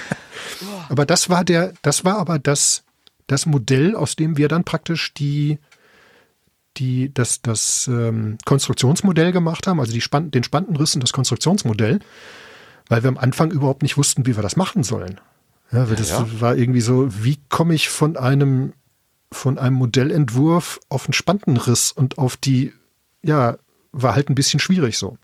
Aber 0.89 1.07
das 1.07 1.29
war 1.29 1.45
der, 1.45 1.73
das 1.83 2.05
war 2.05 2.19
aber 2.19 2.39
das, 2.39 2.83
das 3.27 3.47
Modell, 3.47 3.95
aus 3.97 4.17
dem 4.17 4.37
wir 4.37 4.49
dann 4.49 4.65
praktisch 4.65 5.13
die, 5.15 5.59
die, 6.77 7.13
das, 7.13 7.43
das 7.43 7.89
ähm, 7.89 8.39
Konstruktionsmodell 8.45 9.33
gemacht 9.33 9.67
haben, 9.67 9.81
also 9.81 9.93
die 9.93 10.01
Span 10.01 10.31
den 10.31 10.45
Spantenrissen, 10.45 11.01
das 11.01 11.13
Konstruktionsmodell, 11.13 12.01
weil 12.89 13.03
wir 13.03 13.09
am 13.09 13.19
Anfang 13.19 13.51
überhaupt 13.51 13.83
nicht 13.83 13.97
wussten, 13.97 14.27
wie 14.27 14.37
wir 14.37 14.43
das 14.43 14.57
machen 14.57 14.83
sollen. 14.83 15.21
Ja, 15.73 15.89
weil 15.89 15.97
das 15.97 16.11
Ja. 16.11 16.27
war 16.41 16.57
irgendwie 16.57 16.81
so, 16.81 17.09
wie 17.25 17.39
komme 17.49 17.75
ich 17.75 17.89
von 17.89 18.17
einem, 18.17 18.73
von 19.33 19.59
einem 19.59 19.77
Modellentwurf 19.77 20.79
auf 20.89 21.07
einen 21.07 21.13
Spantenriss 21.15 21.91
und 21.91 22.19
auf 22.19 22.37
die, 22.37 22.73
ja, 23.23 23.57
war 23.91 24.15
halt 24.15 24.29
ein 24.29 24.35
bisschen 24.37 24.61
schwierig 24.61 24.99
so. 24.99 25.19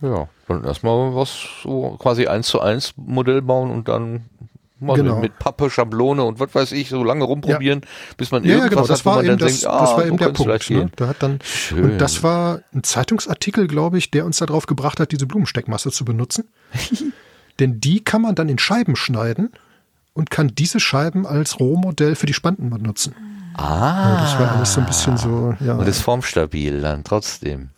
Ja, 0.00 0.28
dann 0.48 0.64
erstmal 0.64 1.14
was 1.14 1.46
so 1.62 1.96
quasi 2.00 2.26
eins 2.26 2.48
zu 2.48 2.60
eins 2.60 2.94
Modell 2.96 3.42
bauen 3.42 3.70
und 3.70 3.88
dann 3.88 4.24
mal 4.82 4.96
Genau. 4.96 5.18
mit 5.20 5.38
Pappe, 5.38 5.70
Schablone 5.70 6.22
und 6.24 6.40
was 6.40 6.54
weiß 6.54 6.72
ich, 6.72 6.88
so 6.90 7.02
lange 7.04 7.24
rumprobieren, 7.24 7.80
bis 8.16 8.30
man 8.30 8.44
Ja, 8.44 8.50
ja, 8.50 8.54
irgendwas 8.64 8.70
genau, 8.70 8.86
das 8.88 8.98
hat, 9.00 9.06
war 9.06 9.16
man 9.16 9.24
eben 9.26 9.38
dann 9.38 9.48
das, 9.48 9.60
denkt, 9.60 9.74
ah, 9.74 9.80
das 9.80 9.90
war 9.96 10.06
eben 10.06 10.16
der 10.18 10.28
Punkt. 10.30 10.70
Ne? 10.70 10.90
Da 10.96 11.08
hat 11.08 11.16
dann, 11.22 11.38
Schön. 11.42 11.84
und 11.84 11.98
das 11.98 12.22
war 12.22 12.60
ein 12.74 12.82
Zeitungsartikel, 12.82 13.66
glaube 13.68 13.98
ich, 13.98 14.10
der 14.10 14.26
uns 14.26 14.38
darauf 14.38 14.66
gebracht 14.66 15.00
hat, 15.00 15.12
diese 15.12 15.26
Blumensteckmasse 15.26 15.90
zu 15.90 16.04
benutzen. 16.04 16.44
Denn 17.60 17.80
die 17.80 18.02
kann 18.02 18.22
man 18.22 18.34
dann 18.34 18.48
in 18.48 18.58
Scheiben 18.58 18.96
schneiden 18.96 19.50
und 20.14 20.30
kann 20.30 20.48
diese 20.54 20.80
Scheiben 20.80 21.26
als 21.26 21.60
Rohmodell 21.60 22.14
für 22.14 22.26
die 22.26 22.34
Spanten 22.34 22.70
benutzen. 22.70 23.14
Ah, 23.54 24.14
Ja, 24.16 24.20
das 24.22 24.38
war 24.38 24.56
alles 24.56 24.72
so 24.74 24.80
ein 24.80 24.86
bisschen 24.86 25.16
so, 25.18 25.54
ja, 25.60 25.74
und 25.74 25.86
ist 25.86 26.00
formstabil 26.00 26.80
dann 26.80 27.04
trotzdem. 27.04 27.68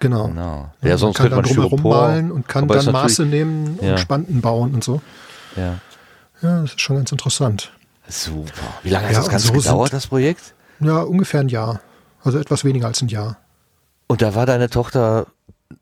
genau. 0.00 0.28
Genau. 0.28 0.70
Ja, 0.80 0.88
Ja, 0.88 0.88
man 0.90 0.98
sonst 0.98 1.16
kann 1.18 1.30
dann 1.30 1.40
man 1.42 1.44
drumherum 1.54 1.82
malen 1.82 2.30
und 2.32 2.48
kann 2.48 2.66
dann 2.66 2.90
Maße 2.92 3.26
nehmen 3.26 3.78
Ja. 3.82 3.90
und 3.92 4.00
Spanten 4.00 4.40
bauen 4.40 4.72
und 4.74 4.82
so. 4.82 5.02
Ja. 5.56 5.78
Ja, 6.42 6.60
das 6.62 6.70
ist 6.70 6.80
schon 6.80 6.96
ganz 6.96 7.12
interessant. 7.12 7.72
Super. 8.08 8.52
Wie 8.82 8.90
lange 8.90 9.06
hat 9.06 9.12
Ja, 9.12 9.18
das 9.20 9.28
Ganze 9.28 9.48
so 9.48 9.52
gedauert, 9.52 9.90
sind- 9.90 9.96
das 9.98 10.06
Projekt? 10.06 10.54
Ja, 10.80 11.00
ungefähr 11.02 11.40
ein 11.40 11.48
Jahr. 11.48 11.80
Also 12.22 12.38
etwas 12.38 12.64
weniger 12.64 12.86
als 12.86 13.02
ein 13.02 13.08
Jahr. 13.08 13.38
Und 14.06 14.22
da 14.22 14.34
war 14.34 14.46
deine 14.46 14.70
Tochter 14.70 15.26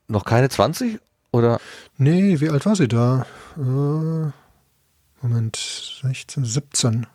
noch 0.07 0.25
keine 0.25 0.49
20? 0.49 0.99
Oder? 1.31 1.59
Nee, 1.97 2.39
wie 2.39 2.49
alt 2.49 2.65
war 2.65 2.75
sie 2.75 2.87
da? 2.87 3.25
Äh, 3.57 4.31
Moment, 5.21 5.55
16, 6.01 6.45
17. 6.45 7.07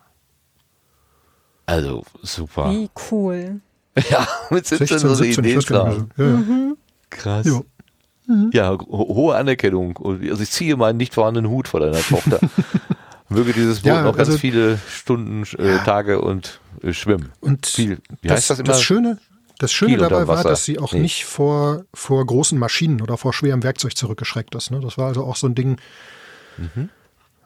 Also, 1.65 2.03
super. 2.21 2.71
Wie 2.71 2.89
cool. 3.11 3.61
Ja, 4.09 4.27
mit 4.49 4.65
17 4.65 4.87
16, 4.87 4.99
so 4.99 5.07
eine 5.07 5.15
17, 5.17 5.43
ich 5.43 5.49
Idee 5.51 5.57
weiß 5.57 5.65
gar 5.67 5.83
dran. 5.85 5.97
nicht 6.01 6.17
mehr. 6.17 6.27
so. 6.27 6.33
Ja, 6.51 6.57
ja. 6.69 6.73
Krass. 7.11 7.45
Jo. 7.45 7.65
Ja, 8.51 8.71
ho 8.71 8.87
hohe 9.15 9.35
Anerkennung. 9.35 9.99
Also 10.03 10.41
ich 10.41 10.49
ziehe 10.49 10.75
meinen 10.77 10.97
nicht 10.97 11.13
vorhandenen 11.13 11.51
Hut 11.51 11.67
vor 11.67 11.79
deiner 11.81 11.99
Tochter. 12.01 12.39
Möge 13.33 13.53
dieses 13.53 13.79
Boot 13.79 13.87
Ja, 13.87 14.01
noch 14.03 14.15
ganz 14.15 14.29
also- 14.29 14.39
viele 14.39 14.79
Stunden, 14.89 15.43
äh, 15.57 15.77
Tage 15.85 16.21
und 16.21 16.59
äh, 16.81 16.93
schwimmen. 16.93 17.31
Und 17.41 17.65
Viel. 17.67 17.99
Wie 18.21 18.27
das, 18.27 18.37
heißt 18.37 18.49
das 18.51 18.59
immer? 18.59 18.67
das 18.67 18.81
Schöne, 18.81 19.19
das 19.59 19.71
Schöne 19.71 19.97
dabei 19.97 20.27
war, 20.27 20.43
dass 20.43 20.65
sie 20.65 20.79
auch 20.79 20.93
Nee. 20.93 20.99
nicht 21.01 21.25
vor, 21.25 21.85
vor 21.93 22.25
großen 22.25 22.57
Maschinen 22.57 23.01
oder 23.01 23.17
vor 23.17 23.33
schwerem 23.33 23.63
Werkzeug 23.63 23.95
zurückgeschreckt 23.95 24.55
ist. 24.55 24.71
Ne? 24.71 24.79
Das 24.79 24.97
war 24.97 25.07
also 25.07 25.23
auch 25.23 25.35
so 25.35 25.47
ein 25.47 25.55
Ding. 25.55 25.77
Mhm. 26.57 26.89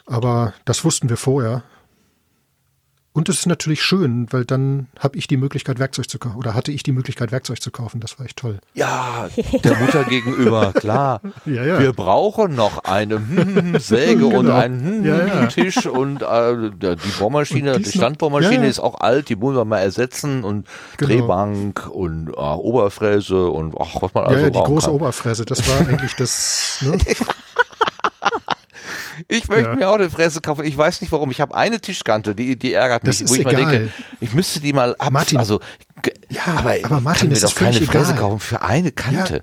Aber 0.06 0.54
das 0.66 0.84
wussten 0.86 1.10
wir 1.10 1.18
vorher. 1.18 1.64
Und 3.18 3.30
es 3.30 3.40
ist 3.40 3.46
natürlich 3.48 3.82
schön, 3.82 4.28
weil 4.32 4.46
dann 4.46 4.90
habe 5.00 5.18
ich 5.18 5.26
die 5.26 5.38
Möglichkeit, 5.38 5.80
Werkzeug 5.80 6.08
zu 6.08 6.20
kaufen. 6.20 6.38
Oder 6.38 6.54
hatte 6.54 6.72
ich 6.72 6.84
die 6.84 6.92
Möglichkeit, 6.92 7.32
Werkzeug 7.32 7.60
zu 7.60 7.72
kaufen. 7.72 8.00
Das 8.00 8.20
war 8.20 8.28
echt 8.28 8.38
toll. 8.38 8.60
ja, 8.76 9.28
der 9.64 9.76
Mutter 9.78 10.04
gegenüber, 10.04 10.72
klar. 10.76 11.22
Ja, 11.48 11.64
ja. 11.66 11.80
Wir 11.80 11.94
brauchen 11.94 12.54
noch 12.54 12.84
eine 12.84 13.16
hm, 13.16 13.80
Säge 13.80 14.28
und 14.28 14.46
Genau. 14.46 14.56
einen 14.56 15.04
hm, 15.04 15.06
Ja. 15.06 15.48
Tisch 15.48 15.88
und 15.88 16.22
äh, 16.22 16.70
die 16.80 16.96
Bohrmaschine, 17.18 17.74
Und 17.74 17.86
die 17.88 17.90
noch- 17.90 17.96
Standbohrmaschine 17.96 18.68
ist 18.68 18.80
auch 18.80 19.00
alt, 19.02 19.30
die 19.30 19.36
muss 19.36 19.56
man 19.56 19.68
mal 19.68 19.80
ersetzen 19.80 20.44
und 20.44 20.68
Genau. 20.98 21.10
Drehbank 21.10 21.88
und 21.92 22.30
äh, 22.30 22.34
Oberfräse 22.34 23.48
und 23.50 23.74
ach, 23.80 24.00
was 24.00 24.14
man 24.14 24.26
also 24.26 24.44
ja, 24.44 24.50
die 24.52 24.60
große 24.60 24.86
kann. 24.86 24.96
Oberfräse, 24.96 25.44
das 25.44 25.68
war 25.68 25.88
eigentlich 25.88 26.14
das. 26.18 26.78
Ne? 26.82 27.00
Ich 29.28 29.48
möchte 29.48 29.70
Ja. 29.70 29.76
mir 29.76 29.90
auch 29.90 29.96
eine 29.96 30.10
Fräse 30.10 30.42
kaufen. 30.42 30.66
Ich 30.66 30.78
weiß 30.78 31.02
nicht 31.02 31.12
warum. 31.12 31.32
Ich 31.32 31.42
habe 31.42 31.56
eine 31.56 31.80
Tischkante, 31.82 32.36
die, 32.36 32.56
die 32.58 32.74
ärgert 32.74 33.04
mich, 33.04 33.18
Das 33.20 33.22
ist 33.22 33.30
wo 33.32 33.36
ich 33.36 33.44
mal 33.46 33.54
egal. 33.54 33.72
denke, 33.72 33.94
ich 34.20 34.34
müsste 34.34 34.60
die 34.60 34.74
mal 34.74 34.96
ab. 34.98 35.12
Martin. 35.12 35.38
Also, 35.38 35.60
Ja, 36.30 36.42
aber, 36.58 36.76
aber 36.84 37.02
Martin, 37.02 37.20
kann 37.22 37.28
mir 37.30 37.34
das 37.36 37.42
doch 37.42 37.50
ist 37.50 37.56
keine 37.58 37.78
egal. 37.78 38.16
kaufen 38.16 38.40
für 38.40 38.62
eine 38.62 38.92
Kante. 38.92 39.42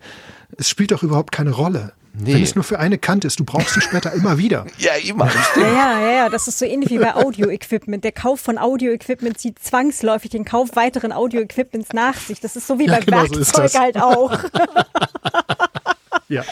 Es 0.57 0.69
spielt 0.69 0.93
doch 0.93 1.03
überhaupt 1.03 1.33
keine 1.33 1.51
Rolle. 1.51 1.93
Nee. 2.17 2.35
Wenn 2.35 2.43
es 2.45 2.55
nur 2.55 2.63
für 2.63 2.79
eine 2.79 2.97
Kante 2.97 3.27
ist, 3.27 3.41
du 3.41 3.45
brauchst 3.45 3.75
sie 3.75 3.81
später 3.81 4.13
immer 4.13 4.39
wieder. 4.39 4.67
Ja, 4.79 4.93
immer. 5.05 5.27
Ja, 5.57 5.63
ja, 5.67 6.01
ja, 6.01 6.11
ja, 6.13 6.29
das 6.29 6.47
ist 6.47 6.61
so 6.61 6.65
ähnlich 6.65 6.91
wie 6.91 6.99
bei 6.99 7.17
Audio-Equipment. 7.17 8.05
Der 8.05 8.13
Kauf 8.13 8.39
von 8.41 8.57
Audio-Equipment 8.57 9.37
zieht 9.37 9.59
zwangsläufig 9.59 10.31
den 10.31 10.45
Kauf 10.45 10.77
weiteren 10.77 11.11
Audio-Equipments 11.11 11.93
nach 11.93 12.15
sich. 12.15 12.39
Das 12.39 12.55
ist 12.55 12.69
so 12.69 12.79
wie 12.79 12.87
Ja, 12.87 12.99
bei 12.99 13.01
genau 13.01 13.25
so 13.27 13.35
Werkzeug 13.35 13.63
das. 13.65 13.75
halt 13.81 13.97
auch. 14.01 14.39
Ja. 16.29 16.43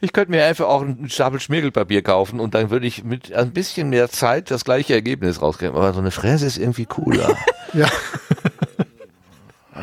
Ich 0.00 0.12
könnte 0.12 0.30
mir 0.30 0.44
einfach 0.44 0.66
auch 0.66 0.82
einen 0.82 1.10
Stapel 1.10 1.40
Schmirgelpapier 1.40 2.02
kaufen 2.02 2.40
und 2.40 2.54
dann 2.54 2.70
würde 2.70 2.86
ich 2.86 3.04
mit 3.04 3.32
ein 3.32 3.52
bisschen 3.52 3.90
mehr 3.90 4.08
Zeit 4.08 4.50
das 4.50 4.64
gleiche 4.64 4.94
Ergebnis 4.94 5.42
rauskriegen. 5.42 5.74
Aber 5.74 5.92
so 5.92 5.98
eine 6.00 6.10
Fräse 6.10 6.46
ist 6.46 6.58
irgendwie 6.58 6.86
cooler. 6.86 7.36
Ja. 7.72 7.88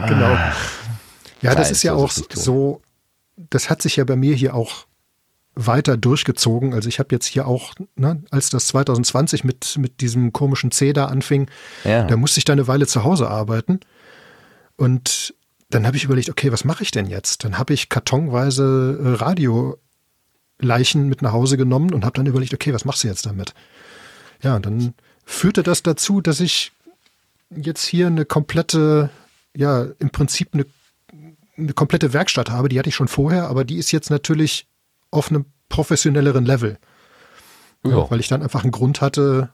genau. 0.07 0.37
Ja, 1.41 1.55
das 1.55 1.71
ist 1.71 1.83
ja 1.83 1.93
auch 1.93 2.11
so, 2.11 2.81
das 3.37 3.69
hat 3.69 3.81
sich 3.81 3.95
ja 3.95 4.03
bei 4.03 4.17
mir 4.17 4.35
hier 4.35 4.55
auch 4.55 4.85
weiter 5.55 5.95
durchgezogen. 5.97 6.73
Also 6.73 6.89
ich 6.89 6.99
habe 6.99 7.15
jetzt 7.15 7.25
hier 7.25 7.47
auch, 7.47 7.73
ne, 7.95 8.21
als 8.29 8.49
das 8.49 8.67
2020 8.67 9.43
mit, 9.43 9.77
mit 9.79 10.01
diesem 10.01 10.33
komischen 10.33 10.71
C 10.71 10.91
da 10.91 11.05
anfing, 11.05 11.49
Ja. 11.85 12.03
da 12.03 12.17
musste 12.17 12.39
ich 12.39 12.45
da 12.45 12.53
eine 12.53 12.67
Weile 12.67 12.87
zu 12.87 13.03
Hause 13.03 13.29
arbeiten. 13.29 13.79
Und 14.75 15.33
dann 15.69 15.85
habe 15.85 15.97
ich 15.97 16.05
überlegt, 16.05 16.29
okay, 16.29 16.51
was 16.51 16.63
mache 16.63 16.83
ich 16.83 16.91
denn 16.91 17.07
jetzt? 17.07 17.43
Dann 17.43 17.57
habe 17.57 17.73
ich 17.73 17.89
kartonweise 17.89 18.99
äh, 19.01 19.23
Radioleichen 20.59 21.09
mit 21.09 21.21
nach 21.21 21.33
Hause 21.33 21.57
genommen 21.57 21.93
und 21.93 22.05
habe 22.05 22.15
dann 22.15 22.25
überlegt, 22.25 22.53
okay, 22.53 22.73
was 22.73 22.85
machst 22.85 23.03
du 23.03 23.07
jetzt 23.07 23.25
damit? 23.25 23.53
Ja, 24.41 24.55
und 24.55 24.65
dann 24.65 24.93
führte 25.25 25.63
das 25.63 25.83
dazu, 25.83 26.21
dass 26.21 26.39
ich 26.39 26.71
jetzt 27.49 27.85
hier 27.85 28.07
eine 28.07 28.25
komplette, 28.25 29.09
ja, 29.55 29.87
im 29.99 30.09
Prinzip 30.09 30.53
eine, 30.53 30.65
eine 31.57 31.73
komplette 31.73 32.13
Werkstatt 32.13 32.49
habe. 32.49 32.69
Die 32.69 32.79
hatte 32.79 32.89
ich 32.89 32.95
schon 32.95 33.07
vorher, 33.07 33.47
aber 33.47 33.65
die 33.65 33.77
ist 33.77 33.91
jetzt 33.91 34.09
natürlich 34.09 34.67
auf 35.11 35.29
einem 35.29 35.45
professionelleren 35.69 36.45
Level. 36.45 36.77
Ja. 37.83 38.09
Weil 38.09 38.19
ich 38.19 38.27
dann 38.27 38.41
einfach 38.41 38.63
einen 38.63 38.71
Grund 38.71 39.01
hatte, 39.01 39.49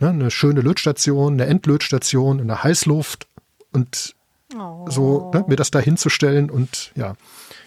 ne, 0.00 0.10
eine 0.10 0.30
schöne 0.30 0.60
Lötstation, 0.60 1.34
eine 1.34 1.46
Endlötstation 1.46 2.40
in 2.40 2.48
der 2.48 2.62
Heißluft 2.62 3.28
und 3.72 4.14
so 4.88 5.30
ne, 5.34 5.44
mir 5.48 5.56
das 5.56 5.70
da 5.70 5.78
hinzustellen 5.80 6.50
und 6.50 6.92
ja. 6.94 7.14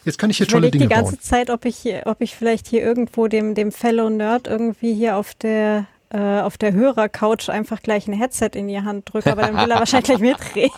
Jetzt 0.03 0.17
kann 0.19 0.29
ich 0.29 0.37
hier 0.37 0.45
Ich 0.45 0.51
tolle 0.51 0.67
überlege 0.67 0.77
Dinge 0.79 0.89
die 0.89 0.95
ganze 0.95 1.13
bauen. 1.17 1.21
Zeit, 1.21 1.49
ob 1.49 1.65
ich, 1.65 1.77
hier, 1.77 2.03
ob 2.05 2.21
ich 2.21 2.35
vielleicht 2.35 2.67
hier 2.67 2.83
irgendwo 2.83 3.27
dem, 3.27 3.55
dem 3.55 3.71
Fellow 3.71 4.09
Nerd 4.09 4.47
irgendwie 4.47 4.93
hier 4.93 5.17
auf 5.17 5.33
der 5.33 5.87
äh, 6.11 6.41
auf 6.41 6.57
der 6.59 6.73
Hörercouch 6.73 7.49
einfach 7.49 7.81
gleich 7.81 8.07
ein 8.07 8.13
Headset 8.13 8.51
in 8.53 8.67
die 8.67 8.79
Hand 8.79 9.11
drücke, 9.11 9.31
aber 9.31 9.41
dann 9.41 9.57
will 9.57 9.71
er 9.71 9.79
wahrscheinlich 9.79 10.05
gleich 10.05 10.19
mitreden. 10.19 10.71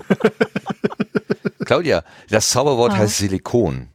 Claudia, 1.66 2.02
das 2.30 2.50
Zauberwort 2.50 2.92
Ah. 2.92 2.96
heißt 2.98 3.18
Silikon. 3.18 3.88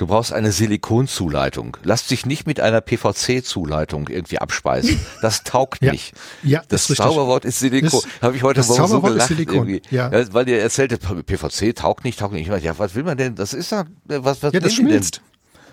Du 0.00 0.06
brauchst 0.06 0.32
eine 0.32 0.50
Silikonzuleitung. 0.50 1.76
Lass 1.84 2.06
dich 2.06 2.24
nicht 2.24 2.46
mit 2.46 2.58
einer 2.58 2.80
PVC-Zuleitung 2.80 4.08
irgendwie 4.08 4.38
abspeisen. 4.38 4.98
Das 5.20 5.44
taugt 5.44 5.82
Ja. 5.84 5.92
nicht. 5.92 6.14
Ja, 6.42 6.62
Das 6.68 6.88
ist. 6.88 6.96
Zauberwort 6.96 7.44
ist 7.44 7.58
Silikon. 7.58 8.00
Habe 8.22 8.34
ich 8.34 8.42
heute 8.42 8.62
Morgen 8.64 8.86
so 8.88 9.02
gelacht. 9.02 9.30
Irgendwie. 9.30 9.82
ja. 9.90 10.10
weil 10.32 10.48
ihr 10.48 10.58
erzählte, 10.62 10.96
PVC 10.96 11.76
taugt 11.76 12.04
nicht, 12.04 12.18
taugt 12.18 12.32
nicht. 12.32 12.44
Ich 12.44 12.48
meine, 12.48 12.62
ja, 12.64 12.78
was 12.78 12.94
will 12.94 13.02
man 13.02 13.18
denn? 13.18 13.34
Das 13.34 13.52
ist 13.52 13.72
ja, 13.72 13.84
was, 14.06 14.42
was 14.42 14.54
Ja, 14.54 14.60
das 14.60 14.72
schmilzt. 14.72 15.16
Denn? 15.16 15.24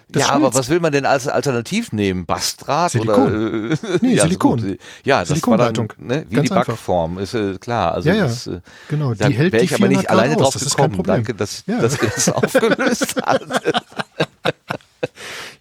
Das 0.09 0.23
ja, 0.23 0.29
aber 0.29 0.39
schmilzt. 0.39 0.59
was 0.59 0.69
will 0.69 0.79
man 0.81 0.91
denn 0.91 1.05
als 1.05 1.29
Alternativ 1.29 1.93
nehmen? 1.93 2.25
Bastdraht 2.25 2.91
Silikon. 2.91 3.27
oder? 3.27 3.71
Äh, 3.71 3.77
Nee, 4.01 4.15
ja, 4.15 4.23
Silikon. 4.23 4.59
So 4.59 4.67
ja, 4.67 4.75
das 5.23 5.29
war 5.47 5.57
dann, 5.57 5.73
Silikonleitung. 5.73 5.93
ne, 5.99 6.25
wie 6.27 6.35
Ganz 6.35 6.49
die 6.49 6.53
einfach. 6.53 6.65
Backform, 6.67 7.17
ist 7.19 7.33
äh, 7.33 7.57
klar. 7.59 7.93
Also 7.93 8.09
Ja, 8.09 8.15
ja. 8.15 8.23
das, 8.25 8.47
äh, 8.47 8.59
Genau, 8.89 9.13
die 9.13 9.23
hält 9.23 9.53
wäre 9.53 9.63
ich 9.63 9.73
aber 9.73 9.87
nicht 9.87 10.01
400 10.01 10.07
Grad 10.07 10.09
alleine 10.11 10.35
aus, 10.35 10.41
drauf 10.41 10.53
das 10.53 10.61
ist 10.63 10.75
kein 10.75 10.91
gekommen. 10.91 10.95
Problem. 10.97 11.15
Danke, 11.15 11.33
dass, 11.33 11.63
Ja. 11.65 11.79
dass 11.81 12.01
ihr 12.01 12.09
das 12.13 12.27
aufgelöst 12.29 13.15
habt. 13.21 13.45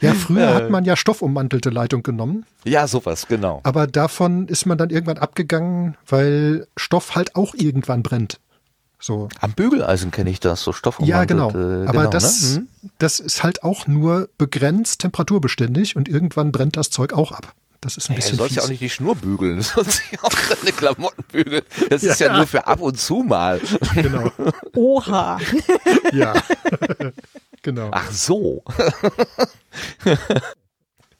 Ja, 0.01 0.15
früher 0.15 0.55
hat 0.55 0.71
man 0.71 0.85
ja 0.85 0.97
stoffummantelte 0.97 1.71
Leitung 1.71 2.03
genommen, 2.03 2.45
Ja, 2.65 2.87
sowas, 2.87 3.27
genau. 3.29 3.61
aber 3.63 3.87
davon 3.87 4.49
ist 4.49 4.67
man 4.67 4.77
dann 4.79 4.91
irgendwann 4.91 5.19
abgegangen, 5.19 5.97
weil 6.07 6.67
Stoff 6.77 7.15
halt 7.15 7.35
auch 7.37 7.55
irgendwann 7.55 8.03
brennt. 8.03 8.39
So. 8.99 9.29
Am 9.41 9.53
Bügeleisen 9.53 10.11
kenne 10.11 10.31
ich 10.31 10.41
das, 10.41 10.63
so 10.63 10.73
Stoff 10.73 10.99
Ja, 11.01 11.25
genau. 11.27 11.51
äh, 11.51 11.87
Aber 11.87 11.93
genau, 12.01 12.11
das, 12.11 12.57
Ne? 12.57 12.67
Das 12.99 13.21
ist 13.21 13.43
halt 13.43 13.63
auch 13.63 13.87
nur 13.87 14.29
begrenzt 14.39 15.01
temperaturbeständig 15.03 15.97
und 15.97 16.09
irgendwann 16.09 16.51
brennt 16.51 16.77
das 16.77 16.91
Zeug 16.91 17.13
auch 17.13 17.33
ab. 17.33 17.53
Das 17.83 17.99
ist 17.99 18.09
ein 18.09 18.15
Ja, 18.15 18.17
du 18.17 18.23
bisschen 18.23 18.39
sollst 18.39 18.57
ja 18.57 18.63
auch 18.63 18.69
nicht 18.69 18.81
die 18.81 18.89
Schnur 18.91 19.15
bügeln, 19.15 19.59
du 19.75 19.81
ja 19.83 20.19
auch 20.23 20.31
deine 20.31 20.73
Klamotten 20.73 21.23
bügeln. 21.31 21.63
Das 21.91 22.03
ist 22.03 22.19
ja 22.21 22.35
nur 22.37 22.47
für 22.47 22.67
ab 22.67 22.81
und 22.81 22.99
zu 22.99 23.17
mal. 23.23 23.61
Genau. 23.95 24.33
Oha. 24.75 25.39
Ja. 26.13 26.33
genau. 27.67 27.89
Ach 27.93 28.11
so. 28.13 28.63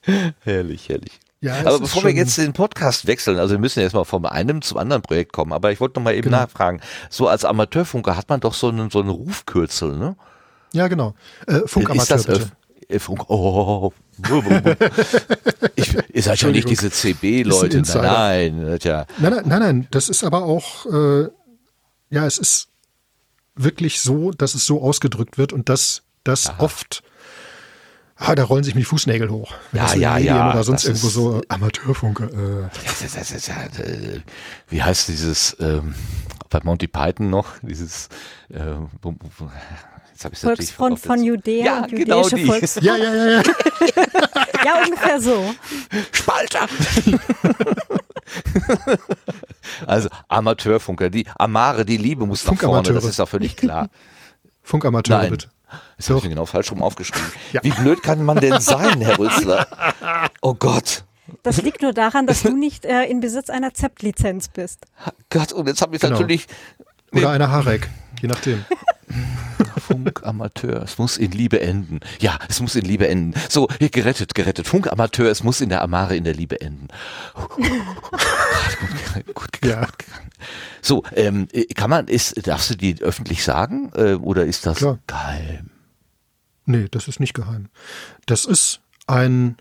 herrlich, 0.41 0.89
herrlich. 0.89 1.19
Ja, 1.41 1.61
Aber 1.61 1.81
bevor 1.81 2.05
wir 2.05 2.13
jetzt 2.13 2.39
den 2.39 2.53
Podcast 2.55 3.07
wechseln, 3.07 3.39
also 3.39 3.53
wir 3.55 3.59
müssen 3.59 3.81
jetzt 3.81 3.93
mal 3.93 4.05
vom 4.05 4.25
einen 4.25 4.63
zum 4.63 4.79
anderen 4.79 5.03
Projekt 5.03 5.33
kommen, 5.33 5.53
aber 5.53 5.71
ich 5.73 5.81
wollte 5.81 5.99
noch 6.01 6.05
mal 6.05 6.15
eben 6.15 6.23
Genau. 6.25 6.39
nachfragen. 6.39 6.81
So 7.11 7.29
als 7.29 7.45
Amateurfunker 7.45 8.17
hat 8.17 8.29
man 8.29 8.41
doch 8.41 8.55
so 8.55 8.69
einen, 8.69 8.91
so 8.91 9.01
einen 9.01 9.11
Rufkürzel, 9.11 9.97
ne? 9.97 10.17
Ja, 10.73 10.89
genau. 10.89 11.15
Äh, 11.47 11.61
Funkamateur 11.67 12.17
ist 12.17 12.29
das 12.29 12.39
bitte. 12.39 12.51
Äh, 12.89 12.99
Funk, 12.99 13.29
oh, 13.29 13.93
ich, 15.75 15.95
ihr 16.15 16.23
seid 16.23 16.41
ja 16.41 16.49
nicht 16.49 16.71
diese 16.71 16.91
CB-Leute. 16.91 17.83
Nein, 17.83 18.57
nein, 18.59 18.67
das 18.67 18.85
ja. 18.85 19.07
Nein, 19.19 19.33
nein, 19.33 19.43
nein, 19.47 19.61
nein, 19.61 19.89
das 19.91 20.09
ist 20.09 20.23
aber 20.25 20.45
auch, 20.45 20.87
äh, 20.87 21.29
ja, 22.11 22.27
es 22.27 22.39
ist 22.39 22.69
wirklich 23.57 24.01
so, 24.01 24.31
dass 24.31 24.55
es 24.55 24.65
so 24.65 24.81
ausgedrückt 24.83 25.37
wird 25.37 25.53
und 25.53 25.69
dass 26.27 26.45
das 26.45 26.61
oft, 26.61 27.03
ah, 28.17 28.35
da 28.35 28.45
rollen 28.45 28.65
sich 28.65 28.75
mir 28.75 28.81
die 28.81 28.85
Fußnägel 28.87 29.31
hoch. 29.31 29.53
Wenn 29.73 29.81
Ja, 29.81 29.87
das 29.87 29.95
ja, 29.97 30.17
den 30.17 30.27
ja, 30.27 30.35
Medien 30.35 30.51
Oder 30.53 30.65
sonst 30.65 30.83
das 30.83 30.89
irgendwo 30.89 31.07
ist- 31.09 31.15
so 31.15 31.43
Amateurfunke. 31.49 32.25
Äh. 32.73 32.79
Das 32.85 33.03
ist, 33.03 33.17
das 33.17 33.31
ist 33.31 33.49
ja 33.49 33.55
äh, 33.83 34.21
wie 34.69 34.83
heißt 34.83 35.09
dieses 35.09 35.57
ähm, 35.61 35.95
bei 36.51 36.61
Monty 36.63 36.87
Python 36.87 37.31
noch 37.31 37.47
dieses 37.63 38.09
äh, 38.51 38.61
Volksfront 40.33 40.99
von. 40.99 41.23
Judäa 41.23 41.65
Ja, 41.65 41.79
und 41.85 41.91
genau 41.91 42.19
jüdische 42.19 42.37
die. 42.37 42.47
Volksfront. 42.47 42.87
Ja, 42.87 42.97
ja, 42.97 43.15
ja, 43.15 43.31
ja. 43.31 43.43
Ja, 44.65 44.83
ungefähr 44.85 45.21
so. 45.21 45.55
Spalter. 46.11 46.67
also 49.87 50.09
Amateurfunker, 50.29 51.11
die 51.11 51.27
Amare, 51.37 51.85
die 51.85 51.97
Liebe 51.97 52.27
muss 52.27 52.45
nach 52.45 52.59
vorne, 52.59 52.93
das 52.93 53.05
ist 53.05 53.19
doch 53.19 53.29
völlig 53.29 53.57
klar. 53.57 53.89
Funkamateure 54.63 55.31
bitte. 55.31 55.49
Das 55.97 56.09
habe 56.09 56.19
ich 56.19 56.25
mir 56.25 56.31
genau 56.31 56.47
falsch 56.47 56.71
rum 56.71 56.83
aufgeschrieben. 56.83 57.27
Ja. 57.53 57.63
Wie 57.65 57.71
blöd 57.71 58.03
kann 58.03 58.25
man 58.25 58.39
denn 58.39 58.61
sein, 58.61 59.01
Herr 59.01 59.19
Rüssler? 59.19 59.67
Oh 60.43 60.55
Gott. 60.55 61.05
Das 61.43 61.61
liegt 61.63 61.83
nur 61.83 61.93
daran, 61.93 62.27
dass 62.27 62.43
du 62.43 62.57
nicht 62.57 62.85
äh, 62.85 63.05
in 63.05 63.21
Besitz 63.21 63.51
einer 63.51 63.75
ZEP-Lizenz 63.75 64.49
bist. 64.49 64.87
Gott, 65.31 65.53
und 65.53 65.67
jetzt 65.69 65.83
habe 65.83 65.95
ich 65.97 66.01
Genau. 66.03 66.13
natürlich 66.13 66.47
Oder 67.13 67.31
einer 67.31 67.51
Harek, 67.51 67.89
je 68.21 68.29
nachdem. 68.29 68.65
Funkamateur, 69.79 70.83
es 70.83 70.99
muss 70.99 71.17
in 71.17 71.31
Liebe 71.31 71.61
enden. 71.61 72.01
Ja, 72.19 72.39
es 72.49 72.61
muss 72.61 72.75
in 72.75 72.85
Liebe 72.85 73.07
enden. 73.09 73.39
So, 73.49 73.69
hier, 73.79 73.89
gerettet, 73.89 74.35
gerettet. 74.35 74.67
Funkamateur, 74.67 75.31
es 75.31 75.45
muss 75.45 75.61
in 75.61 75.69
der 75.69 75.83
Amare 75.83 76.17
in 76.17 76.25
der 76.25 76.35
Liebe 76.35 76.61
enden. 76.61 76.89
gut, 77.35 79.35
gut, 79.35 79.65
Ja. 79.65 79.87
So, 80.83 81.03
ähm, 81.15 81.49
kann 81.75 81.91
man, 81.91 82.09
ist, 82.09 82.47
darfst 82.47 82.71
du 82.71 82.77
die 82.77 83.01
öffentlich 83.01 83.43
sagen 83.43 83.91
äh, 83.95 84.15
oder 84.15 84.45
ist 84.45 84.67
das 84.67 84.79
Klar. 84.79 84.99
geheim? 85.07 85.71
Nee, 86.65 86.87
das 86.91 87.09
ist 87.09 87.21
nicht 87.21 87.35
geheim. 87.35 87.69
Das 88.27 88.45
ist 88.45 88.81
ein, 89.07 89.57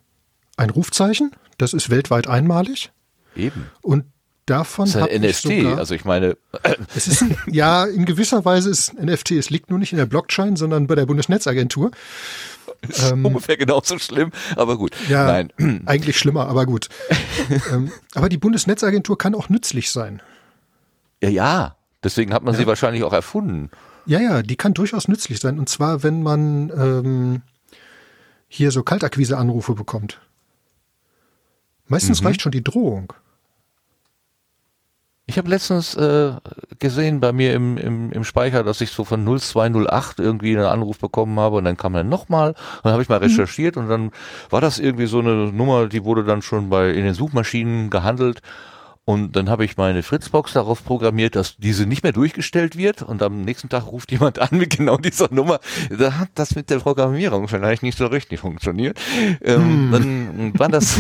ein 0.58 0.70
Rufzeichen, 0.70 1.32
das 1.58 1.74
ist 1.74 1.90
weltweit 1.90 2.28
einmalig 2.28 2.92
Eben. 3.36 3.70
und 3.82 4.06
davon 4.46 4.86
Das 4.86 4.96
ist 4.96 5.02
ein 5.02 5.24
ich 5.24 5.36
NFT, 5.36 5.42
sogar, 5.42 5.78
also 5.78 5.96
ich 5.96 6.06
meine, 6.06 6.38
Es 6.96 7.08
ist 7.08 7.26
ja, 7.48 7.86
in 7.86 8.06
gewisser 8.06 8.46
Weise 8.46 8.70
ist 8.70 8.98
ein 8.98 9.06
NFT. 9.08 9.32
Es 9.32 9.50
liegt 9.50 9.70
nur 9.70 9.80
nicht 9.80 9.92
in 9.92 9.98
der 9.98 10.06
Blockchain, 10.06 10.56
sondern 10.56 10.88
bei 10.88 10.96
der 10.96 11.06
Bundesnetzagentur. 11.06 11.92
Ähm, 13.04 13.26
ungefähr 13.26 13.58
genauso 13.58 13.98
schlimm, 14.00 14.32
aber 14.56 14.78
gut. 14.78 14.96
ja, 15.10 15.26
Nein, 15.26 15.52
eigentlich 15.86 16.18
schlimmer, 16.18 16.48
aber 16.48 16.66
gut. 16.66 16.90
ähm, 17.72 17.92
aber 18.14 18.30
die 18.30 18.38
Bundesnetzagentur 18.38 19.18
kann 19.18 19.36
auch 19.36 19.50
nützlich 19.50 19.92
sein. 19.92 20.22
ja, 21.22 21.30
ja, 21.30 21.76
deswegen 22.04 22.34
hat 22.34 22.44
man 22.44 22.56
sie 22.56 22.68
wahrscheinlich 22.68 23.04
auch 23.04 23.14
erfunden. 23.14 23.72
Ja, 24.06 24.20
ja, 24.20 24.44
die 24.44 24.56
kann 24.56 24.74
durchaus 24.74 25.08
nützlich 25.08 25.40
sein. 25.40 25.58
Und 25.58 25.68
zwar, 25.68 26.04
wenn 26.04 26.22
man 26.22 26.70
ähm, 26.70 27.42
hier 28.48 28.72
so 28.72 28.84
Kaltakquise-Anrufe 28.84 29.74
bekommt. 29.74 30.22
Meistens 31.88 32.24
reicht 32.24 32.42
schon 32.42 32.52
die 32.52 32.64
Drohung. 32.64 33.14
Ich 35.28 35.40
habe 35.40 35.50
letztens 35.50 35.96
äh, 35.96 36.34
gesehen 36.78 37.20
bei 37.20 37.32
mir 37.32 37.56
im, 37.56 37.78
im, 37.78 38.12
im 38.12 38.24
Speicher, 38.24 38.64
dass 38.64 38.82
ich 38.82 38.92
so 38.92 39.04
von 39.04 39.26
0208 39.26 40.20
irgendwie 40.20 40.56
einen 40.56 40.68
Anruf 40.68 41.00
bekommen 41.00 41.40
habe 41.40 41.56
und 41.56 41.64
dann 41.66 41.78
kam 41.78 41.96
er 41.96 42.04
nochmal 42.04 42.50
und 42.50 42.58
dann 42.84 42.94
habe 42.94 43.02
ich 43.02 43.10
mal 43.10 43.18
recherchiert 43.18 43.76
und 43.76 43.90
dann 43.90 44.12
war 44.52 44.62
das 44.62 44.78
irgendwie 44.78 45.08
so 45.08 45.20
eine 45.20 45.52
Nummer, 45.52 45.88
die 45.88 46.04
wurde 46.04 46.24
dann 46.26 46.44
schon 46.44 46.70
bei 46.70 46.92
in 46.92 47.06
den 47.06 47.16
Suchmaschinen 47.16 47.90
gehandelt 47.90 48.42
und 49.06 49.36
dann 49.36 49.52
habe 49.52 49.66
ich 49.66 49.78
meine 49.78 50.02
Fritzbox 50.02 50.54
darauf 50.54 50.84
programmiert, 50.84 51.36
dass 51.36 51.58
diese 51.58 51.86
nicht 51.86 52.02
mehr 52.02 52.12
durchgestellt 52.12 52.76
wird 52.76 53.04
und 53.04 53.22
am 53.22 53.44
nächsten 53.44 53.70
Tag 53.70 53.86
ruft 53.86 54.12
jemand 54.12 54.40
an 54.40 54.50
mit 54.52 54.78
genau 54.78 54.98
dieser 54.98 55.32
Nummer. 55.32 55.60
Da 55.96 56.18
hat 56.18 56.30
das 56.34 56.56
mit 56.56 56.72
der 56.72 56.80
Programmierung 56.80 57.48
vielleicht 57.48 57.84
nicht 57.84 58.00
so 58.00 58.08
richtig 58.08 58.40
funktioniert. 58.40 59.00
Ähm, 59.44 59.90
Dann 59.92 60.60
war 60.60 60.70
das 60.70 61.00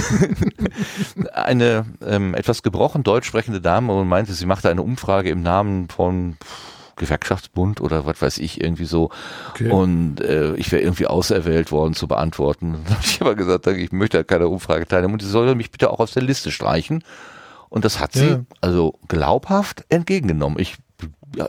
eine 1.33 1.85
ähm, 2.05 2.35
etwas 2.35 2.61
gebrochen 2.61 3.01
deutsch 3.01 3.25
sprechende 3.25 3.59
Dame 3.59 3.91
und 3.91 4.07
meinte, 4.07 4.33
sie 4.33 4.45
machte 4.45 4.69
eine 4.69 4.83
Umfrage 4.83 5.31
im 5.31 5.41
Namen 5.41 5.89
von 5.89 6.37
Gewerkschaftsbund 6.97 7.81
oder 7.81 8.05
was 8.05 8.21
weiß 8.21 8.37
ich, 8.37 8.61
irgendwie 8.61 8.85
so. 8.85 9.09
Okay. 9.49 9.71
Und 9.71 10.21
äh, 10.21 10.53
ich 10.55 10.71
wäre 10.71 10.83
irgendwie 10.83 11.07
auserwählt 11.07 11.71
worden 11.71 11.95
zu 11.95 12.07
beantworten. 12.07 12.73
Dann 12.85 12.95
habe 12.97 13.03
ich 13.03 13.19
aber 13.21 13.35
gesagt, 13.35 13.65
ich 13.65 13.91
möchte 13.91 14.19
an 14.19 14.27
keiner 14.27 14.49
Umfrage 14.49 14.87
teilnehmen 14.87 15.13
und 15.13 15.23
sie 15.23 15.29
soll 15.29 15.53
mich 15.55 15.71
bitte 15.71 15.89
auch 15.89 15.99
aus 15.99 16.13
der 16.13 16.23
Liste 16.23 16.51
streichen. 16.51 17.03
Und 17.75 17.85
das 17.85 17.99
hat 17.99 18.13
sie 18.13 18.25
Ja. 18.25 18.45
also 18.61 18.97
glaubhaft 19.09 19.83
entgegengenommen. 19.89 20.57
Ich 20.59 20.75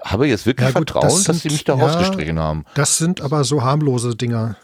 habe 0.04 0.26
jetzt 0.26 0.44
wirklich 0.44 0.66
Ja, 0.68 0.72
gut, 0.78 0.90
Vertrauen, 0.90 1.04
das 1.08 1.24
dass 1.24 1.24
sind- 1.24 1.42
sie 1.42 1.48
mich 1.50 1.64
da 1.64 1.74
rausgestrichen 1.74 2.38
haben. 2.38 2.64
Das 2.74 2.98
sind 2.98 3.20
aber 3.20 3.44
so 3.44 3.62
harmlose 3.62 4.16
Dinger. 4.16 4.56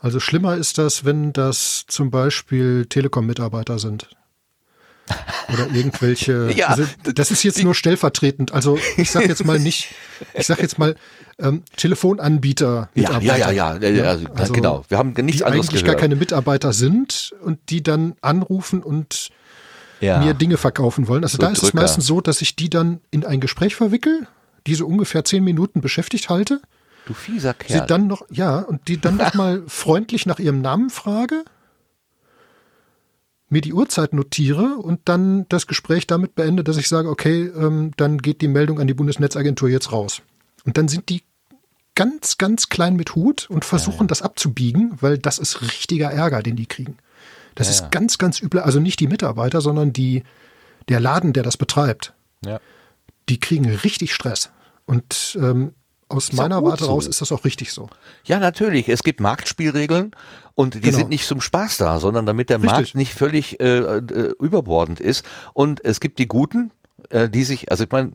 Also 0.00 0.18
schlimmer 0.18 0.56
ist 0.56 0.78
das, 0.78 1.04
wenn 1.04 1.32
das 1.32 1.84
zum 1.86 2.10
Beispiel 2.10 2.86
Telekom-Mitarbeiter 2.86 3.78
sind. 3.78 4.08
Oder 5.52 5.68
irgendwelche. 5.72 6.50
Ja, 6.56 6.68
also 6.68 6.84
das 7.14 7.30
ist 7.30 7.42
jetzt 7.44 7.62
nur 7.62 7.74
stellvertretend. 7.74 8.52
Also 8.52 8.78
ich 8.96 9.10
sag 9.12 9.28
jetzt 9.28 9.44
mal 9.44 9.60
nicht, 9.60 9.94
ich 10.34 10.46
sag 10.46 10.60
jetzt 10.60 10.78
mal 10.78 10.96
ähm, 11.38 11.62
Telefonanbieter. 11.76 12.88
Ja, 12.94 13.18
ja, 13.20 13.36
ja, 13.36 13.50
ja, 13.52 13.76
ja, 13.76 13.88
ja, 13.88 14.04
also, 14.04 14.26
Also, 14.34 14.52
genau. 14.52 14.84
Wir 14.88 14.98
haben 14.98 15.12
nichts 15.12 15.38
die 15.38 15.44
anderes 15.44 15.68
eigentlich 15.68 15.82
gehört. 15.82 15.98
gar 15.98 16.00
keine 16.00 16.16
Mitarbeiter 16.16 16.72
sind 16.72 17.32
und 17.42 17.58
die 17.70 17.82
dann 17.82 18.14
anrufen 18.22 18.82
und 18.82 19.30
ja. 20.02 20.18
mir 20.18 20.34
Dinge 20.34 20.56
verkaufen 20.56 21.08
wollen. 21.08 21.22
Also 21.22 21.36
So 21.36 21.42
da 21.42 21.50
ist 21.50 21.62
es 21.62 21.70
Drücker. 21.70 21.82
meistens 21.82 22.06
so, 22.06 22.20
dass 22.20 22.42
ich 22.42 22.56
die 22.56 22.68
dann 22.68 23.00
in 23.10 23.24
ein 23.24 23.40
Gespräch 23.40 23.74
verwickel, 23.74 24.26
die 24.66 24.74
so 24.74 24.86
ungefähr 24.86 25.24
zehn 25.24 25.42
Minuten 25.42 25.80
beschäftigt 25.80 26.28
halte 26.28 26.60
du 27.06 27.14
fieser 27.14 27.54
sie 27.60 27.74
Kerl. 27.74 27.86
dann 27.86 28.06
noch, 28.06 28.22
ja, 28.30 28.58
und 28.60 28.88
die 28.88 29.00
dann 29.00 29.16
noch 29.16 29.34
mal 29.34 29.62
freundlich 29.66 30.26
nach 30.26 30.38
ihrem 30.38 30.60
Namen 30.60 30.90
frage, 30.90 31.44
mir 33.48 33.60
die 33.60 33.74
Uhrzeit 33.74 34.14
notiere 34.14 34.76
und 34.76 35.00
dann 35.04 35.46
das 35.48 35.66
Gespräch 35.66 36.06
damit 36.06 36.34
beende, 36.34 36.64
dass 36.64 36.78
ich 36.78 36.88
sage, 36.88 37.10
okay, 37.10 37.50
ähm, 37.54 37.92
dann 37.96 38.18
geht 38.18 38.40
die 38.40 38.48
Meldung 38.48 38.80
an 38.80 38.86
die 38.86 38.94
Bundesnetzagentur 38.94 39.68
jetzt 39.68 39.92
raus. 39.92 40.22
Und 40.64 40.78
dann 40.78 40.88
sind 40.88 41.10
die 41.10 41.22
ganz, 41.94 42.38
ganz 42.38 42.70
klein 42.70 42.96
mit 42.96 43.14
Hut 43.14 43.50
und 43.50 43.66
versuchen 43.66 43.96
ja, 43.96 44.04
ja. 44.04 44.06
das 44.06 44.22
abzubiegen, 44.22 44.96
weil 45.00 45.18
das 45.18 45.38
ist 45.38 45.60
richtiger 45.60 46.10
Ärger, 46.10 46.42
den 46.42 46.56
die 46.56 46.66
kriegen. 46.66 46.96
Das 47.54 47.68
ja, 47.68 47.74
ist 47.74 47.90
ganz, 47.90 48.18
ganz 48.18 48.40
übel. 48.40 48.60
Also 48.60 48.80
nicht 48.80 49.00
die 49.00 49.08
Mitarbeiter, 49.08 49.60
sondern 49.60 49.92
die, 49.92 50.22
der 50.88 51.00
Laden, 51.00 51.32
der 51.32 51.42
das 51.42 51.56
betreibt. 51.56 52.14
Ja. 52.44 52.60
Die 53.28 53.38
kriegen 53.38 53.68
richtig 53.68 54.14
Stress. 54.14 54.50
Und 54.86 55.38
ähm, 55.40 55.72
aus 56.08 56.32
meiner 56.32 56.62
Warte 56.62 56.84
so. 56.84 56.90
raus 56.90 57.06
ist 57.06 57.20
das 57.20 57.32
auch 57.32 57.44
richtig 57.44 57.72
so. 57.72 57.88
Ja, 58.24 58.38
natürlich. 58.38 58.88
Es 58.88 59.02
gibt 59.02 59.20
Marktspielregeln 59.20 60.14
und 60.54 60.74
die 60.74 60.80
genau. 60.80 60.98
sind 60.98 61.08
nicht 61.08 61.26
zum 61.26 61.40
Spaß 61.40 61.78
da, 61.78 61.98
sondern 61.98 62.26
damit 62.26 62.50
der 62.50 62.58
richtig. 62.58 62.72
Markt 62.72 62.94
nicht 62.94 63.14
völlig 63.14 63.60
äh, 63.60 63.78
äh, 63.78 64.34
überbordend 64.38 65.00
ist. 65.00 65.24
Und 65.54 65.82
es 65.84 66.00
gibt 66.00 66.18
die 66.18 66.28
Guten, 66.28 66.70
äh, 67.10 67.28
die 67.28 67.44
sich, 67.44 67.70
also 67.70 67.84
ich 67.84 67.90
meine, 67.90 68.12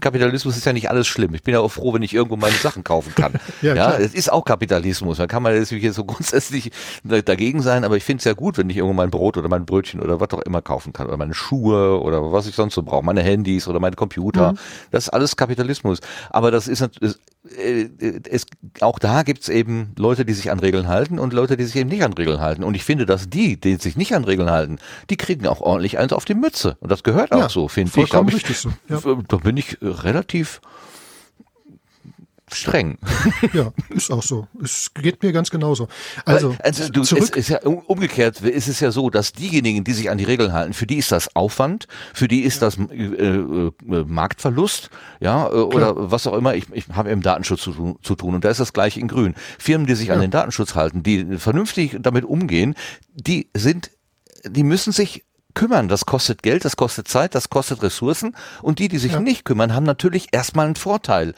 Kapitalismus 0.00 0.56
ist 0.56 0.64
ja 0.64 0.72
nicht 0.72 0.90
alles 0.90 1.06
schlimm. 1.06 1.34
Ich 1.34 1.42
bin 1.42 1.54
ja 1.54 1.60
auch 1.60 1.70
froh, 1.70 1.92
wenn 1.94 2.02
ich 2.02 2.14
irgendwo 2.14 2.36
meine 2.36 2.54
Sachen 2.54 2.82
kaufen 2.82 3.14
kann. 3.14 3.34
ja, 3.62 3.74
ja 3.74 3.96
es 3.96 4.14
ist 4.14 4.32
auch 4.32 4.44
Kapitalismus. 4.44 5.18
Da 5.18 5.26
kann 5.26 5.42
man 5.42 5.54
jetzt 5.54 5.68
so 5.94 6.04
grundsätzlich 6.04 6.70
dagegen 7.04 7.62
sein, 7.62 7.84
aber 7.84 7.96
ich 7.96 8.04
finde 8.04 8.20
es 8.20 8.24
ja 8.24 8.32
gut, 8.32 8.58
wenn 8.58 8.70
ich 8.70 8.78
irgendwo 8.78 8.94
mein 8.94 9.10
Brot 9.10 9.36
oder 9.36 9.48
mein 9.48 9.66
Brötchen 9.66 10.00
oder 10.00 10.20
was 10.20 10.30
auch 10.30 10.40
immer 10.40 10.62
kaufen 10.62 10.92
kann 10.92 11.06
oder 11.06 11.16
meine 11.16 11.34
Schuhe 11.34 12.00
oder 12.00 12.32
was 12.32 12.46
ich 12.46 12.54
sonst 12.54 12.74
so 12.74 12.82
brauche, 12.82 13.04
meine 13.04 13.22
Handys 13.22 13.68
oder 13.68 13.80
meine 13.80 13.96
Computer. 13.96 14.52
Mhm. 14.52 14.58
Das 14.90 15.04
ist 15.04 15.10
alles 15.10 15.36
Kapitalismus. 15.36 16.00
Aber 16.30 16.50
das 16.50 16.68
ist, 16.68 16.80
ist 17.00 17.20
es, 18.28 18.46
auch 18.80 18.98
da 18.98 19.22
gibt's 19.22 19.48
eben 19.48 19.92
Leute, 19.98 20.24
die 20.24 20.32
sich 20.32 20.50
an 20.50 20.58
Regeln 20.58 20.88
halten 20.88 21.18
und 21.18 21.32
Leute, 21.32 21.56
die 21.56 21.64
sich 21.64 21.76
eben 21.76 21.88
nicht 21.88 22.02
an 22.02 22.12
Regeln 22.12 22.40
halten. 22.40 22.64
Und 22.64 22.74
ich 22.74 22.84
finde, 22.84 23.06
dass 23.06 23.28
die, 23.28 23.60
die 23.60 23.76
sich 23.76 23.96
nicht 23.96 24.14
an 24.14 24.24
Regeln 24.24 24.50
halten, 24.50 24.78
die 25.10 25.16
kriegen 25.16 25.46
auch 25.46 25.60
ordentlich 25.60 25.98
eins 25.98 26.12
auf 26.12 26.24
die 26.24 26.34
Mütze. 26.34 26.76
Und 26.80 26.90
das 26.90 27.02
gehört 27.02 27.30
ja, 27.30 27.46
auch 27.46 27.50
so, 27.50 27.68
finde 27.68 27.92
ich. 28.00 28.10
Da, 28.10 28.22
ich 28.26 28.64
ja. 28.88 29.00
da 29.28 29.36
bin 29.36 29.56
ich 29.56 29.78
relativ 29.80 30.60
streng. 32.52 32.98
Ja, 33.52 33.72
ist 33.90 34.10
auch 34.10 34.22
so. 34.22 34.46
Es 34.62 34.92
geht 34.94 35.22
mir 35.22 35.32
ganz 35.32 35.50
genauso. 35.50 35.88
Also, 36.24 36.54
also 36.60 36.88
du, 36.90 37.02
zurück. 37.02 37.36
Es 37.36 37.36
ist 37.36 37.48
ja 37.48 37.60
umgekehrt 37.62 38.40
ist 38.40 38.68
es 38.68 38.80
ja 38.80 38.90
so, 38.90 39.10
dass 39.10 39.32
diejenigen, 39.32 39.84
die 39.84 39.92
sich 39.92 40.10
an 40.10 40.18
die 40.18 40.24
Regeln 40.24 40.52
halten, 40.52 40.72
für 40.72 40.86
die 40.86 40.96
ist 40.96 41.10
das 41.12 41.34
Aufwand, 41.34 41.88
für 42.14 42.28
die 42.28 42.42
ist 42.42 42.62
das 42.62 42.78
äh, 42.78 43.04
äh, 43.04 43.72
Marktverlust, 43.84 44.90
ja, 45.20 45.48
äh, 45.48 45.50
oder 45.50 46.10
was 46.10 46.26
auch 46.26 46.34
immer. 46.34 46.54
Ich, 46.54 46.66
ich 46.72 46.88
habe 46.92 47.10
im 47.10 47.22
Datenschutz 47.22 47.62
zu, 47.62 47.98
zu, 48.02 48.14
tun 48.14 48.34
und 48.34 48.44
da 48.44 48.50
ist 48.50 48.60
das 48.60 48.72
gleiche 48.72 49.00
in 49.00 49.08
Grün. 49.08 49.34
Firmen, 49.58 49.86
die 49.86 49.94
sich 49.94 50.08
ja. 50.08 50.14
an 50.14 50.20
den 50.20 50.30
Datenschutz 50.30 50.74
halten, 50.74 51.02
die 51.02 51.38
vernünftig 51.38 51.96
damit 52.00 52.24
umgehen, 52.24 52.74
die 53.12 53.48
sind, 53.54 53.90
die 54.44 54.62
müssen 54.62 54.92
sich 54.92 55.24
kümmern. 55.54 55.88
Das 55.88 56.06
kostet 56.06 56.44
Geld, 56.44 56.64
das 56.64 56.76
kostet 56.76 57.08
Zeit, 57.08 57.34
das 57.34 57.50
kostet 57.50 57.82
Ressourcen. 57.82 58.36
Und 58.62 58.78
die, 58.78 58.86
die 58.86 58.98
sich 58.98 59.12
ja. 59.12 59.20
nicht 59.20 59.44
kümmern, 59.44 59.74
haben 59.74 59.84
natürlich 59.84 60.28
erstmal 60.30 60.66
einen 60.66 60.76
Vorteil. 60.76 61.34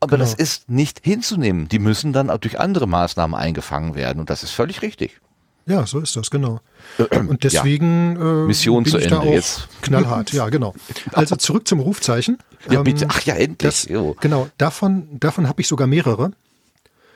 Aber 0.00 0.16
genau. 0.16 0.24
das 0.24 0.34
ist 0.34 0.68
nicht 0.70 1.00
hinzunehmen. 1.04 1.68
Die 1.68 1.78
müssen 1.78 2.12
dann 2.12 2.30
auch 2.30 2.38
durch 2.38 2.58
andere 2.58 2.88
Maßnahmen 2.88 3.38
eingefangen 3.38 3.94
werden. 3.94 4.18
Und 4.18 4.30
das 4.30 4.42
ist 4.42 4.50
völlig 4.50 4.82
richtig. 4.82 5.20
Ja, 5.66 5.86
so 5.86 6.00
ist 6.00 6.16
das, 6.16 6.30
genau. 6.30 6.60
Und 7.12 7.44
deswegen 7.44 8.16
ja. 8.18 8.24
Mission 8.46 8.84
bin 8.84 8.92
zu 8.92 8.98
ich 8.98 9.04
Ende 9.04 9.16
da 9.16 9.22
auch 9.22 9.32
jetzt. 9.32 9.68
knallhart, 9.82 10.32
ja, 10.32 10.48
genau. 10.48 10.74
Also 11.12 11.36
zurück 11.36 11.68
zum 11.68 11.80
Rufzeichen. 11.80 12.38
Ja, 12.68 12.82
bitte. 12.82 13.06
Ach 13.08 13.20
ja, 13.22 13.34
endlich. 13.34 13.86
Das, 13.86 13.86
genau, 14.20 14.48
davon, 14.58 15.20
davon 15.20 15.48
habe 15.48 15.60
ich 15.60 15.68
sogar 15.68 15.86
mehrere. 15.86 16.32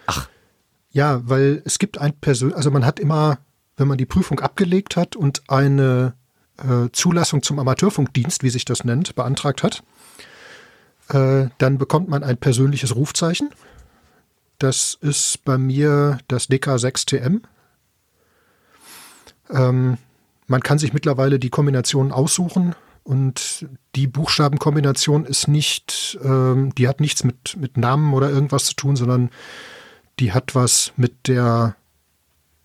Ach. 0.06 0.28
Ja, 0.92 1.20
weil 1.24 1.62
es 1.64 1.78
gibt 1.78 1.98
ein 1.98 2.12
Persön, 2.12 2.52
also 2.52 2.70
man 2.70 2.84
hat 2.84 3.00
immer, 3.00 3.38
wenn 3.76 3.88
man 3.88 3.98
die 3.98 4.06
Prüfung 4.06 4.38
abgelegt 4.38 4.94
hat 4.96 5.16
und 5.16 5.42
eine 5.48 6.14
äh, 6.58 6.90
Zulassung 6.92 7.42
zum 7.42 7.58
Amateurfunkdienst, 7.58 8.44
wie 8.44 8.50
sich 8.50 8.64
das 8.64 8.84
nennt, 8.84 9.16
beantragt 9.16 9.62
hat, 9.62 9.82
äh, 11.08 11.48
dann 11.58 11.78
bekommt 11.78 12.08
man 12.08 12.22
ein 12.22 12.36
persönliches 12.36 12.94
Rufzeichen. 12.94 13.50
Das 14.58 14.96
ist 15.00 15.44
bei 15.44 15.58
mir 15.58 16.18
das 16.28 16.48
DK6TM. 16.48 17.42
Ähm, 19.50 19.98
man 20.46 20.62
kann 20.62 20.78
sich 20.78 20.92
mittlerweile 20.92 21.38
die 21.38 21.50
Kombination 21.50 22.12
aussuchen 22.12 22.74
und 23.02 23.66
die 23.94 24.06
Buchstabenkombination 24.06 25.26
ist 25.26 25.48
nicht, 25.48 26.18
ähm, 26.22 26.74
die 26.74 26.88
hat 26.88 27.00
nichts 27.00 27.24
mit, 27.24 27.56
mit 27.58 27.76
Namen 27.76 28.14
oder 28.14 28.30
irgendwas 28.30 28.64
zu 28.64 28.74
tun, 28.74 28.96
sondern 28.96 29.30
die 30.18 30.32
hat 30.32 30.54
was 30.54 30.92
mit 30.96 31.28
der 31.28 31.76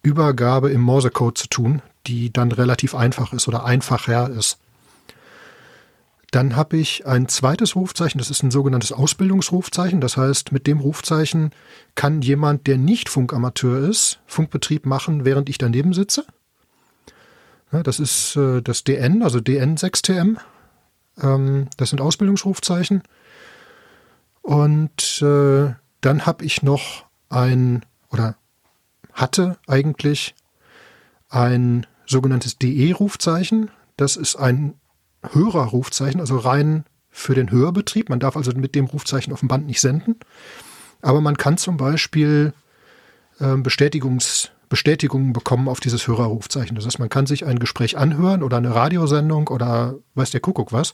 Übergabe 0.02 0.72
im 0.72 0.82
Morsecode 0.82 1.38
zu 1.38 1.48
tun, 1.48 1.82
die 2.07 2.32
dann 2.32 2.52
relativ 2.52 2.95
einfach 2.95 3.34
ist 3.34 3.48
oder 3.48 3.66
einfacher 3.66 4.30
ist. 4.30 4.60
Dann 6.31 6.56
habe 6.56 6.77
ich 6.77 7.07
ein 7.07 7.27
zweites 7.27 7.76
Rufzeichen, 7.76 8.19
das 8.19 8.30
ist 8.30 8.43
ein 8.43 8.51
sogenanntes 8.51 8.91
Ausbildungsrufzeichen. 8.91 9.99
Das 9.99 10.15
heißt, 10.15 10.51
mit 10.51 10.68
dem 10.68 10.80
Rufzeichen 10.80 11.51
kann 11.95 12.22
jemand, 12.22 12.68
der 12.68 12.77
nicht 12.77 13.10
Funkamateur 13.10 13.80
ist, 13.89 14.19
Funkbetrieb 14.27 14.85
machen, 14.85 15.26
während 15.26 15.49
ich 15.49 15.57
daneben 15.57 15.93
sitze. 15.93 16.26
Das 17.72 17.99
ist 17.99 18.35
äh, 18.35 18.61
das 18.61 18.84
DN, 18.84 19.22
also 19.23 19.39
DN6TM. 19.39 20.38
Ähm, 21.22 21.68
das 21.77 21.89
sind 21.89 22.01
Ausbildungsrufzeichen. 22.01 23.03
Und 24.41 25.22
äh, 25.22 25.73
dann 26.01 26.26
habe 26.26 26.45
ich 26.45 26.64
noch 26.64 27.06
ein, 27.30 27.85
oder 28.11 28.35
hatte 29.14 29.57
eigentlich 29.68 30.34
ein 31.30 31.85
sogenanntes 32.06 32.57
DE-Rufzeichen. 32.57 33.69
Das 33.97 34.15
ist 34.15 34.35
ein 34.35 34.78
Hörerrufzeichen, 35.24 36.20
also 36.20 36.38
rein 36.38 36.86
für 37.10 37.36
den 37.36 37.52
Hörbetrieb. 37.52 38.10
Man 38.10 38.20
darf 38.20 38.38
also 38.38 38.52
mit 38.52 38.76
dem 38.76 38.86
Rufzeichen 38.86 39.34
auf 39.34 39.40
dem 39.40 39.48
Band 39.48 39.68
nicht 39.68 39.82
senden. 39.82 40.16
Aber 41.02 41.22
man 41.22 41.38
kann 41.38 41.58
zum 41.58 41.78
Beispiel 41.78 42.54
äh, 43.40 43.56
Bestätigungs, 43.58 44.52
Bestätigungen 44.70 45.34
bekommen 45.34 45.68
auf 45.68 45.80
dieses 45.80 46.08
Hörerrufzeichen. 46.08 46.76
Das 46.76 46.86
heißt, 46.86 47.00
man 47.00 47.10
kann 47.10 47.26
sich 47.26 47.46
ein 47.46 47.60
Gespräch 47.60 47.98
anhören 47.98 48.44
oder 48.44 48.58
eine 48.58 48.74
Radiosendung 48.74 49.48
oder 49.48 49.96
weiß 50.16 50.32
der 50.32 50.41
Kuckuck 50.41 50.72
was 50.72 50.94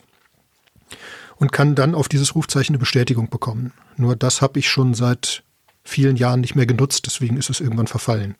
und 1.36 1.52
kann 1.52 1.74
dann 1.74 1.94
auf 1.94 2.08
dieses 2.08 2.34
Rufzeichen 2.34 2.74
eine 2.74 2.80
Bestätigung 2.80 3.28
bekommen. 3.28 3.72
Nur 3.96 4.16
das 4.16 4.40
habe 4.40 4.58
ich 4.58 4.70
schon 4.70 4.94
seit 4.94 5.42
vielen 5.84 6.16
Jahren 6.16 6.40
nicht 6.40 6.54
mehr 6.54 6.66
genutzt, 6.66 7.06
deswegen 7.06 7.36
ist 7.36 7.50
es 7.50 7.60
irgendwann 7.60 7.86
verfallen. 7.86 8.36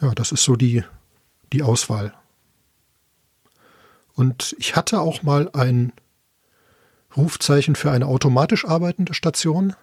Ja, 0.00 0.14
das 0.14 0.32
ist 0.32 0.44
so 0.44 0.56
die, 0.56 0.84
die 1.52 1.62
Auswahl. 1.62 2.14
Und 4.16 4.56
ich 4.58 4.74
hatte 4.76 5.00
auch 5.00 5.22
mal 5.22 5.50
ein 5.52 5.92
Rufzeichen 7.16 7.76
für 7.76 7.90
eine 7.90 8.06
automatisch 8.06 8.64
arbeitende 8.64 9.14
Station, 9.14 9.76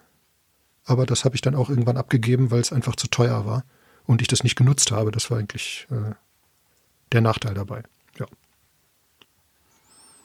aber 0.85 1.05
das 1.05 1.23
habe 1.23 1.35
ich 1.35 1.41
dann 1.41 1.55
auch 1.55 1.69
irgendwann 1.69 1.97
abgegeben, 1.97 2.51
weil 2.51 2.60
es 2.60 2.73
einfach 2.73 2.95
zu 2.95 3.07
teuer 3.07 3.45
war 3.45 3.64
und 4.05 4.22
ich 4.22 4.27
das 4.27 4.43
nicht 4.43 4.55
genutzt 4.55 4.91
habe. 4.91 5.11
Das 5.11 5.30
war 5.31 5.38
eigentlich 5.38 5.88
äh, 5.91 6.14
der 7.11 7.22
Nachteil 7.22 7.53
dabei. 7.53 7.84
Ja. 8.19 8.26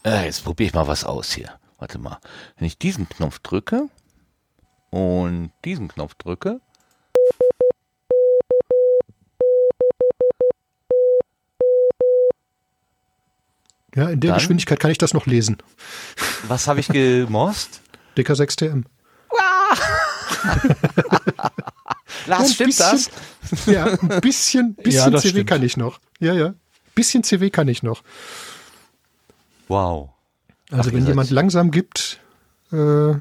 Äh, 0.05 0.25
jetzt 0.25 0.43
probiere 0.43 0.69
ich 0.69 0.75
mal 0.75 0.89
was 0.89 1.05
aus 1.05 1.33
hier. 1.33 1.53
Warte 1.79 1.99
mal. 1.99 2.19
Wenn 2.57 2.67
ich 2.67 2.79
diesen 2.79 3.09
Knopf 3.09 3.39
drücke 3.41 3.89
und 4.91 5.53
diesen 5.65 5.89
Knopf 5.89 6.15
drücke, 6.15 6.61
Ja, 13.99 14.09
in 14.11 14.21
der 14.21 14.31
Dann, 14.31 14.39
Geschwindigkeit 14.39 14.79
kann 14.79 14.93
ich 14.93 14.99
das 14.99 15.13
noch 15.13 15.27
lesen. 15.27 15.57
Was 16.47 16.69
habe 16.69 16.79
ich 16.79 16.87
gemorst? 16.87 17.81
DK6TM. 18.17 18.85
Lars, 22.27 22.53
stimmt 22.55 22.77
bisschen, 22.77 23.09
das? 23.51 23.67
Ja, 23.67 23.87
ein 23.87 24.21
bisschen, 24.21 24.75
bisschen 24.83 25.13
ja, 25.13 25.19
CW 25.19 25.29
stimmt. 25.31 25.51
kann 25.51 25.65
ich 25.65 25.77
noch. 25.77 25.99
Ja, 26.21 26.33
ja. 26.33 26.55
Bisschen 26.95 27.25
CW 27.25 27.51
kann 27.51 27.67
ich 27.67 27.83
noch. 27.83 28.05
Wow. 29.67 30.11
Also 30.71 30.91
Ach, 30.91 30.95
wenn 30.95 31.05
jemand 31.05 31.31
langsam 31.31 31.73
gibt, 31.73 32.21
äh, 32.71 33.15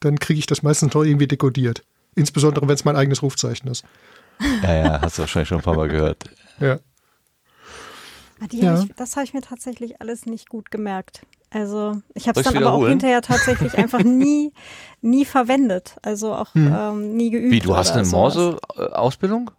dann 0.00 0.18
kriege 0.18 0.38
ich 0.38 0.46
das 0.46 0.62
meistens 0.62 0.94
noch 0.94 1.04
irgendwie 1.04 1.26
dekodiert. 1.26 1.82
Insbesondere, 2.14 2.66
wenn 2.66 2.74
es 2.74 2.86
mein 2.86 2.96
eigenes 2.96 3.22
Rufzeichen 3.22 3.68
ist. 3.68 3.84
Ja, 4.62 4.74
ja, 4.74 5.00
hast 5.02 5.18
du 5.18 5.22
wahrscheinlich 5.22 5.50
schon 5.50 5.58
ein 5.58 5.64
paar 5.64 5.76
Mal 5.76 5.88
gehört. 5.88 6.24
Ja. 6.58 6.78
Ah, 8.40 8.46
ja. 8.50 8.72
Hab 8.72 8.84
ich, 8.84 8.94
das 8.96 9.16
habe 9.16 9.24
ich 9.24 9.34
mir 9.34 9.42
tatsächlich 9.42 10.00
alles 10.00 10.26
nicht 10.26 10.48
gut 10.48 10.70
gemerkt. 10.70 11.22
Also 11.50 12.00
ich 12.14 12.28
habe 12.28 12.40
es 12.40 12.46
dann 12.46 12.56
aber 12.56 12.72
auch 12.72 12.86
hinterher 12.86 13.22
tatsächlich 13.22 13.74
einfach 13.78 14.02
nie, 14.02 14.52
nie 15.02 15.24
verwendet. 15.24 15.96
Also 16.02 16.34
auch 16.34 16.54
hm. 16.54 16.74
ähm, 16.74 17.16
nie 17.16 17.30
geübt. 17.30 17.52
Wie, 17.52 17.60
du 17.60 17.76
hast 17.76 17.92
eine 17.92 18.06
Morse-Ausbildung? 18.06 19.50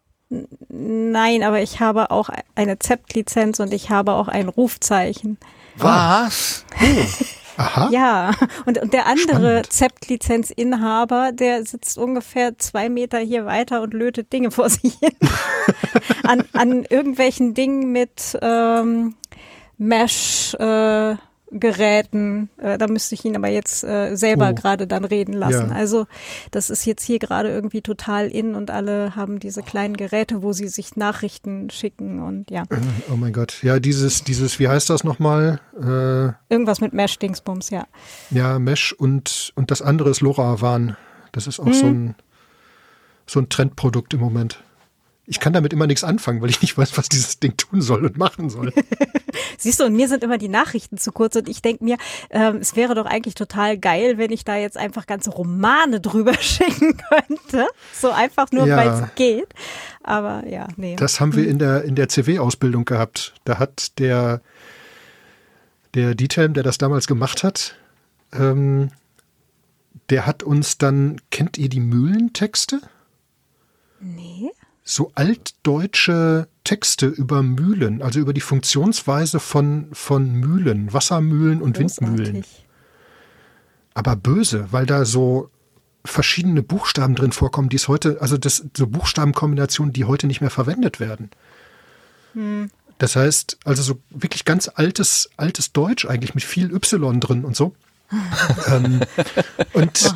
Nein, 0.69 1.43
aber 1.43 1.61
ich 1.61 1.81
habe 1.81 2.09
auch 2.09 2.29
eine 2.55 2.79
ZEPT-Lizenz 2.79 3.59
und 3.59 3.73
ich 3.73 3.89
habe 3.89 4.13
auch 4.13 4.29
ein 4.29 4.47
Rufzeichen. 4.47 5.37
Was? 5.75 6.65
Oh. 6.81 6.85
Aha. 7.61 7.89
Ja, 7.91 8.31
und, 8.65 8.79
und 8.79 8.91
der 8.93 9.05
andere 9.05 9.61
Zept-Lizenzinhaber, 9.69 11.31
der 11.31 11.63
sitzt 11.63 11.97
ungefähr 11.97 12.57
zwei 12.57 12.89
Meter 12.89 13.19
hier 13.19 13.45
weiter 13.45 13.81
und 13.81 13.93
lötet 13.93 14.33
Dinge 14.33 14.49
vor 14.49 14.69
sich 14.69 14.95
hin. 14.95 15.15
an, 16.23 16.43
an 16.53 16.85
irgendwelchen 16.89 17.53
Dingen 17.53 17.91
mit 17.91 18.37
ähm, 18.41 19.15
Mesh, 19.77 20.55
äh, 20.55 21.15
Geräten. 21.51 22.49
Äh, 22.57 22.77
da 22.77 22.87
müsste 22.87 23.15
ich 23.15 23.25
ihn 23.25 23.35
aber 23.35 23.49
jetzt 23.49 23.83
äh, 23.83 24.15
selber 24.15 24.49
Oh. 24.51 24.55
gerade 24.55 24.87
dann 24.87 25.03
reden 25.05 25.33
lassen. 25.33 25.69
Ja. 25.69 25.75
Also 25.75 26.07
das 26.51 26.69
ist 26.69 26.85
jetzt 26.85 27.03
hier 27.03 27.19
gerade 27.19 27.49
irgendwie 27.49 27.81
total 27.81 28.27
in 28.27 28.55
und 28.55 28.71
alle 28.71 29.15
haben 29.15 29.39
diese 29.39 29.61
kleinen 29.61 29.97
Geräte, 29.97 30.41
wo 30.43 30.53
sie 30.53 30.67
sich 30.69 30.95
Nachrichten 30.95 31.69
schicken 31.69 32.21
und 32.21 32.49
ja, 32.49 32.63
Oh 33.11 33.15
mein 33.17 33.33
Gott. 33.33 33.61
Ja, 33.63 33.79
dieses, 33.79 34.23
dieses, 34.23 34.59
wie 34.59 34.67
heißt 34.67 34.89
das 34.89 35.03
nochmal? 35.03 35.59
Äh, 35.77 36.33
irgendwas 36.53 36.79
mit 36.81 36.93
Mesh-Dingsbums, 36.93 37.69
ja. 37.69 37.85
ja, 38.29 38.57
Mesh 38.59 38.93
und, 38.93 39.51
und 39.55 39.71
das 39.71 39.81
andere 39.81 40.09
ist 40.09 40.21
LoRaWAN. 40.21 40.95
Das 41.33 41.47
ist 41.47 41.59
auch 41.59 41.73
so, 41.73 41.85
ein, 41.85 42.15
so 43.27 43.39
ein 43.39 43.49
Trendprodukt 43.49 44.13
im 44.13 44.19
Moment. 44.19 44.63
Ich 45.27 45.39
kann 45.39 45.53
damit 45.53 45.71
immer 45.71 45.87
nichts 45.87 46.03
anfangen, 46.03 46.41
weil 46.41 46.49
ich 46.49 46.61
nicht 46.61 46.77
weiß, 46.77 46.97
was 46.97 47.07
dieses 47.07 47.39
Ding 47.39 47.55
tun 47.55 47.81
soll 47.81 48.05
und 48.05 48.17
machen 48.17 48.49
soll. 48.49 48.73
Siehst 49.57 49.79
du, 49.79 49.85
und 49.85 49.93
mir 49.95 50.07
sind 50.07 50.23
immer 50.23 50.37
die 50.39 50.49
Nachrichten 50.49 50.97
zu 50.97 51.11
kurz 51.11 51.35
und 51.35 51.47
ich 51.47 51.61
denke 51.61 51.83
mir, 51.83 51.97
ähm, 52.31 52.57
es 52.57 52.75
wäre 52.75 52.95
doch 52.95 53.05
eigentlich 53.05 53.35
total 53.35 53.77
geil, 53.77 54.17
wenn 54.17 54.31
ich 54.31 54.43
da 54.43 54.55
jetzt 54.57 54.77
einfach 54.77 55.05
ganze 55.05 55.29
Romane 55.29 56.01
drüber 56.01 56.33
schicken 56.39 56.97
könnte. 56.97 57.67
So 57.93 58.09
einfach 58.09 58.51
nur, 58.51 58.65
Ja. 58.65 58.77
weil 58.77 58.89
es 58.89 59.15
geht. 59.15 59.47
Aber 60.03 60.45
ja, 60.47 60.67
nee. 60.75 60.95
Das 60.95 61.19
haben 61.21 61.35
wir 61.35 61.47
in 61.47 61.59
der, 61.59 61.83
in 61.83 61.95
der 61.95 62.09
CW-Ausbildung 62.09 62.85
gehabt. 62.85 63.35
Da 63.45 63.59
hat 63.59 63.99
der, 63.99 64.41
der 65.93 66.15
Dietelm, 66.15 66.55
der 66.55 66.63
das 66.63 66.79
damals 66.79 67.05
gemacht 67.05 67.43
hat, 67.43 67.75
ähm, 68.33 68.89
der 70.09 70.25
hat 70.25 70.41
uns 70.41 70.77
dann, 70.79 71.21
kennt 71.29 71.57
ihr 71.57 71.69
die 71.69 71.79
Mühlentexte? 71.79 72.81
nee. 73.99 74.49
So 74.91 75.09
altdeutsche 75.15 76.49
Texte 76.65 77.05
über 77.07 77.43
Mühlen, 77.43 78.01
also 78.01 78.19
über 78.19 78.33
die 78.33 78.41
Funktionsweise 78.41 79.39
von, 79.39 79.87
von 79.93 80.33
Mühlen, 80.33 80.91
Wassermühlen 80.91 81.61
und 81.61 81.79
Windmühlen. 81.79 82.41
Großartig. 82.41 82.65
aber 83.93 84.17
böse, 84.17 84.67
weil 84.71 84.85
da 84.85 85.05
so 85.05 85.49
verschiedene 86.03 86.61
Buchstaben 86.61 87.15
drin 87.15 87.31
vorkommen, 87.31 87.69
die 87.69 87.77
es 87.77 87.87
heute, 87.87 88.17
also 88.19 88.37
das 88.37 88.65
so 88.75 88.85
Buchstabenkombinationen, 88.85 89.93
die 89.93 90.03
heute 90.03 90.27
nicht 90.27 90.41
mehr 90.41 90.49
verwendet 90.49 90.99
werden. 90.99 91.29
Das 92.97 93.15
heißt, 93.15 93.59
also 93.63 93.81
so 93.83 94.01
wirklich 94.09 94.43
ganz 94.43 94.69
altes, 94.75 95.29
altes 95.37 95.71
Deutsch 95.71 96.05
eigentlich 96.05 96.35
mit 96.35 96.43
viel 96.43 96.69
Y 96.69 97.21
drin 97.21 97.45
und 97.45 97.55
so. 97.55 97.73
ähm, 98.67 98.99
und 99.71 100.13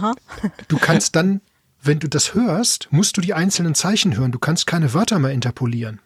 du 0.68 0.78
kannst 0.80 1.16
dann, 1.16 1.40
wenn 1.86 2.00
du 2.00 2.08
das 2.10 2.34
hörst, 2.34 2.88
musst 2.92 3.18
du 3.18 3.22
die 3.22 3.34
einzelnen 3.34 3.76
Zeichen 3.76 4.18
hören. 4.18 4.32
Du 4.32 4.40
kannst 4.40 4.68
keine 4.68 4.94
Wörter 4.94 5.20
mehr 5.20 5.32
interpolieren. 5.32 6.00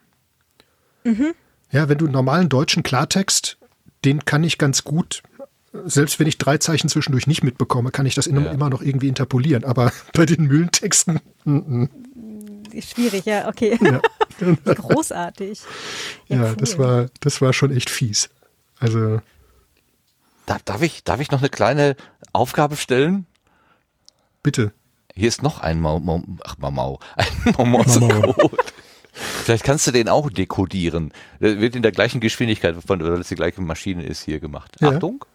Ja, 1.72 1.90
wenn 1.90 1.98
du 1.98 2.06
einen 2.06 2.14
normalen 2.14 2.50
deutschen 2.50 2.84
Klartext, 2.84 3.58
den 4.06 4.26
kann 4.26 4.44
ich 4.44 4.58
ganz 4.58 4.84
gut, 4.84 5.24
selbst 5.86 6.20
wenn 6.20 6.28
ich 6.28 6.38
drei 6.38 6.58
Zeichen 6.58 6.90
zwischendurch 6.90 7.28
nicht 7.28 7.44
mitbekomme, 7.44 7.92
kann 7.92 8.06
ich 8.06 8.16
das 8.16 8.28
immer, 8.28 8.42
Ja. 8.46 8.52
immer 8.52 8.70
noch 8.70 8.82
irgendwie 8.82 9.08
interpolieren. 9.08 9.64
Aber 9.64 9.92
bei 10.14 10.26
den 10.26 10.46
Mühlentexten, 10.46 11.20
mm, 11.46 11.52
mm. 11.84 11.90
Schwierig, 12.82 13.26
ja, 13.26 13.48
okay. 13.48 13.80
ja, 13.82 14.00
Großartig. 14.76 15.62
ja 16.28 16.50
cool. 16.52 16.56
das, 16.58 16.78
war, 16.78 17.08
das 17.20 17.42
war 17.42 17.52
schon 17.54 17.72
echt 17.76 17.90
fies. 17.90 18.30
Also, 18.80 19.22
Darf, 20.46 20.64
darf, 20.64 20.82
ich, 20.82 21.04
darf 21.04 21.20
ich 21.20 21.32
noch 21.32 21.40
eine 21.40 21.50
kleine 21.50 21.96
Aufgabe 22.34 22.76
stellen? 22.76 23.26
bitte. 24.44 24.72
Hier 25.20 25.28
ist 25.28 25.44
noch 25.44 25.60
ein 25.60 25.82
Mau, 25.82 26.00
Mau 26.00 26.24
ach 26.46 26.58
Mau, 26.60 26.98
ein 27.58 27.70
Morse-Code. 27.70 28.56
Vielleicht 29.12 29.66
kannst 29.66 29.86
du 29.86 29.92
den 29.92 30.08
auch 30.08 30.30
dekodieren. 30.30 31.12
Der 31.42 31.60
wird 31.60 31.76
in 31.76 31.82
der 31.82 31.92
gleichen 31.92 32.22
Geschwindigkeit, 32.22 32.78
von, 32.88 33.04
weil 33.04 33.20
es 33.20 33.28
die 33.28 33.36
gleiche 33.36 33.60
Maschine 33.60 34.04
ist, 34.06 34.24
hier 34.24 34.40
gemacht. 34.40 34.78
Ja. 34.80 34.92
Achtung. 34.92 35.26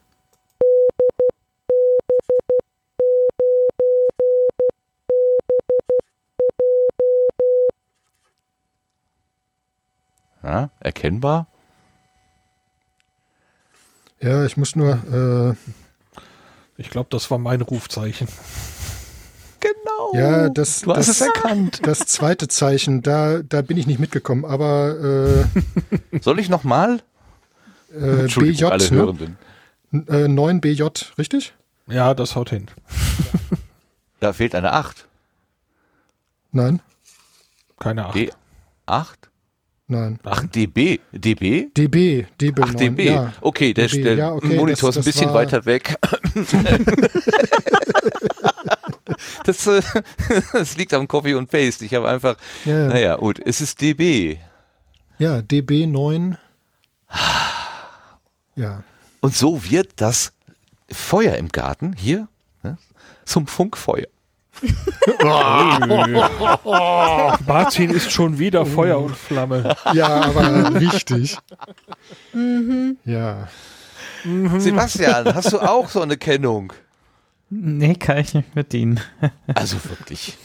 Ja, 10.42 10.70
erkennbar. 10.80 11.46
Ja, 14.18 14.46
ich 14.46 14.56
muss 14.56 14.76
nur, 14.76 15.58
Ich 16.78 16.88
glaube, 16.88 17.08
das 17.10 17.30
war 17.30 17.36
mein 17.36 17.60
Rufzeichen. 17.60 18.28
Genau. 19.64 20.12
äh, 20.14 20.18
ja, 20.18 20.48
das, 20.50 20.82
Du 20.82 20.90
hast 20.94 21.08
das, 21.08 21.08
es 21.08 21.20
erkannt. 21.26 21.80
das 21.86 22.00
zweite 22.00 22.48
Zeichen, 22.48 23.00
da, 23.02 23.38
da 23.42 23.62
bin 23.62 23.78
ich 23.78 23.86
nicht 23.86 23.98
mitgekommen, 23.98 24.44
aber 24.44 25.46
Soll 26.20 26.38
ich 26.38 26.48
nochmal? 26.50 27.00
äh, 27.92 27.96
äh, 27.98 28.20
Entschuldigung, 28.22 28.58
BJ, 28.58 28.64
alle 28.72 28.90
ne? 28.90 28.96
Hörenden. 28.96 29.38
Äh, 30.08 30.28
9 30.28 30.60
BJ, 30.60 30.82
richtig? 31.18 31.54
Ja, 31.86 32.14
das 32.14 32.36
haut 32.36 32.50
hin. 32.50 32.66
Da 34.20 34.32
fehlt 34.32 34.54
eine 34.54 34.72
8. 34.72 35.06
Nein, 36.52 36.80
Keine 37.78 38.02
Ahnung. 38.06 38.14
D 38.14 38.30
8? 38.86 39.28
nein. 39.86 40.18
Ach, 40.24 40.42
DB. 40.46 41.00
DB? 41.12 41.66
DB, 41.76 42.24
DB, 42.40 42.62
Ach, 42.62 42.72
9, 42.72 42.76
DB. 42.78 43.04
ja. 43.06 43.34
Okay, 43.42 43.74
der, 43.74 43.88
DB, 43.88 44.02
der 44.02 44.14
ja, 44.14 44.32
okay, 44.32 44.56
Monitor 44.56 44.88
das- 44.92 44.96
ist 44.96 45.02
ein 45.02 45.04
bisschen 45.04 45.26
war- 45.28 45.34
weiter 45.34 45.66
weg. 45.66 45.96
das, 49.44 49.66
äh, 49.66 49.82
das 50.52 50.76
liegt 50.76 50.94
am 50.94 51.08
Copy 51.08 51.34
und 51.34 51.50
Paste. 51.50 51.84
Ich 51.84 51.94
habe 51.94 52.08
einfach, 52.08 52.36
Ja, 52.64 52.78
ja. 52.78 52.86
naja, 52.88 53.16
gut, 53.16 53.40
es 53.44 53.60
ist 53.60 53.80
DB. 53.80 54.38
Ja, 55.18 55.42
DB 55.42 55.86
9. 55.86 56.38
Ja. 58.56 58.82
Und 59.20 59.34
so 59.34 59.64
wird 59.64 59.92
das 59.96 60.32
Feuer 60.90 61.36
im 61.36 61.48
Garten 61.48 61.94
hier 61.96 62.28
ne, 62.62 62.78
zum 63.24 63.46
Funkfeuer. 63.46 64.06
Martin 67.46 67.90
ist 67.90 68.12
schon 68.12 68.38
wieder 68.38 68.64
Feuer 68.64 69.00
und 69.00 69.16
Flamme. 69.16 69.74
Ja, 69.92 70.22
aber 70.22 70.74
richtig. 70.80 71.36
Ja. 73.04 73.48
Sebastian, 74.58 75.34
hast 75.34 75.52
du 75.52 75.58
auch 75.58 75.88
so 75.88 76.00
eine 76.00 76.16
Kennung? 76.16 76.72
Nee, 77.50 77.94
kann 77.94 78.18
ich 78.18 78.34
nicht 78.34 78.54
bedienen. 78.54 79.00
Also 79.54 79.76
wirklich. 79.84 80.36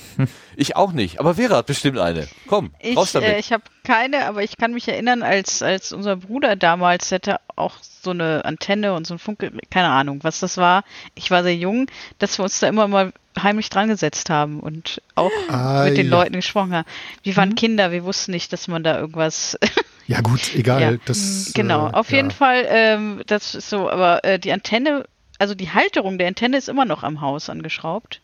Ich 0.58 0.76
auch 0.76 0.92
nicht, 0.92 1.20
aber 1.22 1.36
Vera 1.36 1.58
hat 1.58 1.66
bestimmt 1.68 1.98
eine. 1.98 2.28
Komm, 2.48 2.72
raus 2.96 3.08
Ich, 3.08 3.12
damit. 3.14 3.30
äh, 3.30 3.40
ich 3.40 3.54
habe 3.54 3.64
keine, 3.86 4.26
aber 4.26 4.44
ich 4.44 4.58
kann 4.58 4.74
mich 4.74 4.88
erinnern, 4.90 5.24
als, 5.24 5.62
als 5.64 5.94
unser 5.94 6.18
Bruder 6.18 6.56
damals, 6.58 7.10
der 7.10 7.16
hatte 7.16 7.38
auch 7.56 7.76
so 7.82 8.12
eine 8.12 8.44
Antenne 8.44 8.94
und 8.94 9.08
so 9.08 9.16
ein 9.16 9.20
Funk, 9.20 9.40
keine 9.72 9.88
Ahnung, 9.88 10.20
was 10.24 10.42
das 10.42 10.58
war. 10.58 10.84
Ich 11.16 11.32
war 11.32 11.44
sehr 11.44 11.56
jung, 11.56 11.88
dass 12.20 12.38
wir 12.38 12.44
uns 12.44 12.60
da 12.60 12.68
immer 12.68 12.88
mal 12.90 13.14
heimlich 13.42 13.70
dran 13.70 13.88
gesetzt 13.88 14.30
haben 14.30 14.60
und 14.60 15.02
auch 15.16 15.32
Ah, 15.48 15.86
mit 15.86 15.98
den 15.98 16.08
ja. 16.08 16.12
Leuten 16.12 16.34
gesprochen 16.34 16.74
haben. 16.74 16.86
Wir 17.24 17.38
waren 17.38 17.56
Kinder, 17.56 17.92
wir 17.94 18.04
wussten 18.04 18.32
nicht, 18.32 18.52
dass 18.52 18.68
man 18.68 18.84
da 18.84 19.00
irgendwas 19.00 19.58
Ja, 20.08 20.20
gut, 20.22 20.54
egal. 20.56 20.82
Ja. 20.82 20.94
Das, 21.06 21.52
Genau, 21.56 21.88
äh, 21.88 21.94
auf 21.94 22.10
ja. 22.12 22.18
jeden 22.18 22.32
Fall, 22.32 22.66
ähm, 22.68 23.22
das 23.28 23.56
ist 23.56 23.70
so, 23.70 23.90
aber 23.90 24.26
äh, 24.26 24.40
die 24.40 24.52
Antenne, 24.52 25.06
also 25.40 25.56
die 25.56 25.72
Halterung 25.72 26.18
der 26.18 26.28
Antenne 26.28 26.58
ist 26.58 26.70
immer 26.70 26.86
noch 26.86 27.04
am 27.04 27.22
Haus 27.22 27.50
angeschraubt. 27.50 28.22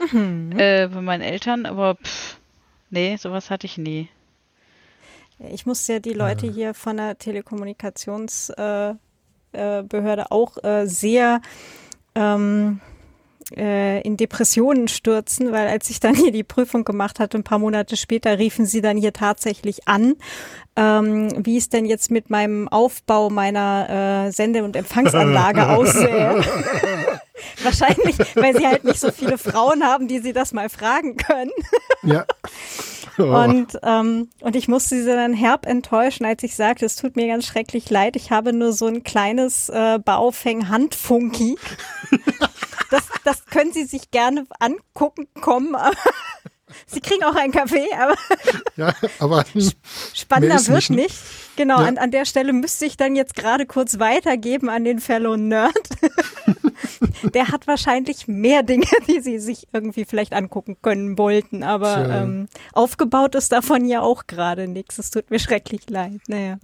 Äh, 0.00 0.86
bei 0.86 1.00
meinen 1.00 1.22
Eltern, 1.22 1.66
aber 1.66 1.96
pff, 1.96 2.38
nee, 2.90 3.16
sowas 3.16 3.50
hatte 3.50 3.66
ich 3.66 3.78
nie. 3.78 4.08
Ich 5.50 5.66
musste 5.66 5.94
ja 5.94 5.98
die 5.98 6.12
Leute 6.12 6.50
hier 6.50 6.74
von 6.74 6.96
der 6.96 7.18
Telekommunikationsbehörde 7.18 8.98
äh, 9.52 9.78
äh, 9.78 9.82
Behörde 9.82 10.30
auch 10.30 10.62
äh, 10.62 10.86
sehr 10.86 11.40
ähm, 12.14 12.80
äh, 13.56 14.00
in 14.02 14.16
Depressionen 14.16 14.88
stürzen, 14.88 15.52
weil 15.52 15.68
als 15.68 15.90
ich 15.90 16.00
dann 16.00 16.14
hier 16.14 16.32
die 16.32 16.44
Prüfung 16.44 16.84
gemacht 16.84 17.18
hatte, 17.20 17.38
ein 17.38 17.44
paar 17.44 17.58
Monate 17.58 17.96
später 17.96 18.38
riefen 18.38 18.66
sie 18.66 18.80
dann 18.80 18.96
hier 18.96 19.12
tatsächlich 19.12 19.88
an, 19.88 20.16
ähm, 20.76 21.28
wie 21.44 21.56
es 21.56 21.68
denn 21.68 21.86
jetzt 21.86 22.10
mit 22.10 22.30
meinem 22.30 22.68
Aufbau 22.68 23.30
meiner 23.30 24.26
äh, 24.26 24.32
Sende- 24.32 24.64
und 24.64 24.76
Empfangsanlage 24.76 25.68
aussähe. 25.70 26.42
Wahrscheinlich, 27.62 28.16
weil 28.34 28.56
sie 28.56 28.66
halt 28.66 28.84
nicht 28.84 29.00
so 29.00 29.10
viele 29.10 29.38
Frauen 29.38 29.84
haben, 29.84 30.08
die 30.08 30.20
sie 30.20 30.32
das 30.32 30.52
mal 30.52 30.68
fragen 30.68 31.16
können. 31.16 31.50
Ja. 32.02 32.24
Oh. 33.18 33.22
Und, 33.44 33.78
ähm, 33.82 34.28
und 34.42 34.54
ich 34.54 34.68
musste 34.68 35.02
sie 35.02 35.06
dann 35.06 35.32
herb 35.32 35.66
enttäuschen, 35.66 36.24
als 36.24 36.42
ich 36.44 36.54
sagte, 36.54 36.86
es 36.86 36.94
tut 36.94 37.16
mir 37.16 37.26
ganz 37.26 37.46
schrecklich 37.46 37.90
leid, 37.90 38.14
ich 38.14 38.30
habe 38.30 38.52
nur 38.52 38.72
so 38.72 38.86
ein 38.86 39.02
kleines 39.02 39.68
äh, 39.68 39.98
Baufeng-Handfunky. 39.98 41.56
Das, 42.90 43.02
das 43.22 43.44
können 43.44 43.70
Sie 43.70 43.84
sich 43.84 44.10
gerne 44.10 44.46
angucken 44.60 45.28
kommen. 45.42 45.74
Aber 45.74 45.94
Sie 46.86 47.00
kriegen 47.00 47.24
auch 47.24 47.34
einen 47.34 47.52
Kaffee, 47.52 47.86
aber 47.98 48.14
ja, 48.76 48.94
aber 49.18 49.44
spannender 50.14 50.56
wird 50.56 50.68
nicht, 50.70 50.90
ne? 50.90 50.96
nicht. 50.96 51.16
Genau, 51.56 51.80
Ja. 51.80 51.86
an, 51.86 51.98
an 51.98 52.10
der 52.10 52.24
Stelle 52.24 52.52
müsste 52.52 52.84
ich 52.86 52.96
dann 52.96 53.16
jetzt 53.16 53.34
gerade 53.34 53.66
kurz 53.66 53.98
weitergeben 53.98 54.68
an 54.68 54.84
den 54.84 55.00
Fellow 55.00 55.36
Nerd. 55.36 55.74
der 57.34 57.48
hat 57.48 57.66
wahrscheinlich 57.66 58.28
mehr 58.28 58.62
Dinge, 58.62 58.86
die 59.08 59.20
sie 59.20 59.38
sich 59.38 59.66
irgendwie 59.72 60.04
vielleicht 60.04 60.32
angucken 60.34 60.76
können 60.82 61.18
wollten, 61.18 61.62
aber 61.62 61.94
Tja. 62.04 62.22
ähm, 62.22 62.48
aufgebaut 62.72 63.34
ist 63.34 63.52
davon 63.52 63.84
ja 63.86 64.00
auch 64.02 64.26
gerade 64.26 64.68
nichts. 64.68 64.98
Es 64.98 65.10
tut 65.10 65.30
mir 65.30 65.38
schrecklich 65.40 65.88
leid. 65.90 66.20
Naja. 66.28 66.58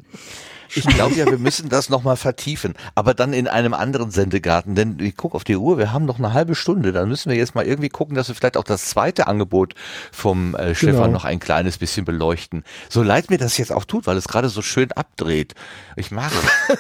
Ich 0.75 0.87
glaube 0.87 1.15
ja, 1.15 1.27
wir 1.27 1.39
müssen 1.39 1.69
das 1.69 1.89
nochmal 1.89 2.17
vertiefen, 2.17 2.75
aber 2.95 3.15
dann 3.15 3.33
in 3.33 3.49
einem 3.49 3.75
anderen 3.75 4.11
Sendegarten, 4.11 4.75
denn 4.75 4.99
ich 5.01 5.17
gucke 5.17 5.35
auf 5.37 5.45
die 5.45 5.57
Uhr, 5.57 5.79
wir 5.79 5.93
haben 5.93 6.05
noch 6.05 6.19
eine 6.19 6.33
halbe 6.33 6.55
Stunde, 6.55 6.93
dann 6.93 7.09
müssen 7.09 7.31
wir 7.31 7.37
jetzt 7.37 7.55
mal 7.55 7.65
irgendwie 7.67 7.89
gucken, 7.89 8.15
dass 8.17 8.29
wir 8.29 8.35
vielleicht 8.35 8.57
auch 8.57 8.65
das 8.65 8.87
zweite 8.87 9.27
Angebot 9.27 9.75
vom 10.13 10.55
äh, 10.55 10.75
Stefan 10.75 10.95
Genau. 10.95 11.09
noch 11.09 11.25
ein 11.25 11.41
kleines 11.41 11.79
bisschen 11.79 12.05
beleuchten. 12.05 12.65
So 12.89 13.03
leid 13.03 13.31
mir 13.31 13.39
das 13.39 13.59
jetzt 13.59 13.73
auch 13.73 13.85
tut, 13.85 14.07
weil 14.07 14.17
es 14.17 14.29
gerade 14.29 14.49
so 14.49 14.63
schön 14.63 14.91
abdreht. 14.93 15.55
Ich 15.97 16.11
mag 16.11 16.33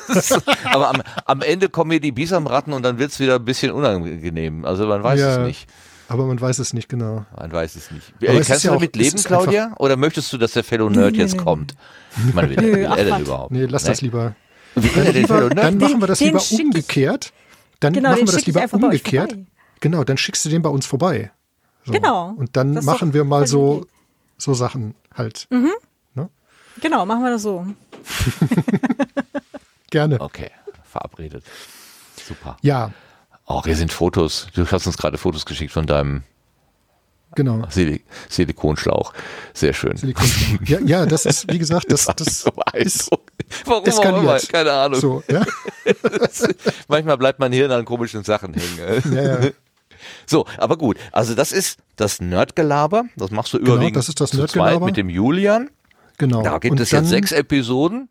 es. 0.09 0.33
aber 0.65 0.91
am, 0.91 1.03
am 1.25 1.43
Ende 1.43 1.69
kommen 1.69 1.89
mir 1.89 2.01
die 2.01 2.13
Bisamratten 2.13 2.73
und 2.73 2.83
dann 2.83 2.99
wird's 2.99 3.21
wieder 3.21 3.37
ein 3.37 3.45
bisschen 3.45 3.71
unangenehm. 3.73 4.65
Also 4.65 4.87
man 4.87 5.03
weiß 5.03 5.21
Ja. 5.21 5.33
es 5.37 5.47
nicht. 5.47 5.69
Aber 6.09 6.27
man 6.27 6.41
weiß 6.41 6.59
es 6.59 6.73
nicht 6.75 6.89
genau. 6.89 7.25
Man 7.37 7.51
weiß 7.53 7.77
es 7.77 7.91
nicht. 7.91 8.13
Aber 8.19 8.29
Äh, 8.29 8.39
es 8.39 8.47
Kannst 8.49 8.65
ja 8.65 8.71
du 8.71 8.77
auch- 8.77 8.81
damit 8.81 8.97
es 8.97 9.03
leben, 9.13 9.25
Claudia? 9.25 9.75
Oder 9.79 9.97
möchtest 9.97 10.33
du, 10.33 10.39
dass 10.39 10.53
der 10.53 10.65
Fellow 10.65 10.89
Nerd 10.91 11.17
jetzt 11.17 11.39
kommt? 11.39 11.75
Ich 12.29 12.35
meine, 12.35 12.51
will, 12.51 12.57
will 12.75 12.85
er 12.85 12.97
denn 13.05 13.21
überhaupt? 13.23 13.51
Nee, 13.53 13.65
lass 13.65 13.85
das 13.85 14.01
lieber. 14.03 14.35
Er 14.75 14.81
den 14.83 15.15
lieber 15.15 15.29
Fellow 15.35 15.49
Nerd? 15.49 15.59
dann 15.65 15.79
machen 15.79 16.01
wir 16.01 16.07
das 16.07 16.19
Den 16.19 16.29
lieber 16.29 16.39
ich- 16.39 16.61
umgekehrt. 16.61 17.33
Dann 17.81 17.93
Genau, 17.93 18.11
machen 18.11 18.21
den 18.21 18.29
wir 18.29 18.33
das 18.33 18.47
lieber 18.47 18.65
umgekehrt. 18.73 19.37
Genau, 19.81 20.05
dann 20.05 20.17
schickst 20.17 20.45
du 20.45 20.49
den 20.49 20.63
bei 20.63 20.71
uns 20.71 20.87
vorbei. 20.87 21.31
So. 21.85 21.93
Genau. 21.93 22.31
Und 22.37 22.57
dann 22.57 22.75
machen 22.85 23.13
wir 23.13 23.25
mal 23.25 23.47
so, 23.47 23.87
so 24.39 24.55
Sachen 24.55 24.95
halt. 25.15 25.49
Genau, 26.81 27.07
machen 27.07 27.23
wir 27.23 27.31
das 27.31 27.43
so. 27.43 27.65
Gerne. 29.91 30.21
Okay, 30.21 30.51
verabredet. 30.85 31.45
Super. 32.21 32.57
Ja, 32.63 32.93
Oh, 33.47 33.63
hier 33.65 33.77
sind 33.77 33.93
Fotos. 33.93 34.49
Du 34.55 34.67
hast 34.67 34.87
uns 34.87 34.97
gerade 34.97 35.19
Fotos 35.19 35.45
geschickt 35.45 35.73
von 35.73 35.87
deinem 35.87 36.23
genau. 37.35 37.67
Silik 37.69 38.05
Silikonschlauch. 38.29 39.13
Sehr 39.53 39.75
schön. 39.75 39.97
Silikon. 39.97 40.27
Ja, 40.65 40.79
ja, 40.81 41.07
das 41.07 41.27
ist, 41.27 41.53
wie 41.53 41.59
gesagt, 41.59 41.87
das, 41.93 42.07
war 42.07 42.15
das 42.15 42.41
so 42.41 42.51
ist. 42.73 43.11
Warum 43.67 43.85
eskaliert. 43.85 44.49
keine 44.49 44.73
Ahnung. 44.73 45.01
so. 45.01 45.23
Ja? 45.29 45.45
Manchmal 46.89 47.19
bleibt 47.19 47.39
mein 47.39 47.53
Hirn 47.53 47.71
an 47.71 47.85
komischen 47.85 48.25
Sachen 48.25 48.55
hängen. 48.55 49.15
Ja, 49.15 49.41
ja. 49.41 49.51
So, 50.27 50.45
aber 50.59 50.77
gut. 50.77 50.99
Also 51.13 51.35
das 51.35 51.51
ist 51.51 51.79
das 51.97 52.21
Nerdgelaber. 52.21 53.05
Das 53.17 53.31
machst 53.31 53.55
du 53.55 53.59
überwiegend 53.59 53.95
Genau, 53.95 53.99
das 54.01 54.09
ist 54.11 54.21
das 54.21 54.31
zu 54.31 54.37
zweit 54.37 54.55
Nerdgelaber. 54.57 54.87
mit 54.87 54.97
dem 54.99 55.09
Julian. 55.09 55.71
Genau. 56.19 56.43
Da 56.43 56.59
gibt 56.59 56.73
Und 56.73 56.81
es 56.81 56.91
jetzt 56.91 57.09
sechs 57.09 57.33
Episoden. 57.33 58.11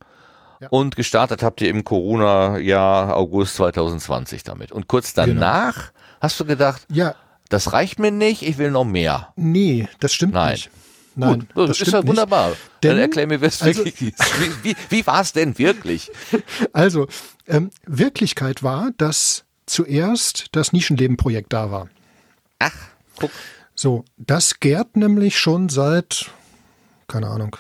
Ja. 0.64 0.70
Und 0.70 0.96
gestartet 0.96 1.44
habt 1.44 1.62
ihr 1.62 1.70
im 1.70 1.84
Corona-Jahr 1.84 3.16
August 3.18 3.56
2020 3.56 4.44
damit. 4.44 4.72
Und 4.72 4.88
kurz 4.88 5.14
Genau. 5.14 5.28
danach 5.28 5.92
hast 6.22 6.40
du 6.40 6.46
gedacht, 6.46 6.86
Ja, 6.90 7.16
das 7.50 7.74
reicht 7.74 8.00
mir 8.00 8.12
nicht, 8.12 8.42
ich 8.44 8.58
will 8.58 8.72
noch 8.72 8.86
mehr. 8.86 9.34
nee, 9.36 9.88
das 10.00 10.14
stimmt 10.14 10.34
Nein. 10.34 10.54
nicht. 10.54 10.70
Nein, 11.16 11.48
Gut, 11.54 11.70
das, 11.70 11.78
das 11.78 11.88
ist 11.88 11.94
ja 11.94 12.00
nicht. 12.00 12.08
wunderbar. 12.08 12.54
Denn- 12.82 12.92
Dann 12.92 13.00
erklär 13.00 13.28
mir, 13.28 13.42
was 13.42 13.62
also- 13.62 13.86
wirklich 13.86 14.14
ist. 14.14 14.42
Wie, 14.64 14.70
wie, 14.72 14.76
wie 14.90 15.06
war 15.06 15.22
es 15.22 15.34
denn 15.34 15.58
wirklich? 15.60 16.10
Also, 16.74 17.08
ähm, 17.48 17.70
Wirklichkeit 17.86 18.64
war, 18.64 18.92
dass 18.98 19.44
zuerst 19.68 20.48
das 20.54 20.72
Nischenleben-Projekt 20.74 21.54
da 21.54 21.70
war. 21.72 21.88
Ach, 22.60 22.72
guck. 23.18 23.32
So, 23.76 24.06
das 24.18 24.60
gärt 24.60 24.96
nämlich 24.98 25.38
schon 25.38 25.68
seit, 25.70 26.32
keine 27.08 27.28
Ahnung, 27.28 27.58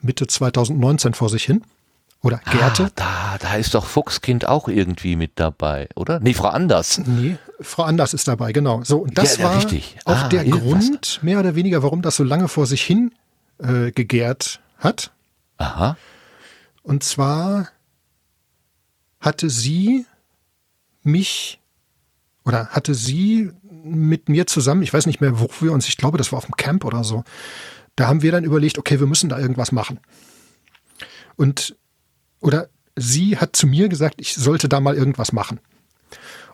Mitte 0.00 0.26
2019 0.26 1.12
vor 1.14 1.28
sich 1.28 1.44
hin. 1.44 1.62
Oder 2.22 2.38
gärte. 2.50 2.84
Ah, 2.84 2.90
da, 2.94 3.38
da 3.40 3.54
ist 3.54 3.74
doch 3.74 3.86
Fuchskind 3.86 4.46
auch 4.46 4.68
irgendwie 4.68 5.16
mit 5.16 5.32
dabei, 5.36 5.88
oder? 5.96 6.20
Nee, 6.20 6.34
Frau 6.34 6.48
Anders. 6.48 6.98
Nee, 7.06 7.38
Frau 7.60 7.84
Anders 7.84 8.12
ist 8.12 8.28
dabei, 8.28 8.52
genau. 8.52 8.82
So, 8.84 8.98
und 8.98 9.16
das 9.16 9.36
Ja, 9.38 9.42
ja, 9.44 9.48
war 9.48 9.56
richtig. 9.56 9.96
auch 10.04 10.14
Ah, 10.16 10.28
der 10.28 10.42
hier, 10.42 10.52
Grund, 10.58 11.20
mehr 11.22 11.38
oder 11.40 11.54
weniger, 11.54 11.82
warum 11.82 12.02
das 12.02 12.16
so 12.16 12.24
lange 12.24 12.48
vor 12.48 12.66
sich 12.66 12.82
hin 12.82 13.14
äh, 13.58 13.90
gegärt 13.90 14.60
hat. 14.78 15.12
Aha. 15.56 15.96
Und 16.82 17.02
zwar 17.04 17.68
hatte 19.18 19.48
sie 19.48 20.04
mich 21.02 21.58
oder 22.44 22.68
hatte 22.68 22.94
sie 22.94 23.50
mit 23.82 24.28
mir 24.28 24.46
zusammen, 24.46 24.82
ich 24.82 24.92
weiß 24.92 25.06
nicht 25.06 25.22
mehr, 25.22 25.40
wo 25.40 25.48
wir 25.60 25.72
uns, 25.72 25.88
ich 25.88 25.96
glaube, 25.96 26.18
das 26.18 26.32
war 26.32 26.38
auf 26.38 26.46
dem 26.46 26.56
Camp 26.56 26.84
oder 26.84 27.02
so, 27.02 27.24
da 27.96 28.08
haben 28.08 28.20
wir 28.22 28.32
dann 28.32 28.44
überlegt, 28.44 28.76
okay, 28.78 29.00
wir 29.00 29.06
müssen 29.06 29.30
da 29.30 29.38
irgendwas 29.38 29.72
machen. 29.72 30.00
Und, 31.36 31.76
oder 32.40 32.68
sie 32.96 33.38
hat 33.38 33.56
zu 33.56 33.66
mir 33.66 33.88
gesagt, 33.88 34.16
ich 34.20 34.34
sollte 34.34 34.68
da 34.68 34.80
mal 34.80 34.96
irgendwas 34.96 35.32
machen. 35.32 35.60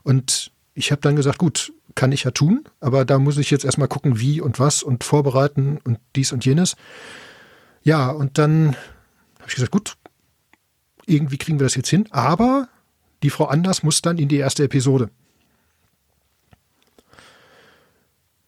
Und 0.02 0.52
ich 0.74 0.92
habe 0.92 1.00
dann 1.00 1.16
gesagt, 1.16 1.38
gut, 1.38 1.72
kann 1.94 2.12
ich 2.12 2.24
ja 2.24 2.30
tun, 2.30 2.64
aber 2.80 3.04
da 3.04 3.18
muss 3.18 3.38
ich 3.38 3.50
jetzt 3.50 3.64
erstmal 3.64 3.88
gucken, 3.88 4.20
wie 4.20 4.40
und 4.40 4.60
was 4.60 4.82
und 4.82 5.02
vorbereiten 5.02 5.78
und 5.82 5.98
dies 6.14 6.32
und 6.32 6.44
jenes. 6.44 6.76
Ja, 7.82 8.10
und 8.10 8.38
dann 8.38 8.76
habe 9.38 9.48
ich 9.48 9.54
gesagt, 9.54 9.72
gut, 9.72 9.96
irgendwie 11.06 11.38
kriegen 11.38 11.58
wir 11.58 11.64
das 11.64 11.74
jetzt 11.74 11.88
hin, 11.88 12.06
aber 12.10 12.68
die 13.22 13.30
Frau 13.30 13.46
Anders 13.46 13.82
muss 13.82 14.02
dann 14.02 14.18
in 14.18 14.28
die 14.28 14.36
erste 14.36 14.64
Episode. 14.64 15.10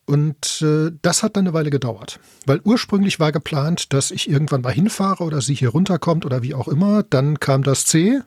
Und 0.09 0.62
äh, 0.62 0.90
das 1.02 1.22
hat 1.22 1.36
dann 1.36 1.47
eine 1.47 1.52
Weile 1.52 1.68
gedauert, 1.68 2.18
weil 2.47 2.62
ursprünglich 2.64 3.20
war 3.20 3.30
geplant, 3.30 3.93
dass 3.93 4.10
ich 4.10 4.30
irgendwann 4.30 4.62
mal 4.62 4.72
hinfahre 4.72 5.22
oder 5.22 5.43
sie 5.43 5.52
hier 5.55 5.68
runterkommt 5.68 6.24
oder 6.24 6.43
wie 6.43 6.55
auch 6.55 6.66
immer. 6.66 7.02
Dann 7.02 7.40
kam 7.40 7.62
das 7.62 7.85
C, 7.85 8.20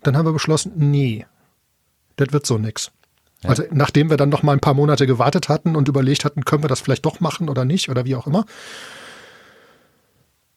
dann 0.00 0.16
haben 0.16 0.24
wir 0.24 0.32
beschlossen, 0.32 0.72
nee, 0.74 1.26
das 2.16 2.32
wird 2.32 2.46
so 2.46 2.56
nix. 2.56 2.92
Also 3.44 3.62
nachdem 3.70 4.08
wir 4.08 4.16
dann 4.16 4.30
noch 4.30 4.42
mal 4.42 4.54
ein 4.54 4.60
paar 4.60 4.72
Monate 4.72 5.06
gewartet 5.06 5.50
hatten 5.50 5.76
und 5.76 5.86
überlegt 5.86 6.24
hatten, 6.24 6.46
können 6.46 6.64
wir 6.64 6.68
das 6.68 6.80
vielleicht 6.80 7.04
doch 7.04 7.20
machen 7.20 7.50
oder 7.50 7.66
nicht 7.66 7.90
oder 7.90 8.06
wie 8.06 8.16
auch 8.16 8.26
immer. 8.26 8.46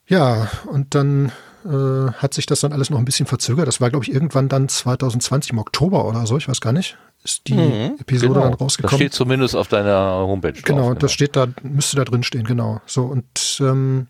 Ja, 0.07 0.47
und 0.67 0.95
dann 0.95 1.33
äh, 1.65 2.11
hat 2.13 2.33
sich 2.33 2.45
das 2.45 2.61
dann 2.61 2.71
alles 2.71 2.89
noch 2.89 2.99
ein 2.99 3.05
bisschen 3.05 3.25
verzögert. 3.25 3.67
Das 3.67 3.81
war, 3.81 3.89
glaube 3.89 4.05
ich, 4.05 4.13
irgendwann 4.13 4.47
dann 4.47 4.69
2020 4.69 5.51
im 5.51 5.59
Oktober 5.59 6.05
oder 6.05 6.25
so, 6.25 6.37
ich 6.37 6.47
weiß 6.47 6.61
gar 6.61 6.71
nicht, 6.71 6.97
ist 7.25 7.47
die 7.47 7.55
Episode 7.99 8.39
dann 8.39 8.51
Das 8.51 8.61
rausgekommen. 8.61 8.97
steht 8.97 9.13
zumindest 9.13 9.55
auf 9.55 9.67
deiner 9.67 10.11
Homepage 10.11 10.53
drauf. 10.53 10.63
Genau, 10.63 10.93
das 10.93 11.11
steht 11.11 11.35
da, 11.35 11.47
müsste 11.63 11.97
da 11.97 12.05
drin 12.05 12.23
stehen, 12.23 12.45
genau. 12.45 12.81
So, 12.85 13.03
und 13.03 13.57
ähm, 13.59 14.07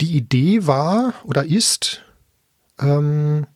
die 0.00 0.16
Idee 0.16 0.66
war 0.66 1.12
oder 1.24 1.44
ist, 1.44 2.02
ähm, 2.80 3.46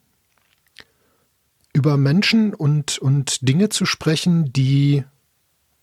über 1.72 1.96
Menschen 1.96 2.54
und, 2.54 2.98
und 2.98 3.48
Dinge 3.48 3.68
zu 3.68 3.86
sprechen, 3.86 4.52
die 4.52 5.04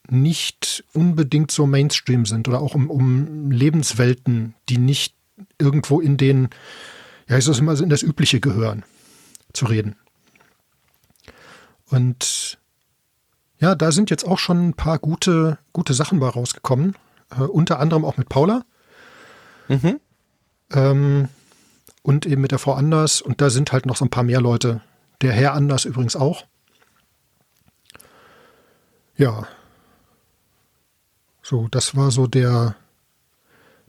nicht 0.09 0.83
unbedingt 0.93 1.51
so 1.51 1.65
Mainstream 1.65 2.25
sind 2.25 2.47
oder 2.47 2.61
auch 2.61 2.75
um, 2.75 2.89
um 2.91 3.49
Lebenswelten, 3.49 4.53
die 4.69 4.77
nicht 4.77 5.15
irgendwo 5.57 6.01
in 6.01 6.17
den, 6.17 6.49
ja, 7.27 7.37
ich 7.37 7.45
sag 7.45 7.57
immer, 7.57 7.79
in 7.79 7.89
das 7.89 8.03
Übliche 8.03 8.39
gehören, 8.39 8.83
zu 9.53 9.65
reden. 9.65 9.95
Und 11.89 12.57
ja, 13.59 13.75
da 13.75 13.91
sind 13.91 14.09
jetzt 14.09 14.25
auch 14.25 14.39
schon 14.39 14.69
ein 14.69 14.73
paar 14.73 14.99
gute, 14.99 15.57
gute 15.73 15.93
Sachen 15.93 16.19
bei 16.19 16.27
rausgekommen. 16.27 16.95
Äh, 17.31 17.43
unter 17.43 17.79
anderem 17.79 18.05
auch 18.05 18.17
mit 18.17 18.29
Paula. 18.29 18.65
Mhm. 19.67 19.99
Ähm, 20.71 21.29
und 22.01 22.25
eben 22.25 22.41
mit 22.41 22.51
der 22.51 22.59
Frau 22.59 22.73
Anders. 22.73 23.21
Und 23.21 23.41
da 23.41 23.49
sind 23.49 23.71
halt 23.71 23.85
noch 23.85 23.95
so 23.95 24.05
ein 24.05 24.11
paar 24.11 24.23
mehr 24.23 24.41
Leute. 24.41 24.81
Der 25.21 25.31
Herr 25.31 25.53
Anders 25.53 25.85
übrigens 25.85 26.15
auch. 26.15 26.45
Ja. 29.17 29.47
So, 31.41 31.67
das 31.69 31.95
war 31.95 32.11
so 32.11 32.27
der, 32.27 32.75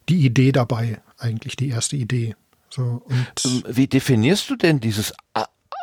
die 0.09 0.25
Idee 0.25 0.53
dabei, 0.53 1.01
eigentlich 1.19 1.57
die 1.57 1.69
erste 1.69 1.97
Idee. 1.97 2.37
So, 2.71 3.03
Ähm, 3.09 3.65
Wie 3.69 3.87
definierst 3.87 4.51
du 4.51 4.57
denn 4.57 4.81
dieses 4.81 5.13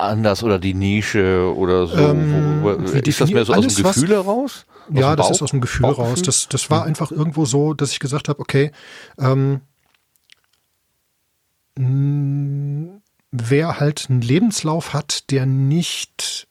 anders 0.06 0.44
oder 0.44 0.60
die 0.60 0.74
Nische 0.74 1.54
oder 1.56 1.88
so? 1.88 1.98
Ähm, 1.98 2.86
ist 3.04 3.22
das 3.22 3.32
mehr 3.32 3.46
so 3.46 3.54
aus 3.54 3.68
dem 3.68 3.84
Gefühl 3.84 4.10
heraus? 4.10 4.66
Aus 4.90 5.00
ja, 5.00 5.16
das 5.16 5.32
ist 5.32 5.42
aus 5.42 5.52
dem 5.52 5.62
Gefühl 5.62 5.86
raus. 5.86 6.22
Das, 6.22 6.48
das 6.50 6.70
war 6.70 6.86
einfach 6.86 7.12
irgendwo 7.12 7.46
so, 7.46 7.74
dass 7.74 7.92
ich 7.92 8.00
gesagt 8.00 8.30
habe, 8.30 8.40
okay, 8.40 8.72
ähm, 9.18 9.62
wer 11.76 13.80
halt 13.80 14.08
einen 14.10 14.22
Lebenslauf 14.22 14.94
hat, 14.94 15.32
der 15.32 15.46
nicht, 15.46 16.48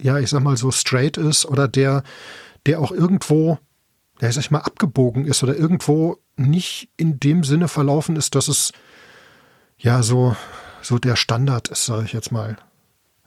ja, 0.00 0.18
ich 0.18 0.30
sag 0.30 0.42
mal 0.42 0.56
so 0.56 0.70
straight 0.70 1.16
ist 1.16 1.46
oder 1.46 1.68
der, 1.68 2.02
der 2.66 2.80
auch 2.80 2.92
irgendwo, 2.92 3.58
ja, 4.20 4.28
ich 4.28 4.34
sag 4.34 4.50
mal, 4.50 4.60
abgebogen 4.60 5.24
ist 5.24 5.42
oder 5.42 5.56
irgendwo 5.56 6.18
nicht 6.36 6.90
in 6.96 7.18
dem 7.18 7.44
Sinne 7.44 7.68
verlaufen 7.68 8.16
ist, 8.16 8.34
dass 8.34 8.48
es 8.48 8.72
ja 9.78 10.02
so, 10.02 10.36
so 10.82 10.98
der 10.98 11.16
Standard 11.16 11.68
ist, 11.68 11.86
sage 11.86 12.04
ich 12.04 12.12
jetzt 12.12 12.32
mal. 12.32 12.56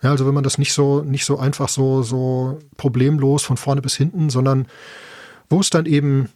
Ja, 0.01 0.11
also 0.11 0.25
wenn 0.25 0.33
man 0.33 0.43
das 0.43 0.57
nicht 0.57 0.73
so, 0.73 1.01
nicht 1.01 1.25
so 1.25 1.37
einfach 1.37 1.69
so, 1.69 2.01
so 2.01 2.59
problemlos 2.77 3.43
von 3.43 3.57
vorne 3.57 3.81
bis 3.81 3.95
hinten, 3.95 4.29
sondern 4.29 4.67
wo 5.49 5.59
es 5.59 5.69
dann 5.69 5.85
eben 5.85 6.29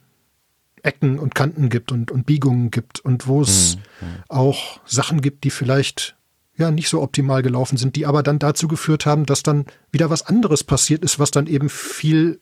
Ecken 0.82 1.18
und 1.18 1.34
Kanten 1.34 1.68
gibt 1.68 1.90
und, 1.90 2.10
und 2.10 2.26
Biegungen 2.26 2.70
gibt 2.70 3.00
und 3.00 3.26
wo 3.26 3.42
es 3.42 3.76
mhm. 3.76 4.06
auch 4.28 4.80
Sachen 4.86 5.20
gibt, 5.20 5.44
die 5.44 5.50
vielleicht 5.50 6.16
ja 6.56 6.70
nicht 6.70 6.88
so 6.88 7.02
optimal 7.02 7.42
gelaufen 7.42 7.76
sind, 7.76 7.96
die 7.96 8.06
aber 8.06 8.22
dann 8.22 8.38
dazu 8.38 8.68
geführt 8.68 9.04
haben, 9.04 9.26
dass 9.26 9.42
dann 9.42 9.66
wieder 9.90 10.10
was 10.10 10.22
anderes 10.22 10.64
passiert 10.64 11.04
ist, 11.04 11.18
was 11.18 11.30
dann 11.30 11.46
eben 11.46 11.68
viel, 11.68 12.40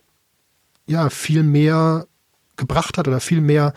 ja, 0.86 1.10
viel 1.10 1.42
mehr 1.42 2.06
gebracht 2.56 2.98
hat 2.98 3.09
oder 3.09 3.20
viel 3.20 3.40
mehr 3.40 3.72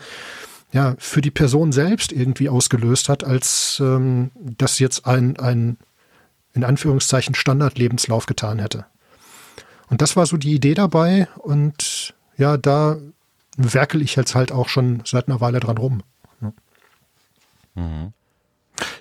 ja, 0.70 0.94
für 0.98 1.22
die 1.22 1.30
Person 1.30 1.72
selbst 1.72 2.12
irgendwie 2.12 2.48
ausgelöst 2.48 3.08
hat, 3.08 3.24
als 3.24 3.78
ähm, 3.80 4.30
das 4.36 4.78
jetzt 4.78 5.06
ein, 5.06 5.38
ein 5.38 5.78
in 6.54 6.64
Anführungszeichen 6.64 7.34
Standardlebenslauf 7.34 8.26
getan 8.26 8.58
hätte. 8.58 8.86
Und 9.90 10.02
das 10.02 10.16
war 10.16 10.26
so 10.26 10.36
die 10.36 10.54
Idee 10.54 10.74
dabei 10.74 11.28
und 11.38 12.14
ja, 12.36 12.56
da 12.56 12.98
werkel 13.56 14.02
ich 14.02 14.16
jetzt 14.16 14.34
halt 14.34 14.52
auch 14.52 14.68
schon 14.68 15.02
seit 15.04 15.28
einer 15.28 15.40
Weile 15.40 15.60
dran 15.60 15.78
rum. 15.78 16.02
Mhm. 17.74 18.12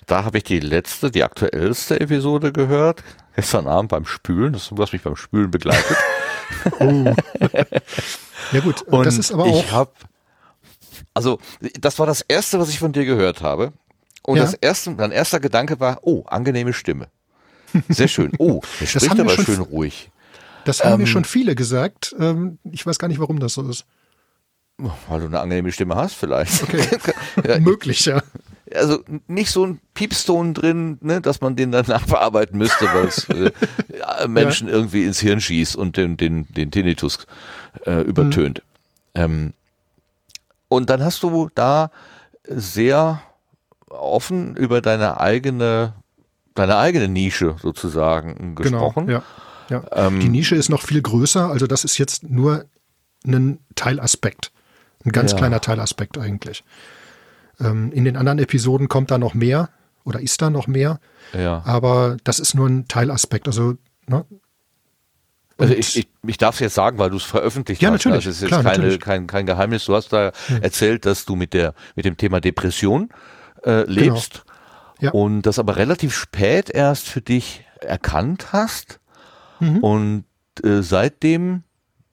Da 0.05 0.23
habe 0.23 0.37
ich 0.37 0.43
die 0.43 0.59
letzte, 0.59 1.11
die 1.11 1.23
aktuellste 1.23 1.99
Episode 1.99 2.51
gehört. 2.51 3.03
Gestern 3.35 3.67
Abend 3.67 3.91
beim 3.91 4.05
Spülen. 4.05 4.53
Das 4.53 4.71
hast 4.71 4.93
mich 4.93 5.03
beim 5.03 5.15
Spülen 5.15 5.51
begleitet. 5.51 5.97
oh. 6.79 7.13
ja 8.51 8.59
gut, 8.61 8.81
und 8.83 9.05
das 9.05 9.17
ist 9.17 9.31
aber 9.31 9.43
auch. 9.43 9.63
Ich 9.63 9.71
hab, 9.71 9.93
also 11.13 11.39
das 11.79 11.99
war 11.99 12.07
das 12.07 12.21
erste, 12.21 12.59
was 12.59 12.69
ich 12.69 12.79
von 12.79 12.93
dir 12.93 13.05
gehört 13.05 13.41
habe. 13.41 13.73
Und 14.23 14.37
ja. 14.37 14.43
das 14.43 14.53
erste, 14.53 14.91
mein 14.91 15.11
erster 15.11 15.39
Gedanke 15.39 15.79
war, 15.79 15.99
oh, 16.01 16.23
angenehme 16.25 16.73
Stimme. 16.73 17.07
Sehr 17.89 18.07
schön. 18.07 18.31
Oh, 18.37 18.61
der 18.79 18.85
spricht 18.85 19.19
aber 19.19 19.31
schön 19.31 19.61
ruhig. 19.61 20.09
Das 20.65 20.83
haben 20.83 20.93
ähm, 20.93 20.99
mir 21.01 21.07
schon 21.07 21.25
viele 21.25 21.55
gesagt. 21.55 22.15
Ähm, 22.19 22.59
ich 22.69 22.85
weiß 22.85 22.99
gar 22.99 23.07
nicht, 23.07 23.19
warum 23.19 23.39
das 23.39 23.53
so 23.53 23.67
ist. 23.69 23.85
Weil 24.77 25.21
du 25.21 25.25
eine 25.25 25.39
angenehme 25.39 25.71
Stimme 25.71 25.95
hast, 25.95 26.13
vielleicht. 26.13 26.63
Okay. 26.63 26.85
ja, 27.47 27.59
Möglich, 27.59 28.05
ja. 28.05 28.21
Also 28.75 29.01
nicht 29.27 29.49
so 29.49 29.65
ein 29.65 29.79
Piepston 29.93 30.53
drin, 30.53 30.97
ne, 31.01 31.21
dass 31.21 31.41
man 31.41 31.55
den 31.55 31.71
dann 31.71 31.85
nachbearbeiten 31.87 32.57
müsste, 32.57 32.85
weil 32.85 33.05
es 33.05 33.27
äh, 33.29 34.27
Menschen 34.27 34.67
ja. 34.67 34.73
irgendwie 34.73 35.05
ins 35.05 35.19
Hirn 35.19 35.41
schießt 35.41 35.75
und 35.75 35.97
den, 35.97 36.17
den, 36.17 36.47
den 36.53 36.69
Tinnitus 36.69 37.25
äh, 37.85 38.01
übertönt. 38.01 38.61
Mhm. 39.15 39.21
Ähm, 39.21 39.53
und 40.67 40.89
dann 40.89 41.03
hast 41.03 41.23
du 41.23 41.49
da 41.55 41.91
sehr 42.43 43.21
offen 43.89 44.55
über 44.55 44.81
deine 44.81 45.19
eigene, 45.19 45.93
deine 46.57 46.77
eigene 46.77 47.07
Nische 47.07 47.55
sozusagen 47.61 48.55
genau, 48.55 48.55
gesprochen. 48.55 49.07
Genau, 49.07 49.23
ja. 49.69 49.83
ja. 49.91 50.07
Ähm, 50.07 50.19
Die 50.19 50.29
Nische 50.29 50.55
ist 50.55 50.69
noch 50.69 50.81
viel 50.81 51.01
größer, 51.01 51.49
also 51.49 51.67
das 51.67 51.83
ist 51.83 51.97
jetzt 51.97 52.23
nur 52.23 52.65
ein 53.25 53.59
Teilaspekt. 53.75 54.51
Ein 55.05 55.11
ganz 55.11 55.31
ja. 55.31 55.37
kleiner 55.37 55.61
Teilaspekt 55.61 56.17
eigentlich. 56.17 56.63
Ähm, 57.59 57.91
in 57.91 58.05
den 58.05 58.17
anderen 58.17 58.39
Episoden 58.39 58.87
kommt 58.87 59.11
da 59.11 59.17
noch 59.17 59.33
mehr 59.33 59.69
oder 60.03 60.19
ist 60.19 60.41
da 60.41 60.49
noch 60.49 60.67
mehr. 60.67 60.99
Ja. 61.37 61.61
Aber 61.65 62.17
das 62.23 62.39
ist 62.39 62.55
nur 62.55 62.67
ein 62.67 62.87
Teilaspekt. 62.87 63.47
Also, 63.47 63.75
ne? 64.07 64.25
Also 65.57 65.73
ich, 65.73 65.97
ich, 65.97 66.07
ich 66.25 66.37
darf 66.37 66.55
es 66.55 66.59
jetzt 66.61 66.75
sagen, 66.75 66.99
weil 66.99 67.09
du 67.09 67.17
es 67.17 67.23
veröffentlicht 67.23 67.81
ja, 67.81 67.89
hast. 67.89 68.05
Natürlich, 68.05 68.25
das 68.25 68.35
ist 68.35 68.41
jetzt 68.41 68.49
klar, 68.49 68.63
keine, 68.63 68.77
natürlich. 68.77 68.99
kein, 68.99 69.27
kein 69.27 69.45
Geheimnis. 69.45 69.85
Du 69.85 69.95
hast 69.95 70.13
da 70.13 70.31
hm. 70.47 70.61
erzählt, 70.61 71.05
dass 71.05 71.25
du 71.25 71.35
mit 71.35 71.53
der 71.53 71.73
mit 71.95 72.05
dem 72.05 72.15
Thema 72.15 72.39
Depression 72.39 73.09
äh, 73.63 73.83
lebst 73.89 74.33
genau. 74.33 74.46
Ja. 74.99 75.11
und 75.11 75.43
das 75.43 75.59
aber 75.59 75.75
relativ 75.75 76.15
spät 76.15 76.69
erst 76.69 77.07
für 77.07 77.21
dich 77.21 77.65
erkannt 77.81 78.53
hast 78.53 78.99
mhm. 79.59 79.77
und 79.79 80.25
äh, 80.63 80.81
seitdem 80.81 81.63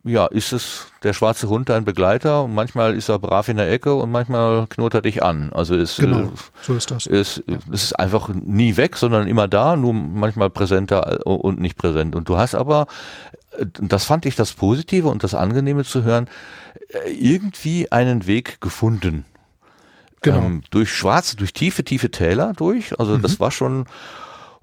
ja, 0.06 0.26
ist 0.26 0.52
es 0.52 0.86
der 1.02 1.14
schwarze 1.14 1.48
Hund 1.48 1.70
dein 1.70 1.86
Begleiter 1.86 2.44
und 2.44 2.54
manchmal 2.54 2.94
ist 2.94 3.08
er 3.08 3.18
brav 3.18 3.48
in 3.48 3.56
der 3.56 3.72
Ecke 3.72 3.94
und 3.94 4.10
manchmal 4.10 4.66
knurrt 4.66 4.92
er 4.92 5.00
dich 5.00 5.22
an. 5.22 5.50
Also 5.52 5.74
es, 5.74 5.96
genau, 5.96 6.30
so 6.60 6.74
ist 6.74 6.90
das. 6.90 7.06
Es, 7.06 7.42
es 7.46 7.84
ist 7.84 7.98
einfach 7.98 8.28
nie 8.28 8.76
weg, 8.76 8.96
sondern 8.96 9.26
immer 9.26 9.48
da, 9.48 9.76
nur 9.76 9.94
manchmal 9.94 10.50
präsenter 10.50 11.26
und 11.26 11.58
nicht 11.58 11.78
präsent. 11.78 12.14
Und 12.14 12.28
du 12.28 12.36
hast 12.36 12.54
aber, 12.54 12.86
das 13.80 14.04
fand 14.04 14.26
ich 14.26 14.36
das 14.36 14.52
Positive 14.52 15.08
und 15.08 15.24
das 15.24 15.34
Angenehme 15.34 15.84
zu 15.84 16.02
hören, 16.02 16.28
irgendwie 17.06 17.90
einen 17.90 18.26
Weg 18.26 18.60
gefunden. 18.60 19.24
Genau. 20.24 20.38
Ähm, 20.38 20.62
durch 20.70 20.90
schwarze, 20.90 21.36
durch 21.36 21.52
tiefe, 21.52 21.84
tiefe 21.84 22.10
Täler 22.10 22.54
durch. 22.56 22.98
Also 22.98 23.16
mhm. 23.16 23.22
das 23.22 23.38
war 23.38 23.50
schon, 23.50 23.86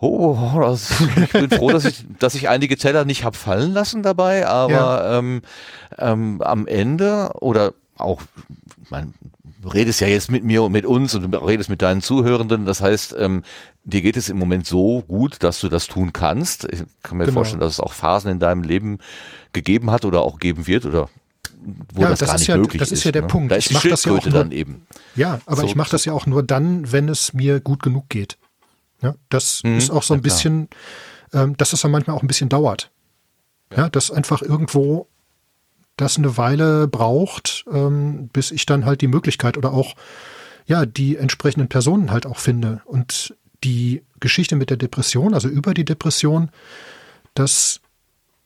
Oh, 0.03 0.59
das, 0.59 0.91
ich 1.23 1.31
bin 1.31 1.51
froh, 1.51 1.69
dass 1.69 1.85
ich, 1.85 2.03
dass 2.17 2.33
ich 2.33 2.49
einige 2.49 2.75
Teller 2.75 3.05
nicht 3.05 3.23
hab 3.23 3.35
fallen 3.35 3.71
lassen 3.71 4.01
dabei, 4.01 4.47
aber 4.47 4.71
ja. 4.71 5.19
ähm, 5.19 5.43
ähm, 5.99 6.41
am 6.41 6.65
Ende 6.65 7.29
oder 7.39 7.75
auch, 7.97 8.23
man, 8.89 9.13
redest 9.71 10.01
ja 10.01 10.07
jetzt 10.07 10.31
mit 10.31 10.43
mir 10.43 10.63
und 10.63 10.71
mit 10.71 10.87
uns 10.87 11.13
und 11.13 11.31
du 11.31 11.37
redest 11.37 11.69
mit 11.69 11.83
deinen 11.83 12.01
Zuhörenden, 12.01 12.65
das 12.65 12.81
heißt, 12.81 13.15
ähm, 13.19 13.43
dir 13.83 14.01
geht 14.01 14.17
es 14.17 14.29
im 14.29 14.39
Moment 14.39 14.65
so 14.65 15.03
gut, 15.03 15.43
dass 15.43 15.59
du 15.59 15.69
das 15.69 15.85
tun 15.85 16.13
kannst. 16.13 16.67
Ich 16.71 16.83
kann 17.03 17.19
mir 17.19 17.25
genau. 17.25 17.35
vorstellen, 17.35 17.59
dass 17.59 17.73
es 17.73 17.79
auch 17.79 17.93
Phasen 17.93 18.31
in 18.31 18.39
deinem 18.39 18.63
Leben 18.63 18.97
gegeben 19.53 19.91
hat 19.91 20.03
oder 20.03 20.21
auch 20.21 20.39
geben 20.39 20.65
wird 20.65 20.85
oder 20.85 21.09
wo 21.93 22.01
ja, 22.01 22.09
das, 22.09 22.19
das 22.19 22.29
gar 22.29 22.37
nicht 22.37 22.47
ja, 22.47 22.57
möglich 22.57 22.81
ist. 22.81 22.91
Das 22.91 22.97
ist 22.99 23.03
ja 23.03 23.11
der 23.11 23.23
ne? 23.23 23.27
Punkt. 23.27 23.51
Da 23.51 23.55
ist 23.55 23.67
ich 23.67 23.73
mache 23.73 23.89
das 23.89 24.05
ja 24.05 24.13
auch 24.13 24.23
nur, 24.23 24.33
dann 24.33 24.51
eben. 24.51 24.85
Ja, 25.15 25.39
aber 25.45 25.61
so, 25.61 25.67
ich 25.67 25.75
mache 25.75 25.91
das 25.91 26.05
ja 26.05 26.13
auch 26.13 26.25
nur 26.25 26.43
dann, 26.43 26.91
wenn 26.91 27.09
es 27.09 27.33
mir 27.33 27.59
gut 27.59 27.83
genug 27.83 28.09
geht. 28.09 28.37
Ja, 29.01 29.15
das 29.29 29.63
mhm, 29.63 29.77
ist 29.77 29.89
auch 29.89 30.03
so 30.03 30.13
ein 30.13 30.21
bisschen, 30.21 30.69
ähm, 31.33 31.57
dass 31.57 31.73
es 31.73 31.81
dann 31.81 31.91
manchmal 31.91 32.15
auch 32.15 32.21
ein 32.21 32.27
bisschen 32.27 32.49
dauert. 32.49 32.91
Ja, 33.75 33.89
dass 33.89 34.11
einfach 34.11 34.41
irgendwo 34.41 35.07
das 35.97 36.17
eine 36.17 36.37
Weile 36.37 36.87
braucht, 36.87 37.65
ähm, 37.71 38.29
bis 38.33 38.51
ich 38.51 38.65
dann 38.65 38.85
halt 38.85 39.01
die 39.01 39.07
Möglichkeit 39.07 39.57
oder 39.57 39.71
auch 39.71 39.95
ja 40.65 40.85
die 40.85 41.17
entsprechenden 41.17 41.67
Personen 41.67 42.11
halt 42.11 42.25
auch 42.25 42.39
finde. 42.39 42.81
Und 42.85 43.35
die 43.63 44.03
Geschichte 44.19 44.55
mit 44.55 44.69
der 44.69 44.77
Depression, 44.77 45.33
also 45.33 45.47
über 45.47 45.73
die 45.73 45.85
Depression, 45.85 46.49
das 47.33 47.81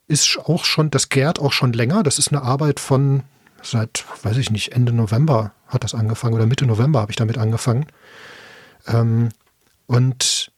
ist 0.08 0.38
auch 0.38 0.66
schon, 0.66 0.92
das 0.92 1.10
gärt 1.10 1.40
auch 1.40 1.52
schon 1.52 1.74
länger. 1.74 2.04
Das 2.04 2.20
ist 2.20 2.30
eine 2.30 2.42
Arbeit 2.42 2.80
von 2.80 3.24
seit, 3.62 4.06
weiß 4.24 4.38
ich 4.38 4.52
nicht, 4.52 4.74
Ende 4.74 4.94
November 4.94 5.52
hat 5.68 5.84
das 5.84 5.96
angefangen 5.96 6.36
oder 6.36 6.46
Mitte 6.46 6.66
November 6.66 7.02
habe 7.02 7.12
ich 7.12 7.16
damit 7.16 7.38
angefangen. 7.38 7.88
Ähm, 8.88 9.30
und 9.88 10.52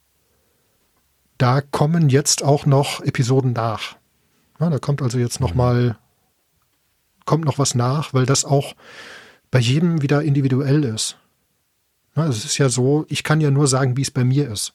da 1.38 1.62
kommen 1.62 2.10
jetzt 2.10 2.44
auch 2.44 2.66
noch 2.66 3.02
Episoden 3.02 3.54
nach. 3.54 3.96
Ja, 4.60 4.70
da 4.70 4.80
kommt 4.80 5.02
also 5.02 5.18
jetzt 5.18 5.40
noch 5.40 5.52
mhm. 5.52 5.58
mal 5.58 5.98
kommt 7.26 7.46
noch 7.46 7.60
was 7.60 7.76
nach, 7.76 8.14
weil 8.14 8.26
das 8.26 8.46
auch 8.46 8.74
bei 9.52 9.60
jedem 9.60 10.02
wieder 10.02 10.24
individuell 10.24 10.84
ist. 10.84 11.18
Ja, 12.16 12.26
es 12.26 12.44
ist 12.46 12.58
ja 12.58 12.70
so, 12.70 13.06
ich 13.10 13.24
kann 13.24 13.42
ja 13.42 13.52
nur 13.52 13.68
sagen, 13.68 13.96
wie 13.96 14.02
es 14.02 14.12
bei 14.12 14.24
mir 14.24 14.50
ist. 14.50 14.74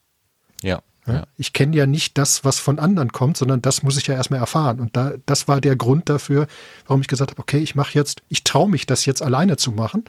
Ja. 0.62 0.80
Ja. 1.06 1.24
Ich 1.36 1.52
kenne 1.52 1.76
ja 1.76 1.86
nicht 1.86 2.16
das, 2.16 2.44
was 2.44 2.60
von 2.60 2.78
anderen 2.78 3.10
kommt, 3.12 3.36
sondern 3.36 3.60
das 3.60 3.82
muss 3.82 3.96
ich 3.96 4.06
ja 4.06 4.14
erstmal 4.14 4.40
erfahren. 4.40 4.78
Und 4.78 4.96
da, 4.96 5.14
das 5.26 5.48
war 5.48 5.60
der 5.60 5.74
Grund 5.74 6.08
dafür, 6.08 6.46
warum 6.86 7.00
ich 7.00 7.08
gesagt 7.08 7.32
habe, 7.32 7.40
okay, 7.40 7.58
ich 7.58 7.74
mache 7.74 7.94
jetzt, 7.94 8.22
ich 8.28 8.44
traue 8.44 8.70
mich, 8.70 8.86
das 8.86 9.04
jetzt 9.04 9.22
alleine 9.22 9.56
zu 9.56 9.72
machen. 9.72 10.04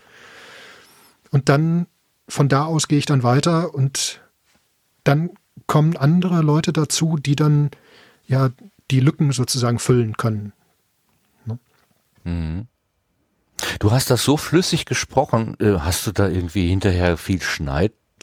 Und 1.31 1.49
dann 1.49 1.87
von 2.29 2.47
da 2.47 2.65
aus 2.65 2.87
gehe 2.87 2.99
ich 2.99 3.05
dann 3.05 3.23
weiter 3.23 3.73
und 3.73 4.21
dann 5.03 5.31
kommen 5.65 5.97
andere 5.97 6.41
Leute 6.41 6.73
dazu, 6.73 7.17
die 7.17 7.35
dann 7.35 7.71
ja 8.27 8.51
die 8.91 8.99
Lücken 8.99 9.31
sozusagen 9.31 9.79
füllen 9.79 10.15
können. 10.15 10.53
Ne? 11.45 11.59
Mhm. 12.23 12.67
Du 13.79 13.91
hast 13.91 14.09
das 14.09 14.23
so 14.23 14.37
flüssig 14.37 14.85
gesprochen. 14.85 15.55
Äh, 15.59 15.79
hast 15.79 16.05
du 16.05 16.11
da 16.11 16.27
irgendwie 16.27 16.69
hinterher 16.69 17.17
viel 17.17 17.41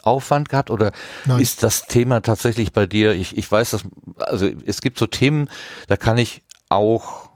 Schneidaufwand 0.01 0.49
gehabt 0.49 0.71
oder 0.71 0.93
Nein. 1.25 1.41
ist 1.41 1.63
das 1.63 1.87
Thema 1.87 2.21
tatsächlich 2.21 2.73
bei 2.73 2.87
dir? 2.87 3.13
Ich, 3.13 3.37
ich 3.37 3.51
weiß, 3.51 3.71
dass 3.71 3.83
also 4.19 4.49
es 4.67 4.81
gibt 4.81 4.99
so 4.99 5.07
Themen, 5.07 5.49
da 5.89 5.97
kann 5.97 6.19
ich 6.19 6.43
auch 6.69 7.31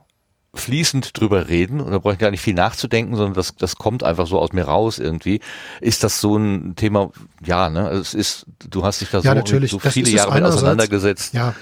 fließend 0.53 1.19
drüber 1.19 1.49
reden 1.49 1.81
und 1.81 1.91
da 1.91 1.99
brauche 1.99 2.13
ich 2.13 2.19
gar 2.19 2.31
nicht 2.31 2.41
viel 2.41 2.53
nachzudenken, 2.53 3.15
sondern 3.15 3.33
das, 3.33 3.55
das 3.55 3.75
kommt 3.75 4.03
einfach 4.03 4.25
so 4.25 4.39
aus 4.39 4.53
mir 4.53 4.63
raus 4.63 4.99
irgendwie. 4.99 5.41
Ist 5.81 6.03
das 6.03 6.21
so 6.21 6.37
ein 6.37 6.75
Thema, 6.75 7.11
ja, 7.43 7.69
ne? 7.69 7.87
Also 7.87 8.01
es 8.01 8.13
ist, 8.13 8.45
du 8.69 8.85
hast 8.85 9.01
dich 9.01 9.09
da 9.09 9.17
ja, 9.19 9.31
so, 9.31 9.35
natürlich. 9.35 9.71
so 9.71 9.79
viele 9.79 10.09
Jahre 10.09 10.33
mit 10.33 10.43
auseinandergesetzt. 10.43 11.33
Ja. 11.33 11.53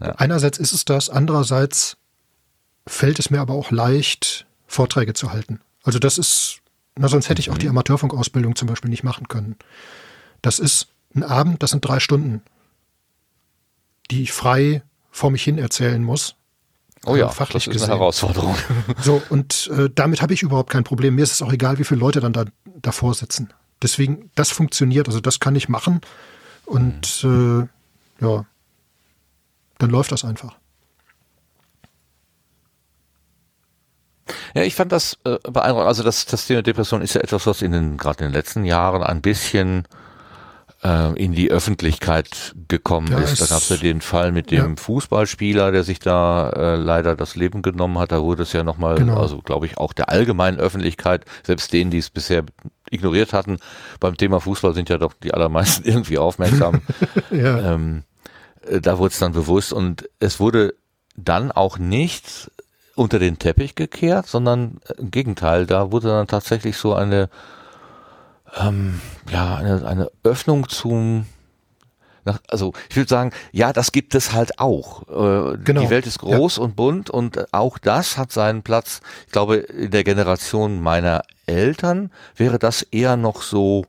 ja. 0.00 0.12
Einerseits 0.12 0.58
ist 0.58 0.72
es 0.72 0.84
das, 0.84 1.10
andererseits 1.10 1.96
fällt 2.86 3.18
es 3.18 3.30
mir 3.30 3.40
aber 3.40 3.54
auch 3.54 3.72
leicht, 3.72 4.46
Vorträge 4.68 5.12
zu 5.12 5.32
halten. 5.32 5.60
Also 5.82 5.98
das 5.98 6.16
ist, 6.16 6.58
na, 6.96 7.08
sonst 7.08 7.28
hätte 7.28 7.40
ich 7.40 7.50
auch 7.50 7.58
die 7.58 7.66
mhm. 7.66 7.72
Amateurfunkausbildung 7.72 8.54
zum 8.54 8.68
Beispiel 8.68 8.90
nicht 8.90 9.02
machen 9.02 9.26
können. 9.26 9.56
Das 10.42 10.58
ist 10.58 10.88
ein 11.14 11.22
Abend, 11.22 11.62
das 11.62 11.70
sind 11.70 11.84
drei 11.84 12.00
Stunden, 12.00 12.42
die 14.10 14.22
ich 14.22 14.32
frei 14.32 14.82
vor 15.10 15.30
mich 15.30 15.42
hin 15.42 15.58
erzählen 15.58 16.02
muss 16.02 16.36
Oh 17.06 17.16
ja, 17.16 17.28
fachlich 17.28 17.64
das 17.64 17.68
ist 17.68 17.72
gesehen. 17.72 17.90
eine 17.90 17.98
Herausforderung. 18.00 18.54
So, 19.00 19.22
und 19.30 19.70
äh, 19.74 19.88
damit 19.94 20.20
habe 20.20 20.34
ich 20.34 20.42
überhaupt 20.42 20.70
kein 20.70 20.84
Problem. 20.84 21.14
Mir 21.14 21.22
ist 21.22 21.32
es 21.32 21.42
auch 21.42 21.52
egal, 21.52 21.78
wie 21.78 21.84
viele 21.84 22.00
Leute 22.00 22.20
dann 22.20 22.32
da 22.32 22.44
davor 22.64 23.14
sitzen. 23.14 23.52
Deswegen, 23.82 24.30
das 24.34 24.50
funktioniert, 24.50 25.08
also 25.08 25.20
das 25.20 25.40
kann 25.40 25.56
ich 25.56 25.68
machen. 25.68 26.02
Und 26.66 27.24
äh, 27.24 27.66
ja, 28.22 28.44
dann 29.78 29.90
läuft 29.90 30.12
das 30.12 30.24
einfach. 30.24 30.56
Ja, 34.54 34.62
ich 34.62 34.74
fand 34.74 34.92
das 34.92 35.16
äh, 35.24 35.38
beeindruckend. 35.42 35.88
Also 35.88 36.02
das, 36.02 36.26
das 36.26 36.46
Thema 36.46 36.62
Depression 36.62 37.00
ist 37.00 37.14
ja 37.14 37.22
etwas, 37.22 37.46
was 37.46 37.62
in 37.62 37.72
den 37.72 37.96
gerade 37.96 38.24
in 38.24 38.30
den 38.30 38.34
letzten 38.34 38.64
Jahren 38.64 39.02
ein 39.02 39.22
bisschen 39.22 39.88
äh, 40.82 41.12
in 41.22 41.32
die 41.32 41.50
Öffentlichkeit 41.50 42.54
gekommen 42.68 43.08
Ja, 43.10 43.18
ist. 43.18 43.40
Da 43.40 43.46
gab 43.46 43.58
es 43.58 43.68
ja 43.68 43.76
den 43.76 44.00
Fall 44.00 44.32
mit 44.32 44.50
dem 44.50 44.76
Fußballspieler, 44.76 45.72
der 45.72 45.84
sich 45.84 45.98
da 45.98 46.50
äh, 46.50 46.76
leider 46.76 47.16
das 47.16 47.36
Leben 47.36 47.62
genommen 47.62 47.98
hat. 47.98 48.12
Da 48.12 48.22
wurde 48.22 48.42
es 48.44 48.52
ja 48.52 48.62
nochmal, 48.64 48.96
Genau. 48.96 49.20
also 49.20 49.38
glaube 49.42 49.66
ich, 49.66 49.78
auch 49.78 49.92
der 49.92 50.08
allgemeinen 50.08 50.58
Öffentlichkeit, 50.58 51.24
selbst 51.44 51.72
denen, 51.72 51.90
die 51.90 51.98
es 51.98 52.10
bisher 52.10 52.44
ignoriert 52.90 53.32
hatten, 53.32 53.58
beim 54.00 54.16
Thema 54.16 54.40
Fußball 54.40 54.74
sind 54.74 54.88
ja 54.88 54.98
doch 54.98 55.12
die 55.22 55.32
allermeisten 55.34 55.84
irgendwie 55.88 56.18
aufmerksam. 56.18 56.82
Ja, 57.30 57.74
ähm, 57.74 58.02
äh, 58.68 58.80
da 58.80 58.98
wurde 58.98 59.12
es 59.12 59.18
dann 59.18 59.32
bewusst 59.32 59.72
und 59.72 60.08
es 60.18 60.40
wurde 60.40 60.74
dann 61.16 61.52
auch 61.52 61.78
nicht 61.78 62.50
unter 62.96 63.18
den 63.18 63.38
Teppich 63.38 63.74
gekehrt, 63.76 64.26
sondern 64.26 64.80
äh, 64.88 64.94
im 65.00 65.10
Gegenteil, 65.10 65.66
da 65.66 65.92
wurde 65.92 66.08
dann 66.08 66.26
tatsächlich 66.26 66.76
so 66.76 66.94
eine, 66.94 67.28
ähm, 68.58 69.00
ja, 69.30 69.56
eine, 69.56 69.86
eine 69.86 70.10
Öffnung 70.22 70.68
zum, 70.68 71.26
nach, 72.24 72.40
also 72.48 72.72
ich 72.88 72.96
würde 72.96 73.08
sagen, 73.08 73.32
ja, 73.52 73.72
das 73.72 73.92
gibt 73.92 74.14
es 74.14 74.32
halt 74.32 74.58
auch. 74.58 75.02
Äh, 75.08 75.58
Genau, 75.64 75.82
Die 75.82 75.90
Welt 75.90 76.06
ist 76.06 76.18
groß 76.18 76.58
und 76.58 76.76
bunt 76.76 77.10
und 77.10 77.36
äh, 77.36 77.46
auch 77.52 77.78
das 77.78 78.18
hat 78.18 78.32
seinen 78.32 78.62
Platz. 78.62 79.00
Ich 79.26 79.32
glaube, 79.32 79.56
in 79.56 79.90
der 79.90 80.04
Generation 80.04 80.80
meiner 80.80 81.22
Eltern 81.46 82.10
wäre 82.36 82.58
das 82.58 82.82
eher 82.82 83.16
noch 83.16 83.42
so, 83.42 83.84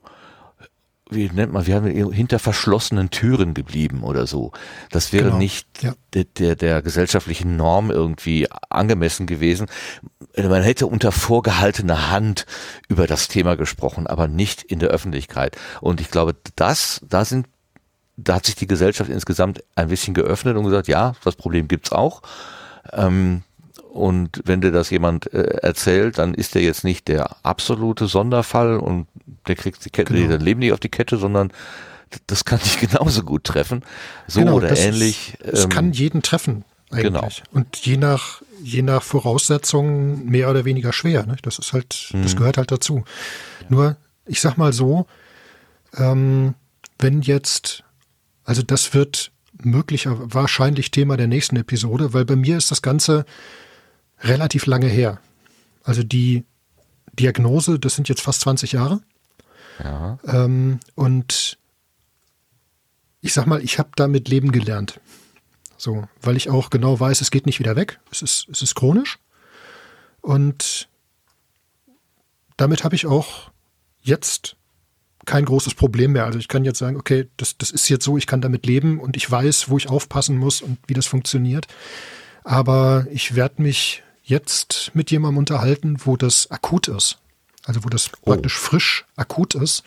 wie 1.12 1.30
nennt 1.30 1.52
man, 1.52 1.68
wir 1.68 1.76
haben 1.76 1.88
hinter 2.12 2.40
verschlossenen 2.40 3.10
Türen 3.10 3.54
geblieben 3.54 4.02
oder 4.04 4.26
so. 4.26 4.54
Das 4.92 5.12
wäre 5.12 5.26
Genau, 5.26 5.38
nicht 5.38 5.68
ja. 5.84 5.94
der, 6.14 6.24
der, 6.24 6.56
der 6.56 6.82
gesellschaftlichen 6.82 7.58
Norm 7.58 7.92
irgendwie 7.92 8.48
angemessen 8.70 9.28
gewesen. 9.28 9.68
Man 10.38 10.64
hätte 10.64 10.88
unter 10.88 11.12
vorgehaltener 11.12 12.10
Hand 12.10 12.46
über 12.88 13.08
das 13.08 13.28
Thema 13.28 13.56
gesprochen, 13.58 14.08
aber 14.08 14.30
nicht 14.30 14.64
in 14.64 14.80
der 14.80 14.90
Öffentlichkeit. 14.90 15.58
Und 15.82 16.00
ich 16.00 16.10
glaube, 16.10 16.36
das, 16.56 17.02
da 17.08 17.26
sind, 17.26 17.48
da 18.16 18.36
hat 18.36 18.46
sich 18.46 18.56
die 18.56 18.68
Gesellschaft 18.68 19.10
insgesamt 19.10 19.64
ein 19.76 19.90
bisschen 19.90 20.14
geöffnet 20.14 20.56
und 20.56 20.64
gesagt, 20.64 20.88
ja, 20.88 21.14
das 21.26 21.36
Problem 21.36 21.68
gibt's 21.68 21.92
auch. 21.92 22.22
Ähm, 22.94 23.44
und 23.92 24.42
wenn 24.46 24.62
dir 24.62 24.72
das 24.72 24.90
jemand 24.90 25.32
äh, 25.34 25.44
erzählt, 25.62 26.18
dann 26.18 26.34
ist 26.34 26.56
der 26.56 26.62
jetzt 26.62 26.84
nicht 26.84 27.08
der 27.08 27.36
absolute 27.44 28.08
Sonderfall 28.08 28.78
und 28.78 29.08
der 29.48 29.56
kriegt 29.56 29.84
die 29.86 29.90
Kette, 29.90 30.14
Genau. 30.14 30.28
der 30.30 30.38
Leben 30.40 30.60
nicht 30.62 30.72
auf 30.74 30.80
die 30.80 30.90
Kette, 30.90 31.18
sondern 31.18 31.52
das 32.28 32.46
kann 32.46 32.60
dich 32.60 32.80
genauso 32.90 33.24
gut 33.24 33.44
treffen. 33.44 33.84
So 34.28 34.40
Genau, 34.40 34.56
oder 34.56 34.70
das 34.70 34.80
ist- 34.80 34.86
ähnlich. 34.86 35.38
Es 35.44 35.64
ähm, 35.66 35.70
kann 35.70 35.92
jeden 35.94 36.22
treffen, 36.22 36.64
eigentlich. 36.90 37.04
genau. 37.14 37.28
Und 37.52 37.78
je 37.78 37.98
nach, 37.98 38.42
je 38.64 38.82
nach 38.82 39.04
Voraussetzungen 39.04 40.26
mehr 40.26 40.50
oder 40.50 40.64
weniger 40.66 40.94
schwer. 40.94 41.26
Ne? 41.26 41.36
Das 41.42 41.60
ist 41.60 41.74
halt, 41.74 42.10
Mhm. 42.14 42.24
das 42.24 42.36
gehört 42.36 42.58
halt 42.58 42.72
dazu. 42.72 43.04
Nur, 43.70 43.98
ich 44.26 44.40
sag 44.42 44.58
mal 44.58 44.72
so, 44.74 45.06
ähm, 45.98 46.54
wenn 47.00 47.22
jetzt, 47.22 47.84
also 48.46 48.62
das 48.62 48.94
wird 48.94 49.32
möglicher, 49.64 50.18
wahrscheinlich 50.34 50.92
Thema 50.92 51.18
der 51.18 51.28
nächsten 51.28 51.56
Episode, 51.58 52.14
weil 52.14 52.26
bei 52.26 52.36
mir 52.36 52.58
ist 52.58 52.72
das 52.72 52.82
Ganze 52.82 53.26
relativ 54.22 54.66
lange 54.66 54.88
her. 54.88 55.20
Also 55.84 56.04
die 56.04 56.46
Diagnose, 57.14 57.80
das 57.80 57.96
sind 57.96 58.10
jetzt 58.10 58.22
fast 58.22 58.42
20 58.42 58.72
Jahre. 58.72 59.02
ja. 59.84 60.18
Ähm, 60.26 60.80
und 60.96 61.58
ich 63.22 63.34
sag 63.34 63.46
mal, 63.46 63.64
ich 63.64 63.78
habe 63.78 63.90
damit 63.96 64.28
leben 64.30 64.52
gelernt. 64.52 65.00
So, 65.78 66.08
weil 66.22 66.38
ich 66.38 66.50
auch 66.50 66.70
genau 66.70 67.00
weiß, 67.00 67.22
es 67.22 67.32
geht 67.32 67.46
nicht 67.46 67.60
wieder 67.60 67.76
weg. 67.76 68.00
Es 68.12 68.22
ist, 68.22 68.48
es 68.52 68.62
ist 68.62 68.76
chronisch. 68.76 69.20
Und 70.22 70.90
damit 72.58 72.84
habe 72.84 72.96
ich 72.96 73.08
auch 73.08 73.52
jetzt 74.02 74.56
kein 75.26 75.46
großes 75.46 75.76
Problem 75.76 76.14
mehr. 76.14 76.26
Also 76.26 76.40
ich 76.40 76.48
kann 76.48 76.66
jetzt 76.66 76.80
sagen, 76.80 76.98
okay, 76.98 77.28
das, 77.38 77.58
das 77.58 77.72
ist 77.72 77.90
jetzt 77.90 78.06
so, 78.06 78.18
ich 78.18 78.28
kann 78.28 78.42
damit 78.42 78.66
leben 78.66 79.00
und 79.00 79.18
ich 79.18 79.30
weiß, 79.30 79.70
wo 79.70 79.78
ich 79.78 79.90
aufpassen 79.90 80.38
muss 80.38 80.62
und 80.62 80.78
wie 80.88 80.94
das 80.94 81.08
funktioniert. 81.08 81.68
Aber 82.44 83.08
ich 83.12 83.36
werde 83.36 83.62
mich 83.62 84.04
jetzt 84.32 84.92
mit 84.96 85.12
jemandem 85.12 85.38
unterhalten, 85.38 85.98
wo 86.06 86.18
das 86.18 86.50
akut 86.50 86.88
ist. 86.88 87.20
Also 87.66 87.84
wo 87.84 87.90
das 87.90 88.10
Oh. 88.22 88.32
praktisch 88.32 88.58
frisch 88.58 89.06
akut 89.16 89.54
ist, 89.54 89.84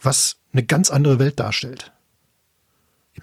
was 0.00 0.36
eine 0.52 0.62
ganz 0.62 0.90
andere 0.90 1.18
Welt 1.18 1.40
darstellt. 1.40 1.92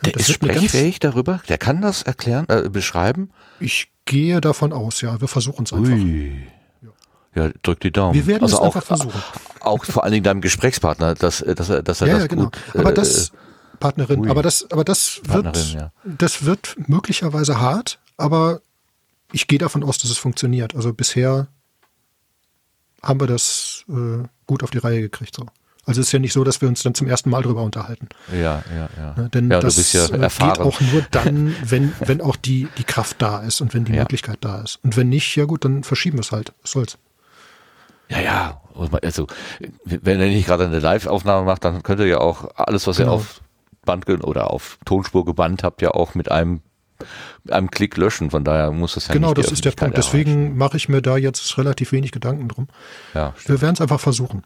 Der 0.04 0.14
das 0.14 0.24
ist 0.24 0.36
sprechfähig 0.36 1.00
darüber? 1.00 1.42
Der 1.48 1.58
kann 1.58 1.82
das 1.82 2.02
erklären, 2.02 2.46
äh, 2.50 2.68
beschreiben? 2.68 3.30
Ich 3.60 3.92
gehe 4.06 4.42
davon 4.42 4.74
aus, 4.74 5.02
ja, 5.02 5.22
wir 5.22 5.28
versuchen 5.28 5.66
es 5.66 5.72
einfach. 5.72 5.94
Ui. 5.94 6.48
Ja, 7.36 7.50
drück 7.64 7.80
die 7.80 7.92
Daumen. 7.92 8.14
Wir 8.14 8.28
werden 8.28 8.44
also 8.44 8.58
es 8.58 8.62
auch, 8.62 8.66
einfach 8.76 8.84
versuchen. 8.84 9.24
Auch 9.60 9.86
vor 9.86 10.04
allen 10.04 10.12
Dingen 10.12 10.24
deinem 10.26 10.42
Gesprächspartner, 10.42 11.16
dass, 11.16 11.42
äh, 11.42 11.56
dass 11.56 11.70
er, 11.70 11.82
dass 11.82 12.02
er 12.02 12.08
Ja, 12.08 12.14
das 12.16 12.24
ja, 12.24 12.28
genau. 12.28 12.44
gut. 12.46 12.58
Aber 12.74 12.92
äh, 12.92 12.94
das, 12.94 13.32
Partnerin, 13.80 14.20
ui. 14.20 14.30
aber 14.30 14.44
das, 14.44 14.70
aber 14.72 14.84
das 14.84 15.22
Partnerin, 15.26 15.56
wird, 15.56 15.74
ja. 15.74 15.92
das 16.04 16.46
wird 16.46 16.76
möglicherweise 16.88 17.60
hart, 17.60 18.00
aber 18.18 18.62
ich 19.34 19.48
gehe 19.48 19.60
davon 19.60 19.84
aus, 19.84 19.98
dass 19.98 20.10
es 20.10 20.18
funktioniert. 20.18 20.76
Also 20.76 20.94
bisher 20.94 21.48
haben 23.02 23.20
wir 23.20 23.28
das 23.28 23.84
äh, 23.90 24.24
gut 24.48 24.64
auf 24.64 24.72
die 24.72 24.78
Reihe 24.78 25.02
gekriegt. 25.02 25.36
So. 25.36 25.46
Also 25.86 26.00
es 26.00 26.08
ist 26.08 26.14
ja 26.14 26.20
nicht 26.20 26.32
so, 26.32 26.46
dass 26.46 26.62
wir 26.62 26.70
uns 26.70 26.82
dann 26.84 26.94
zum 26.96 27.08
ersten 27.08 27.30
Mal 27.30 27.42
drüber 27.44 27.62
unterhalten. 27.64 28.08
Ja, 28.32 28.64
ja, 28.74 28.90
ja. 28.98 29.16
Ne? 29.18 29.30
Denn 29.34 29.52
ja, 29.52 29.60
das 29.60 29.92
ja 29.92 30.06
äh, 30.06 30.30
geht 30.30 30.60
auch 30.60 30.80
nur 30.80 31.02
dann, 31.12 31.54
wenn, 31.66 31.94
wenn 32.00 32.22
auch 32.22 32.38
die, 32.38 32.70
die 32.78 32.86
Kraft 32.86 33.22
da 33.22 33.40
ist 33.42 33.60
und 33.60 33.74
wenn 33.74 33.84
die 33.84 33.92
Ja. 33.94 34.00
Möglichkeit 34.04 34.38
da 34.42 34.62
ist. 34.62 34.80
Und 34.84 34.96
wenn 34.96 35.10
nicht, 35.10 35.36
ja 35.36 35.44
gut, 35.44 35.66
dann 35.66 35.84
verschieben 35.84 36.18
wir 36.18 36.22
es 36.22 36.32
halt. 36.32 36.54
Was 36.62 36.72
soll's. 36.72 36.98
Ja, 38.08 38.22
ja. 38.22 38.62
Also, 39.02 39.28
wenn 39.84 40.20
er 40.22 40.28
nicht 40.28 40.48
gerade 40.48 40.66
eine 40.66 40.80
Live-Aufnahme 40.80 41.46
macht, 41.46 41.66
dann 41.66 41.84
könnt 41.84 42.00
ihr 42.00 42.08
ja 42.08 42.20
auch 42.20 42.50
alles, 42.56 42.88
was 42.88 42.98
ihr 43.00 43.06
Genau. 43.06 43.16
auf 43.16 43.42
Band 43.86 44.08
oder 44.24 44.52
auf 44.52 44.80
Tonspur 44.86 45.26
gebannt 45.26 45.64
habt, 45.64 45.82
ja 45.82 45.92
auch 45.92 46.16
mit 46.16 46.32
einem, 46.32 46.62
einem 47.50 47.70
Klick 47.72 47.98
löschen. 47.98 48.32
Von 48.32 48.44
daher 48.44 48.72
muss 48.72 48.96
das 48.96 49.08
ja 49.08 49.14
genau, 49.14 49.30
nicht 49.30 49.38
die 49.38 49.42
das 49.44 49.52
ist 49.52 49.66
der 49.66 49.72
Punkt. 49.72 49.98
Öffentlichkeit 49.98 50.28
Deswegen 50.28 50.58
mache 50.58 50.78
ich 50.78 50.90
mir 50.90 51.02
da 51.02 51.18
jetzt 51.18 51.58
relativ 51.58 51.92
wenig 51.92 52.12
Gedanken 52.12 52.48
drum. 52.48 52.68
erreichen. 53.14 53.36
Ja, 53.38 53.50
Wir 53.50 53.62
werden 53.62 53.74
es 53.76 53.82
einfach 53.82 54.00
versuchen. 54.00 54.44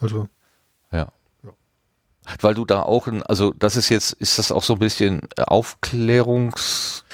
Also, 0.00 0.28
Ja. 0.92 1.12
Weil 2.40 2.54
du 2.54 2.66
da 2.66 2.82
auch, 2.82 3.08
also 3.26 3.54
das 3.58 3.76
ist 3.76 3.88
jetzt, 3.88 4.12
ist 4.12 4.38
das 4.38 4.52
auch 4.52 4.62
so 4.62 4.74
ein 4.74 4.78
bisschen 4.78 5.22
Aufklärungs... 5.38 7.04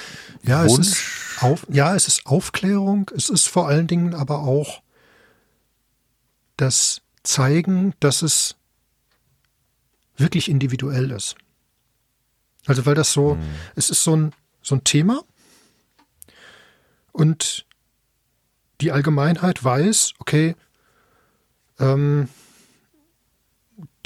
ja, 0.42 0.64
es 0.64 0.76
ist 0.76 1.04
auf, 1.40 1.66
ja, 1.68 1.94
es 1.94 2.08
ist 2.08 2.26
Aufklärung. 2.26 3.10
Es 3.14 3.28
ist 3.30 3.48
vor 3.48 3.68
allen 3.68 3.86
Dingen 3.86 4.14
aber 4.14 4.40
auch 4.40 4.82
das 6.56 7.02
Zeigen, 7.22 7.94
dass 8.00 8.22
es 8.22 8.56
wirklich 10.16 10.48
individuell 10.48 11.10
ist. 11.10 11.36
Also 12.66 12.86
weil 12.86 12.94
das 12.94 13.12
so, 13.12 13.38
es 13.74 13.90
ist 13.90 14.02
so 14.02 14.16
ein, 14.16 14.32
so 14.62 14.76
ein 14.76 14.84
Thema 14.84 15.22
und 17.12 17.66
die 18.80 18.90
Allgemeinheit 18.90 19.62
weiß, 19.62 20.14
okay, 20.18 20.56
ähm, 21.78 22.28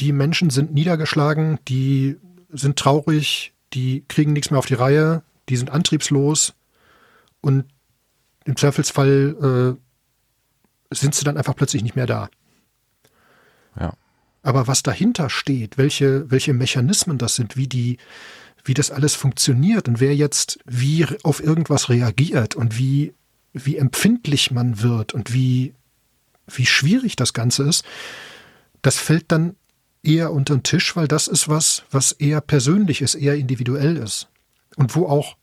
die 0.01 0.13
Menschen 0.13 0.51
sind 0.51 0.73
niedergeschlagen, 0.73 1.59
die 1.69 2.17
sind 2.51 2.79
traurig, 2.79 3.53
die 3.73 4.05
kriegen 4.09 4.33
nichts 4.33 4.51
mehr 4.51 4.59
auf 4.59 4.67
die 4.67 4.75
Reihe, 4.75 5.23
die 5.49 5.57
sind 5.57 5.71
antriebslos 5.71 6.55
und 7.41 7.65
im 8.45 8.57
Zweifelsfall 8.57 9.77
äh, 10.91 10.95
sind 10.95 11.15
sie 11.15 11.25
dann 11.25 11.37
einfach 11.37 11.57
plötzlich 11.57 11.83
nicht 11.83 11.97
mehr 11.97 12.07
da. 12.07 12.31
Ja. 13.79 13.93
Aber 14.43 14.67
was 14.67 14.83
dahinter 14.83 15.29
steht, 15.29 15.77
welche, 15.77 16.31
welche 16.31 16.55
Mechanismen 16.55 17.19
das 17.19 17.35
sind, 17.35 17.57
wie 17.57 17.67
die, 17.67 17.99
wie 18.69 18.75
das 18.75 18.91
alles 18.91 19.15
funktioniert 19.15 19.89
und 19.89 19.99
wer 19.99 20.15
jetzt 20.15 20.59
wie 20.67 21.07
auf 21.23 21.43
irgendwas 21.43 21.89
reagiert 21.89 22.55
und 22.55 22.79
wie, 22.79 23.15
wie 23.53 23.77
empfindlich 23.77 24.51
man 24.51 24.83
wird 24.83 25.15
und 25.15 25.33
wie, 25.33 25.75
wie 26.47 26.67
schwierig 26.67 27.17
das 27.17 27.33
Ganze 27.33 27.65
ist, 27.65 27.85
das 28.83 28.99
fällt 28.99 29.33
dann 29.33 29.57
eher 30.03 30.33
unter 30.33 30.55
den 30.55 30.63
Tisch, 30.63 30.95
weil 30.97 31.09
das 31.09 31.29
ist 31.29 31.49
was, 31.49 31.83
was 31.91 32.13
eher 32.13 32.41
persönlich 32.41 33.03
ist, 33.03 33.15
eher 33.15 33.37
individuell 33.37 33.97
ist. 33.97 34.29
Und 34.77 34.95
wo 34.95 35.07
auch 35.07 35.37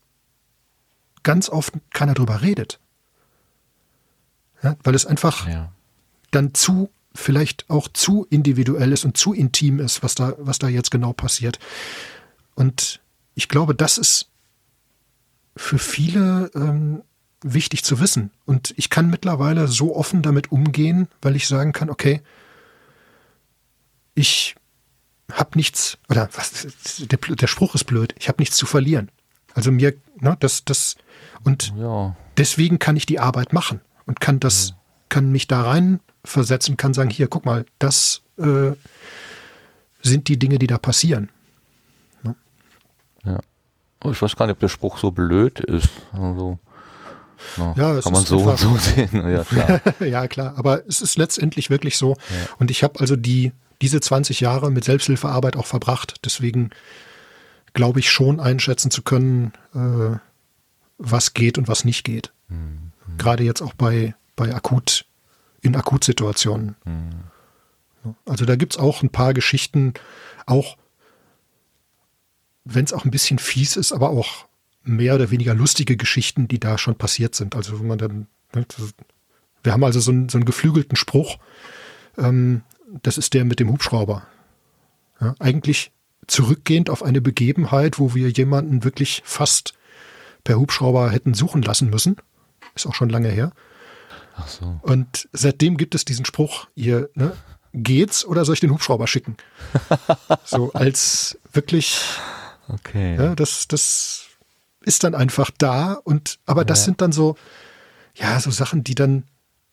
ganz 1.23 1.49
oft 1.49 1.73
keiner 1.91 2.13
drüber 2.13 2.41
redet. 2.41 2.79
Ja, 4.63 4.77
weil 4.83 4.95
es 4.95 5.05
einfach 5.05 5.47
Ja. 5.47 5.71
dann 6.31 6.53
zu, 6.53 6.89
vielleicht 7.13 7.69
auch 7.69 7.87
zu 7.89 8.25
individuell 8.29 8.91
ist 8.93 9.03
und 9.03 9.17
zu 9.17 9.33
intim 9.33 9.79
ist, 9.79 10.03
was 10.03 10.15
da, 10.15 10.35
was 10.37 10.59
da 10.59 10.69
jetzt 10.69 10.91
genau 10.91 11.11
passiert. 11.11 11.59
Und 12.55 13.01
ich 13.35 13.47
glaube, 13.49 13.75
das 13.75 13.97
ist 13.97 14.29
für 15.55 15.77
viele 15.77 16.49
ähm, 16.55 17.03
wichtig 17.41 17.83
zu 17.83 17.99
wissen. 17.99 18.31
Und 18.45 18.73
ich 18.77 18.89
kann 18.89 19.09
mittlerweile 19.09 19.67
so 19.67 19.95
offen 19.95 20.21
damit 20.21 20.51
umgehen, 20.51 21.07
weil 21.21 21.35
ich 21.35 21.47
sagen 21.47 21.71
kann, 21.73 21.89
okay, 21.89 22.21
ich 24.13 24.55
habe 25.31 25.51
nichts, 25.55 25.97
oder 26.09 26.29
was, 26.33 26.67
der, 26.99 27.17
der 27.17 27.47
Spruch 27.47 27.75
ist 27.75 27.85
blöd, 27.85 28.13
ich 28.19 28.27
habe 28.27 28.41
nichts 28.41 28.57
zu 28.57 28.65
verlieren. 28.65 29.09
Also 29.53 29.71
mir, 29.71 29.93
ne, 30.19 30.35
das, 30.39 30.65
das, 30.65 30.95
und 31.43 31.73
Ja. 31.77 32.15
deswegen 32.37 32.79
kann 32.79 32.95
ich 32.95 33.05
die 33.05 33.19
Arbeit 33.19 33.53
machen. 33.53 33.81
und 34.07 34.19
kann 34.19 34.39
das, 34.39 34.75
kann 35.09 35.31
mich 35.31 35.47
da 35.47 35.63
rein 35.63 35.99
versetzen, 36.23 36.77
kann 36.77 36.93
sagen, 36.93 37.09
hier, 37.09 37.27
guck 37.27 37.43
mal, 37.43 37.65
das 37.79 38.21
äh, 38.37 38.73
sind 40.03 40.27
die 40.27 40.37
Dinge, 40.37 40.59
die 40.59 40.67
da 40.67 40.77
passieren. 40.77 41.29
Oh, 44.03 44.11
ich 44.11 44.21
weiß 44.21 44.35
gar 44.35 44.45
nicht, 44.45 44.53
ob 44.53 44.59
der 44.59 44.67
Spruch 44.69 44.97
so 44.97 45.11
blöd 45.11 45.59
ist. 45.59 45.89
Also, 46.13 46.59
na, 47.57 47.73
Ja, 47.75 47.93
es 47.93 48.03
kann 48.03 48.13
man 48.13 48.23
so 48.25 48.39
und 48.39 48.59
so 48.59 48.75
sehen. 48.77 49.09
Ja, 49.13 49.43
klar. 49.45 49.81
ja, 49.99 50.27
klar. 50.27 50.53
Aber 50.57 50.85
es 50.87 51.01
ist 51.01 51.17
letztendlich 51.17 51.69
wirklich 51.69 51.97
so. 51.97 52.15
Und 52.59 52.71
ich 52.71 52.83
habe 52.83 52.99
also 52.99 53.15
die, 53.15 53.51
diese 53.81 53.99
20 53.99 54.41
Jahre 54.41 54.71
mit 54.71 54.83
Selbsthilfearbeit 54.83 55.55
auch 55.55 55.65
verbracht. 55.65 56.15
Deswegen 56.23 56.69
glaube 57.73 57.99
ich 57.99 58.09
schon 58.11 58.39
einschätzen 58.39 58.91
zu 58.91 59.01
können, 59.01 59.53
äh, 59.73 60.17
was 60.97 61.33
geht 61.33 61.57
und 61.57 61.67
was 61.67 61.83
nicht 61.83 62.03
geht. 62.03 62.31
Gerade 63.17 63.43
jetzt 63.43 63.61
auch 63.61 63.73
bei, 63.73 64.15
bei 64.35 64.53
akut, 64.53 65.05
in 65.61 65.75
Akutsituationen. 65.75 66.75
Also 68.25 68.45
da 68.45 68.55
gibt's 68.55 68.77
auch 68.77 69.01
ein 69.01 69.09
paar 69.09 69.33
Geschichten, 69.33 69.93
auch 70.45 70.77
wenn 72.65 72.85
es 72.85 72.93
auch 72.93 73.05
ein 73.05 73.11
bisschen 73.11 73.39
fies 73.39 73.77
ist, 73.77 73.91
aber 73.93 74.09
auch 74.09 74.47
mehr 74.83 75.15
oder 75.15 75.31
weniger 75.31 75.53
lustige 75.53 75.97
Geschichten, 75.97 76.47
die 76.47 76.59
da 76.59 76.77
schon 76.77 76.95
passiert 76.95 77.35
sind. 77.35 77.55
Also 77.55 77.79
wenn 77.79 77.87
man 77.87 77.97
dann, 77.97 78.27
ne, 78.53 78.65
wir 79.63 79.71
haben 79.71 79.83
also 79.83 79.99
so 79.99 80.11
einen, 80.11 80.29
so 80.29 80.37
einen 80.37 80.45
geflügelten 80.45 80.95
Spruch, 80.95 81.37
ähm, 82.17 82.61
das 83.03 83.17
ist 83.17 83.33
der 83.33 83.45
mit 83.45 83.59
dem 83.59 83.71
Hubschrauber. 83.71 84.27
Ja, 85.21 85.35
eigentlich 85.39 85.91
zurückgehend 86.27 86.89
auf 86.89 87.03
eine 87.03 87.21
Begebenheit, 87.21 87.99
wo 87.99 88.15
wir 88.15 88.29
jemanden 88.29 88.83
wirklich 88.83 89.21
fast 89.25 89.73
per 90.43 90.57
Hubschrauber 90.57 91.11
hätten 91.11 91.33
suchen 91.33 91.61
lassen 91.61 91.89
müssen. 91.89 92.17
Ist 92.75 92.85
auch 92.85 92.95
schon 92.95 93.09
lange 93.09 93.29
her. 93.29 93.51
Ach 94.35 94.47
so. 94.47 94.79
Und 94.81 95.29
seitdem 95.31 95.77
gibt 95.77 95.95
es 95.95 96.03
diesen 96.05 96.25
Spruch, 96.25 96.67
ihr, 96.75 97.09
ne, 97.15 97.35
geht's 97.73 98.25
oder 98.25 98.45
soll 98.45 98.53
ich 98.53 98.59
den 98.59 98.71
Hubschrauber 98.71 99.07
schicken? 99.07 99.37
so 100.43 100.73
als 100.73 101.39
wirklich, 101.53 102.01
Okay. 102.67 103.15
ja, 103.15 103.35
das, 103.35 103.67
das 103.67 104.25
ist 104.81 105.03
dann 105.03 105.15
einfach 105.15 105.51
da 105.57 105.93
und, 105.93 106.39
aber 106.45 106.65
das 106.65 106.83
sind 106.85 107.01
dann 107.01 107.11
so, 107.11 107.35
ja, 108.15 108.39
so 108.39 108.51
Sachen, 108.51 108.83
die 108.83 108.95
dann 108.95 109.23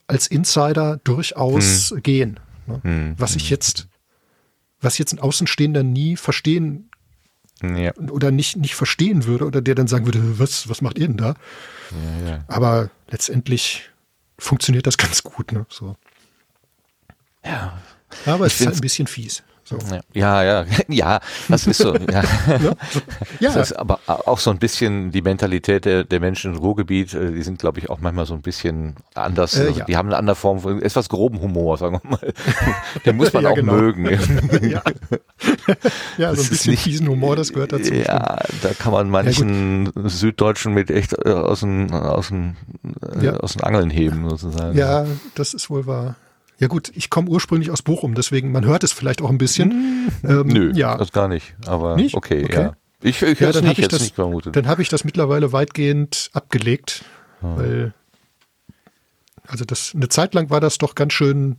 als 0.07 0.27
Insider 0.27 0.99
durchaus 1.05 1.95
gehen. 2.03 2.41
Ne? 2.67 2.81
Hm. 2.83 3.15
Was 3.19 3.37
ich 3.37 3.51
jetzt, 3.51 3.89
was 4.81 4.99
jetzt 4.99 5.13
ein 5.13 5.21
Außenstehender 5.21 5.83
nie 5.83 6.17
verstehen 6.17 6.91
Ja. 7.63 7.95
oder 7.97 8.31
nicht, 8.31 8.57
nicht 8.57 8.75
verstehen 8.75 9.25
würde 9.25 9.47
oder 9.47 9.63
der 9.63 9.75
dann 9.75 9.87
sagen 9.89 10.07
würde, 10.07 10.39
was, 10.39 10.69
was 10.69 10.83
macht 10.83 10.99
ihr 10.99 11.07
denn 11.09 11.17
da? 11.17 11.35
Ja, 12.25 12.29
ja. 12.31 12.45
Aber 12.49 12.91
letztendlich 13.11 13.91
funktioniert 14.39 14.87
das 14.87 14.99
ganz 14.99 15.23
gut. 15.23 15.53
Ne? 15.53 15.67
So. 15.69 15.97
Ja. 17.45 17.81
Aber 18.27 18.47
es 18.47 18.55
Ich 18.55 18.61
ist 18.61 18.67
halt 18.67 18.77
ein 18.77 18.81
bisschen 18.81 19.07
fies. 19.07 19.43
So. 19.65 19.79
Ja, 20.15 20.43
ja, 20.43 20.65
ja, 20.89 21.21
das 21.49 21.67
ist 21.67 21.79
so. 21.79 21.95
Ja. 21.97 22.23
Ja, 23.41 23.53
Das 23.55 23.71
ist 23.71 23.73
aber 23.73 24.01
auch 24.07 24.39
so 24.39 24.51
ein 24.51 24.59
bisschen 24.59 25.11
die 25.11 25.23
Mentalität 25.23 25.85
der, 25.85 26.05
der 26.05 26.21
Menschen 26.21 26.53
im 26.55 26.59
Ruhrgebiet, 26.61 27.15
äh, 27.15 27.33
die 27.33 27.43
sind, 27.43 27.59
glaube 27.59 27.79
ich, 27.79 27.89
auch 27.89 28.01
manchmal 28.01 28.27
so 28.27 28.35
ein 28.35 28.43
bisschen 28.43 28.97
anders. 29.15 29.57
Äh, 29.57 29.67
also 29.69 29.79
ja. 29.81 29.85
Die 29.87 29.97
haben 29.97 30.09
eine 30.09 30.17
andere 30.17 30.37
Form 30.37 30.61
von 30.61 30.83
etwas 30.83 31.09
groben 31.09 31.41
Humor, 31.41 31.79
sagen 31.79 32.01
wir 32.03 32.11
mal. 32.11 32.33
Den 33.07 33.17
muss 33.17 33.33
man 33.33 33.45
Ja, 33.45 33.51
auch 33.51 33.55
genau. 33.55 33.73
mögen. 33.75 34.05
ja. 34.69 34.83
ja, 36.19 36.35
so 36.35 36.43
ein 36.43 36.49
bisschen 36.49 36.71
nicht- 36.73 36.83
fiesen 36.83 37.09
Humor, 37.09 37.37
das 37.37 37.53
gehört 37.53 37.73
dazu. 37.73 37.95
Ja, 37.95 38.39
da 38.63 38.69
kann 38.79 38.93
man 38.93 39.09
manchen 39.11 39.93
Süddeutschen 40.05 40.75
mit 40.75 40.91
echt 40.91 41.15
äh, 41.25 41.31
aus 41.31 41.61
den, 41.61 41.91
aus 41.93 42.29
den, 42.29 42.57
äh, 43.21 43.29
aus 43.31 43.53
den 43.55 43.63
Angeln 43.63 43.91
heben, 43.91 44.29
sozusagen. 44.29 44.77
Ja, 44.77 45.07
das 45.35 45.55
ist 45.55 45.71
wohl 45.71 45.87
wahr. 45.87 46.17
Ja 46.63 46.69
gut, 46.69 46.93
ich 46.95 47.11
komme 47.11 47.29
ursprünglich 47.29 47.73
aus 47.73 47.83
Bochum, 47.83 48.15
deswegen 48.15 48.53
man 48.53 48.65
hört 48.65 48.85
es 48.85 48.93
vielleicht 48.93 49.21
auch 49.21 49.31
ein 49.31 49.37
bisschen. 49.39 50.13
Ähm, 50.23 50.47
Nö, 50.47 50.71
ja, 50.77 50.97
das 50.97 51.11
gar 51.11 51.27
nicht. 51.27 51.57
Aber 51.67 51.97
Nicht? 51.97 52.15
okay, 52.15 52.45
Okay. 52.45 52.55
ja. 52.55 52.73
Ich, 53.03 53.21
ich 53.21 53.41
ja 53.41 53.51
dann 53.51 53.65
nicht, 53.65 53.71
habe 53.71 53.73
ich 53.73 53.79
jetzt 53.79 53.93
das, 53.95 54.03
nicht 54.03 54.15
vermutet. 54.15 54.55
dann 54.55 54.69
habe 54.69 54.81
ich 54.81 54.89
das 54.89 55.03
mittlerweile 55.03 55.53
weitgehend 55.53 56.31
abgelegt, 56.33 57.05
weil 57.41 57.93
also 59.45 59.65
das 59.65 59.93
eine 59.93 60.09
Zeit 60.09 60.35
lang 60.35 60.51
war 60.51 60.61
das 60.61 60.79
doch 60.79 60.95
ganz 60.95 61.15
schön 61.15 61.57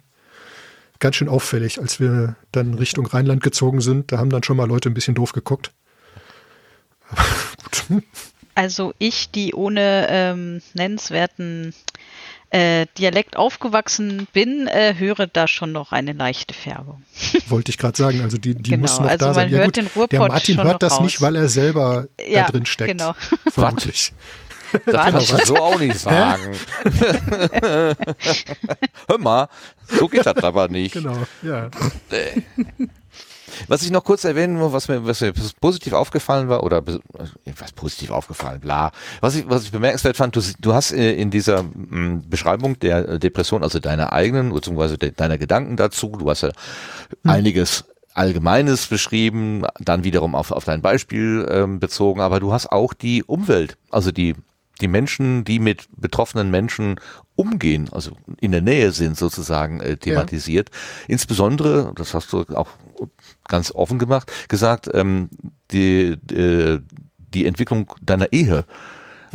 ganz 0.99 1.17
schön 1.17 1.27
auffällig, 1.27 1.81
als 1.81 1.99
wir 1.99 2.37
dann 2.53 2.75
Richtung 2.75 3.05
Rheinland 3.05 3.43
gezogen 3.43 3.81
sind. 3.81 4.13
Da 4.13 4.19
haben 4.19 4.29
dann 4.29 4.43
schon 4.43 4.55
mal 4.55 4.69
Leute 4.69 4.89
ein 4.89 4.93
bisschen 4.93 5.15
doof 5.15 5.33
geguckt. 5.33 5.73
Also 8.55 8.93
ich, 8.99 9.31
die 9.31 9.55
ohne 9.55 10.05
ähm, 10.09 10.61
nennenswerten 10.75 11.73
äh, 12.53 12.85
Dialekt 12.99 13.35
aufgewachsen 13.35 14.27
bin, 14.31 14.67
äh, 14.67 14.93
höre 14.97 15.25
da 15.27 15.47
schon 15.47 15.71
noch 15.71 15.91
eine 15.91 16.13
leichte 16.13 16.53
Färbung. 16.53 17.03
Wollte 17.47 17.71
ich 17.71 17.77
gerade 17.79 17.97
sagen, 17.97 18.21
also 18.21 18.37
die, 18.37 18.53
die 18.55 18.69
Genau, 18.71 18.81
muss 18.83 18.99
noch 18.99 19.07
also 19.07 19.25
da 19.25 19.33
sein. 19.33 19.49
man 19.51 19.59
hört 19.59 19.75
den 19.77 19.87
Ruhrpott 19.87 20.11
der 20.11 20.19
Martin 20.19 20.55
schon 20.55 20.67
hört 20.67 20.83
das 20.83 20.93
raus. 20.93 21.01
nicht, 21.01 21.21
weil 21.21 21.35
er 21.35 21.49
selber 21.49 22.07
Ja, 22.27 22.43
da 22.45 22.51
drin 22.51 22.65
steckt. 22.65 22.91
genau. 22.91 23.15
Vermutlich. 23.51 24.13
Das 24.85 25.05
kannst 25.11 25.31
du 25.31 25.45
so 25.45 25.55
auch 25.57 25.79
nicht 25.79 25.97
sagen. 25.99 26.55
Hör 29.07 29.17
mal, 29.19 29.47
so 29.87 30.07
geht 30.07 30.25
das 30.25 30.37
aber 30.43 30.67
nicht. 30.67 30.93
Genau, 30.93 31.17
ja. 31.43 31.69
Was 33.67 33.83
ich 33.83 33.91
noch 33.91 34.03
kurz 34.03 34.23
erwähnen 34.23 34.57
muss, 34.57 34.73
was 34.73 34.87
mir, 34.87 35.05
was 35.05 35.21
mir 35.21 35.33
positiv 35.61 35.93
aufgefallen 35.93 36.49
war, 36.49 36.63
oder 36.63 36.83
was 36.85 37.71
positiv 37.73 38.11
aufgefallen, 38.11 38.59
bla. 38.59 38.91
Was 39.21 39.35
ich, 39.35 39.49
was 39.49 39.63
ich 39.63 39.71
bemerkenswert 39.71 40.17
fand, 40.17 40.35
du, 40.35 40.41
du 40.59 40.73
hast 40.73 40.91
äh, 40.91 41.13
in 41.13 41.31
dieser 41.31 41.63
mm, 41.63 42.23
Beschreibung 42.29 42.79
der 42.79 43.07
äh, 43.07 43.19
Depression, 43.19 43.63
also 43.63 43.79
deiner 43.79 44.13
eigenen, 44.13 44.53
beziehungsweise 44.53 44.97
de, 44.97 45.11
deiner 45.11 45.37
Gedanken 45.37 45.77
dazu, 45.77 46.09
du 46.09 46.29
hast 46.29 46.41
ja 46.41 46.51
einiges 47.23 47.85
Allgemeines 48.13 48.87
beschrieben, 48.87 49.63
dann 49.79 50.03
wiederum 50.03 50.35
auf, 50.35 50.51
auf 50.51 50.65
dein 50.65 50.81
Beispiel 50.81 51.47
ähm, 51.49 51.79
bezogen, 51.79 52.21
aber 52.21 52.39
du 52.39 52.53
hast 52.53 52.71
auch 52.71 52.93
die 52.93 53.23
Umwelt, 53.23 53.77
also 53.89 54.11
die, 54.11 54.35
die 54.81 54.87
Menschen, 54.87 55.43
die 55.45 55.57
mit 55.57 55.87
betroffenen 55.97 56.51
Menschen 56.51 56.99
umgehen, 57.35 57.89
also 57.91 58.11
in 58.39 58.51
der 58.51 58.61
Nähe 58.61 58.91
sind 58.91 59.17
sozusagen 59.17 59.79
äh, 59.79 59.97
thematisiert. 59.97 60.69
Insbesondere, 61.07 61.91
das 61.95 62.13
hast 62.13 62.31
du 62.33 62.43
auch 62.53 62.69
ganz 63.47 63.71
offen 63.71 63.99
gemacht, 63.99 64.31
gesagt, 64.49 64.89
ähm, 64.93 65.29
die, 65.71 66.17
die, 66.21 66.79
die 67.17 67.45
Entwicklung 67.45 67.93
deiner 68.01 68.31
Ehe. 68.31 68.65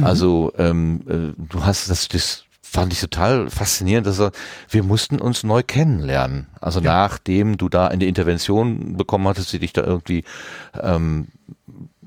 Also 0.01 0.53
ähm, 0.57 1.01
äh, 1.09 1.43
du 1.51 1.65
hast 1.65 1.91
das, 1.91 2.09
das 2.09 2.45
fand 2.63 2.93
ich 2.93 3.01
total 3.01 3.51
faszinierend, 3.51 4.07
dass 4.07 4.21
er, 4.21 4.33
wir 4.69 4.83
mussten 4.83 5.21
uns 5.21 5.43
neu 5.43 5.63
kennenlernen. 5.63 6.47
Also 6.61 6.81
nachdem 6.81 7.57
du 7.57 7.69
da 7.69 7.89
eine 7.89 8.05
Intervention 8.05 8.97
bekommen 8.97 9.27
hattest, 9.27 9.53
die 9.53 9.59
dich 9.59 9.73
da 9.73 9.83
irgendwie 9.83 10.25
ähm, 10.81 11.29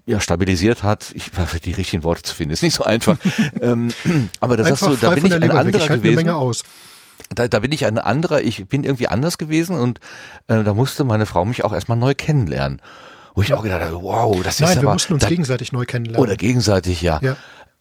ja, 0.06 0.20
stabilisiert 0.20 0.84
hat. 0.84 1.12
Ich 1.14 1.36
war 1.38 1.48
für 1.48 1.60
die 1.60 1.74
richtigen 1.74 2.04
Worte 2.04 2.24
zu 2.24 2.36
finden, 2.36 2.54
ist 2.54 2.64
nicht 2.64 2.76
so 2.76 2.84
einfach. 2.84 3.18
ähm, 3.62 3.92
aber 4.40 4.58
da 4.58 4.64
sagst 4.64 4.84
Einfach 4.84 5.00
du, 5.00 5.08
da 5.08 5.14
bin 5.14 5.26
ich 5.26 5.34
ein 5.34 5.52
anderer 5.52 5.88
gewesen 5.88 6.16
Menge 6.16 6.36
aus. 6.36 6.64
Da, 7.34 7.48
da 7.48 7.60
bin 7.60 7.72
ich 7.72 7.86
ein 7.86 7.98
anderer, 7.98 8.42
ich 8.42 8.68
bin 8.68 8.84
irgendwie 8.84 9.08
anders 9.08 9.38
gewesen 9.38 9.78
und 9.80 10.00
äh, 10.48 10.64
da 10.64 10.74
musste 10.74 11.04
meine 11.04 11.26
Frau 11.26 11.46
mich 11.46 11.64
auch 11.64 11.74
erstmal 11.74 11.98
neu 11.98 12.14
kennenlernen. 12.16 12.82
Wo 13.34 13.42
ich 13.42 13.54
auch 13.54 13.64
gedacht 13.64 13.82
habe, 13.82 14.02
wow, 14.02 14.36
das 14.44 14.56
ist 14.56 14.62
Nein, 14.62 14.76
wir 14.78 14.82
aber... 14.84 14.94
mussten 14.94 15.14
uns 15.14 15.24
da, 15.24 15.30
gegenseitig 15.30 15.72
neu 15.72 15.86
kennenlernen. 15.86 16.22
Oder 16.22 16.36
gegenseitig, 16.36 17.02
ja. 17.02 17.20
Ja. 17.22 17.38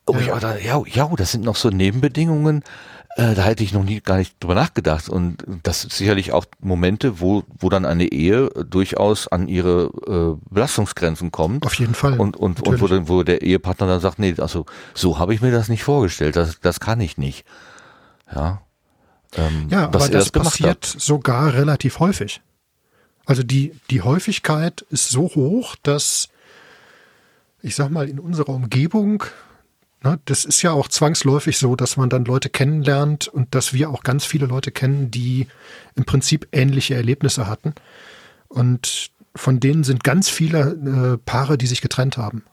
Wo 0.06 0.14
Ja, 0.14 0.20
ich 0.20 0.26
ja. 0.28 0.34
auch 0.34 0.40
dachte, 0.40 0.62
ja, 0.64 0.82
ja, 0.86 1.10
das 1.16 1.32
sind 1.32 1.44
noch 1.44 1.56
so 1.56 1.70
Nebenbedingungen, 1.70 2.62
äh, 3.16 3.34
da 3.34 3.42
hätte 3.42 3.64
ich 3.64 3.72
noch 3.72 3.82
nie 3.82 4.00
gar 4.00 4.16
nicht 4.18 4.36
drüber 4.38 4.54
nachgedacht. 4.54 5.08
Und 5.08 5.44
das 5.64 5.80
sind 5.80 5.92
sicherlich 5.92 6.32
auch 6.32 6.44
Momente, 6.60 7.20
wo, 7.20 7.42
wo 7.58 7.68
dann 7.68 7.84
eine 7.84 8.04
Ehe 8.04 8.48
durchaus 8.64 9.26
an 9.26 9.48
ihre 9.48 9.90
äh, 10.06 10.48
Belastungsgrenzen 10.54 11.32
kommt. 11.32 11.66
Auf 11.66 11.74
jeden 11.74 11.94
Fall. 11.94 12.18
Und, 12.20 12.36
und, 12.36 12.64
und 12.66 12.80
wo, 12.80 12.86
dann- 12.86 13.08
wo 13.08 13.24
der 13.24 13.42
Ehepartner 13.42 13.88
dann 13.88 14.00
sagt, 14.00 14.20
nee, 14.20 14.34
also 14.38 14.66
so 14.94 15.18
habe 15.18 15.34
ich 15.34 15.40
mir 15.42 15.50
das 15.50 15.68
nicht 15.68 15.82
vorgestellt, 15.82 16.36
das, 16.36 16.60
das 16.60 16.78
kann 16.78 17.00
ich 17.00 17.18
nicht. 17.18 17.44
Ja. 18.32 18.62
Ähm, 19.36 19.68
Ja, 19.70 19.84
aber 19.84 20.00
er 20.00 20.08
das, 20.10 20.30
passiert 20.30 20.86
hat. 20.86 21.00
sogar 21.00 21.54
relativ 21.54 21.98
häufig. 21.98 22.40
Also 23.26 23.42
die, 23.42 23.74
die 23.90 24.02
Häufigkeit 24.02 24.82
ist 24.90 25.10
so 25.10 25.22
hoch, 25.34 25.76
dass 25.82 26.28
ich 27.62 27.74
sag 27.74 27.90
mal, 27.90 28.08
in 28.08 28.18
unserer 28.18 28.50
Umgebung, 28.50 29.24
ne, 30.02 30.18
das 30.24 30.44
ist 30.44 30.62
ja 30.62 30.72
auch 30.72 30.88
zwangsläufig 30.88 31.58
so, 31.58 31.76
dass 31.76 31.96
man 31.96 32.08
dann 32.08 32.24
Leute 32.24 32.48
kennenlernt 32.48 33.28
und 33.28 33.54
dass 33.54 33.72
wir 33.72 33.90
auch 33.90 34.02
ganz 34.02 34.24
viele 34.24 34.46
Leute 34.46 34.70
kennen, 34.70 35.10
die 35.10 35.46
im 35.94 36.04
Prinzip 36.04 36.48
ähnliche 36.52 36.94
Erlebnisse 36.94 37.46
hatten. 37.46 37.74
Und 38.48 39.10
von 39.36 39.60
denen 39.60 39.84
sind 39.84 40.02
ganz 40.02 40.28
viele 40.28 41.14
äh, 41.14 41.18
Paare, 41.18 41.58
die 41.58 41.66
sich 41.66 41.80
getrennt 41.82 42.16
haben. 42.16 42.44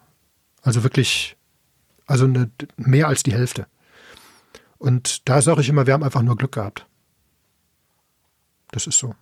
Also 0.61 0.83
wirklich, 0.83 1.37
also 2.05 2.25
eine, 2.25 2.49
mehr 2.75 3.07
als 3.07 3.23
die 3.23 3.33
Hälfte. 3.33 3.67
Und 4.79 5.27
da 5.27 5.41
sage 5.41 5.61
ich 5.61 5.69
immer, 5.69 5.87
wir 5.87 5.93
haben 5.93 6.03
einfach 6.03 6.21
nur 6.21 6.35
Glück 6.37 6.53
gehabt. 6.53 6.85
Das 8.71 8.85
ist 8.87 8.99
so. 8.99 9.15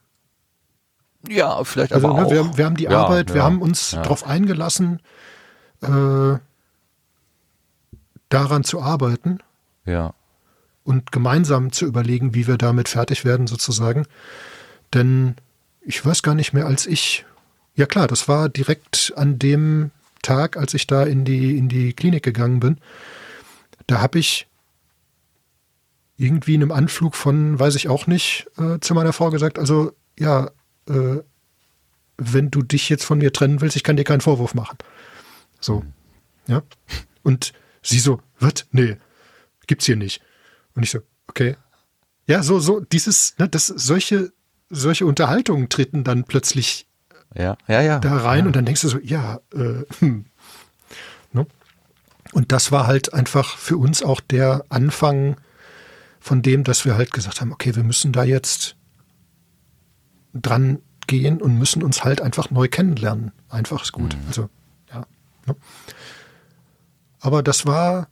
Ja, 1.27 1.63
vielleicht 1.63 1.93
Also 1.93 2.07
aber 2.09 2.19
ne, 2.19 2.25
auch. 2.27 2.31
wir, 2.31 2.57
wir 2.57 2.65
haben 2.65 2.75
die 2.77 2.83
Ja, 2.85 3.03
Arbeit, 3.03 3.29
wir 3.29 3.37
ja, 3.37 3.43
haben 3.43 3.61
uns 3.61 3.91
ja. 3.91 4.01
darauf 4.01 4.25
eingelassen, 4.25 5.01
äh, 5.81 6.37
daran 8.29 8.63
zu 8.63 8.81
arbeiten. 8.81 9.39
Ja. 9.85 10.13
und 10.83 11.11
gemeinsam 11.11 11.71
zu 11.71 11.85
überlegen, 11.85 12.33
wie 12.33 12.47
wir 12.47 12.57
damit 12.57 12.89
fertig 12.89 13.23
werden 13.23 13.45
sozusagen. 13.47 14.05
Denn 14.95 15.35
ich 15.81 16.03
weiß 16.03 16.23
gar 16.23 16.33
nicht 16.35 16.53
mehr, 16.53 16.65
als 16.65 16.87
ich, 16.87 17.23
ja 17.75 17.85
klar, 17.85 18.07
das 18.07 18.27
war 18.27 18.49
direkt 18.49 19.13
an 19.15 19.37
dem 19.39 19.91
Tag, 20.23 20.57
als 20.57 20.73
ich 20.73 20.87
da 20.87 21.03
in 21.03 21.23
die, 21.23 21.55
in 21.57 21.69
die 21.69 21.93
Klinik 21.93 22.23
gegangen 22.23 22.59
bin. 22.59 22.77
Da 23.87 24.01
habe 24.01 24.17
ich 24.19 24.47
irgendwie 26.17 26.55
in 26.55 26.61
einem 26.61 26.71
Anflug 26.71 27.15
von, 27.15 27.59
weiß 27.59 27.75
ich 27.75 27.89
auch 27.89 28.07
nicht, 28.07 28.47
äh, 28.57 28.79
zu 28.79 28.93
meiner 28.93 29.13
Frau 29.13 29.29
gesagt, 29.29 29.59
also 29.59 29.91
ja, 30.17 30.51
äh, 30.87 31.17
wenn 32.17 32.51
du 32.51 32.61
dich 32.61 32.87
jetzt 32.89 33.03
von 33.03 33.17
mir 33.17 33.33
trennen 33.33 33.61
willst, 33.61 33.75
ich 33.75 33.83
kann 33.83 33.97
dir 33.97 34.05
keinen 34.05 34.21
Vorwurf 34.21 34.53
machen. 34.53 34.77
So, 35.59 35.83
ja. 36.47 36.63
Und 37.23 37.53
sie 37.81 37.99
so, 37.99 38.21
was? 38.39 38.65
Nee, 38.71 38.97
gibt's 39.67 39.85
hier 39.85 39.97
nicht. 39.97 40.21
Und 40.75 40.83
ich 40.83 40.91
so, 40.91 40.99
okay. 41.27 41.57
Ja, 42.27 42.43
so, 42.43 42.59
so, 42.59 42.79
dieses, 42.79 43.35
ne, 43.37 43.49
das, 43.49 43.67
solche, 43.67 44.31
solche 44.69 45.05
Unterhaltungen 45.05 45.69
treten 45.69 46.03
dann 46.03 46.23
plötzlich 46.23 46.87
ja, 47.33 47.57
ja, 47.67 47.81
ja. 47.81 47.99
da 47.99 48.17
rein 48.17 48.41
ja. 48.41 48.45
und 48.45 48.55
dann 48.55 48.65
denkst 48.65 48.81
du 48.81 48.87
so, 48.87 48.99
ja, 48.99 49.41
äh, 49.53 49.83
hm. 49.99 50.25
Ne? 51.35 51.45
Und 52.31 52.51
das 52.51 52.71
war 52.71 52.87
halt 52.87 53.13
einfach 53.13 53.57
für 53.57 53.77
uns 53.77 54.01
auch 54.01 54.21
der 54.21 54.65
Anfang 54.69 55.35
von 56.25 56.41
dem, 56.41 56.63
dass 56.63 56.85
wir 56.85 56.95
halt 56.95 57.13
gesagt 57.13 57.39
haben, 57.39 57.53
okay, 57.53 57.75
wir 57.75 57.83
müssen 57.83 58.11
da 58.11 58.23
jetzt 58.23 58.75
dran 60.33 60.79
gehen 61.05 61.39
und 61.39 61.59
müssen 61.59 61.83
uns 61.83 62.03
halt 62.03 62.19
einfach 62.19 62.49
neu 62.49 62.67
kennenlernen. 62.67 63.31
Einfach 63.47 63.83
ist 63.83 63.91
gut. 63.91 64.15
Mhm. 64.15 64.21
Also, 64.27 64.49
ja. 64.91 65.05
Ne? 65.45 65.55
Aber 67.19 67.43
das 67.43 67.67
war 67.67 68.07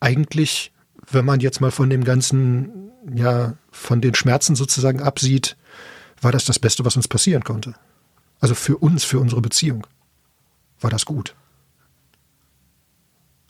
eigentlich, 0.00 0.72
wenn 1.10 1.26
man 1.26 1.40
jetzt 1.40 1.60
mal 1.60 1.70
von 1.70 1.90
dem 1.90 2.04
ganzen, 2.04 2.90
ja, 3.14 3.52
von 3.70 4.00
den 4.00 4.14
Schmerzen 4.14 4.56
sozusagen 4.56 5.02
absieht, 5.02 5.58
war 6.22 6.32
das 6.32 6.46
das 6.46 6.58
Beste, 6.58 6.86
was 6.86 6.96
uns 6.96 7.06
passieren 7.06 7.44
konnte. 7.44 7.74
Also 8.40 8.54
für 8.54 8.78
uns, 8.78 9.04
für 9.04 9.18
unsere 9.18 9.42
Beziehung 9.42 9.86
war 10.80 10.88
das 10.88 11.04
gut. 11.04 11.34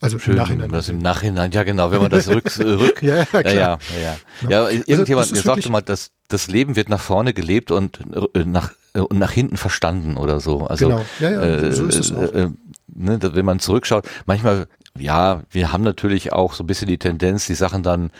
Also 0.05 0.19
Schön, 0.19 0.35
im 0.35 0.39
Nachhinein. 0.39 0.71
Das 0.71 0.89
im 0.91 0.99
Nachhinein, 0.99 1.51
ja 1.53 1.63
genau, 1.63 1.91
wenn 1.91 2.03
man 2.03 2.11
das 2.11 2.29
rück, 2.29 2.45
rück 2.59 3.03
ja, 3.03 3.25
ja, 3.33 3.41
ja, 3.41 3.51
ja, 3.53 3.79
ja. 4.03 4.51
ja 4.51 4.65
also 4.65 4.83
irgendjemand 4.87 5.31
also 5.31 5.43
sagte 5.43 5.71
mal, 5.71 5.81
dass 5.81 6.11
das 6.29 6.49
Leben 6.49 6.77
wird 6.77 6.91
nach 6.91 7.01
vorne 7.01 7.33
gelebt 7.33 7.71
und 7.71 8.01
äh, 8.35 8.45
nach 8.45 8.73
und 8.93 9.19
nach 9.19 9.31
hinten 9.31 9.57
verstanden 9.57 10.19
oder 10.19 10.41
so. 10.41 10.67
Also 10.67 10.89
genau. 10.89 11.05
ja, 11.21 11.31
ja, 11.31 11.43
äh, 11.43 11.73
so 11.73 11.87
ist 11.87 11.99
es 11.99 12.13
auch. 12.13 12.35
Äh, 12.35 12.51
ne, 12.95 13.19
wenn 13.23 13.47
man 13.47 13.61
zurückschaut, 13.61 14.07
manchmal, 14.27 14.67
ja, 14.99 15.43
wir 15.51 15.73
haben 15.73 15.85
natürlich 15.85 16.35
auch 16.35 16.53
so 16.53 16.65
ein 16.65 16.67
bisschen 16.67 16.89
die 16.89 16.99
Tendenz, 16.99 17.47
die 17.47 17.55
Sachen 17.55 17.83
dann 17.83 18.11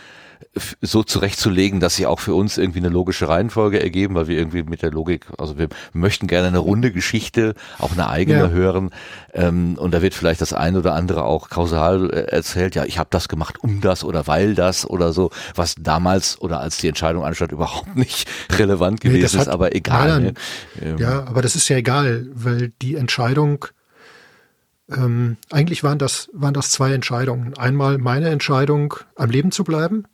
so 0.81 1.03
zurechtzulegen, 1.03 1.79
dass 1.79 1.95
sie 1.95 2.05
auch 2.05 2.19
für 2.19 2.33
uns 2.33 2.57
irgendwie 2.57 2.79
eine 2.79 2.89
logische 2.89 3.27
Reihenfolge 3.27 3.81
ergeben, 3.81 4.15
weil 4.15 4.27
wir 4.27 4.37
irgendwie 4.37 4.63
mit 4.63 4.81
der 4.81 4.91
Logik, 4.91 5.25
also 5.37 5.57
wir 5.57 5.67
möchten 5.91 6.27
gerne 6.27 6.47
eine 6.47 6.59
runde 6.59 6.91
Geschichte, 6.91 7.55
auch 7.77 7.91
eine 7.91 8.07
eigene 8.07 8.39
ja. 8.39 8.49
hören. 8.49 8.91
Ähm, 9.33 9.75
und 9.77 9.93
da 9.93 10.01
wird 10.01 10.13
vielleicht 10.13 10.41
das 10.41 10.53
eine 10.53 10.79
oder 10.79 10.93
andere 10.93 11.23
auch 11.23 11.49
kausal 11.49 12.09
äh, 12.09 12.31
erzählt, 12.31 12.75
ja, 12.75 12.85
ich 12.85 12.97
habe 12.97 13.09
das 13.11 13.27
gemacht, 13.27 13.57
um 13.61 13.81
das 13.81 14.03
oder 14.03 14.27
weil 14.27 14.55
das 14.55 14.89
oder 14.89 15.11
so, 15.11 15.29
was 15.55 15.75
damals 15.77 16.39
oder 16.39 16.61
als 16.61 16.77
die 16.77 16.87
Entscheidung 16.87 17.25
anstand 17.25 17.51
überhaupt 17.51 17.95
nicht 17.95 18.29
relevant 18.51 19.01
gewesen 19.01 19.35
nee, 19.35 19.41
ist, 19.41 19.49
aber 19.49 19.75
egal. 19.75 20.21
Ne? 20.21 20.33
Ähm. 20.81 20.97
Ja, 20.97 21.25
aber 21.27 21.41
das 21.41 21.55
ist 21.55 21.67
ja 21.67 21.77
egal, 21.77 22.27
weil 22.33 22.71
die 22.81 22.95
Entscheidung 22.95 23.65
ähm, 24.89 25.37
eigentlich 25.49 25.83
waren 25.83 25.97
das, 25.97 26.29
waren 26.31 26.53
das 26.53 26.69
zwei 26.69 26.93
Entscheidungen. 26.93 27.57
Einmal 27.57 27.97
meine 27.97 28.29
Entscheidung, 28.29 28.93
am 29.15 29.29
Leben 29.31 29.51
zu 29.51 29.63
bleiben 29.63 30.05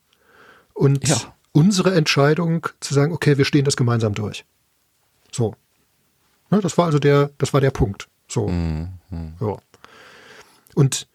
und 0.73 1.07
ja. 1.07 1.17
unsere 1.51 1.93
Entscheidung 1.93 2.67
zu 2.79 2.93
sagen, 2.93 3.13
okay, 3.13 3.37
wir 3.37 3.45
stehen 3.45 3.65
das 3.65 3.77
gemeinsam 3.77 4.13
durch. 4.13 4.45
So. 5.31 5.55
Ne, 6.49 6.59
das 6.59 6.77
war 6.77 6.85
also 6.85 6.99
der, 6.99 7.31
das 7.37 7.53
war 7.53 7.61
der 7.61 7.71
Punkt. 7.71 8.07
So. 8.27 8.47
Mhm. 8.47 8.89
Ja. 9.39 9.57
Und 10.75 11.07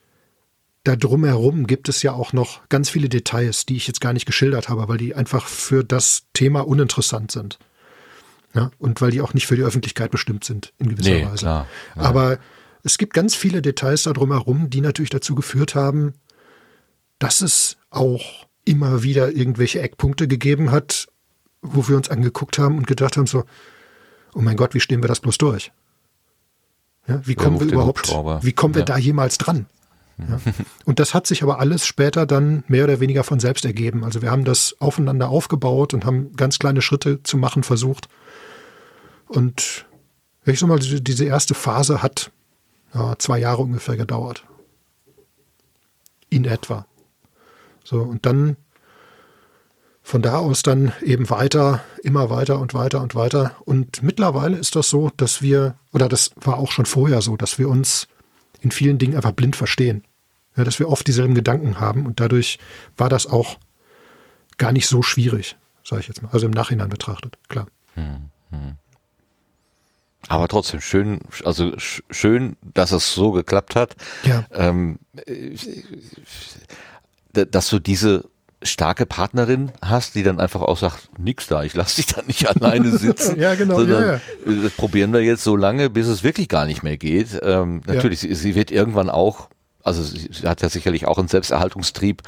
da 0.84 0.94
drumherum 0.94 1.66
gibt 1.66 1.88
es 1.88 2.02
ja 2.02 2.12
auch 2.12 2.32
noch 2.32 2.68
ganz 2.68 2.88
viele 2.88 3.08
Details, 3.08 3.66
die 3.66 3.76
ich 3.76 3.86
jetzt 3.88 4.00
gar 4.00 4.12
nicht 4.12 4.26
geschildert 4.26 4.68
habe, 4.68 4.86
weil 4.88 4.98
die 4.98 5.14
einfach 5.14 5.46
für 5.46 5.82
das 5.82 6.26
Thema 6.32 6.60
uninteressant 6.60 7.32
sind. 7.32 7.58
Ja, 8.54 8.70
und 8.78 9.00
weil 9.00 9.10
die 9.10 9.20
auch 9.20 9.34
nicht 9.34 9.46
für 9.46 9.56
die 9.56 9.62
Öffentlichkeit 9.62 10.10
bestimmt 10.10 10.44
sind, 10.44 10.72
in 10.78 10.88
gewisser 10.88 11.10
nee, 11.10 11.26
Weise. 11.26 11.38
Klar, 11.38 11.66
ja. 11.96 12.02
Aber 12.02 12.38
es 12.84 12.96
gibt 12.96 13.12
ganz 13.12 13.34
viele 13.34 13.60
Details 13.60 14.04
da 14.04 14.12
drumherum, 14.12 14.70
die 14.70 14.80
natürlich 14.80 15.10
dazu 15.10 15.34
geführt 15.34 15.74
haben, 15.74 16.14
dass 17.18 17.40
es 17.40 17.76
auch 17.90 18.45
immer 18.66 19.02
wieder 19.02 19.32
irgendwelche 19.32 19.80
Eckpunkte 19.80 20.28
gegeben 20.28 20.70
hat, 20.70 21.06
wo 21.62 21.88
wir 21.88 21.96
uns 21.96 22.10
angeguckt 22.10 22.58
haben 22.58 22.76
und 22.76 22.86
gedacht 22.86 23.16
haben 23.16 23.26
so, 23.26 23.44
oh 24.34 24.40
mein 24.40 24.56
Gott, 24.56 24.74
wie 24.74 24.80
stehen 24.80 25.02
wir 25.02 25.08
das 25.08 25.20
bloß 25.20 25.38
durch? 25.38 25.72
Ja, 27.08 27.22
wie 27.24 27.36
kommen 27.36 27.60
wir 27.60 27.68
überhaupt, 27.68 28.08
wie 28.42 28.52
kommen 28.52 28.74
wir 28.74 28.80
ja. 28.80 28.86
da 28.86 28.98
jemals 28.98 29.38
dran? 29.38 29.66
Ja. 30.18 30.40
Und 30.84 30.98
das 30.98 31.14
hat 31.14 31.26
sich 31.26 31.42
aber 31.42 31.60
alles 31.60 31.86
später 31.86 32.26
dann 32.26 32.64
mehr 32.68 32.84
oder 32.84 33.00
weniger 33.00 33.22
von 33.22 33.38
selbst 33.38 33.64
ergeben. 33.64 34.02
Also 34.04 34.22
wir 34.22 34.30
haben 34.30 34.44
das 34.44 34.74
aufeinander 34.80 35.28
aufgebaut 35.28 35.92
und 35.92 36.06
haben 36.06 36.34
ganz 36.36 36.58
kleine 36.58 36.80
Schritte 36.80 37.22
zu 37.22 37.36
machen 37.36 37.62
versucht. 37.62 38.08
Und 39.28 39.86
ich 40.46 40.58
sag 40.58 40.68
mal, 40.68 40.78
diese 40.78 41.24
erste 41.24 41.54
Phase 41.54 42.02
hat 42.02 42.30
ja, 42.94 43.14
zwei 43.18 43.38
Jahre 43.38 43.62
ungefähr 43.62 43.96
gedauert. 43.96 44.44
In 46.30 46.44
etwa. 46.44 46.86
So, 47.86 48.00
und 48.02 48.26
dann 48.26 48.56
von 50.02 50.20
da 50.20 50.38
aus 50.38 50.62
dann 50.62 50.92
eben 51.02 51.30
weiter, 51.30 51.82
immer 52.02 52.30
weiter 52.30 52.58
und 52.58 52.74
weiter 52.74 53.00
und 53.00 53.14
weiter. 53.14 53.56
Und 53.64 54.02
mittlerweile 54.02 54.56
ist 54.56 54.74
das 54.74 54.90
so, 54.90 55.10
dass 55.16 55.40
wir, 55.40 55.76
oder 55.92 56.08
das 56.08 56.32
war 56.36 56.58
auch 56.58 56.72
schon 56.72 56.86
vorher 56.86 57.22
so, 57.22 57.36
dass 57.36 57.60
wir 57.60 57.68
uns 57.68 58.08
in 58.60 58.72
vielen 58.72 58.98
Dingen 58.98 59.14
einfach 59.14 59.32
blind 59.32 59.54
verstehen. 59.54 60.04
Ja, 60.56 60.64
dass 60.64 60.80
wir 60.80 60.88
oft 60.88 61.06
dieselben 61.06 61.34
Gedanken 61.34 61.78
haben 61.78 62.06
und 62.06 62.18
dadurch 62.18 62.58
war 62.96 63.08
das 63.08 63.26
auch 63.26 63.58
gar 64.58 64.72
nicht 64.72 64.88
so 64.88 65.02
schwierig, 65.02 65.56
sage 65.84 66.00
ich 66.00 66.08
jetzt 66.08 66.22
mal. 66.22 66.30
Also 66.32 66.46
im 66.46 66.52
Nachhinein 66.52 66.88
betrachtet, 66.88 67.38
klar. 67.48 67.66
Hm, 67.94 68.30
hm. 68.50 68.78
Aber 70.28 70.48
trotzdem 70.48 70.80
schön, 70.80 71.20
also 71.44 71.72
schön, 71.78 72.56
dass 72.74 72.90
es 72.90 73.14
so 73.14 73.30
geklappt 73.30 73.76
hat. 73.76 73.94
Ja. 74.24 74.44
Ähm, 74.50 74.98
dass 77.44 77.68
du 77.68 77.78
diese 77.78 78.24
starke 78.62 79.06
Partnerin 79.06 79.72
hast, 79.82 80.14
die 80.14 80.22
dann 80.22 80.40
einfach 80.40 80.62
auch 80.62 80.78
sagt, 80.78 81.10
nix 81.18 81.46
da, 81.46 81.62
ich 81.62 81.74
lass 81.74 81.96
dich 81.96 82.06
da 82.06 82.22
nicht 82.22 82.48
alleine 82.56 82.96
sitzen. 82.96 83.38
ja, 83.38 83.54
genau. 83.54 83.76
Sondern, 83.76 84.02
ja, 84.02 84.12
ja. 84.14 84.62
Das 84.62 84.72
probieren 84.72 85.12
wir 85.12 85.20
jetzt 85.20 85.44
so 85.44 85.56
lange, 85.56 85.90
bis 85.90 86.06
es 86.06 86.24
wirklich 86.24 86.48
gar 86.48 86.66
nicht 86.66 86.82
mehr 86.82 86.96
geht. 86.96 87.38
Ähm, 87.42 87.82
natürlich, 87.86 88.22
ja. 88.22 88.28
sie, 88.30 88.34
sie 88.34 88.54
wird 88.54 88.70
irgendwann 88.70 89.10
auch 89.10 89.48
also 89.86 90.02
sie, 90.02 90.28
hat 90.46 90.62
ja 90.62 90.68
sicherlich 90.68 91.06
auch 91.06 91.18
einen 91.18 91.28
Selbsterhaltungstrieb 91.28 92.22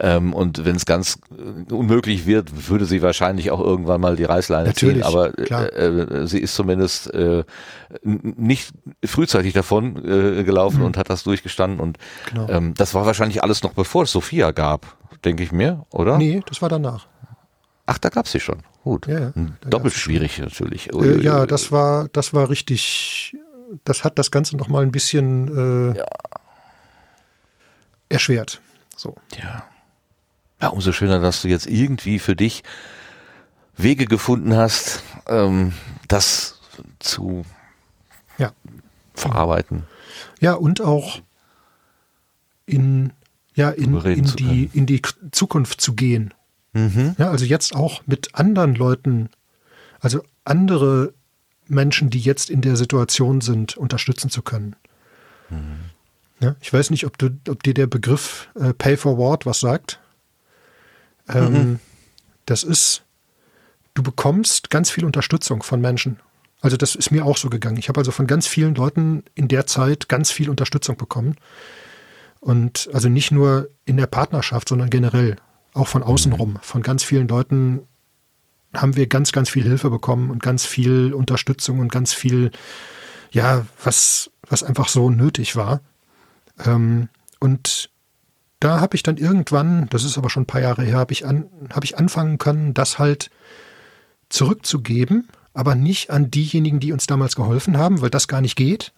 ähm, 0.00 0.32
und 0.34 0.64
wenn 0.64 0.76
es 0.76 0.84
ganz 0.84 1.18
äh, 1.30 1.72
unmöglich 1.72 2.26
wird, 2.26 2.68
würde 2.68 2.86
sie 2.86 3.02
wahrscheinlich 3.02 3.50
auch 3.50 3.60
irgendwann 3.60 4.00
mal 4.00 4.16
die 4.16 4.24
Reißleine 4.24 4.68
Natürlich, 4.68 4.96
ziehen. 4.96 5.04
Aber 5.04 5.38
äh, 5.38 5.86
äh, 5.86 6.26
sie 6.26 6.40
ist 6.40 6.54
zumindest 6.54 7.12
äh, 7.14 7.44
nicht 8.02 8.72
frühzeitig 9.04 9.52
davon 9.52 9.96
äh, 10.04 10.42
gelaufen 10.42 10.80
mhm. 10.80 10.86
und 10.86 10.96
hat 10.96 11.08
das 11.08 11.22
durchgestanden 11.22 11.80
und 11.80 11.98
genau. 12.30 12.48
ähm, 12.48 12.74
das 12.74 12.94
war 12.94 13.06
wahrscheinlich 13.06 13.42
alles 13.42 13.62
noch 13.62 13.74
bevor 13.74 14.02
es 14.02 14.12
Sophia 14.12 14.50
gab, 14.50 14.96
denke 15.24 15.44
ich 15.44 15.52
mir, 15.52 15.86
oder? 15.90 16.18
Nee, 16.18 16.42
das 16.46 16.62
war 16.62 16.68
danach. 16.68 17.06
Ach, 17.86 17.98
da 17.98 18.08
gab's 18.08 18.32
sie 18.32 18.40
schon. 18.40 18.62
Gut. 18.82 19.06
Ja, 19.06 19.20
ja, 19.20 19.32
Doppelt 19.68 19.94
schwierig 19.94 20.38
natürlich. 20.38 20.92
Äh, 20.92 21.20
ja, 21.20 21.46
das 21.46 21.70
war, 21.70 22.08
das 22.12 22.34
war 22.34 22.48
richtig. 22.50 23.36
Das 23.84 24.04
hat 24.04 24.18
das 24.18 24.30
Ganze 24.30 24.56
noch 24.56 24.68
mal 24.68 24.82
ein 24.82 24.92
bisschen 24.92 25.92
äh, 25.94 25.98
ja 25.98 26.06
erschwert. 28.08 28.60
So. 28.96 29.16
Ja. 29.42 29.64
Ja, 30.60 30.68
umso 30.68 30.92
schöner, 30.92 31.20
dass 31.20 31.42
du 31.42 31.48
jetzt 31.48 31.66
irgendwie 31.66 32.18
für 32.18 32.36
dich 32.36 32.62
Wege 33.76 34.06
gefunden 34.06 34.56
hast, 34.56 35.02
ähm, 35.26 35.72
das 36.08 36.60
zu 37.00 37.44
ja. 38.38 38.52
verarbeiten. 39.14 39.84
Ja, 40.40 40.54
und 40.54 40.80
auch 40.80 41.20
in, 42.66 43.12
ja, 43.54 43.70
in, 43.70 43.94
in, 43.94 44.24
die, 44.24 44.70
in 44.72 44.86
die 44.86 45.02
Zukunft 45.32 45.80
zu 45.80 45.94
gehen. 45.94 46.32
Mhm. 46.72 47.14
Ja, 47.18 47.30
also 47.30 47.44
jetzt 47.44 47.74
auch 47.74 48.02
mit 48.06 48.34
anderen 48.34 48.74
Leuten, 48.74 49.30
also 50.00 50.22
andere 50.44 51.14
Menschen, 51.66 52.10
die 52.10 52.20
jetzt 52.20 52.50
in 52.50 52.60
der 52.60 52.76
Situation 52.76 53.40
sind, 53.40 53.76
unterstützen 53.76 54.30
zu 54.30 54.42
können. 54.42 54.76
Mhm. 55.50 55.80
Ja, 56.40 56.56
ich 56.60 56.72
weiß 56.72 56.90
nicht, 56.90 57.06
ob, 57.06 57.16
du, 57.18 57.30
ob 57.48 57.62
dir 57.62 57.74
der 57.74 57.86
Begriff 57.86 58.48
äh, 58.54 58.74
Pay 58.74 58.96
Forward 58.96 59.46
was 59.46 59.60
sagt. 59.60 60.00
Ähm, 61.28 61.52
mhm. 61.52 61.80
Das 62.46 62.62
ist, 62.62 63.02
du 63.94 64.02
bekommst 64.02 64.70
ganz 64.70 64.90
viel 64.90 65.04
Unterstützung 65.04 65.62
von 65.62 65.80
Menschen. 65.80 66.20
Also 66.60 66.76
das 66.76 66.94
ist 66.94 67.10
mir 67.10 67.24
auch 67.24 67.36
so 67.36 67.50
gegangen. 67.50 67.76
Ich 67.76 67.88
habe 67.88 68.00
also 68.00 68.10
von 68.10 68.26
ganz 68.26 68.46
vielen 68.46 68.74
Leuten 68.74 69.22
in 69.34 69.48
der 69.48 69.66
Zeit 69.66 70.08
ganz 70.08 70.30
viel 70.30 70.50
Unterstützung 70.50 70.96
bekommen. 70.96 71.36
Und 72.40 72.90
also 72.92 73.08
nicht 73.08 73.30
nur 73.30 73.68
in 73.84 73.96
der 73.96 74.06
Partnerschaft, 74.06 74.68
sondern 74.68 74.90
generell. 74.90 75.36
auch 75.74 75.88
von 75.88 76.02
außen 76.02 76.32
rum. 76.32 76.58
Von 76.62 76.82
ganz 76.82 77.02
vielen 77.02 77.28
Leuten 77.28 77.82
haben 78.72 78.96
wir 78.96 79.06
ganz, 79.06 79.32
ganz 79.32 79.50
viel 79.50 79.64
Hilfe 79.64 79.90
bekommen 79.90 80.30
und 80.30 80.42
ganz 80.42 80.64
viel 80.64 81.12
Unterstützung 81.12 81.80
und 81.80 81.90
ganz 81.90 82.12
viel, 82.12 82.50
ja, 83.30 83.66
was, 83.82 84.30
was 84.48 84.62
einfach 84.62 84.88
so 84.88 85.10
nötig 85.10 85.56
war. 85.56 85.80
Ähm, 86.64 87.08
und 87.40 87.90
da 88.60 88.80
habe 88.80 88.96
ich 88.96 89.02
dann 89.02 89.16
irgendwann, 89.16 89.88
das 89.90 90.04
ist 90.04 90.16
aber 90.16 90.30
schon 90.30 90.44
ein 90.44 90.46
paar 90.46 90.60
Jahre 90.60 90.82
her, 90.84 90.96
habe 90.96 91.12
ich, 91.12 91.26
an, 91.26 91.50
hab 91.70 91.84
ich 91.84 91.98
anfangen 91.98 92.38
können, 92.38 92.74
das 92.74 92.98
halt 92.98 93.30
zurückzugeben, 94.28 95.28
aber 95.52 95.74
nicht 95.74 96.10
an 96.10 96.30
diejenigen, 96.30 96.80
die 96.80 96.92
uns 96.92 97.06
damals 97.06 97.36
geholfen 97.36 97.76
haben, 97.76 98.00
weil 98.00 98.10
das 98.10 98.28
gar 98.28 98.40
nicht 98.40 98.56
geht 98.56 98.92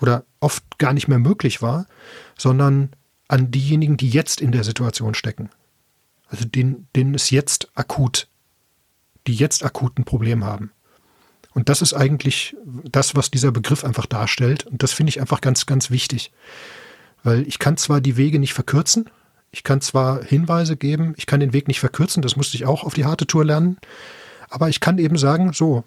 oder 0.00 0.24
oft 0.40 0.78
gar 0.78 0.92
nicht 0.92 1.08
mehr 1.08 1.18
möglich 1.18 1.62
war, 1.62 1.86
sondern 2.38 2.90
an 3.28 3.50
diejenigen, 3.50 3.96
die 3.96 4.08
jetzt 4.08 4.40
in 4.40 4.50
der 4.50 4.64
Situation 4.64 5.14
stecken. 5.14 5.50
Also 6.28 6.44
denen, 6.44 6.88
denen 6.96 7.14
es 7.14 7.30
jetzt 7.30 7.70
akut, 7.74 8.28
die 9.26 9.34
jetzt 9.34 9.64
akut 9.64 9.98
ein 9.98 10.04
Problem 10.04 10.44
haben. 10.44 10.72
Und 11.54 11.68
das 11.68 11.82
ist 11.82 11.94
eigentlich 11.94 12.56
das, 12.84 13.16
was 13.16 13.30
dieser 13.30 13.50
Begriff 13.50 13.84
einfach 13.84 14.06
darstellt. 14.06 14.66
Und 14.66 14.82
das 14.82 14.92
finde 14.92 15.10
ich 15.10 15.20
einfach 15.20 15.40
ganz, 15.40 15.66
ganz 15.66 15.90
wichtig. 15.90 16.30
Weil 17.22 17.46
ich 17.46 17.58
kann 17.58 17.76
zwar 17.76 18.00
die 18.00 18.16
Wege 18.16 18.38
nicht 18.38 18.54
verkürzen, 18.54 19.10
ich 19.52 19.64
kann 19.64 19.80
zwar 19.80 20.22
Hinweise 20.22 20.76
geben, 20.76 21.12
ich 21.16 21.26
kann 21.26 21.40
den 21.40 21.52
Weg 21.52 21.66
nicht 21.68 21.80
verkürzen, 21.80 22.22
das 22.22 22.36
musste 22.36 22.56
ich 22.56 22.66
auch 22.66 22.84
auf 22.84 22.94
die 22.94 23.04
harte 23.04 23.26
Tour 23.26 23.44
lernen, 23.44 23.78
aber 24.48 24.68
ich 24.68 24.78
kann 24.80 24.96
eben 24.98 25.18
sagen, 25.18 25.52
so, 25.52 25.82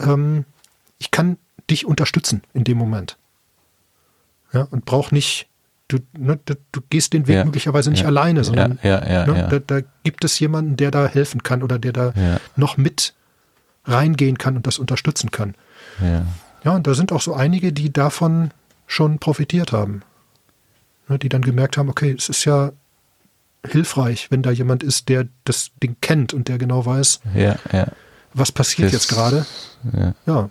ähm, 0.00 0.44
ich 0.98 1.10
kann 1.12 1.38
dich 1.70 1.86
unterstützen 1.86 2.42
in 2.52 2.64
dem 2.64 2.76
Moment. 2.78 3.16
Ja, 4.52 4.62
und 4.70 4.84
brauch 4.84 5.12
nicht, 5.12 5.46
du, 5.88 5.98
ne, 6.18 6.38
du, 6.44 6.80
gehst 6.90 7.12
den 7.12 7.28
Weg 7.28 7.36
Ja. 7.36 7.44
möglicherweise 7.44 7.90
nicht 7.90 8.00
Ja. 8.00 8.06
alleine, 8.08 8.42
sondern 8.42 8.80
ja, 8.82 9.06
ja, 9.08 9.26
ne, 9.26 9.38
ja. 9.38 9.46
Da, 9.46 9.58
da 9.60 9.86
gibt 10.02 10.24
es 10.24 10.38
jemanden, 10.40 10.76
der 10.76 10.90
da 10.90 11.06
helfen 11.06 11.42
kann 11.44 11.62
oder 11.62 11.78
der 11.78 11.92
da 11.92 12.12
noch 12.56 12.76
mit 12.76 13.14
reingehen 13.84 14.38
kann 14.38 14.56
und 14.56 14.66
das 14.66 14.78
unterstützen 14.78 15.30
kann. 15.30 15.54
ja. 16.00 16.26
Ja, 16.62 16.72
und 16.76 16.86
da 16.86 16.92
sind 16.92 17.10
auch 17.10 17.22
so 17.22 17.32
einige, 17.32 17.72
die 17.72 17.90
davon 17.90 18.50
schon 18.86 19.18
profitiert 19.18 19.72
haben. 19.72 20.02
Ne, 21.08 21.18
die 21.18 21.30
dann 21.30 21.40
gemerkt 21.40 21.78
haben, 21.78 21.88
okay, 21.88 22.14
es 22.16 22.28
ist 22.28 22.44
ja 22.44 22.72
hilfreich, 23.66 24.30
wenn 24.30 24.42
da 24.42 24.50
jemand 24.50 24.82
ist, 24.82 25.08
der 25.08 25.28
das 25.44 25.70
Ding 25.82 25.96
kennt 26.02 26.34
und 26.34 26.48
der 26.48 26.58
genau 26.58 26.84
weiß, 26.84 27.20
ja, 27.34 27.56
ja. 27.72 27.86
was 28.34 28.52
passiert 28.52 28.88
Das- 28.88 28.92
jetzt 28.92 29.08
gerade. 29.08 29.46
ja. 29.96 30.14
Ja, 30.26 30.50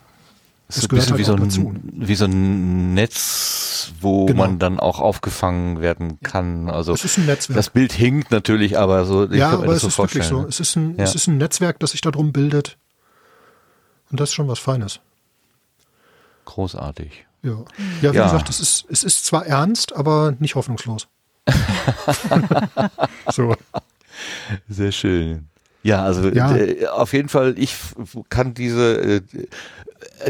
Es 0.68 0.76
Das 0.76 0.78
ist 0.78 0.92
ein 0.92 0.96
bisschen 0.96 1.18
wie, 1.18 1.26
halt 1.26 1.26
so 1.28 1.34
auch 1.36 1.40
dazu. 1.40 1.70
ein, 1.76 1.92
wie 1.96 2.16
so 2.16 2.26
ein 2.26 2.94
Netz, 2.96 3.92
wo 4.02 4.26
Genau. 4.26 4.46
man 4.48 4.58
dann 4.60 4.80
auch 4.80 5.00
aufgefangen 5.00 5.80
werden 5.82 6.20
kann. 6.22 6.70
Also 6.70 6.94
es 6.94 7.06
ist 7.06 7.18
ein 7.20 7.26
Netzwerk. 7.28 7.56
das 7.56 7.70
Bild 7.70 7.94
hinkt 7.94 8.32
natürlich, 8.32 8.78
aber 8.80 9.06
so. 9.06 9.26
Ja, 9.26 9.52
aber 9.52 9.74
es 9.74 9.82
so 9.82 9.88
ist 9.90 9.98
wirklich 10.00 10.24
so. 10.26 10.46
Es 10.48 10.60
ist, 10.60 10.76
ein, 10.76 10.98
es 10.98 11.14
ist 11.16 11.28
ein 11.28 11.38
Netzwerk, 11.38 11.80
das 11.80 11.92
sich 11.92 12.02
darum 12.02 12.32
bildet. 12.32 12.78
Und 14.12 14.20
das 14.20 14.30
ist 14.30 14.36
schon 14.36 14.48
was 14.48 14.60
Feines. 14.60 15.00
Großartig. 16.46 17.26
Ja, 17.44 17.52
ja 18.02 18.12
wie 18.14 18.18
Ja. 18.18 18.24
gesagt, 18.26 18.50
es 18.50 18.60
ist, 18.60 18.86
es 18.90 19.04
ist 19.04 19.26
zwar 19.26 19.46
ernst, 19.46 19.96
aber 19.96 20.34
nicht 20.40 20.56
hoffnungslos. 20.56 21.08
so. 23.32 23.56
Sehr 24.68 24.92
schön. 24.92 25.48
Ja, 25.82 26.04
also 26.04 26.28
Ja. 26.30 26.56
äh, 26.56 26.88
auf 26.88 27.14
jeden 27.14 27.30
Fall, 27.30 27.56
ich 27.58 27.76
kann 28.30 28.54
diese 28.54 28.98
äh, 28.98 29.22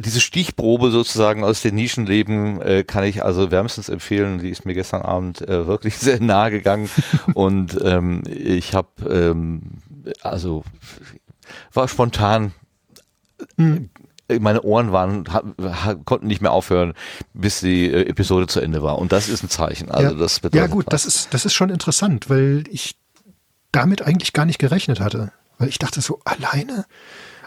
diese 0.04 0.20
Stichprobe 0.20 0.92
sozusagen 0.92 1.44
aus 1.44 1.62
den 1.62 1.76
Nischenleben 1.76 2.62
äh, 2.62 2.84
kann 2.84 3.04
ich 3.04 3.24
also 3.24 3.50
wärmstens 3.50 3.90
empfehlen. 3.90 4.40
Die 4.40 4.50
ist 4.50 4.66
mir 4.66 4.74
gestern 4.76 5.02
Abend 5.02 5.42
äh, 5.42 5.66
wirklich 5.68 5.98
sehr 5.98 6.20
nahe 6.22 6.52
gegangen 6.52 6.90
und 7.34 7.78
ähm, 7.84 8.24
ich 8.28 8.76
habe 8.76 8.90
ähm, 9.10 9.62
also 10.22 10.64
war 11.74 11.88
spontan 11.88 12.52
Hm. 13.58 13.90
meine 14.40 14.62
Ohren 14.62 14.92
waren 14.92 15.26
konnten 16.06 16.28
nicht 16.28 16.42
mehr 16.42 16.52
aufhören, 16.52 16.94
bis 17.34 17.62
die 17.62 17.92
äh, 17.92 18.08
Episode 18.08 18.48
zu 18.48 18.60
Ende 18.60 18.84
war 18.84 18.98
und 19.00 19.12
das 19.12 19.30
ist 19.30 19.44
ein 19.44 19.50
Zeichen. 19.50 19.90
Also 19.92 20.14
ja. 20.14 20.20
das 20.20 20.40
bedeutet 20.40 20.60
ja 20.60 20.68
gut, 20.68 20.86
was. 20.88 21.04
das 21.04 21.06
ist, 21.06 21.34
das 21.34 21.46
ist 21.46 21.54
schon 21.54 21.70
interessant, 21.70 22.30
weil 22.30 22.64
ich 22.70 22.96
damit 23.72 24.02
eigentlich 24.02 24.34
gar 24.34 24.46
nicht 24.46 24.60
gerechnet 24.60 25.00
hatte. 25.00 25.32
Weil 25.58 25.70
ich 25.70 25.78
dachte 25.78 26.02
so, 26.02 26.20
alleine, 26.24 26.86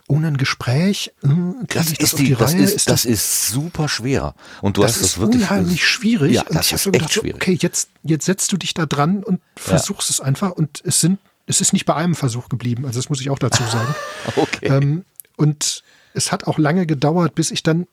ohne 0.07 0.29
ein 0.29 0.37
Gespräch, 0.37 1.13
äh, 1.23 1.29
kriege 1.29 1.67
Das 1.69 1.87
das 1.87 1.93
ist, 1.93 2.15
auf 2.15 2.19
die, 2.19 2.25
die 2.27 2.35
das, 2.35 2.53
Reihe? 2.53 2.63
ist, 2.63 2.91
das 2.91 3.05
ist 3.05 3.49
super 3.49 3.89
schwer. 3.89 4.35
Und 4.61 4.77
du 4.77 4.83
das 4.83 4.93
hast 4.93 4.97
ist 4.97 5.05
das 5.15 5.21
wirklich 5.21 5.43
unheimlich 5.43 5.87
schwierig. 5.87 6.35
Ja, 6.35 6.43
und 6.43 6.55
das 6.55 6.67
ich 6.67 6.73
ist 6.75 6.87
echt 6.87 6.93
gedacht, 6.93 7.13
schwierig. 7.13 7.35
okay, 7.35 7.59
jetzt, 7.61 7.89
jetzt 8.03 8.27
setzt 8.27 8.53
du 8.53 8.57
dich 8.57 8.75
da 8.75 8.87
dran 8.87 9.23
und 9.25 9.41
versuchst 9.57 10.11
es 10.11 10.21
einfach. 10.21 10.51
Und 10.51 10.83
es 10.85 11.01
sind, 11.01 11.19
es 11.47 11.61
ist 11.61 11.73
nicht 11.73 11.87
bei 11.87 11.95
einem 11.95 12.15
Versuch 12.15 12.49
geblieben. 12.49 12.85
Also 12.85 12.99
das 12.99 13.09
muss 13.09 13.21
ich 13.21 13.31
auch 13.31 13.39
dazu 13.39 13.63
sagen. 13.65 13.95
Okay. 14.37 14.67
ähm, 14.67 15.05
und 15.37 15.83
es 16.15 16.33
hat 16.33 16.45
auch 16.45 16.59
lange 16.59 16.87
gedauert, 16.87 17.35
bis 17.35 17.51
ich 17.51 17.63
dann 17.63 17.87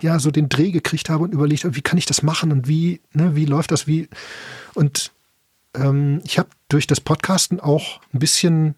ja 0.00 0.18
so 0.18 0.30
den 0.30 0.48
Dreh 0.48 0.70
gekriegt 0.70 1.08
habe 1.08 1.24
und 1.24 1.32
überlegt 1.32 1.64
habe, 1.64 1.76
wie 1.76 1.82
kann 1.82 1.98
ich 1.98 2.06
das 2.06 2.22
machen 2.22 2.52
und 2.52 2.68
wie, 2.68 3.00
ne, 3.12 3.36
wie 3.36 3.44
läuft 3.44 3.70
das, 3.70 3.86
wie. 3.86 4.08
Und 4.74 5.12
ähm, 5.74 6.20
ich 6.24 6.38
habe 6.38 6.48
durch 6.68 6.86
das 6.86 7.00
Podcasten 7.00 7.60
auch 7.60 8.00
ein 8.12 8.18
bisschen 8.18 8.74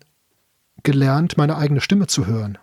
gelernt, 0.83 1.37
meine 1.37 1.57
eigene 1.57 1.81
Stimme 1.81 2.07
zu 2.07 2.27
hören. 2.27 2.59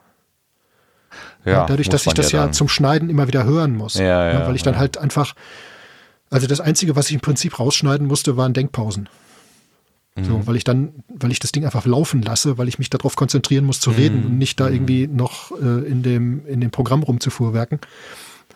ja, 1.45 1.65
Dadurch, 1.65 1.89
dass 1.89 2.05
ich 2.05 2.13
das 2.13 2.31
ja, 2.31 2.43
dann. 2.43 2.53
zum 2.53 2.69
Schneiden 2.69 3.09
immer 3.09 3.27
wieder 3.27 3.43
hören 3.43 3.75
muss. 3.75 3.95
Ja, 3.95 4.25
Ne, 4.25 4.33
ja, 4.39 4.47
weil 4.47 4.55
ich 4.55 4.63
dann 4.63 4.75
ja. 4.75 4.79
halt 4.79 4.97
einfach, 4.97 5.33
also 6.29 6.47
das 6.47 6.61
Einzige, 6.61 6.95
was 6.95 7.07
ich 7.07 7.15
im 7.15 7.21
Prinzip 7.21 7.59
rausschneiden 7.59 8.07
musste, 8.07 8.37
waren 8.37 8.53
Denkpausen. 8.53 9.09
Mhm. 10.15 10.25
So, 10.25 10.47
weil 10.47 10.55
ich 10.55 10.63
dann, 10.63 11.03
weil 11.09 11.31
ich 11.31 11.39
das 11.39 11.51
Ding 11.51 11.65
einfach 11.65 11.85
laufen 11.85 12.21
lasse, 12.21 12.57
weil 12.57 12.67
ich 12.67 12.77
mich 12.79 12.89
darauf 12.89 13.15
konzentrieren 13.15 13.65
muss 13.65 13.79
zu 13.79 13.91
reden 13.91 14.19
Mhm. 14.19 14.25
und 14.25 14.37
nicht 14.37 14.59
da 14.59 14.69
irgendwie 14.69 15.07
noch 15.07 15.51
äh, 15.51 15.85
in 15.87 16.03
dem, 16.03 16.45
in 16.45 16.61
dem 16.61 16.71
Programm 16.71 17.03
rumzufuhrwerken. 17.03 17.79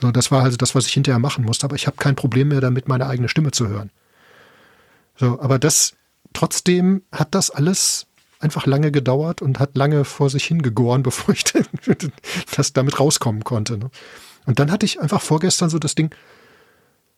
So, 0.01 0.11
das 0.11 0.29
war 0.29 0.43
also 0.43 0.57
das, 0.57 0.75
was 0.75 0.85
ich 0.85 0.93
hinterher 0.93 1.19
machen 1.19 1.43
musste, 1.43 1.65
aber 1.65 1.75
ich 1.75 1.87
habe 1.87 1.97
kein 1.97 2.15
Problem 2.15 2.49
mehr 2.49 2.61
damit, 2.61 2.87
meine 2.87 3.07
eigene 3.07 3.29
Stimme 3.29 3.51
zu 3.51 3.67
hören. 3.67 3.89
So, 5.15 5.39
aber 5.41 5.57
das, 5.57 5.95
trotzdem 6.33 7.01
hat 7.11 7.33
das 7.33 7.49
alles 7.49 8.05
einfach 8.39 8.67
lange 8.67 8.91
gedauert 8.91 9.41
und 9.41 9.57
hat 9.59 9.75
lange 9.75 10.05
vor 10.05 10.29
sich 10.29 10.43
hingegoren, 10.45 11.01
bevor 11.03 11.33
ich 11.33 11.43
das 12.55 12.73
damit 12.73 12.99
rauskommen 12.99 13.43
konnte. 13.43 13.79
Ne? 13.79 13.89
Und 14.45 14.59
dann 14.59 14.71
hatte 14.71 14.85
ich 14.85 14.99
einfach 15.01 15.21
vorgestern 15.21 15.71
so 15.71 15.79
das 15.79 15.95
Ding, 15.95 16.13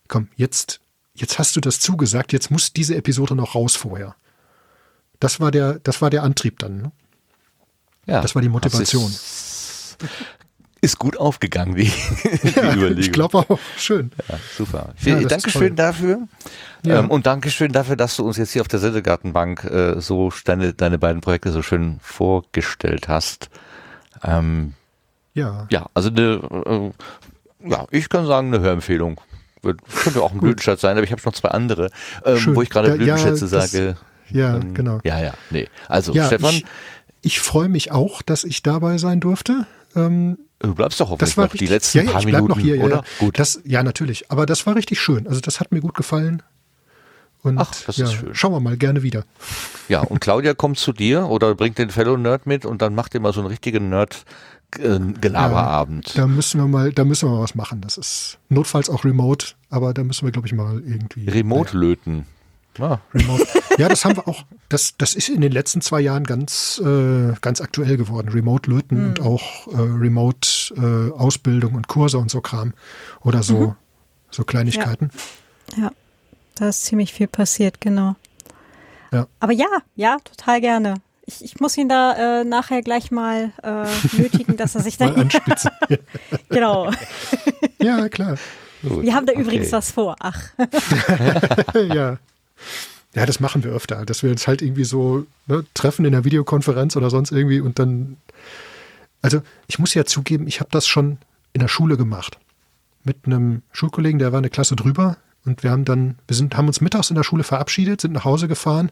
komm, 0.08 0.30
jetzt, 0.38 0.80
jetzt 1.14 1.38
hast 1.40 1.58
du 1.58 1.60
das 1.60 1.82
zugesagt, 1.82 2.32
jetzt 2.32 2.50
muss 2.50 2.72
diese 2.72 2.96
Episode 2.96 3.36
noch 3.36 3.54
raus 3.56 3.76
vorher. 3.76 4.16
Das 5.20 5.40
war 5.40 5.52
der, 5.52 5.80
das 5.84 6.02
war 6.02 6.10
der 6.10 6.24
Antrieb 6.24 6.60
dann. 6.60 6.78
Ne? 6.82 6.92
ja, 8.06 8.22
das 8.22 8.34
war 8.36 8.42
die 8.42 8.50
Motivation. 8.50 9.12
Ist, 10.82 10.98
gut 10.98 11.18
aufgegangen, 11.18 11.76
die, 11.76 11.84
die 12.44 12.48
Ja, 12.56 12.74
Überlegung. 12.74 12.98
ich 13.00 13.12
glaube 13.12 13.38
auch, 13.40 13.60
schön. 13.78 14.12
Ja, 14.30 14.40
super. 14.58 14.94
Ja, 15.02 15.20
Dankeschön 15.20 15.76
dafür. 15.76 16.20
Ja. 16.86 17.00
Ähm, 17.00 17.12
und 17.12 17.26
Dankeschön 17.26 17.74
dafür, 17.74 17.98
dass 17.98 18.16
du 18.16 18.26
uns 18.26 18.38
jetzt 18.38 18.52
hier 18.54 18.62
auf 18.62 18.70
der 18.70 18.80
Sendegartenbank 18.80 19.66
äh, 19.66 20.00
so 20.00 20.32
deine, 20.46 20.74
deine 20.74 20.98
beiden 20.98 21.20
Projekte 21.20 21.52
so 21.52 21.62
schön 21.62 22.00
vorgestellt 22.02 23.10
hast. 23.10 23.50
Ähm, 24.24 24.74
Ja. 25.34 25.68
ja, 25.70 25.88
also 25.94 26.10
eine, 26.10 26.94
äh, 27.64 27.70
ja, 27.70 27.86
ich 27.92 28.08
kann 28.08 28.26
sagen, 28.26 28.48
eine 28.54 28.64
Hörempfehlung. 28.64 29.20
Könnte 29.62 30.22
auch 30.22 30.32
ein 30.32 30.40
Blütenschatz 30.40 30.80
sein, 30.80 30.96
aber 30.96 31.04
ich 31.04 31.12
habe 31.12 31.22
noch 31.26 31.34
zwei 31.34 31.50
andere, 31.50 31.90
ähm, 32.24 32.56
wo 32.56 32.62
ich 32.62 32.70
gerade 32.70 32.88
Ja, 32.88 32.96
ja, 32.96 33.16
Blütenschätze 33.16 33.50
das- 33.50 33.72
sage. 33.72 33.98
Ja, 34.32 34.56
Ähm, 34.58 34.74
genau. 34.74 35.00
Ja, 35.04 35.22
ja, 35.22 35.34
nee. 35.50 35.68
Also, 35.88 36.14
Ja, 36.14 36.28
Stefan, 36.28 36.54
ich, 36.56 36.66
ich 37.22 37.40
freue 37.40 37.70
mich 37.70 37.92
auch, 37.92 38.22
dass 38.22 38.44
ich 38.44 38.64
dabei 38.64 38.98
sein 38.98 39.20
durfte. 39.20 39.66
Ähm, 39.96 40.38
du 40.60 40.76
bleibst 40.76 41.00
doch 41.00 41.10
hoffentlich 41.10 41.30
das 41.30 41.38
war 41.38 41.46
noch 41.46 41.52
die 41.52 41.58
richtig, 41.58 41.70
letzten 41.70 41.98
ja, 42.00 42.04
ja, 42.06 42.12
paar 42.12 42.20
ich 42.22 42.28
bleib 42.28 42.42
Minuten, 42.44 42.60
noch 42.60 42.64
hier, 42.66 42.76
ja, 42.78 42.84
oder? 42.84 42.96
Ja. 42.98 43.04
Gut. 43.20 43.40
Das, 43.40 43.62
ja, 43.66 43.84
natürlich. 43.84 44.32
Aber 44.32 44.46
das 44.46 44.66
war 44.66 44.76
richtig 44.76 45.00
schön. 45.00 45.28
Also 45.28 45.42
das 45.42 45.60
hat 45.60 45.72
mir 45.72 45.82
gut 45.82 45.96
gefallen. 45.96 46.44
Und 47.42 47.58
Ach, 47.58 47.72
das 47.86 47.96
ja, 47.98 48.06
ist 48.06 48.14
schön. 48.16 48.36
schauen 48.36 48.52
wir 48.52 48.60
mal 48.60 48.76
gerne 48.78 49.02
wieder. 49.02 49.24
Ja, 49.88 50.02
und 50.02 50.20
Claudia 50.20 50.54
kommt 50.54 50.78
zu 50.78 50.92
dir 50.92 51.28
oder 51.28 51.56
bringt 51.56 51.78
den 51.78 51.90
Fellow 51.90 52.18
Nerd 52.18 52.46
mit 52.46 52.66
und 52.66 52.82
dann 52.82 52.94
macht 52.94 53.14
ihr 53.14 53.22
mal 53.22 53.32
so 53.32 53.40
einen 53.40 53.48
richtigen 53.48 53.88
Nerd 53.90 54.26
äh, 54.78 55.00
Gelaberabend. 55.22 56.18
Da 56.18 56.28
müssen 56.28 56.60
wir 56.60 56.68
mal, 56.68 56.92
da 56.92 57.06
müssen 57.06 57.30
wir 57.30 57.36
mal 57.36 57.42
was 57.42 57.56
machen. 57.56 57.80
Das 57.82 57.98
ist 57.98 58.38
notfalls 58.50 58.90
auch 58.90 59.06
remote, 59.06 59.54
aber 59.70 59.94
da 59.94 60.04
müssen 60.04 60.26
wir, 60.26 60.32
glaube 60.34 60.48
ich, 60.48 60.54
mal 60.54 60.84
irgendwie. 60.86 61.30
Remote 61.30 61.78
löten. 61.78 62.26
Ah, 62.78 63.00
Remote. 63.14 63.46
Ja, 63.78 63.90
das 63.90 64.06
haben 64.06 64.16
wir 64.18 64.28
auch. 64.28 64.44
Das, 64.70 64.96
das 64.98 65.16
ist 65.16 65.28
in 65.30 65.42
den 65.42 65.52
letzten 65.52 65.82
zwei 65.82 66.00
Jahren 66.00 66.24
ganz, 66.24 66.82
äh, 66.84 67.34
ganz 67.42 67.60
aktuell 67.62 67.98
geworden. 67.98 68.30
Remote 68.30 68.70
löten 68.70 69.08
und 69.08 69.20
auch 69.22 69.68
äh, 69.68 69.76
Remote 69.78 70.48
äh, 70.78 71.12
Ausbildung 71.12 71.76
und 71.76 71.88
Kurse 71.88 72.18
und 72.18 72.32
so 72.32 72.40
Kram. 72.42 72.74
Oder 73.22 73.44
so, 73.44 73.76
so 74.32 74.44
Kleinigkeiten. 74.44 75.10
Ja, 75.76 75.92
da 76.56 76.70
ist 76.70 76.86
ziemlich 76.86 77.14
viel 77.14 77.28
passiert, 77.28 77.82
genau. 77.82 78.16
Ja. 79.12 79.28
Aber 79.40 79.52
ja, 79.54 79.68
ja, 79.96 80.18
total 80.24 80.62
gerne. 80.62 80.96
Ich, 81.26 81.44
ich 81.44 81.60
muss 81.60 81.78
ihn 81.78 81.90
da 81.90 82.42
äh, 82.42 82.44
nachher 82.44 82.82
gleich 82.82 83.12
mal 83.12 83.52
äh, 83.62 83.86
nötigen, 84.18 84.56
dass 84.58 84.76
er 84.76 84.82
sich 84.82 85.00
Mal 85.00 85.12
dann. 85.12 85.22
anspitzen. 85.24 85.72
genau. 86.50 86.92
ja, 87.82 88.08
klar. 88.10 88.36
gut. 88.82 89.04
Wir 89.04 89.14
haben 89.16 89.26
da 89.26 89.34
Okay. 89.34 89.42
übrigens 89.42 89.72
was 89.72 89.92
vor. 89.92 90.16
Ach. 90.20 90.40
ja. 91.76 92.18
Ja, 93.16 93.26
das 93.26 93.40
machen 93.40 93.64
wir 93.64 93.72
öfter, 93.72 94.06
dass 94.06 94.22
wir 94.22 94.30
uns 94.30 94.48
halt 94.48 94.62
irgendwie 94.62 94.84
so 94.84 95.26
ne, 95.48 95.66
treffen 95.74 96.06
in 96.06 96.12
der 96.12 96.26
Videokonferenz 96.26 96.96
oder 96.96 97.10
sonst 97.10 97.32
irgendwie 97.32 97.60
und 97.60 97.80
dann. 97.80 98.18
Also 99.22 99.42
ich 99.68 99.80
muss 99.80 99.94
ja 99.94 100.06
zugeben, 100.06 100.48
ich 100.48 100.60
habe 100.60 100.70
das 100.72 100.88
schon 100.88 101.18
in 101.52 101.60
der 101.60 101.68
Schule 101.68 101.98
gemacht. 101.98 102.38
Mit 103.04 103.18
einem 103.26 103.64
Schulkollegen, 103.72 104.20
der 104.20 104.32
war 104.32 104.38
eine 104.38 104.50
Klasse 104.50 104.76
drüber 104.76 105.18
und 105.46 105.64
wir 105.64 105.72
haben 105.72 105.86
dann, 105.86 106.18
wir 106.28 106.36
sind, 106.36 106.56
haben 106.56 106.68
uns 106.68 106.82
mittags 106.82 107.10
in 107.10 107.16
der 107.16 107.24
Schule 107.24 107.44
verabschiedet, 107.44 108.02
sind 108.02 108.14
nach 108.14 108.26
Hause 108.26 108.48
gefahren. 108.48 108.92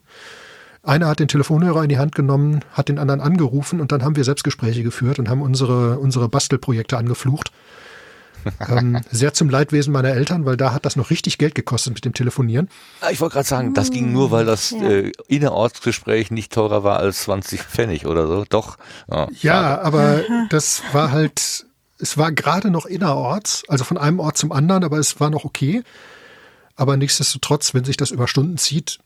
Einer 0.83 1.07
hat 1.07 1.19
den 1.19 1.27
Telefonhörer 1.27 1.83
in 1.83 1.89
die 1.89 1.97
Hand 1.97 2.15
genommen, 2.15 2.61
hat 2.71 2.89
den 2.89 2.99
anderen 2.99 3.21
angerufen 3.21 3.81
und 3.81 3.91
dann 3.91 4.03
haben 4.03 4.15
wir 4.15 4.23
Selbstgespräche 4.23 4.83
geführt 4.83 5.19
und 5.19 5.29
haben 5.29 5.41
unsere, 5.41 5.99
unsere 5.99 6.29
Bastelprojekte 6.29 6.97
angeflucht. 6.97 7.51
Ähm, 8.69 9.01
sehr 9.11 9.33
zum 9.33 9.49
Leidwesen 9.49 9.91
meiner 9.93 10.09
Eltern, 10.09 10.45
weil 10.45 10.57
da 10.57 10.73
hat 10.73 10.85
das 10.85 10.95
noch 10.95 11.09
richtig 11.09 11.37
Geld 11.37 11.55
gekostet 11.55 11.93
mit 11.93 12.05
dem 12.05 12.13
Telefonieren. 12.13 12.69
Ah, 13.01 13.09
Ich 13.11 13.19
wollte 13.21 13.33
gerade 13.33 13.47
sagen, 13.47 13.73
das 13.73 13.91
ging 13.91 14.11
nur, 14.11 14.31
weil 14.31 14.45
das 14.45 14.71
äh, 14.71 15.11
Innerortsgespräch 15.27 16.31
nicht 16.31 16.51
teurer 16.51 16.83
war 16.83 16.99
als 16.99 17.23
20 17.23 17.61
Pfennig 17.63 18.05
oder 18.05 18.27
so. 18.27 18.45
Doch. 18.49 18.77
Ja, 19.09 19.27
Ja, 19.41 19.81
aber 19.81 20.21
das 20.49 20.81
war 20.93 21.11
halt, 21.11 21.65
es 21.99 22.17
war 22.17 22.31
gerade 22.31 22.69
noch 22.71 22.85
innerorts, 22.85 23.63
also 23.67 23.83
von 23.83 23.97
einem 23.97 24.19
Ort 24.19 24.37
zum 24.37 24.51
anderen, 24.51 24.83
aber 24.83 24.97
es 24.97 25.19
war 25.19 25.29
noch 25.29 25.45
okay. 25.45 25.83
Aber 26.75 26.95
nichtsdestotrotz, 26.97 27.73
wenn 27.73 27.83
sich 27.83 27.97
das 27.97 28.11
über 28.11 28.27
Stunden 28.27 28.57
zieht, 28.57 28.99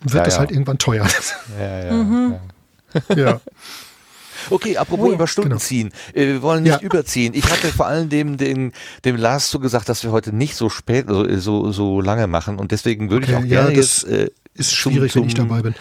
wird 0.00 0.14
Ja, 0.14 0.22
das 0.24 0.34
ja. 0.34 0.40
halt 0.40 0.50
irgendwann 0.50 0.78
teuer. 0.78 1.06
ja, 1.58 1.84
ja, 1.84 2.40
ja. 3.08 3.14
ja. 3.16 3.40
Okay, 4.48 4.76
apropos 4.76 5.06
Oh 5.06 5.08
ja, 5.10 5.14
über 5.16 5.26
Stunden 5.26 5.50
genau. 5.50 5.60
ziehen. 5.60 5.90
Äh, 6.14 6.26
wir 6.26 6.42
wollen 6.42 6.62
nicht 6.62 6.80
Ja. 6.80 6.86
überziehen. 6.86 7.34
Ich 7.34 7.50
hatte 7.50 7.68
vor 7.68 7.86
allem 7.86 8.08
dem, 8.08 8.36
dem, 8.36 8.72
dem 9.04 9.16
Lars 9.16 9.50
zugesagt, 9.50 9.88
dass 9.88 10.02
wir 10.04 10.12
heute 10.12 10.34
nicht 10.34 10.54
so 10.56 10.68
spät, 10.70 11.08
also, 11.08 11.26
äh, 11.26 11.38
so, 11.38 11.70
so 11.72 12.00
lange 12.00 12.26
machen. 12.26 12.58
Und 12.58 12.72
deswegen 12.72 13.10
würde 13.10 13.26
ich 13.26 13.32
Okay, 13.34 13.38
auch 13.44 13.46
ja, 13.46 13.62
gerne 13.64 13.76
das 13.76 14.02
jetzt, 14.02 14.10
äh, 14.12 14.30
Ist 14.54 14.70
zum- 14.70 14.92
schwierig, 14.92 15.14
wenn 15.14 15.24
ich 15.24 15.36
zum- 15.36 15.48
dabei 15.48 15.62
bin. 15.62 15.74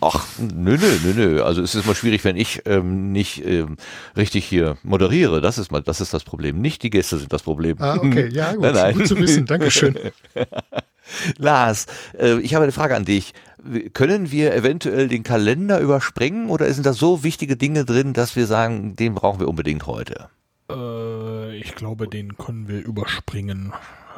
Ach, 0.00 0.24
nö, 0.38 0.76
nö, 0.76 0.98
nö, 1.04 1.12
nö. 1.14 1.42
Also 1.42 1.62
es 1.62 1.74
ist 1.74 1.86
mal 1.86 1.94
schwierig, 1.94 2.24
wenn 2.24 2.36
ich 2.36 2.62
ähm, 2.66 3.12
nicht 3.12 3.44
ähm, 3.44 3.76
richtig 4.16 4.44
hier 4.44 4.76
moderiere. 4.82 5.40
Das 5.40 5.58
ist 5.58 5.70
mal, 5.72 5.82
das 5.82 6.00
ist 6.00 6.14
das 6.14 6.24
Problem. 6.24 6.60
Nicht 6.60 6.82
die 6.82 6.90
Gäste 6.90 7.18
sind 7.18 7.32
das 7.32 7.42
Problem. 7.42 7.76
Ah, 7.80 7.96
okay, 7.96 8.28
ja, 8.32 8.52
gut, 8.54 8.62
Nein, 8.62 8.74
nein. 8.74 8.94
gut 8.94 9.08
zu 9.08 9.18
wissen, 9.18 9.46
Dankeschön. 9.46 9.96
Lars, 11.38 11.86
äh, 12.18 12.38
ich 12.40 12.54
habe 12.54 12.64
eine 12.64 12.72
Frage 12.72 12.96
an 12.96 13.04
dich. 13.04 13.34
Können 13.92 14.30
wir 14.30 14.54
eventuell 14.54 15.08
den 15.08 15.24
Kalender 15.24 15.80
überspringen 15.80 16.48
oder 16.48 16.72
sind 16.72 16.86
da 16.86 16.92
so 16.92 17.24
wichtige 17.24 17.56
Dinge 17.56 17.84
drin, 17.84 18.12
dass 18.12 18.36
wir 18.36 18.46
sagen, 18.46 18.94
den 18.96 19.14
brauchen 19.14 19.40
wir 19.40 19.48
unbedingt 19.48 19.86
heute? 19.86 20.28
Äh, 20.70 21.56
ich 21.56 21.74
glaube, 21.74 22.08
den 22.08 22.36
können 22.36 22.68
wir 22.68 22.84
überspringen. 22.84 23.72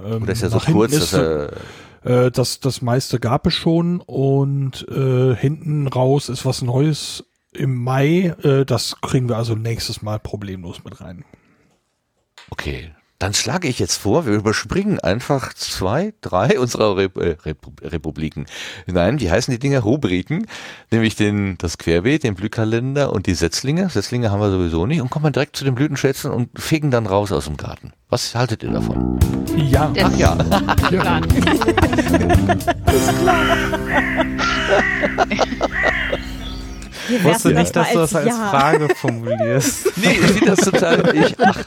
Ähm, 0.04 0.22
Oder 0.22 0.32
ist 0.32 0.42
ja 0.42 0.50
so 0.50 0.58
kurz, 0.58 0.92
dass 0.92 1.12
er, 1.12 1.52
äh, 2.02 2.30
das, 2.30 2.60
das 2.60 2.82
meiste 2.82 3.20
gab 3.20 3.46
es 3.46 3.54
schon 3.54 4.00
und 4.00 4.86
äh, 4.88 5.34
hinten 5.34 5.86
raus 5.86 6.28
ist 6.28 6.44
was 6.44 6.62
Neues 6.62 7.24
im 7.52 7.82
Mai. 7.82 8.34
Äh, 8.42 8.64
das 8.64 9.00
kriegen 9.00 9.28
wir 9.28 9.36
also 9.36 9.54
nächstes 9.54 10.02
Mal 10.02 10.18
problemlos 10.18 10.84
mit 10.84 11.00
rein. 11.00 11.24
Okay, 12.50 12.92
dann 13.20 13.34
schlage 13.34 13.68
ich 13.68 13.78
jetzt 13.78 13.96
vor, 13.98 14.24
wir 14.24 14.32
überspringen 14.32 14.98
einfach 14.98 15.52
zwei, 15.52 16.14
drei 16.22 16.58
unserer 16.58 16.96
Rep 16.96 17.18
äh, 17.18 17.36
Repu 17.44 17.70
Republiken. 17.82 18.46
Nein, 18.86 19.20
wie 19.20 19.30
heißen 19.30 19.52
die 19.52 19.58
Dinger? 19.58 19.80
Rubriken, 19.80 20.46
nämlich 20.90 21.16
den, 21.16 21.58
das 21.58 21.76
Querbeet, 21.76 22.24
den 22.24 22.34
Blühkalender 22.34 23.12
und 23.12 23.26
die 23.26 23.34
Setzlinge. 23.34 23.90
Setzlinge 23.90 24.30
haben 24.30 24.40
wir 24.40 24.50
sowieso 24.50 24.86
nicht 24.86 25.02
und 25.02 25.10
kommen 25.10 25.34
direkt 25.34 25.54
zu 25.56 25.64
den 25.64 25.74
Blütenschätzen 25.74 26.30
und 26.30 26.48
fegen 26.58 26.90
dann 26.90 27.04
raus 27.06 27.30
aus 27.30 27.44
dem 27.44 27.58
Garten. 27.58 27.92
Was 28.08 28.34
haltet 28.34 28.62
ihr 28.62 28.70
davon? 28.70 29.20
Ja, 29.54 29.90
Das 29.94 30.12
Ach 30.12 30.18
ja. 30.18 30.38
Ja. 30.90 31.00
Plan. 31.00 31.26
Wir 37.08 37.24
wusste 37.24 37.50
werfen 37.50 37.54
nicht, 37.56 37.76
dass 37.76 37.92
du 37.92 37.98
das 37.98 38.14
als 38.14 38.26
Ja. 38.28 38.50
Frage 38.50 38.88
formulierst. 38.94 39.92
Nee, 39.96 40.12
ich 40.12 40.18
finde 40.30 40.46
das 40.46 40.60
total. 40.60 41.14
Ich, 41.16 41.34
ach, 41.38 41.64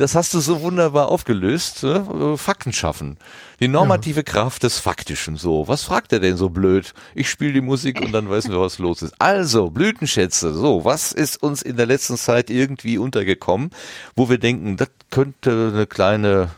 das 0.00 0.14
hast 0.14 0.32
du 0.32 0.40
so 0.40 0.62
wunderbar 0.62 1.08
aufgelöst. 1.08 1.82
Ne? 1.82 2.36
Fakten 2.38 2.72
schaffen. 2.72 3.18
Die 3.60 3.68
normative 3.68 4.24
Kraft 4.24 4.62
des 4.62 4.78
Faktischen. 4.78 5.36
So, 5.36 5.68
was 5.68 5.82
fragt 5.82 6.12
er 6.12 6.20
denn 6.20 6.38
so 6.38 6.48
blöd? 6.48 6.94
Ich 7.14 7.28
spiele 7.28 7.52
die 7.52 7.60
Musik 7.60 8.00
und 8.00 8.12
dann 8.12 8.30
wissen 8.30 8.50
wir, 8.50 8.60
was 8.60 8.78
los 8.78 9.02
ist. 9.02 9.14
Also, 9.18 9.68
Blütenschätze. 9.68 10.54
So, 10.54 10.86
was 10.86 11.12
ist 11.12 11.42
uns 11.42 11.60
in 11.60 11.76
der 11.76 11.84
letzten 11.84 12.16
Zeit 12.16 12.48
irgendwie 12.48 12.96
untergekommen, 12.96 13.70
wo 14.16 14.30
wir 14.30 14.38
denken, 14.38 14.78
das 14.78 14.88
könnte 15.10 15.70
eine 15.74 15.86
kleine 15.86 16.50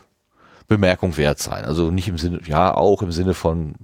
Bemerkung 0.69 1.17
wert 1.17 1.39
sein. 1.39 1.65
Also 1.65 1.91
nicht 1.91 2.07
im 2.07 2.17
Sinne, 2.17 2.39
ja, 2.45 2.73
auch 2.73 3.01
im 3.01 3.11
Sinne 3.11 3.33
von 3.33 3.75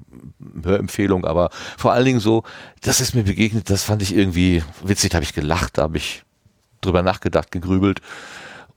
Hörempfehlung, 0.63 1.25
aber 1.25 1.49
vor 1.77 1.91
allen 1.91 2.05
Dingen 2.05 2.19
so, 2.21 2.43
das 2.81 3.01
ist 3.01 3.13
mir 3.13 3.23
begegnet, 3.23 3.69
das 3.69 3.83
fand 3.83 4.01
ich 4.01 4.15
irgendwie 4.15 4.63
witzig, 4.81 5.09
da 5.09 5.15
habe 5.15 5.25
ich 5.25 5.33
gelacht, 5.33 5.77
da 5.77 5.83
habe 5.83 5.97
ich 5.97 6.23
drüber 6.79 7.03
nachgedacht, 7.03 7.51
gegrübelt 7.51 8.01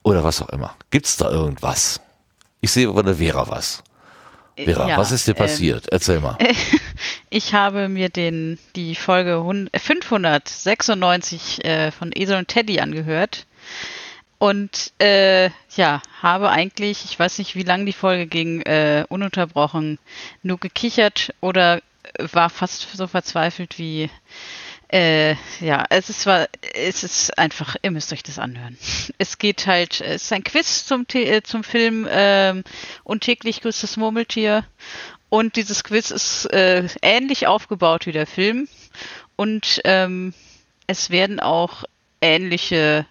oder 0.03 0.25
was 0.25 0.43
auch 0.43 0.49
immer. 0.49 0.75
Gibt's 0.91 1.17
da 1.17 1.31
irgendwas? 1.31 2.01
Ich 2.61 2.71
sehe 2.71 2.91
bei 2.93 3.03
der 3.03 3.17
Vera 3.17 3.49
was. 3.49 3.83
Vera, 4.57 4.89
Ja, 4.89 4.99
was 4.99 5.13
ist 5.13 5.27
dir 5.27 5.33
ähm, 5.33 5.39
passiert? 5.39 5.89
Erzähl 5.91 6.21
mal. 6.21 6.39
Ich 7.31 7.55
habe 7.55 7.89
mir 7.89 8.11
den, 8.11 8.59
die 8.77 8.95
Folge 8.95 9.37
100 9.37 9.81
596 9.81 11.65
äh, 11.65 11.91
von 11.91 12.11
Esel 12.15 12.37
und 12.37 12.49
Teddy 12.49 12.79
angehört. 12.79 13.47
Und 14.39 14.93
äh, 15.01 15.49
ja, 15.77 16.03
habe 16.21 16.51
eigentlich, 16.51 17.07
ich 17.07 17.19
weiß 17.19 17.39
nicht, 17.39 17.57
wie 17.57 17.63
lang 17.63 17.87
die 17.87 17.95
Folge 17.95 18.27
ging, 18.27 18.61
äh, 18.63 19.07
ununterbrochen 19.09 19.99
nur 20.43 20.59
gekichert 20.59 21.33
oder 21.41 21.81
war 22.19 22.51
fast 22.51 22.87
so 22.93 23.07
verzweifelt 23.07 23.79
wie 23.79 24.11
äh, 24.93 25.37
ja, 25.61 25.87
es 25.89 26.11
ist 26.11 26.21
zwar, 26.21 26.49
es 26.75 27.03
ist 27.03 27.39
einfach, 27.39 27.77
ihr 27.83 27.91
müsst 27.91 28.13
euch 28.13 28.23
das 28.23 28.39
anhören. 28.39 28.77
Es 29.17 29.39
geht 29.39 29.67
halt, 29.67 30.03
es 30.03 30.25
ist 30.25 30.33
ein 30.33 30.45
Quiz 30.45 30.85
zum, 30.85 31.07
äh, 31.15 31.43
zum 31.43 31.65
Film 31.65 32.07
ähm, 32.11 32.63
Und 33.03 33.23
täglich 33.23 33.63
grüßt 33.63 33.83
das 33.83 33.97
Murmeltier. 33.97 34.67
Und 35.31 35.57
dieses 35.57 35.83
Quiz 35.83 36.11
ist 36.11 36.45
äh, 36.53 36.87
ähnlich 37.01 37.47
aufgebaut 37.47 38.05
wie 38.05 38.13
der 38.13 38.27
Film. 38.27 38.69
Und 39.35 39.81
ähm, 39.85 40.35
es 40.87 41.09
werden 41.09 41.41
auch 41.41 41.85
ähnliche 42.21 43.07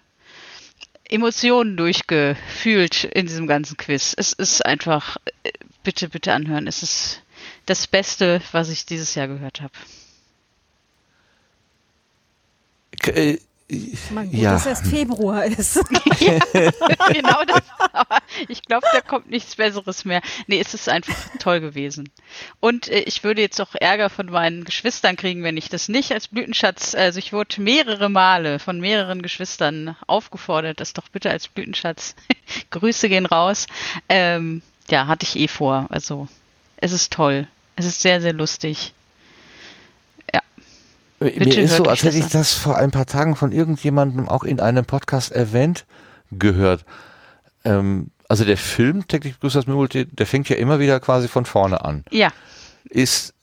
Emotionen 1.08 1.76
durchgefühlt 1.76 3.02
in 3.02 3.26
diesem 3.26 3.48
ganzen 3.48 3.76
Quiz. 3.76 4.14
Es 4.16 4.32
ist 4.32 4.64
einfach, 4.64 5.16
äh, 5.42 5.50
bitte, 5.82 6.08
bitte 6.08 6.32
anhören. 6.32 6.68
Es 6.68 6.84
ist 6.84 7.22
das 7.66 7.88
Beste, 7.88 8.40
was 8.52 8.68
ich 8.68 8.86
dieses 8.86 9.16
Jahr 9.16 9.26
gehört 9.26 9.60
habe. 9.60 9.72
Äh, 13.08 13.38
Man, 14.10 14.30
gut, 14.30 14.40
ja, 14.40 14.52
dass 14.52 14.66
erst 14.66 14.86
Februar 14.86 15.44
ist. 15.44 15.74
genau 17.12 17.42
das. 17.46 17.62
Aber 17.92 18.18
ich 18.48 18.62
glaube, 18.62 18.86
da 18.92 19.00
kommt 19.00 19.30
nichts 19.30 19.56
Besseres 19.56 20.04
mehr. 20.04 20.20
Nee, 20.46 20.60
es 20.60 20.74
ist 20.74 20.88
einfach 20.88 21.14
toll 21.38 21.60
gewesen. 21.60 22.10
Und 22.60 22.88
äh, 22.88 23.00
ich 23.00 23.24
würde 23.24 23.40
jetzt 23.40 23.60
auch 23.60 23.74
Ärger 23.74 24.10
von 24.10 24.26
meinen 24.26 24.64
Geschwistern 24.64 25.16
kriegen, 25.16 25.42
wenn 25.42 25.56
ich 25.56 25.68
das 25.68 25.88
nicht 25.88 26.12
als 26.12 26.28
Blütenschatz, 26.28 26.94
also 26.94 27.18
ich 27.18 27.32
wurde 27.32 27.60
mehrere 27.62 28.08
Male 28.08 28.58
von 28.58 28.80
mehreren 28.80 29.22
Geschwistern 29.22 29.96
aufgefordert, 30.06 30.80
das 30.80 30.92
doch 30.92 31.08
bitte 31.08 31.30
als 31.30 31.48
Blütenschatz. 31.48 32.14
Grüße 32.70 33.08
gehen 33.08 33.26
raus. 33.26 33.66
Ähm, 34.08 34.62
ja, 34.90 35.06
hatte 35.06 35.24
ich 35.24 35.36
eh 35.36 35.48
vor. 35.48 35.86
Also, 35.90 36.28
es 36.76 36.92
ist 36.92 37.12
toll. 37.12 37.46
Es 37.76 37.86
ist 37.86 38.02
sehr, 38.02 38.20
sehr 38.20 38.32
lustig. 38.32 38.92
Mir 41.22 41.32
Bitte 41.32 41.60
ist 41.60 41.76
so, 41.76 41.84
als 41.84 42.02
hätte 42.02 42.18
ich 42.18 42.26
das 42.28 42.52
vor 42.54 42.76
ein 42.76 42.90
paar 42.90 43.06
Tagen 43.06 43.36
von 43.36 43.52
irgendjemandem 43.52 44.28
auch 44.28 44.44
in 44.44 44.60
einem 44.60 44.84
Podcast 44.84 45.32
erwähnt 45.32 45.84
gehört. 46.30 46.84
Ähm, 47.64 48.08
also 48.28 48.44
der 48.44 48.56
Film 48.56 49.04
grüßt 49.08 49.56
das 49.56 49.66
Murmeltier, 49.66 50.06
der 50.06 50.26
fängt 50.26 50.48
ja 50.48 50.56
immer 50.56 50.78
wieder 50.78 51.00
quasi 51.00 51.28
von 51.28 51.44
vorne 51.44 51.84
an. 51.84 52.04
Ja, 52.10 52.30
Ist 52.88 53.34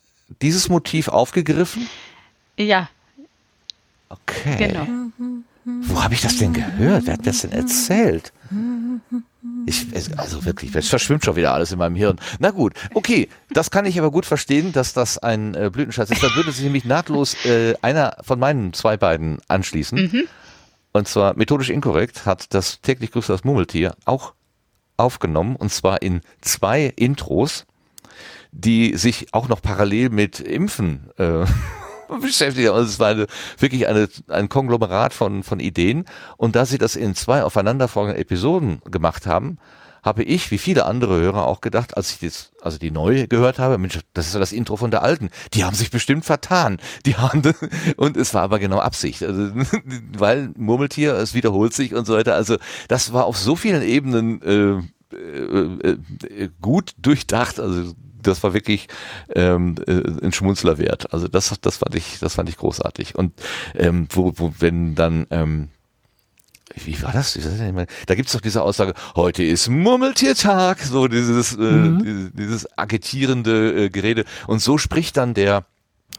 dieses 0.42 0.70
Motiv 0.70 1.08
aufgegriffen? 1.08 1.88
ja, 2.58 2.90
Okay. 4.12 4.56
genau. 4.58 4.88
Wo 5.66 6.04
habe 6.04 6.16
ich 6.16 6.22
das 6.22 6.38
denn 6.38 6.52
gehört? 6.54 7.06
Wer 7.06 7.14
hat 7.14 7.28
das 7.28 7.42
denn 7.42 7.52
erzählt? 7.52 8.34
Ich, 9.66 9.88
also 10.18 10.46
wirklich, 10.46 10.74
es 10.76 10.88
verschwimmt 10.88 11.24
schon 11.24 11.36
wieder 11.36 11.54
alles 11.54 11.72
in 11.72 11.80
meinem 11.80 11.96
Hirn. 11.96 12.20
Na 12.40 12.52
gut, 12.52 12.74
okay, 12.94 13.28
das 13.52 13.72
kann 13.72 13.86
ich 13.86 14.00
aber 14.00 14.12
gut 14.12 14.26
verstehen, 14.26 14.72
dass 14.72 14.94
das 14.94 15.18
ein 15.18 15.56
äh, 15.56 15.70
Blütenschatz 15.72 16.10
ist. 16.10 16.24
Da 16.24 16.36
würde 16.36 16.52
sich 16.52 16.64
nämlich 16.64 16.86
nahtlos 16.86 17.36
äh, 17.46 17.76
einer 17.82 18.18
von 18.22 18.40
meinen 18.40 18.74
zwei 18.74 18.98
beiden 18.98 19.40
anschließen. 19.48 19.98
Und 20.92 21.08
zwar 21.08 21.36
methodisch 21.36 21.70
inkorrekt 21.70 22.26
hat 22.26 22.54
das 22.54 22.82
täglich 22.82 23.12
grüßt 23.12 23.30
das 23.30 23.44
Murmeltier 23.44 23.96
auch 24.06 24.34
aufgenommen 24.98 25.56
und 25.56 25.72
zwar 25.72 26.02
in 26.02 26.22
zwei 26.42 26.86
Intros, 26.96 27.66
die 28.52 28.98
sich 28.98 29.34
auch 29.34 29.48
noch 29.48 29.62
parallel 29.62 30.10
mit 30.10 30.40
Impfen 30.40 31.10
äh, 31.18 31.46
beschäftigt. 32.22 32.70
Also 32.70 32.90
es 32.90 33.00
war 33.00 33.10
eine, 33.10 33.28
wirklich 33.58 33.88
eine, 33.88 34.08
ein 34.28 34.50
Konglomerat 34.50 35.14
von, 35.14 35.44
von 35.44 35.60
Ideen. 35.60 36.06
Und 36.38 36.56
da 36.56 36.66
sie 36.66 36.78
das 36.78 36.96
in 36.96 37.16
zwei 37.16 37.44
aufeinanderfolgenden 37.44 38.22
Episoden 38.22 38.82
gemacht 38.90 39.28
haben, 39.28 39.58
habe 40.04 40.24
ich, 40.24 40.52
wie 40.52 40.58
viele 40.58 40.86
andere 40.86 41.20
Hörer 41.20 41.46
auch 41.46 41.62
gedacht, 41.62 41.98
als 41.98 42.12
ich 42.12 42.20
das, 42.20 42.52
also 42.62 42.78
die 42.78 42.92
neue 42.92 43.28
gehört 43.28 43.60
habe, 43.60 43.78
Mensch, 43.78 44.00
das 44.14 44.28
ist 44.28 44.34
ja 44.34 44.40
das 44.40 44.52
Intro 44.52 44.78
von 44.78 44.92
der 44.92 45.04
alten. 45.04 45.30
Die 45.54 45.64
haben 45.64 45.76
sich 45.76 45.92
bestimmt 45.92 46.26
vertan. 46.26 46.78
Die 47.06 47.18
haben, 47.18 47.42
und 47.98 48.18
es 48.18 48.34
war 48.34 48.44
aber 48.44 48.60
genau 48.60 48.80
Absicht. 48.80 49.24
Also, 49.24 49.52
weil 50.18 50.52
Murmeltier, 50.56 51.16
es 51.16 51.34
wiederholt 51.34 51.74
sich 51.74 51.94
und 51.94 52.06
so 52.06 52.14
weiter. 52.16 52.36
Also, 52.36 52.58
das 52.88 53.14
war 53.14 53.26
auf 53.26 53.38
so 53.38 53.56
vielen 53.56 53.82
Ebenen, 53.82 54.42
äh, 54.42 55.16
äh, 55.16 55.98
äh, 56.24 56.50
gut 56.62 56.94
durchdacht. 56.98 57.60
Also, 57.60 57.94
das 58.22 58.44
war 58.44 58.54
wirklich 58.54 58.88
ähm, 59.34 59.76
äh, 59.88 60.02
ein 60.24 60.32
Schmunzler 60.32 60.78
wert. 60.78 61.14
Also 61.14 61.28
das, 61.28 61.54
das 61.62 61.78
fand 61.78 61.96
ich, 61.96 62.20
das 62.20 62.36
fand 62.36 62.50
ich 62.50 62.58
großartig. 62.58 63.16
Und 63.16 63.34
ähm, 63.76 64.08
wo, 64.12 64.34
wo 64.36 64.54
wenn 64.60 64.96
dann 64.96 65.28
ähm, 65.30 65.70
wie 66.76 67.02
war 67.02 67.12
das? 67.12 67.38
Da 68.06 68.16
gibt's 68.16 68.32
doch 68.34 68.42
diese 68.42 68.62
Aussage, 68.62 68.94
heute 69.16 69.44
ist 69.44 69.70
Murmeltiertag, 69.70 70.80
so 70.80 71.08
dieses, 71.08 71.58
mhm. 71.58 72.00
äh, 72.00 72.04
dieses, 72.04 72.32
dieses 72.34 72.78
agitierende 72.78 73.86
äh, 73.86 73.90
Gerede. 73.90 74.24
Und 74.48 74.62
so 74.62 74.78
spricht 74.78 75.18
dann 75.18 75.34
der 75.34 75.66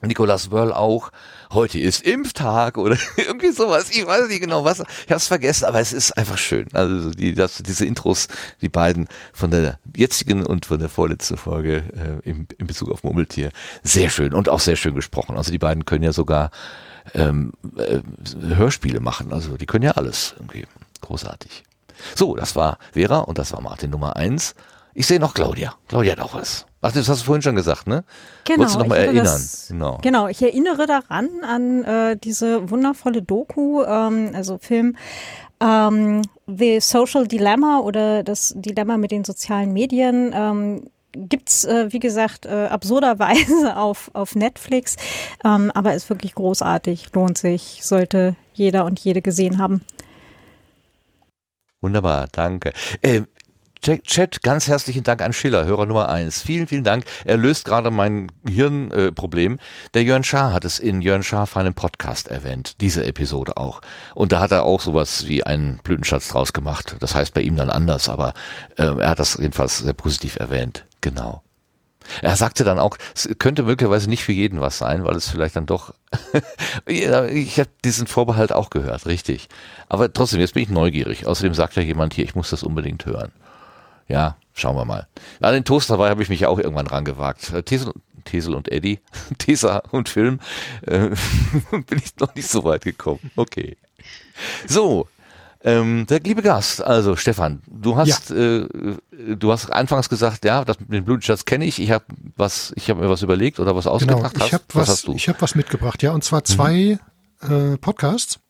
Nicolas 0.09 0.51
Wörl 0.51 0.73
auch, 0.73 1.11
heute 1.53 1.79
ist 1.79 2.03
Impftag 2.03 2.79
oder 2.79 2.97
irgendwie 3.17 3.53
sowas. 3.53 3.91
Ich 3.91 4.07
weiß 4.07 4.29
nicht 4.29 4.41
genau 4.41 4.65
was. 4.65 4.81
Ich 4.81 5.11
habe 5.11 5.17
es 5.17 5.27
vergessen, 5.27 5.67
aber 5.67 5.81
es 5.81 5.93
ist 5.93 6.17
einfach 6.17 6.39
schön. 6.39 6.67
Also 6.73 7.11
die, 7.11 7.35
das, 7.35 7.63
diese 7.63 7.85
Intros, 7.85 8.29
die 8.63 8.69
beiden 8.69 9.09
von 9.33 9.51
der 9.51 9.79
jetzigen 9.95 10.47
und 10.47 10.67
von 10.67 10.79
der 10.79 10.89
vorletzten 10.89 11.37
Folge 11.37 12.21
äh, 12.25 12.29
im, 12.29 12.47
in 12.59 12.67
Bezug 12.67 12.91
auf 12.91 13.03
Murmeltier, 13.03 13.51
sehr 13.83 14.11
schön 14.11 14.35
und 14.35 14.49
auch 14.49 14.61
sehr 14.61 14.77
schön 14.77 14.95
gesprochen. 14.95 15.37
Also 15.37 15.53
die 15.53 15.59
beiden 15.59 15.85
können 15.85 16.05
ja 16.05 16.13
sogar 16.13 16.51
ähm, 17.15 17.53
äh, 17.77 18.01
Hörspiele 18.55 19.01
machen. 19.01 19.33
Also 19.33 19.57
die 19.57 19.67
können 19.67 19.85
ja 19.85 19.93
alles 19.93 20.35
irgendwie. 20.39 20.67
Großartig. 21.01 21.65
So, 22.15 22.37
das 22.37 22.57
war 22.57 22.79
Vera 22.93 23.19
und 23.19 23.39
das 23.39 23.53
war 23.53 23.61
Martin 23.61 23.91
Nummer 23.91 24.17
eins. 24.17 24.55
Ich 24.95 25.07
sehe 25.07 25.21
noch 25.21 25.35
Claudia. 25.35 25.75
Claudia 25.89 26.13
hat 26.13 26.21
auch 26.21 26.35
was. 26.35 26.67
Ach, 26.83 26.93
das 26.93 27.09
hast 27.09 27.21
du 27.21 27.25
vorhin 27.27 27.43
schon 27.43 27.57
gesagt, 27.57 27.87
ne? 27.87 28.05
Genau. 28.45 28.61
Wolltest 28.61 28.75
du 28.77 28.79
noch 28.81 28.87
mal 28.87 28.97
erinnern? 28.97 29.25
Das, 29.25 29.67
genau. 29.69 29.99
genau, 30.03 30.29
ich 30.29 30.43
erinnere 30.43 30.87
daran 30.87 31.29
an 31.43 31.85
äh, 31.85 32.17
diese 32.17 32.71
wundervolle 32.71 33.21
Doku, 33.23 33.83
ähm, 33.83 34.31
also 34.35 34.57
Film 34.59 34.97
ähm, 35.61 36.23
The 36.47 36.81
Social 36.81 37.27
Dilemma 37.27 37.81
oder 37.81 38.23
das 38.23 38.55
Dilemma 38.57 38.97
mit 38.97 39.11
den 39.11 39.25
sozialen 39.25 39.75
Medien. 39.75 40.33
Ähm, 40.35 40.85
gibt's 41.13 41.65
äh, 41.65 41.93
wie 41.93 41.99
gesagt 41.99 42.47
äh, 42.47 42.69
absurderweise 42.71 43.77
auf 43.77 44.11
auf 44.15 44.35
Netflix, 44.35 44.97
ähm, 45.45 45.71
aber 45.75 45.95
ist 45.95 46.09
wirklich 46.09 46.35
großartig, 46.35 47.13
lohnt 47.13 47.37
sich, 47.37 47.81
sollte 47.83 48.37
jeder 48.55 48.85
und 48.87 48.99
jede 49.01 49.21
gesehen 49.21 49.59
haben. 49.59 49.83
Wunderbar, 51.83 52.29
danke. 52.33 52.73
Äh, 53.01 53.23
Chat, 53.83 54.43
ganz 54.43 54.69
herzlichen 54.69 55.05
Dank 55.05 55.23
an 55.23 55.33
Schiller, 55.33 55.65
Hörer 55.65 55.87
Nummer 55.87 56.11
eins. 56.11 56.43
Vielen, 56.43 56.67
vielen 56.67 56.85
Dank. 56.85 57.05
Er 57.25 57.39
löst 57.39 57.65
gerade 57.65 57.91
mein 57.91 58.31
Hirnproblem. 58.47 59.55
Äh, 59.55 59.59
Der 59.95 60.03
Jörn 60.03 60.23
Schaar 60.23 60.53
hat 60.53 60.67
es 60.67 60.79
in 60.79 61.01
Jörn 61.01 61.23
Schaar 61.23 61.49
einen 61.55 61.73
Podcast 61.73 62.29
erwähnt, 62.29 62.75
diese 62.83 63.05
Episode 63.05 63.57
auch. 63.57 63.81
Und 64.15 64.33
da 64.33 64.41
hat 64.41 64.53
er 64.53 64.65
auch 64.65 64.83
sowas 64.83 65.27
wie 65.29 65.45
einen 65.45 65.79
Blütenschatz 65.83 66.29
draus 66.29 66.53
gemacht. 66.53 66.97
Das 67.01 67.15
heißt 67.15 67.33
bei 67.33 67.41
ihm 67.41 67.57
dann 67.57 67.71
anders, 67.71 68.11
aber 68.11 68.35
äh, 68.77 68.83
er 68.85 69.09
hat 69.11 69.19
das 69.19 69.39
jedenfalls 69.41 69.79
sehr 69.79 69.95
positiv 69.95 70.37
erwähnt. 70.37 70.85
Genau. 71.01 71.43
Er 72.21 72.37
sagte 72.37 72.65
dann 72.65 72.79
auch, 72.79 72.99
es 73.15 73.31
könnte 73.39 73.63
möglicherweise 73.63 74.11
nicht 74.11 74.25
für 74.25 74.33
jeden 74.33 74.61
was 74.61 74.77
sein, 74.77 75.05
weil 75.05 75.17
es 75.17 75.29
vielleicht 75.29 75.57
dann 75.57 75.65
doch. 75.67 75.95
ich 76.87 77.59
habe 77.59 77.71
diesen 77.83 78.07
Vorbehalt 78.07 78.53
auch 78.53 78.69
gehört, 78.69 79.07
richtig. 79.07 79.49
Aber 79.89 80.13
trotzdem, 80.13 80.41
jetzt 80.41 80.53
bin 80.53 80.65
ich 80.65 80.69
neugierig. 80.69 81.27
Außerdem 81.27 81.55
sagt 81.55 81.77
ja 81.77 81.83
jemand 81.83 82.13
hier, 82.13 82.25
ich 82.25 82.35
muss 82.35 82.51
das 82.51 82.63
unbedingt 82.63 83.07
hören. 83.07 83.33
Ja, 84.11 84.37
schauen 84.55 84.77
wir 84.77 84.85
mal. 84.85 85.07
An 85.41 85.55
den 85.55 85.65
Toast 85.65 85.89
dabei 85.89 86.11
habe 86.11 86.23
ich 86.23 86.29
mich 86.29 86.41
ja 86.41 86.49
auch 86.49 86.59
irgendwann 86.59 86.89
rangewagt. 86.89 87.53
Äh, 87.53 87.63
Tesel, 87.63 87.93
Tesel 88.25 88.55
und 88.55 88.71
Eddie, 88.71 88.99
Tesa 89.39 89.83
und 89.93 90.09
Film, 90.09 90.41
äh, 90.83 91.11
bin 91.71 91.99
ich 91.99 92.17
noch 92.19 92.35
nicht 92.35 92.49
so 92.49 92.65
weit 92.65 92.85
gekommen. 92.85 93.31
Okay. 93.37 93.77
So, 94.67 95.07
ähm, 95.63 96.07
der 96.09 96.21
liebe 96.21 96.43
Gast, 96.43 96.83
also 96.83 97.15
Stefan, 97.15 97.63
du 97.69 97.97
hast, 97.97 98.31
ja. 98.31 98.37
äh, 98.37 98.69
du 99.37 99.53
hast 99.53 99.71
anfangs 99.71 100.09
gesagt, 100.09 100.45
ja, 100.45 100.65
das 100.65 100.81
mit 100.81 100.93
dem 100.93 101.05
Blutschatz 101.05 101.45
kenne 101.45 101.67
ich. 101.67 101.79
Ich 101.79 101.91
habe 101.91 102.07
was, 102.37 102.73
ich 102.77 102.91
habe 102.91 103.03
mir 103.03 103.11
was 103.11 103.23
überlegt 103.23 103.61
oder 103.61 103.77
was 103.77 103.85
genau, 103.85 103.95
ausgedacht. 103.95 104.35
Genau, 104.35 104.47
ich 104.47 104.55
habe 104.55 104.65
was, 104.73 104.89
was? 104.89 105.15
Ich 105.15 105.29
habe 105.29 105.41
was 105.41 105.55
mitgebracht, 105.55 106.03
ja, 106.03 106.13
und 106.13 106.25
zwar 106.25 106.45
zwei 106.45 106.99
mhm. 107.43 107.75
äh, 107.75 107.77
Podcasts. 107.77 108.41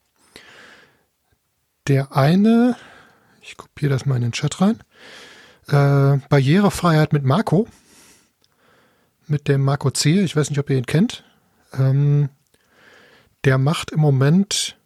Der 1.86 2.16
eine, 2.16 2.76
ich 3.42 3.56
kopiere 3.56 3.90
das 3.90 4.06
mal 4.06 4.16
in 4.16 4.22
den 4.22 4.32
Chat 4.32 4.60
rein. 4.60 4.80
Äh, 5.70 6.18
Barrierefreiheit 6.28 7.12
mit 7.12 7.24
Marco. 7.24 7.68
Mit 9.28 9.46
dem 9.46 9.62
Marco 9.62 9.90
C. 9.90 10.20
Ich 10.20 10.34
weiß 10.34 10.50
nicht, 10.50 10.58
ob 10.58 10.68
ihr 10.68 10.76
ihn 10.76 10.86
kennt. 10.86 11.24
Ähm, 11.72 12.28
der 13.44 13.56
macht 13.56 13.92
im 13.92 14.00
Moment 14.00 14.76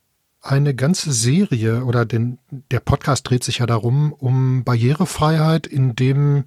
eine 0.43 0.74
ganze 0.74 1.12
Serie 1.12 1.85
oder 1.85 2.05
den, 2.05 2.39
der 2.70 2.81
Podcast 2.81 3.28
dreht 3.28 3.44
sich 3.44 3.59
ja 3.59 3.66
darum, 3.66 4.12
um 4.12 4.62
Barrierefreiheit, 4.62 5.66
in 5.66 5.97
dem, 5.97 6.44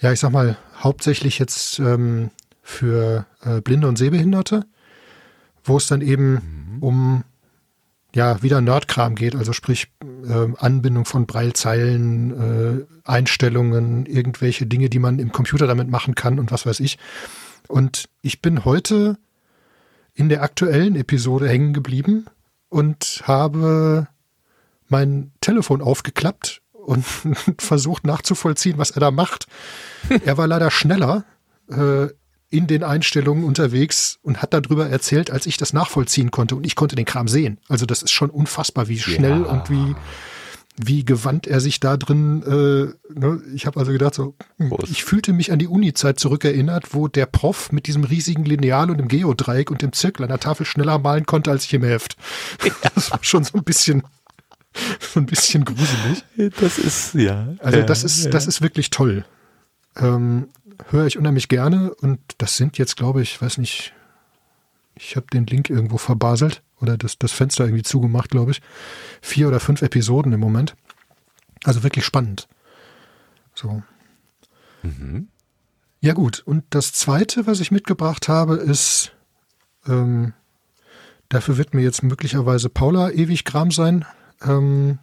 ja, 0.00 0.12
ich 0.12 0.18
sag 0.18 0.32
mal, 0.32 0.56
hauptsächlich 0.76 1.38
jetzt 1.38 1.78
ähm, 1.78 2.30
für 2.60 3.24
äh, 3.42 3.60
Blinde 3.60 3.86
und 3.86 3.96
Sehbehinderte, 3.96 4.66
wo 5.62 5.76
es 5.76 5.86
dann 5.86 6.00
eben 6.00 6.32
mhm. 6.32 6.82
um 6.82 7.24
ja, 8.14 8.42
wieder 8.42 8.60
Nerdkram 8.60 9.14
geht, 9.14 9.34
also 9.36 9.52
sprich 9.52 9.88
äh, 10.02 10.48
Anbindung 10.56 11.04
von 11.04 11.26
Breilzeilen, 11.26 12.86
äh, 12.86 12.86
Einstellungen, 13.04 14.06
irgendwelche 14.06 14.66
Dinge, 14.66 14.88
die 14.88 14.98
man 14.98 15.18
im 15.18 15.32
Computer 15.32 15.66
damit 15.66 15.88
machen 15.88 16.14
kann 16.14 16.38
und 16.38 16.50
was 16.50 16.64
weiß 16.64 16.80
ich. 16.80 16.98
Und 17.68 18.08
ich 18.22 18.40
bin 18.40 18.64
heute 18.64 19.18
in 20.14 20.28
der 20.28 20.42
aktuellen 20.42 20.96
Episode 20.96 21.48
hängen 21.48 21.74
geblieben 21.74 22.26
und 22.70 23.22
habe 23.24 24.08
mein 24.88 25.32
Telefon 25.40 25.82
aufgeklappt 25.82 26.62
und 26.72 27.04
versucht 27.58 28.06
nachzuvollziehen, 28.06 28.78
was 28.78 28.90
er 28.90 29.00
da 29.00 29.10
macht. 29.10 29.46
Er 30.24 30.38
war 30.38 30.46
leider 30.46 30.70
schneller 30.70 31.24
äh, 31.70 32.08
in 32.50 32.66
den 32.66 32.82
Einstellungen 32.82 33.44
unterwegs 33.44 34.18
und 34.22 34.40
hat 34.40 34.54
darüber 34.54 34.88
erzählt, 34.88 35.30
als 35.30 35.46
ich 35.46 35.58
das 35.58 35.72
nachvollziehen 35.72 36.30
konnte 36.30 36.56
und 36.56 36.66
ich 36.66 36.76
konnte 36.76 36.96
den 36.96 37.04
Kram 37.04 37.28
sehen. 37.28 37.58
Also 37.68 37.84
das 37.84 38.02
ist 38.02 38.10
schon 38.10 38.30
unfassbar, 38.30 38.88
wie 38.88 38.98
schnell 38.98 39.42
ja. 39.42 39.46
und 39.46 39.70
wie 39.70 39.94
wie 40.80 41.04
gewandt 41.04 41.46
er 41.46 41.60
sich 41.60 41.80
da 41.80 41.96
drin, 41.96 42.42
äh, 42.42 43.18
ne? 43.18 43.42
ich 43.52 43.66
habe 43.66 43.80
also 43.80 43.90
gedacht, 43.90 44.14
so, 44.14 44.36
hm, 44.58 44.72
ich 44.88 45.04
fühlte 45.04 45.32
mich 45.32 45.50
an 45.50 45.58
die 45.58 45.66
Uni-Zeit 45.66 46.20
zurückerinnert, 46.20 46.94
wo 46.94 47.08
der 47.08 47.26
Prof 47.26 47.72
mit 47.72 47.86
diesem 47.88 48.04
riesigen 48.04 48.44
Lineal 48.44 48.90
und 48.90 48.98
dem 48.98 49.08
Geodreieck 49.08 49.70
und 49.70 49.82
dem 49.82 49.92
Zirkel 49.92 50.22
an 50.22 50.28
der 50.28 50.38
Tafel 50.38 50.64
schneller 50.64 50.98
malen 50.98 51.26
konnte 51.26 51.50
als 51.50 51.64
ich 51.64 51.74
im 51.74 51.82
Heft. 51.82 52.16
Ja. 52.64 52.90
Das 52.94 53.10
war 53.10 53.18
schon 53.22 53.44
so 53.44 53.58
ein 53.58 53.64
bisschen, 53.64 54.02
so 55.00 55.18
ein 55.18 55.26
bisschen 55.26 55.64
gruselig. 55.64 56.22
Das 56.60 56.78
ist, 56.78 57.14
ja. 57.14 57.48
Also 57.58 57.82
das 57.82 58.04
ist, 58.04 58.26
ja. 58.26 58.30
das 58.30 58.46
ist 58.46 58.62
wirklich 58.62 58.90
toll. 58.90 59.24
Ähm, 59.96 60.48
Höre 60.86 61.06
ich 61.06 61.18
unheimlich 61.18 61.48
gerne 61.48 61.94
und 61.94 62.20
das 62.38 62.56
sind 62.56 62.78
jetzt, 62.78 62.96
glaube 62.96 63.22
ich, 63.22 63.40
weiß 63.40 63.58
nicht, 63.58 63.92
ich 64.94 65.16
habe 65.16 65.26
den 65.32 65.46
Link 65.46 65.70
irgendwo 65.70 65.98
verbaselt 65.98 66.62
oder 66.80 66.96
das, 66.96 67.18
das 67.18 67.32
Fenster 67.32 67.64
irgendwie 67.64 67.82
zugemacht, 67.82 68.30
glaube 68.30 68.52
ich. 68.52 68.62
Vier 69.20 69.48
oder 69.48 69.60
fünf 69.60 69.82
Episoden 69.82 70.32
im 70.32 70.40
Moment. 70.40 70.76
Also 71.64 71.82
wirklich 71.82 72.04
spannend. 72.04 72.48
So. 73.54 73.82
Mhm. 74.82 75.28
Ja, 76.00 76.12
gut. 76.14 76.40
Und 76.40 76.64
das 76.70 76.92
zweite, 76.92 77.46
was 77.46 77.60
ich 77.60 77.70
mitgebracht 77.70 78.28
habe, 78.28 78.54
ist, 78.54 79.12
ähm, 79.86 80.32
dafür 81.28 81.56
wird 81.58 81.74
mir 81.74 81.82
jetzt 81.82 82.02
möglicherweise 82.02 82.68
Paula 82.68 83.10
ewig 83.10 83.44
Gram 83.44 83.72
sein. 83.72 84.04
Ähm, 84.42 84.98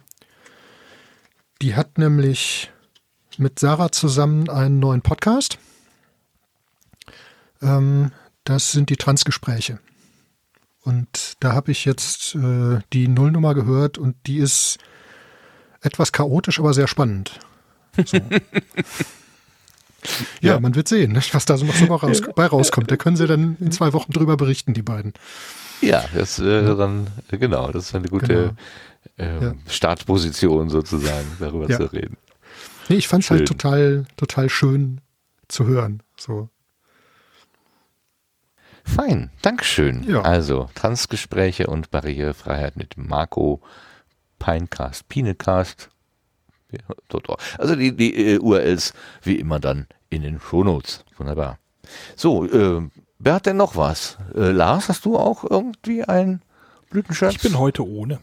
die 1.60 1.74
hat 1.74 1.98
nämlich 1.98 2.70
mit 3.38 3.58
Sarah 3.58 3.92
zusammen 3.92 4.48
einen 4.48 4.78
neuen 4.78 5.02
Podcast. 5.02 5.58
Ähm, 7.62 8.12
das 8.44 8.72
sind 8.72 8.90
die 8.90 8.96
Transgespräche. 8.96 9.78
Und 10.82 11.34
da 11.40 11.52
habe 11.52 11.72
ich 11.72 11.84
jetzt 11.84 12.34
äh, 12.36 12.78
die 12.92 13.08
Nullnummer 13.08 13.54
gehört 13.54 13.98
und 13.98 14.14
die 14.26 14.38
ist 14.38 14.78
etwas 15.80 16.12
chaotisch, 16.12 16.60
aber 16.60 16.74
sehr 16.74 16.86
spannend. 16.86 17.40
So. 18.04 18.16
ja, 20.40 20.52
ja, 20.52 20.60
man 20.60 20.74
wird 20.74 20.86
sehen, 20.86 21.20
was 21.32 21.44
da 21.44 21.56
so 21.56 21.66
noch 21.66 21.74
so 21.74 21.86
raus, 21.86 22.22
bei 22.34 22.46
rauskommt. 22.46 22.90
Da 22.90 22.96
können 22.96 23.16
sie 23.16 23.26
dann 23.26 23.56
in 23.58 23.72
zwei 23.72 23.92
Wochen 23.92 24.12
drüber 24.12 24.36
berichten, 24.36 24.74
die 24.74 24.82
beiden. 24.82 25.12
Ja, 25.80 26.04
das 26.14 26.40
wäre 26.40 26.72
äh, 26.72 26.76
dann, 26.76 27.08
genau, 27.30 27.70
das 27.72 27.86
ist 27.86 27.94
eine 27.94 28.08
gute 28.08 28.26
genau. 28.26 28.50
ähm, 29.18 29.42
ja. 29.42 29.54
Startposition 29.68 30.68
sozusagen, 30.68 31.26
darüber 31.40 31.68
ja. 31.68 31.78
zu 31.78 31.92
reden. 31.92 32.16
Nee, 32.88 32.96
ich 32.96 33.08
fand 33.08 33.24
es 33.24 33.30
halt 33.30 33.48
total, 33.48 34.04
total 34.16 34.48
schön 34.48 35.00
zu 35.48 35.66
hören. 35.66 36.02
So. 36.18 36.48
Fein, 38.84 39.30
Dankeschön. 39.42 40.04
Ja. 40.08 40.22
Also, 40.22 40.70
Transgespräche 40.74 41.66
und 41.66 41.90
Barrierefreiheit 41.90 42.76
mit 42.76 42.96
Marco, 42.96 43.60
Pinecast, 44.38 45.08
Pinecast, 45.08 45.88
Also 47.58 47.74
die, 47.74 47.96
die 47.96 48.14
äh, 48.14 48.38
URLs 48.38 48.92
wie 49.22 49.36
immer 49.36 49.58
dann 49.58 49.86
in 50.08 50.22
den 50.22 50.40
Shownotes. 50.40 51.04
Wunderbar. 51.16 51.58
So, 52.14 52.46
äh, 52.46 52.88
wer 53.18 53.34
hat 53.34 53.46
denn 53.46 53.56
noch 53.56 53.76
was? 53.76 54.18
Äh, 54.34 54.52
Lars, 54.52 54.88
hast 54.88 55.04
du 55.04 55.16
auch 55.16 55.44
irgendwie 55.48 56.04
ein 56.04 56.42
Blütenschatz? 56.90 57.34
Ich 57.34 57.42
bin 57.42 57.58
heute 57.58 57.86
ohne. 57.86 58.20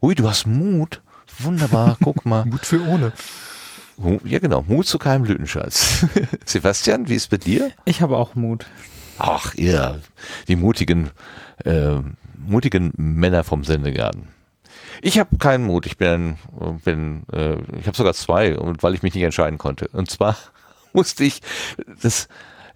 Ui, 0.00 0.14
du 0.14 0.28
hast 0.28 0.46
Mut. 0.46 1.02
Wunderbar, 1.38 1.96
guck 2.02 2.24
mal. 2.24 2.44
Mut 2.46 2.64
für 2.64 2.86
ohne. 2.86 3.12
Ja, 4.24 4.38
genau. 4.38 4.64
Mut 4.66 4.86
zu 4.86 4.98
keinem 4.98 5.22
Blütenschatz. 5.22 6.06
Sebastian, 6.44 7.08
wie 7.08 7.14
ist 7.14 7.30
bei 7.30 7.36
dir? 7.36 7.70
Ich 7.84 8.02
habe 8.02 8.16
auch 8.16 8.34
Mut. 8.34 8.66
Ach, 9.18 9.54
ihr, 9.54 10.00
die 10.48 10.56
mutigen, 10.56 11.10
äh, 11.64 11.98
mutigen 12.38 12.92
Männer 12.96 13.44
vom 13.44 13.64
Sendegarten. 13.64 14.28
Ich 15.00 15.18
habe 15.18 15.36
keinen 15.38 15.64
Mut. 15.64 15.86
Ich 15.86 15.96
bin, 15.96 16.36
bin 16.84 17.24
äh, 17.32 17.56
ich 17.78 17.86
habe 17.86 17.96
sogar 17.96 18.14
zwei, 18.14 18.56
weil 18.58 18.94
ich 18.94 19.02
mich 19.02 19.14
nicht 19.14 19.24
entscheiden 19.24 19.58
konnte. 19.58 19.88
Und 19.88 20.10
zwar 20.10 20.36
musste 20.92 21.24
ich 21.24 21.40
das. 22.02 22.28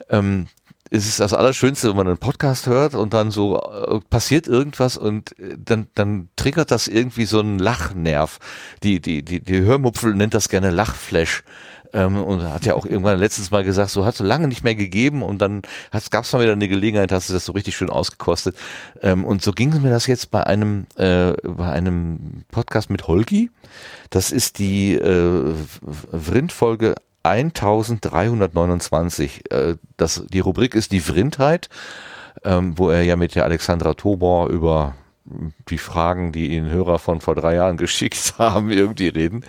Ähm, 0.08 0.46
es 0.90 1.06
ist 1.06 1.20
das 1.20 1.32
Allerschönste, 1.32 1.88
wenn 1.88 1.96
man 1.96 2.06
einen 2.06 2.18
Podcast 2.18 2.66
hört 2.66 2.94
und 2.94 3.14
dann 3.14 3.30
so 3.30 3.58
äh, 3.58 4.00
passiert 4.08 4.46
irgendwas 4.46 4.96
und 4.96 5.38
äh, 5.38 5.56
dann, 5.58 5.88
dann 5.94 6.28
triggert 6.36 6.70
das 6.70 6.88
irgendwie 6.88 7.24
so 7.24 7.40
einen 7.40 7.58
Lachnerv. 7.58 8.38
Die, 8.82 9.00
die, 9.00 9.22
die, 9.24 9.40
die 9.40 9.60
Hörmupfel 9.60 10.14
nennt 10.14 10.34
das 10.34 10.48
gerne 10.48 10.70
Lachflash. 10.70 11.42
Ähm, 11.92 12.22
und 12.22 12.42
hat 12.42 12.66
ja 12.66 12.74
auch 12.74 12.84
irgendwann 12.84 13.18
letztens 13.18 13.50
mal 13.50 13.64
gesagt, 13.64 13.90
so 13.90 14.04
hat 14.04 14.14
es 14.14 14.20
lange 14.20 14.48
nicht 14.48 14.64
mehr 14.64 14.74
gegeben 14.74 15.22
und 15.22 15.38
dann 15.38 15.62
gab 16.10 16.24
es 16.24 16.32
mal 16.32 16.42
wieder 16.42 16.52
eine 16.52 16.68
Gelegenheit, 16.68 17.12
hast 17.12 17.28
du 17.28 17.32
das 17.32 17.44
so 17.44 17.52
richtig 17.52 17.76
schön 17.76 17.90
ausgekostet. 17.90 18.56
Ähm, 19.02 19.24
und 19.24 19.42
so 19.42 19.52
ging 19.52 19.72
es 19.72 19.80
mir 19.80 19.90
das 19.90 20.06
jetzt 20.06 20.30
bei 20.30 20.44
einem, 20.44 20.86
äh, 20.96 21.32
bei 21.44 21.70
einem 21.70 22.44
Podcast 22.50 22.90
mit 22.90 23.06
Holgi. 23.06 23.50
Das 24.10 24.32
ist 24.32 24.58
die 24.58 24.94
äh, 24.94 25.54
Vrindfolge 26.12 26.96
1329. 27.28 29.50
Äh, 29.50 29.76
das, 29.96 30.24
die 30.28 30.40
Rubrik 30.40 30.74
ist 30.74 30.92
die 30.92 31.00
Vrindheit, 31.00 31.68
ähm, 32.44 32.78
wo 32.78 32.90
er 32.90 33.02
ja 33.02 33.16
mit 33.16 33.34
der 33.34 33.44
Alexandra 33.44 33.94
Tobor 33.94 34.48
über 34.48 34.94
die 35.68 35.78
Fragen, 35.78 36.32
die 36.32 36.52
ihn 36.52 36.70
Hörer 36.70 36.98
von 36.98 37.20
vor 37.20 37.34
drei 37.34 37.56
Jahren 37.56 37.76
geschickt 37.76 38.34
haben, 38.38 38.70
irgendwie 38.70 39.08
reden. 39.08 39.44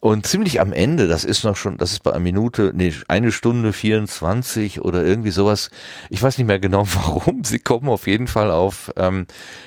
Und 0.00 0.26
ziemlich 0.26 0.60
am 0.60 0.72
Ende, 0.72 1.06
das 1.06 1.24
ist 1.24 1.44
noch 1.44 1.56
schon, 1.56 1.78
das 1.78 1.92
ist 1.92 2.02
bei 2.02 2.10
einer 2.10 2.20
Minute, 2.20 2.72
nee, 2.74 2.92
eine 3.06 3.30
Stunde 3.30 3.72
24 3.72 4.80
oder 4.80 5.04
irgendwie 5.04 5.30
sowas. 5.30 5.70
Ich 6.10 6.22
weiß 6.22 6.38
nicht 6.38 6.46
mehr 6.46 6.58
genau 6.58 6.86
warum. 6.94 7.44
Sie 7.44 7.60
kommen 7.60 7.88
auf 7.88 8.06
jeden 8.06 8.26
Fall 8.26 8.50
auf 8.50 8.92
ähm, 8.96 9.26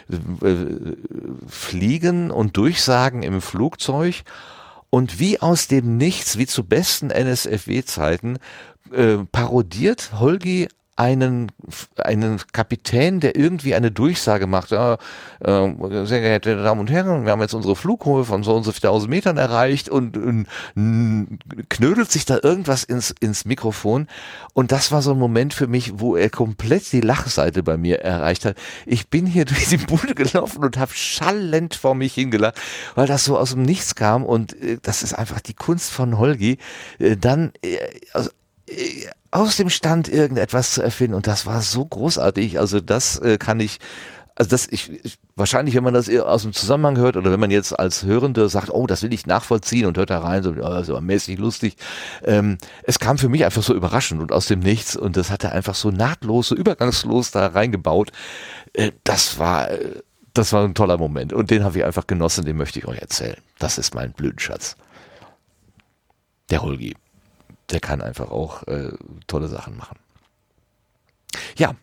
äh, 0.10 0.56
Fliegen 1.48 2.32
und 2.32 2.58
Durchsagen 2.58 3.24
im 3.24 3.42
Flugzeug. 3.42 4.24
Und 4.90 5.20
wie 5.20 5.40
aus 5.40 5.68
dem 5.68 5.98
Nichts, 5.98 6.38
wie 6.38 6.48
zu 6.48 6.64
besten 6.64 7.12
NSFW-Zeiten, 7.12 8.40
äh, 8.92 9.18
parodiert 9.32 10.12
Holgi 10.20 10.68
einen, 11.00 11.50
einen 11.96 12.42
Kapitän, 12.52 13.22
der 13.22 13.38
irgendwie 13.38 13.74
eine 13.74 13.90
Durchsage 13.90 14.48
macht. 14.48 14.72
Ja, 14.72 14.98
äh, 15.40 16.06
sehr 16.06 16.20
geehrte 16.20 16.62
Damen 16.62 16.82
und 16.82 16.92
Herren, 16.92 17.24
wir 17.24 17.32
haben 17.32 17.40
jetzt 17.40 17.54
unsere 17.54 17.78
Flughöhe 17.78 18.26
von 18.26 18.44
so 18.44 18.54
und 18.54 18.64
so 18.64 18.72
1000 18.72 19.10
Metern 19.10 19.38
erreicht 19.38 19.88
und, 19.88 20.18
und 20.18 20.48
knödelt 21.70 22.12
sich 22.12 22.26
da 22.26 22.40
irgendwas 22.44 22.84
ins, 22.84 23.12
ins 23.22 23.46
Mikrofon. 23.46 24.08
Und 24.54 24.74
das 24.74 24.92
war 24.92 25.02
so 25.02 25.12
ein 25.12 25.20
Moment 25.20 25.54
für 25.54 25.68
mich, 25.68 26.00
wo 26.00 26.18
er 26.18 26.30
komplett 26.30 26.92
die 26.92 27.02
Lachseite 27.02 27.64
bei 27.64 27.78
mir 27.78 28.02
erreicht 28.02 28.44
hat. 28.44 28.58
Ich 28.86 29.10
bin 29.10 29.26
hier 29.26 29.46
durch 29.46 29.70
die 29.70 29.78
Bude 29.78 30.16
gelaufen 30.16 30.66
und 30.66 30.78
habe 30.78 30.92
schallend 30.94 31.76
vor 31.76 31.96
mich 31.96 32.14
hingelacht, 32.14 32.60
weil 32.96 33.08
das 33.08 33.24
so 33.24 33.38
aus 33.38 33.52
dem 33.52 33.62
Nichts 33.62 33.96
kam 33.96 34.26
und 34.26 34.62
äh, 34.62 34.80
das 34.82 35.02
ist 35.02 35.14
einfach 35.14 35.40
die 35.40 35.54
Kunst 35.54 35.92
von 35.92 36.18
Holgi. 36.18 36.58
Äh, 37.00 37.16
dann 37.16 37.54
äh, 37.64 37.78
also, 38.12 38.32
aus 39.32 39.58
dem 39.58 39.70
Stand 39.70 40.08
irgendetwas 40.08 40.74
zu 40.74 40.82
erfinden 40.82 41.16
und 41.16 41.28
das 41.28 41.46
war 41.46 41.62
so 41.62 41.86
großartig. 41.86 42.60
Also 42.60 42.80
das 42.82 43.20
äh, 43.20 43.38
kann 43.38 43.60
ich, 43.60 43.80
also 44.36 44.50
das 44.50 44.68
ich, 44.68 44.92
ich 45.04 45.20
wahrscheinlich, 45.36 45.76
wenn 45.76 45.84
man 45.84 45.94
das 45.94 46.10
aus 46.10 46.42
dem 46.42 46.54
Zusammenhang 46.54 46.98
hört 46.98 47.16
oder 47.16 47.32
wenn 47.32 47.40
man 47.40 47.52
jetzt 47.52 47.78
als 47.78 48.04
Hörende 48.04 48.50
sagt, 48.50 48.70
oh, 48.72 48.88
das 48.88 49.04
will 49.04 49.14
ich 49.14 49.28
nachvollziehen 49.28 49.86
und 49.86 49.98
hört 49.98 50.10
da 50.10 50.20
rein, 50.20 50.44
so, 50.44 50.52
aber 50.52 51.02
mäßig 51.02 51.38
lustig. 51.38 51.76
Ähm, 52.24 52.58
es 52.84 53.00
kam 53.00 53.18
für 53.18 53.30
mich 53.30 53.46
einfach 53.46 53.64
so 53.64 53.76
überraschend 53.76 54.22
und 54.22 54.32
aus 54.32 54.48
dem 54.48 54.60
Nichts 54.60 54.96
und 54.96 55.16
das 55.16 55.30
hat 55.30 55.44
er 55.44 55.52
einfach 55.52 55.76
so 55.76 55.92
nahtlos, 55.92 56.50
so 56.50 56.56
übergangslos 56.56 57.32
da 57.32 57.48
reingebaut. 57.48 58.12
Äh, 58.74 58.92
das 59.04 59.38
war, 59.38 59.70
äh, 59.70 60.02
das 60.34 60.54
war 60.54 60.64
ein 60.64 60.74
toller 60.74 60.98
Moment 60.98 61.34
und 61.34 61.52
den 61.52 61.64
habe 61.64 61.78
ich 61.78 61.86
einfach 61.86 62.08
genossen, 62.08 62.46
den 62.46 62.58
möchte 62.58 62.80
ich 62.80 62.88
euch 62.88 63.00
erzählen. 63.00 63.38
Das 63.60 63.78
ist 63.78 63.94
mein 63.94 64.12
Blütenschatz. 64.12 64.76
Der 66.50 66.64
Holgi 66.64 66.96
der 67.72 67.80
kann 67.80 68.02
einfach 68.02 68.32
auch 68.32 68.68
äh, 68.68 68.92
tolle 69.28 69.48
Sachen 69.48 69.78
machen. 69.78 69.98
Ja, 71.58 71.76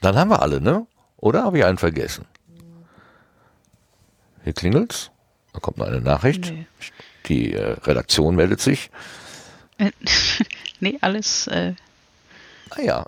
dann 0.00 0.16
haben 0.16 0.30
wir 0.30 0.42
alle, 0.42 0.60
ne? 0.60 0.86
Oder 1.16 1.44
habe 1.44 1.58
ich 1.58 1.64
einen 1.64 1.78
vergessen? 1.78 2.26
Hier 4.44 4.52
klingelt's. 4.52 5.10
Da 5.52 5.60
kommt 5.60 5.78
noch 5.78 5.86
eine 5.86 6.00
Nachricht. 6.00 6.50
Nee. 6.50 6.66
Die 7.26 7.52
äh, 7.52 7.72
Redaktion 7.82 8.36
meldet 8.36 8.60
sich. 8.60 8.90
Äh, 9.78 9.90
nee, 10.80 10.98
alles. 11.00 11.46
Äh 11.48 11.74
Ah 12.72 12.82
ja, 12.82 13.04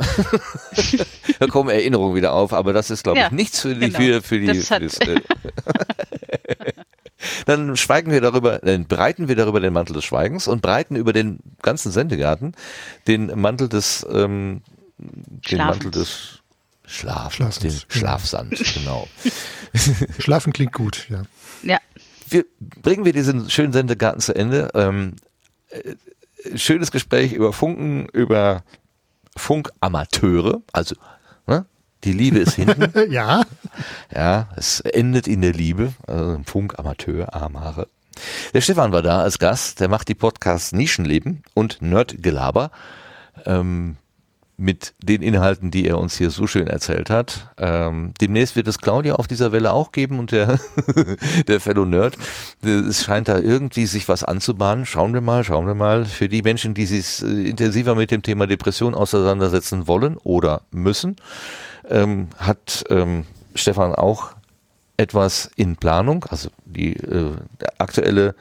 da 1.39 1.47
kommen 1.47 1.71
Erinnerungen 1.71 2.17
wieder 2.17 2.33
auf, 2.33 2.53
aber 2.53 2.73
das 2.73 2.91
ist, 2.91 3.05
glaube 3.05 3.19
ich, 3.19 3.25
ja, 3.25 3.31
nichts 3.31 3.61
für 3.61 3.77
die, 3.77 3.91
genau. 3.93 3.99
für, 3.99 4.23
für 4.23 4.41
die. 4.41 4.47
Das 4.47 4.71
hat, 4.73 4.83
äh, 4.83 5.21
dann 7.45 7.77
schweigen 7.77 8.11
wir 8.11 8.21
darüber, 8.21 8.59
dann 8.59 8.87
breiten 8.87 9.29
wir 9.29 9.37
darüber 9.37 9.61
den 9.61 9.73
Mantel 9.73 9.95
des 9.95 10.05
Schweigens 10.05 10.49
und 10.49 10.63
breiten 10.63 10.97
über 10.97 11.13
den 11.13 11.39
ganzen 11.63 11.93
Sendegarten 11.93 12.55
den 13.07 13.39
Mantel 13.41 13.69
des, 13.69 14.07
ähm, 14.11 14.63
den 14.99 15.59
Mantel 15.59 15.91
des 15.91 16.43
Schlafens, 16.85 17.59
den 17.59 17.73
Schlafsand, 17.89 18.59
genau. 18.75 19.09
Schlafen 20.19 20.53
klingt 20.53 20.73
gut, 20.73 21.09
ja. 21.09 21.23
Ja. 21.63 21.79
Wir, 22.29 22.45
bringen 22.59 23.05
wir 23.05 23.13
diesen 23.13 23.49
schönen 23.51 23.73
Sendegarten 23.73 24.21
zu 24.21 24.35
Ende. 24.35 24.71
Ähm, 24.75 25.17
äh, 25.69 25.95
schönes 26.57 26.91
Gespräch 26.91 27.33
über 27.33 27.53
Funken, 27.53 28.07
über 28.13 28.65
Funkamateure, 29.37 30.63
also 30.73 30.97
ne, 31.47 31.65
die 32.05 32.13
Liebe 32.13 32.39
ist 32.39 32.55
hinten. 32.55 32.93
ja. 33.11 33.43
Ja, 34.15 34.49
es 34.57 34.81
endet 34.81 35.27
in 35.27 35.41
der 35.43 35.53
Liebe. 35.53 35.93
Also 36.07 36.41
Funk, 36.45 36.79
Amateur, 36.79 37.35
Amare. 37.35 37.89
Der 38.55 38.61
Stefan 38.61 38.93
war 38.93 39.03
da 39.03 39.23
als 39.23 39.39
Gast. 39.39 39.81
Der 39.81 39.89
macht 39.89 40.09
die 40.09 40.15
Podcasts 40.15 40.73
Nischenleben 40.73 41.43
und 41.55 41.81
Nerdgelaber. 41.81 42.71
Ähm, 43.47 43.97
mit 44.63 44.95
den 45.03 45.23
Inhalten, 45.23 45.71
die 45.71 45.87
er 45.87 45.99
uns 45.99 46.17
hier 46.17 46.31
so 46.31 46.47
schön 46.47 46.67
erzählt 46.69 47.11
hat. 47.11 47.49
Ähm, 47.59 48.13
demnächst 48.21 48.55
wird 48.55 48.69
es 48.69 48.79
Claudia 48.79 49.15
auf 49.15 49.27
dieser 49.27 49.51
Welle 49.51 49.73
auch 49.73 49.93
geben 49.93 50.19
und 50.19 50.31
der, 50.31 50.59
der 51.49 51.61
Fellow 51.61 51.85
Nerd. 51.85 52.17
Es 52.63 53.03
scheint 53.05 53.29
da 53.29 53.39
irgendwie 53.39 53.87
sich 53.87 54.09
was 54.09 54.23
anzubahnen. 54.23 54.87
Schauen 54.87 55.15
wir 55.15 55.21
mal, 55.21 55.43
schauen 55.43 55.67
wir 55.67 55.75
mal. 55.75 56.05
Für 56.05 56.29
die 56.29 56.43
Menschen, 56.43 56.75
die 56.75 56.87
sich 56.87 57.23
intensiver 57.23 57.95
mit 57.95 58.11
dem 58.11 58.23
Thema 58.23 58.47
Depression 58.47 58.95
auseinandersetzen 58.95 59.89
wollen 59.89 60.17
oder 60.19 60.63
müssen, 60.71 61.17
ähm, 61.93 62.29
hat 62.39 62.85
ähm, 62.91 63.27
Stefan 63.55 63.95
auch 63.95 64.33
etwas 64.97 65.51
in 65.57 65.77
Planung, 65.77 66.25
also 66.29 66.49
die 66.65 66.97
äh, 66.97 67.33
aktuelle 67.79 68.35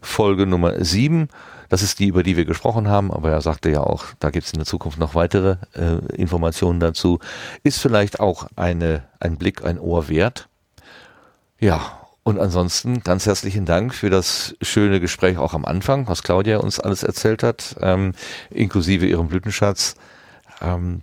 Folge 0.00 0.46
Nummer 0.46 0.84
7. 0.84 1.28
Das 1.68 1.82
ist 1.82 1.98
die, 1.98 2.06
über 2.06 2.22
die 2.22 2.36
wir 2.36 2.44
gesprochen 2.44 2.88
haben, 2.88 3.12
aber 3.12 3.30
er 3.30 3.42
sagte 3.42 3.70
ja 3.70 3.80
auch, 3.80 4.06
da 4.20 4.30
gibt 4.30 4.46
es 4.46 4.52
in 4.52 4.58
der 4.58 4.66
Zukunft 4.66 4.98
noch 4.98 5.14
weitere 5.14 5.56
äh, 5.74 5.98
Informationen 6.14 6.80
dazu. 6.80 7.18
Ist 7.62 7.78
vielleicht 7.78 8.20
auch 8.20 8.48
eine, 8.56 9.04
ein 9.20 9.36
Blick, 9.36 9.64
ein 9.64 9.78
Ohr 9.78 10.08
wert. 10.08 10.48
Ja, 11.60 12.08
und 12.22 12.38
ansonsten 12.38 13.02
ganz 13.02 13.26
herzlichen 13.26 13.64
Dank 13.64 13.94
für 13.94 14.10
das 14.10 14.54
schöne 14.62 15.00
Gespräch 15.00 15.38
auch 15.38 15.54
am 15.54 15.64
Anfang, 15.64 16.08
was 16.08 16.22
Claudia 16.22 16.58
uns 16.58 16.80
alles 16.80 17.02
erzählt 17.02 17.42
hat, 17.42 17.76
ähm, 17.80 18.12
inklusive 18.50 19.06
ihrem 19.06 19.28
Blütenschatz. 19.28 19.94
Ähm, 20.60 21.02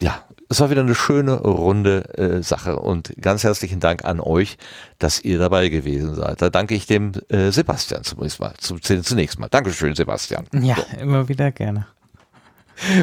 ja, 0.00 0.22
es 0.48 0.60
war 0.60 0.70
wieder 0.70 0.82
eine 0.82 0.94
schöne, 0.94 1.34
runde 1.34 2.16
äh, 2.18 2.42
Sache 2.42 2.78
und 2.78 3.14
ganz 3.20 3.44
herzlichen 3.44 3.80
Dank 3.80 4.04
an 4.04 4.20
euch, 4.20 4.56
dass 4.98 5.20
ihr 5.20 5.38
dabei 5.38 5.68
gewesen 5.68 6.14
seid. 6.14 6.42
Da 6.42 6.50
danke 6.50 6.74
ich 6.74 6.86
dem 6.86 7.12
äh, 7.28 7.50
Sebastian 7.50 8.04
zunächst 8.04 8.40
mal. 8.40 8.54
Zunächst 8.58 9.38
mal. 9.38 9.48
Dankeschön, 9.48 9.94
Sebastian. 9.94 10.46
Ja, 10.52 10.76
so. 10.76 11.00
immer 11.00 11.28
wieder 11.28 11.50
gerne. 11.52 11.86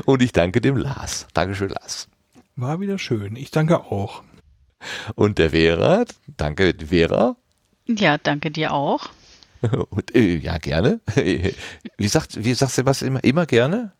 Und 0.05 0.21
ich 0.21 0.31
danke 0.31 0.61
dem 0.61 0.77
Lars. 0.77 1.27
Dankeschön, 1.33 1.69
Lars. 1.69 2.07
War 2.55 2.79
wieder 2.79 2.97
schön. 2.99 3.35
Ich 3.35 3.51
danke 3.51 3.79
auch. 3.79 4.23
Und 5.15 5.37
der 5.37 5.51
Vera, 5.51 6.05
danke 6.37 6.73
Vera. 6.87 7.35
Ja, 7.87 8.17
danke 8.17 8.51
dir 8.51 8.73
auch. 8.73 9.09
Und, 9.89 10.15
äh, 10.15 10.37
ja, 10.37 10.57
gerne. 10.57 11.01
Wie 11.97 12.07
sagt, 12.07 12.43
wie 12.43 12.53
sagt 12.53 12.71
Sebastian 12.71 13.09
immer? 13.09 13.23
Immer 13.23 13.45
gerne? 13.45 13.93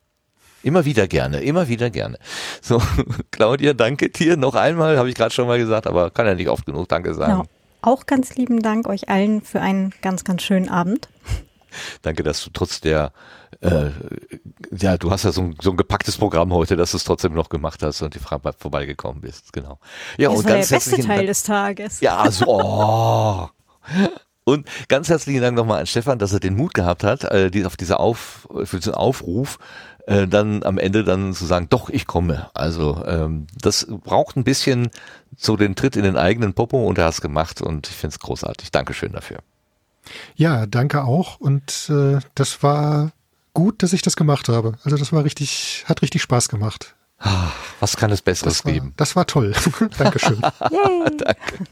Immer 0.63 0.85
wieder 0.85 1.07
gerne, 1.07 1.41
immer 1.41 1.67
wieder 1.67 1.89
gerne. 1.89 2.17
So, 2.61 2.81
Claudia, 3.31 3.73
danke 3.73 4.09
dir 4.09 4.38
noch 4.38 4.55
einmal, 4.55 4.97
habe 4.97 5.09
ich 5.09 5.15
gerade 5.15 5.33
schon 5.33 5.47
mal 5.47 5.57
gesagt, 5.57 5.88
aber 5.88 6.11
kann 6.11 6.27
ja 6.27 6.35
nicht 6.35 6.49
oft 6.49 6.65
genug 6.65 6.88
Danke 6.88 7.13
sagen. 7.13 7.31
Genau. 7.31 7.45
Auch 7.81 8.05
ganz 8.05 8.35
lieben 8.35 8.61
Dank 8.61 8.88
euch 8.88 9.09
allen 9.09 9.41
für 9.41 9.59
einen 9.59 9.91
ganz, 10.01 10.23
ganz 10.23 10.43
schönen 10.43 10.69
Abend. 10.69 11.09
Danke, 12.03 12.21
dass 12.21 12.43
du 12.43 12.51
trotz 12.51 12.81
der, 12.81 13.11
äh, 13.61 13.89
ja, 14.71 14.97
du 14.97 15.09
hast 15.09 15.23
ja 15.23 15.31
so 15.31 15.41
ein, 15.41 15.55
so 15.61 15.71
ein 15.71 15.77
gepacktes 15.77 16.17
Programm 16.17 16.53
heute, 16.53 16.75
dass 16.75 16.91
du 16.91 16.97
es 16.97 17.03
trotzdem 17.03 17.33
noch 17.33 17.49
gemacht 17.49 17.81
hast 17.81 18.01
und 18.01 18.13
die 18.13 18.19
Frage 18.19 18.53
vorbeigekommen 18.57 19.21
bist, 19.21 19.53
genau. 19.53 19.79
Ja, 20.17 20.29
das 20.29 20.39
und 20.39 20.45
war 20.45 20.53
ganz 20.53 20.67
der 20.67 20.75
beste 20.75 21.01
Teil 21.01 21.25
des 21.25 21.43
Tages. 21.43 22.01
Ja, 22.01 22.29
so. 22.29 22.45
Oh. 22.47 23.49
Und 24.43 24.67
ganz 24.88 25.07
herzlichen 25.09 25.41
Dank 25.41 25.55
nochmal 25.55 25.81
an 25.81 25.88
Stefan, 25.88 26.17
dass 26.19 26.33
er 26.33 26.39
den 26.39 26.55
Mut 26.55 26.73
gehabt 26.73 27.03
hat, 27.03 27.23
äh, 27.25 27.51
die, 27.51 27.63
auf 27.65 27.77
dieser 27.77 27.99
Auf, 27.99 28.47
für 28.63 28.77
diesen 28.77 28.95
Aufruf, 28.95 29.59
äh, 30.07 30.28
dann 30.28 30.64
am 30.64 30.78
Ende 30.78 31.03
dann 31.03 31.34
zu 31.34 31.45
sagen, 31.45 31.68
doch, 31.69 31.90
ich 31.90 32.07
komme. 32.07 32.49
Also 32.53 33.03
ähm, 33.06 33.48
das 33.60 33.88
braucht 33.90 34.36
ein 34.36 34.44
bisschen 34.44 34.90
so 35.38 35.57
den 35.57 35.76
Tritt 35.76 35.95
in 35.95 36.03
den 36.03 36.18
eigenen 36.18 36.53
Popo 36.53 36.86
und 36.88 36.98
er 36.98 37.06
hat 37.06 37.14
es 37.14 37.22
gemacht 37.22 37.61
und 37.61 37.88
ich 37.88 37.95
finde 37.95 38.14
es 38.15 38.19
großartig. 38.19 38.72
Dankeschön 38.72 39.14
dafür. 39.14 39.40
Ja, 40.36 40.65
danke 40.65 41.03
auch. 41.03 41.40
Und 41.40 41.90
äh, 41.90 42.19
das 42.36 42.64
war 42.64 43.11
gut, 43.53 43.84
dass 43.84 43.94
ich 43.94 44.02
das 44.02 44.15
gemacht 44.15 44.49
habe. 44.49 44.78
Also 44.84 44.98
das 44.98 45.11
war 45.14 45.23
richtig, 45.23 45.86
hat 45.88 46.02
richtig 46.02 46.22
Spaß 46.22 46.49
gemacht. 46.49 46.95
Ah, 47.23 47.52
was 47.80 47.98
kann 47.98 48.10
es 48.10 48.23
Besseres 48.23 48.57
das 48.57 48.65
war, 48.65 48.73
geben? 48.73 48.94
Das 48.98 49.15
war 49.15 49.28
toll. 49.28 49.53
Dankeschön. 49.98 50.41
Danke. 50.60 51.65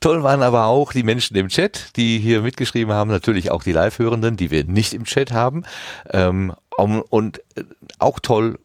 Toll 0.00 0.22
waren 0.22 0.42
aber 0.42 0.66
auch 0.66 0.92
die 0.92 1.02
Menschen 1.02 1.34
im 1.36 1.48
Chat, 1.48 1.96
die 1.96 2.18
hier 2.18 2.42
mitgeschrieben 2.42 2.92
haben, 2.92 3.10
natürlich 3.10 3.50
auch 3.50 3.62
die 3.62 3.72
Live-Hörenden, 3.72 4.36
die 4.36 4.50
wir 4.50 4.64
nicht 4.64 4.92
im 4.92 5.04
Chat 5.04 5.32
haben. 5.32 5.64
Ähm, 6.10 6.52
und 6.76 7.38
äh, 7.56 7.64
auch 7.98 8.20
toll, 8.20 8.58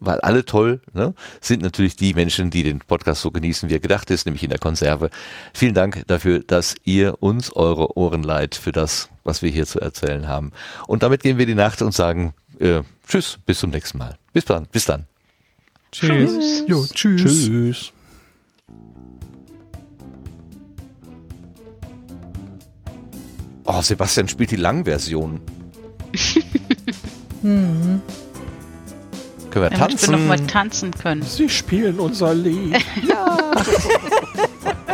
weil 0.00 0.20
alle 0.20 0.44
toll 0.44 0.80
ne, 0.92 1.14
sind 1.40 1.62
natürlich 1.62 1.96
die 1.96 2.14
Menschen, 2.14 2.50
die 2.50 2.62
den 2.62 2.80
Podcast 2.80 3.22
so 3.22 3.30
genießen, 3.30 3.68
wie 3.68 3.74
er 3.74 3.80
gedacht 3.80 4.10
ist, 4.10 4.26
nämlich 4.26 4.42
in 4.42 4.50
der 4.50 4.58
Konserve. 4.58 5.10
Vielen 5.52 5.74
Dank 5.74 6.04
dafür, 6.06 6.40
dass 6.40 6.74
ihr 6.84 7.22
uns 7.22 7.52
eure 7.54 7.96
Ohren 7.96 8.22
leiht 8.22 8.54
für 8.54 8.72
das, 8.72 9.08
was 9.24 9.42
wir 9.42 9.50
hier 9.50 9.66
zu 9.66 9.80
erzählen 9.80 10.28
haben. 10.28 10.52
Und 10.86 11.02
damit 11.02 11.22
gehen 11.22 11.38
wir 11.38 11.46
die 11.46 11.54
Nacht 11.54 11.82
und 11.82 11.92
sagen 11.92 12.34
äh, 12.58 12.82
Tschüss, 13.06 13.38
bis 13.44 13.58
zum 13.58 13.70
nächsten 13.70 13.98
Mal. 13.98 14.16
Bis 14.32 14.44
dann. 14.44 14.66
Bis 14.66 14.84
dann. 14.84 15.06
Tschüss. 15.92 16.64
Jo, 16.66 16.84
tschüss. 16.92 17.22
Tschüss. 17.22 17.92
Oh, 23.66 23.80
Sebastian 23.80 24.28
spielt 24.28 24.50
die 24.50 24.56
Langversion. 24.56 25.40
hm. 27.44 28.00
Können 29.50 29.64
wir 29.66 29.70
tanzen? 29.70 30.10
Damit 30.10 30.28
wir 30.28 30.36
noch 30.36 30.38
mal 30.38 30.46
tanzen 30.46 30.90
können. 30.92 31.22
Sie 31.22 31.48
spielen 31.48 32.00
unser 32.00 32.34
Lied. 32.34 32.72
ja. 33.08 33.52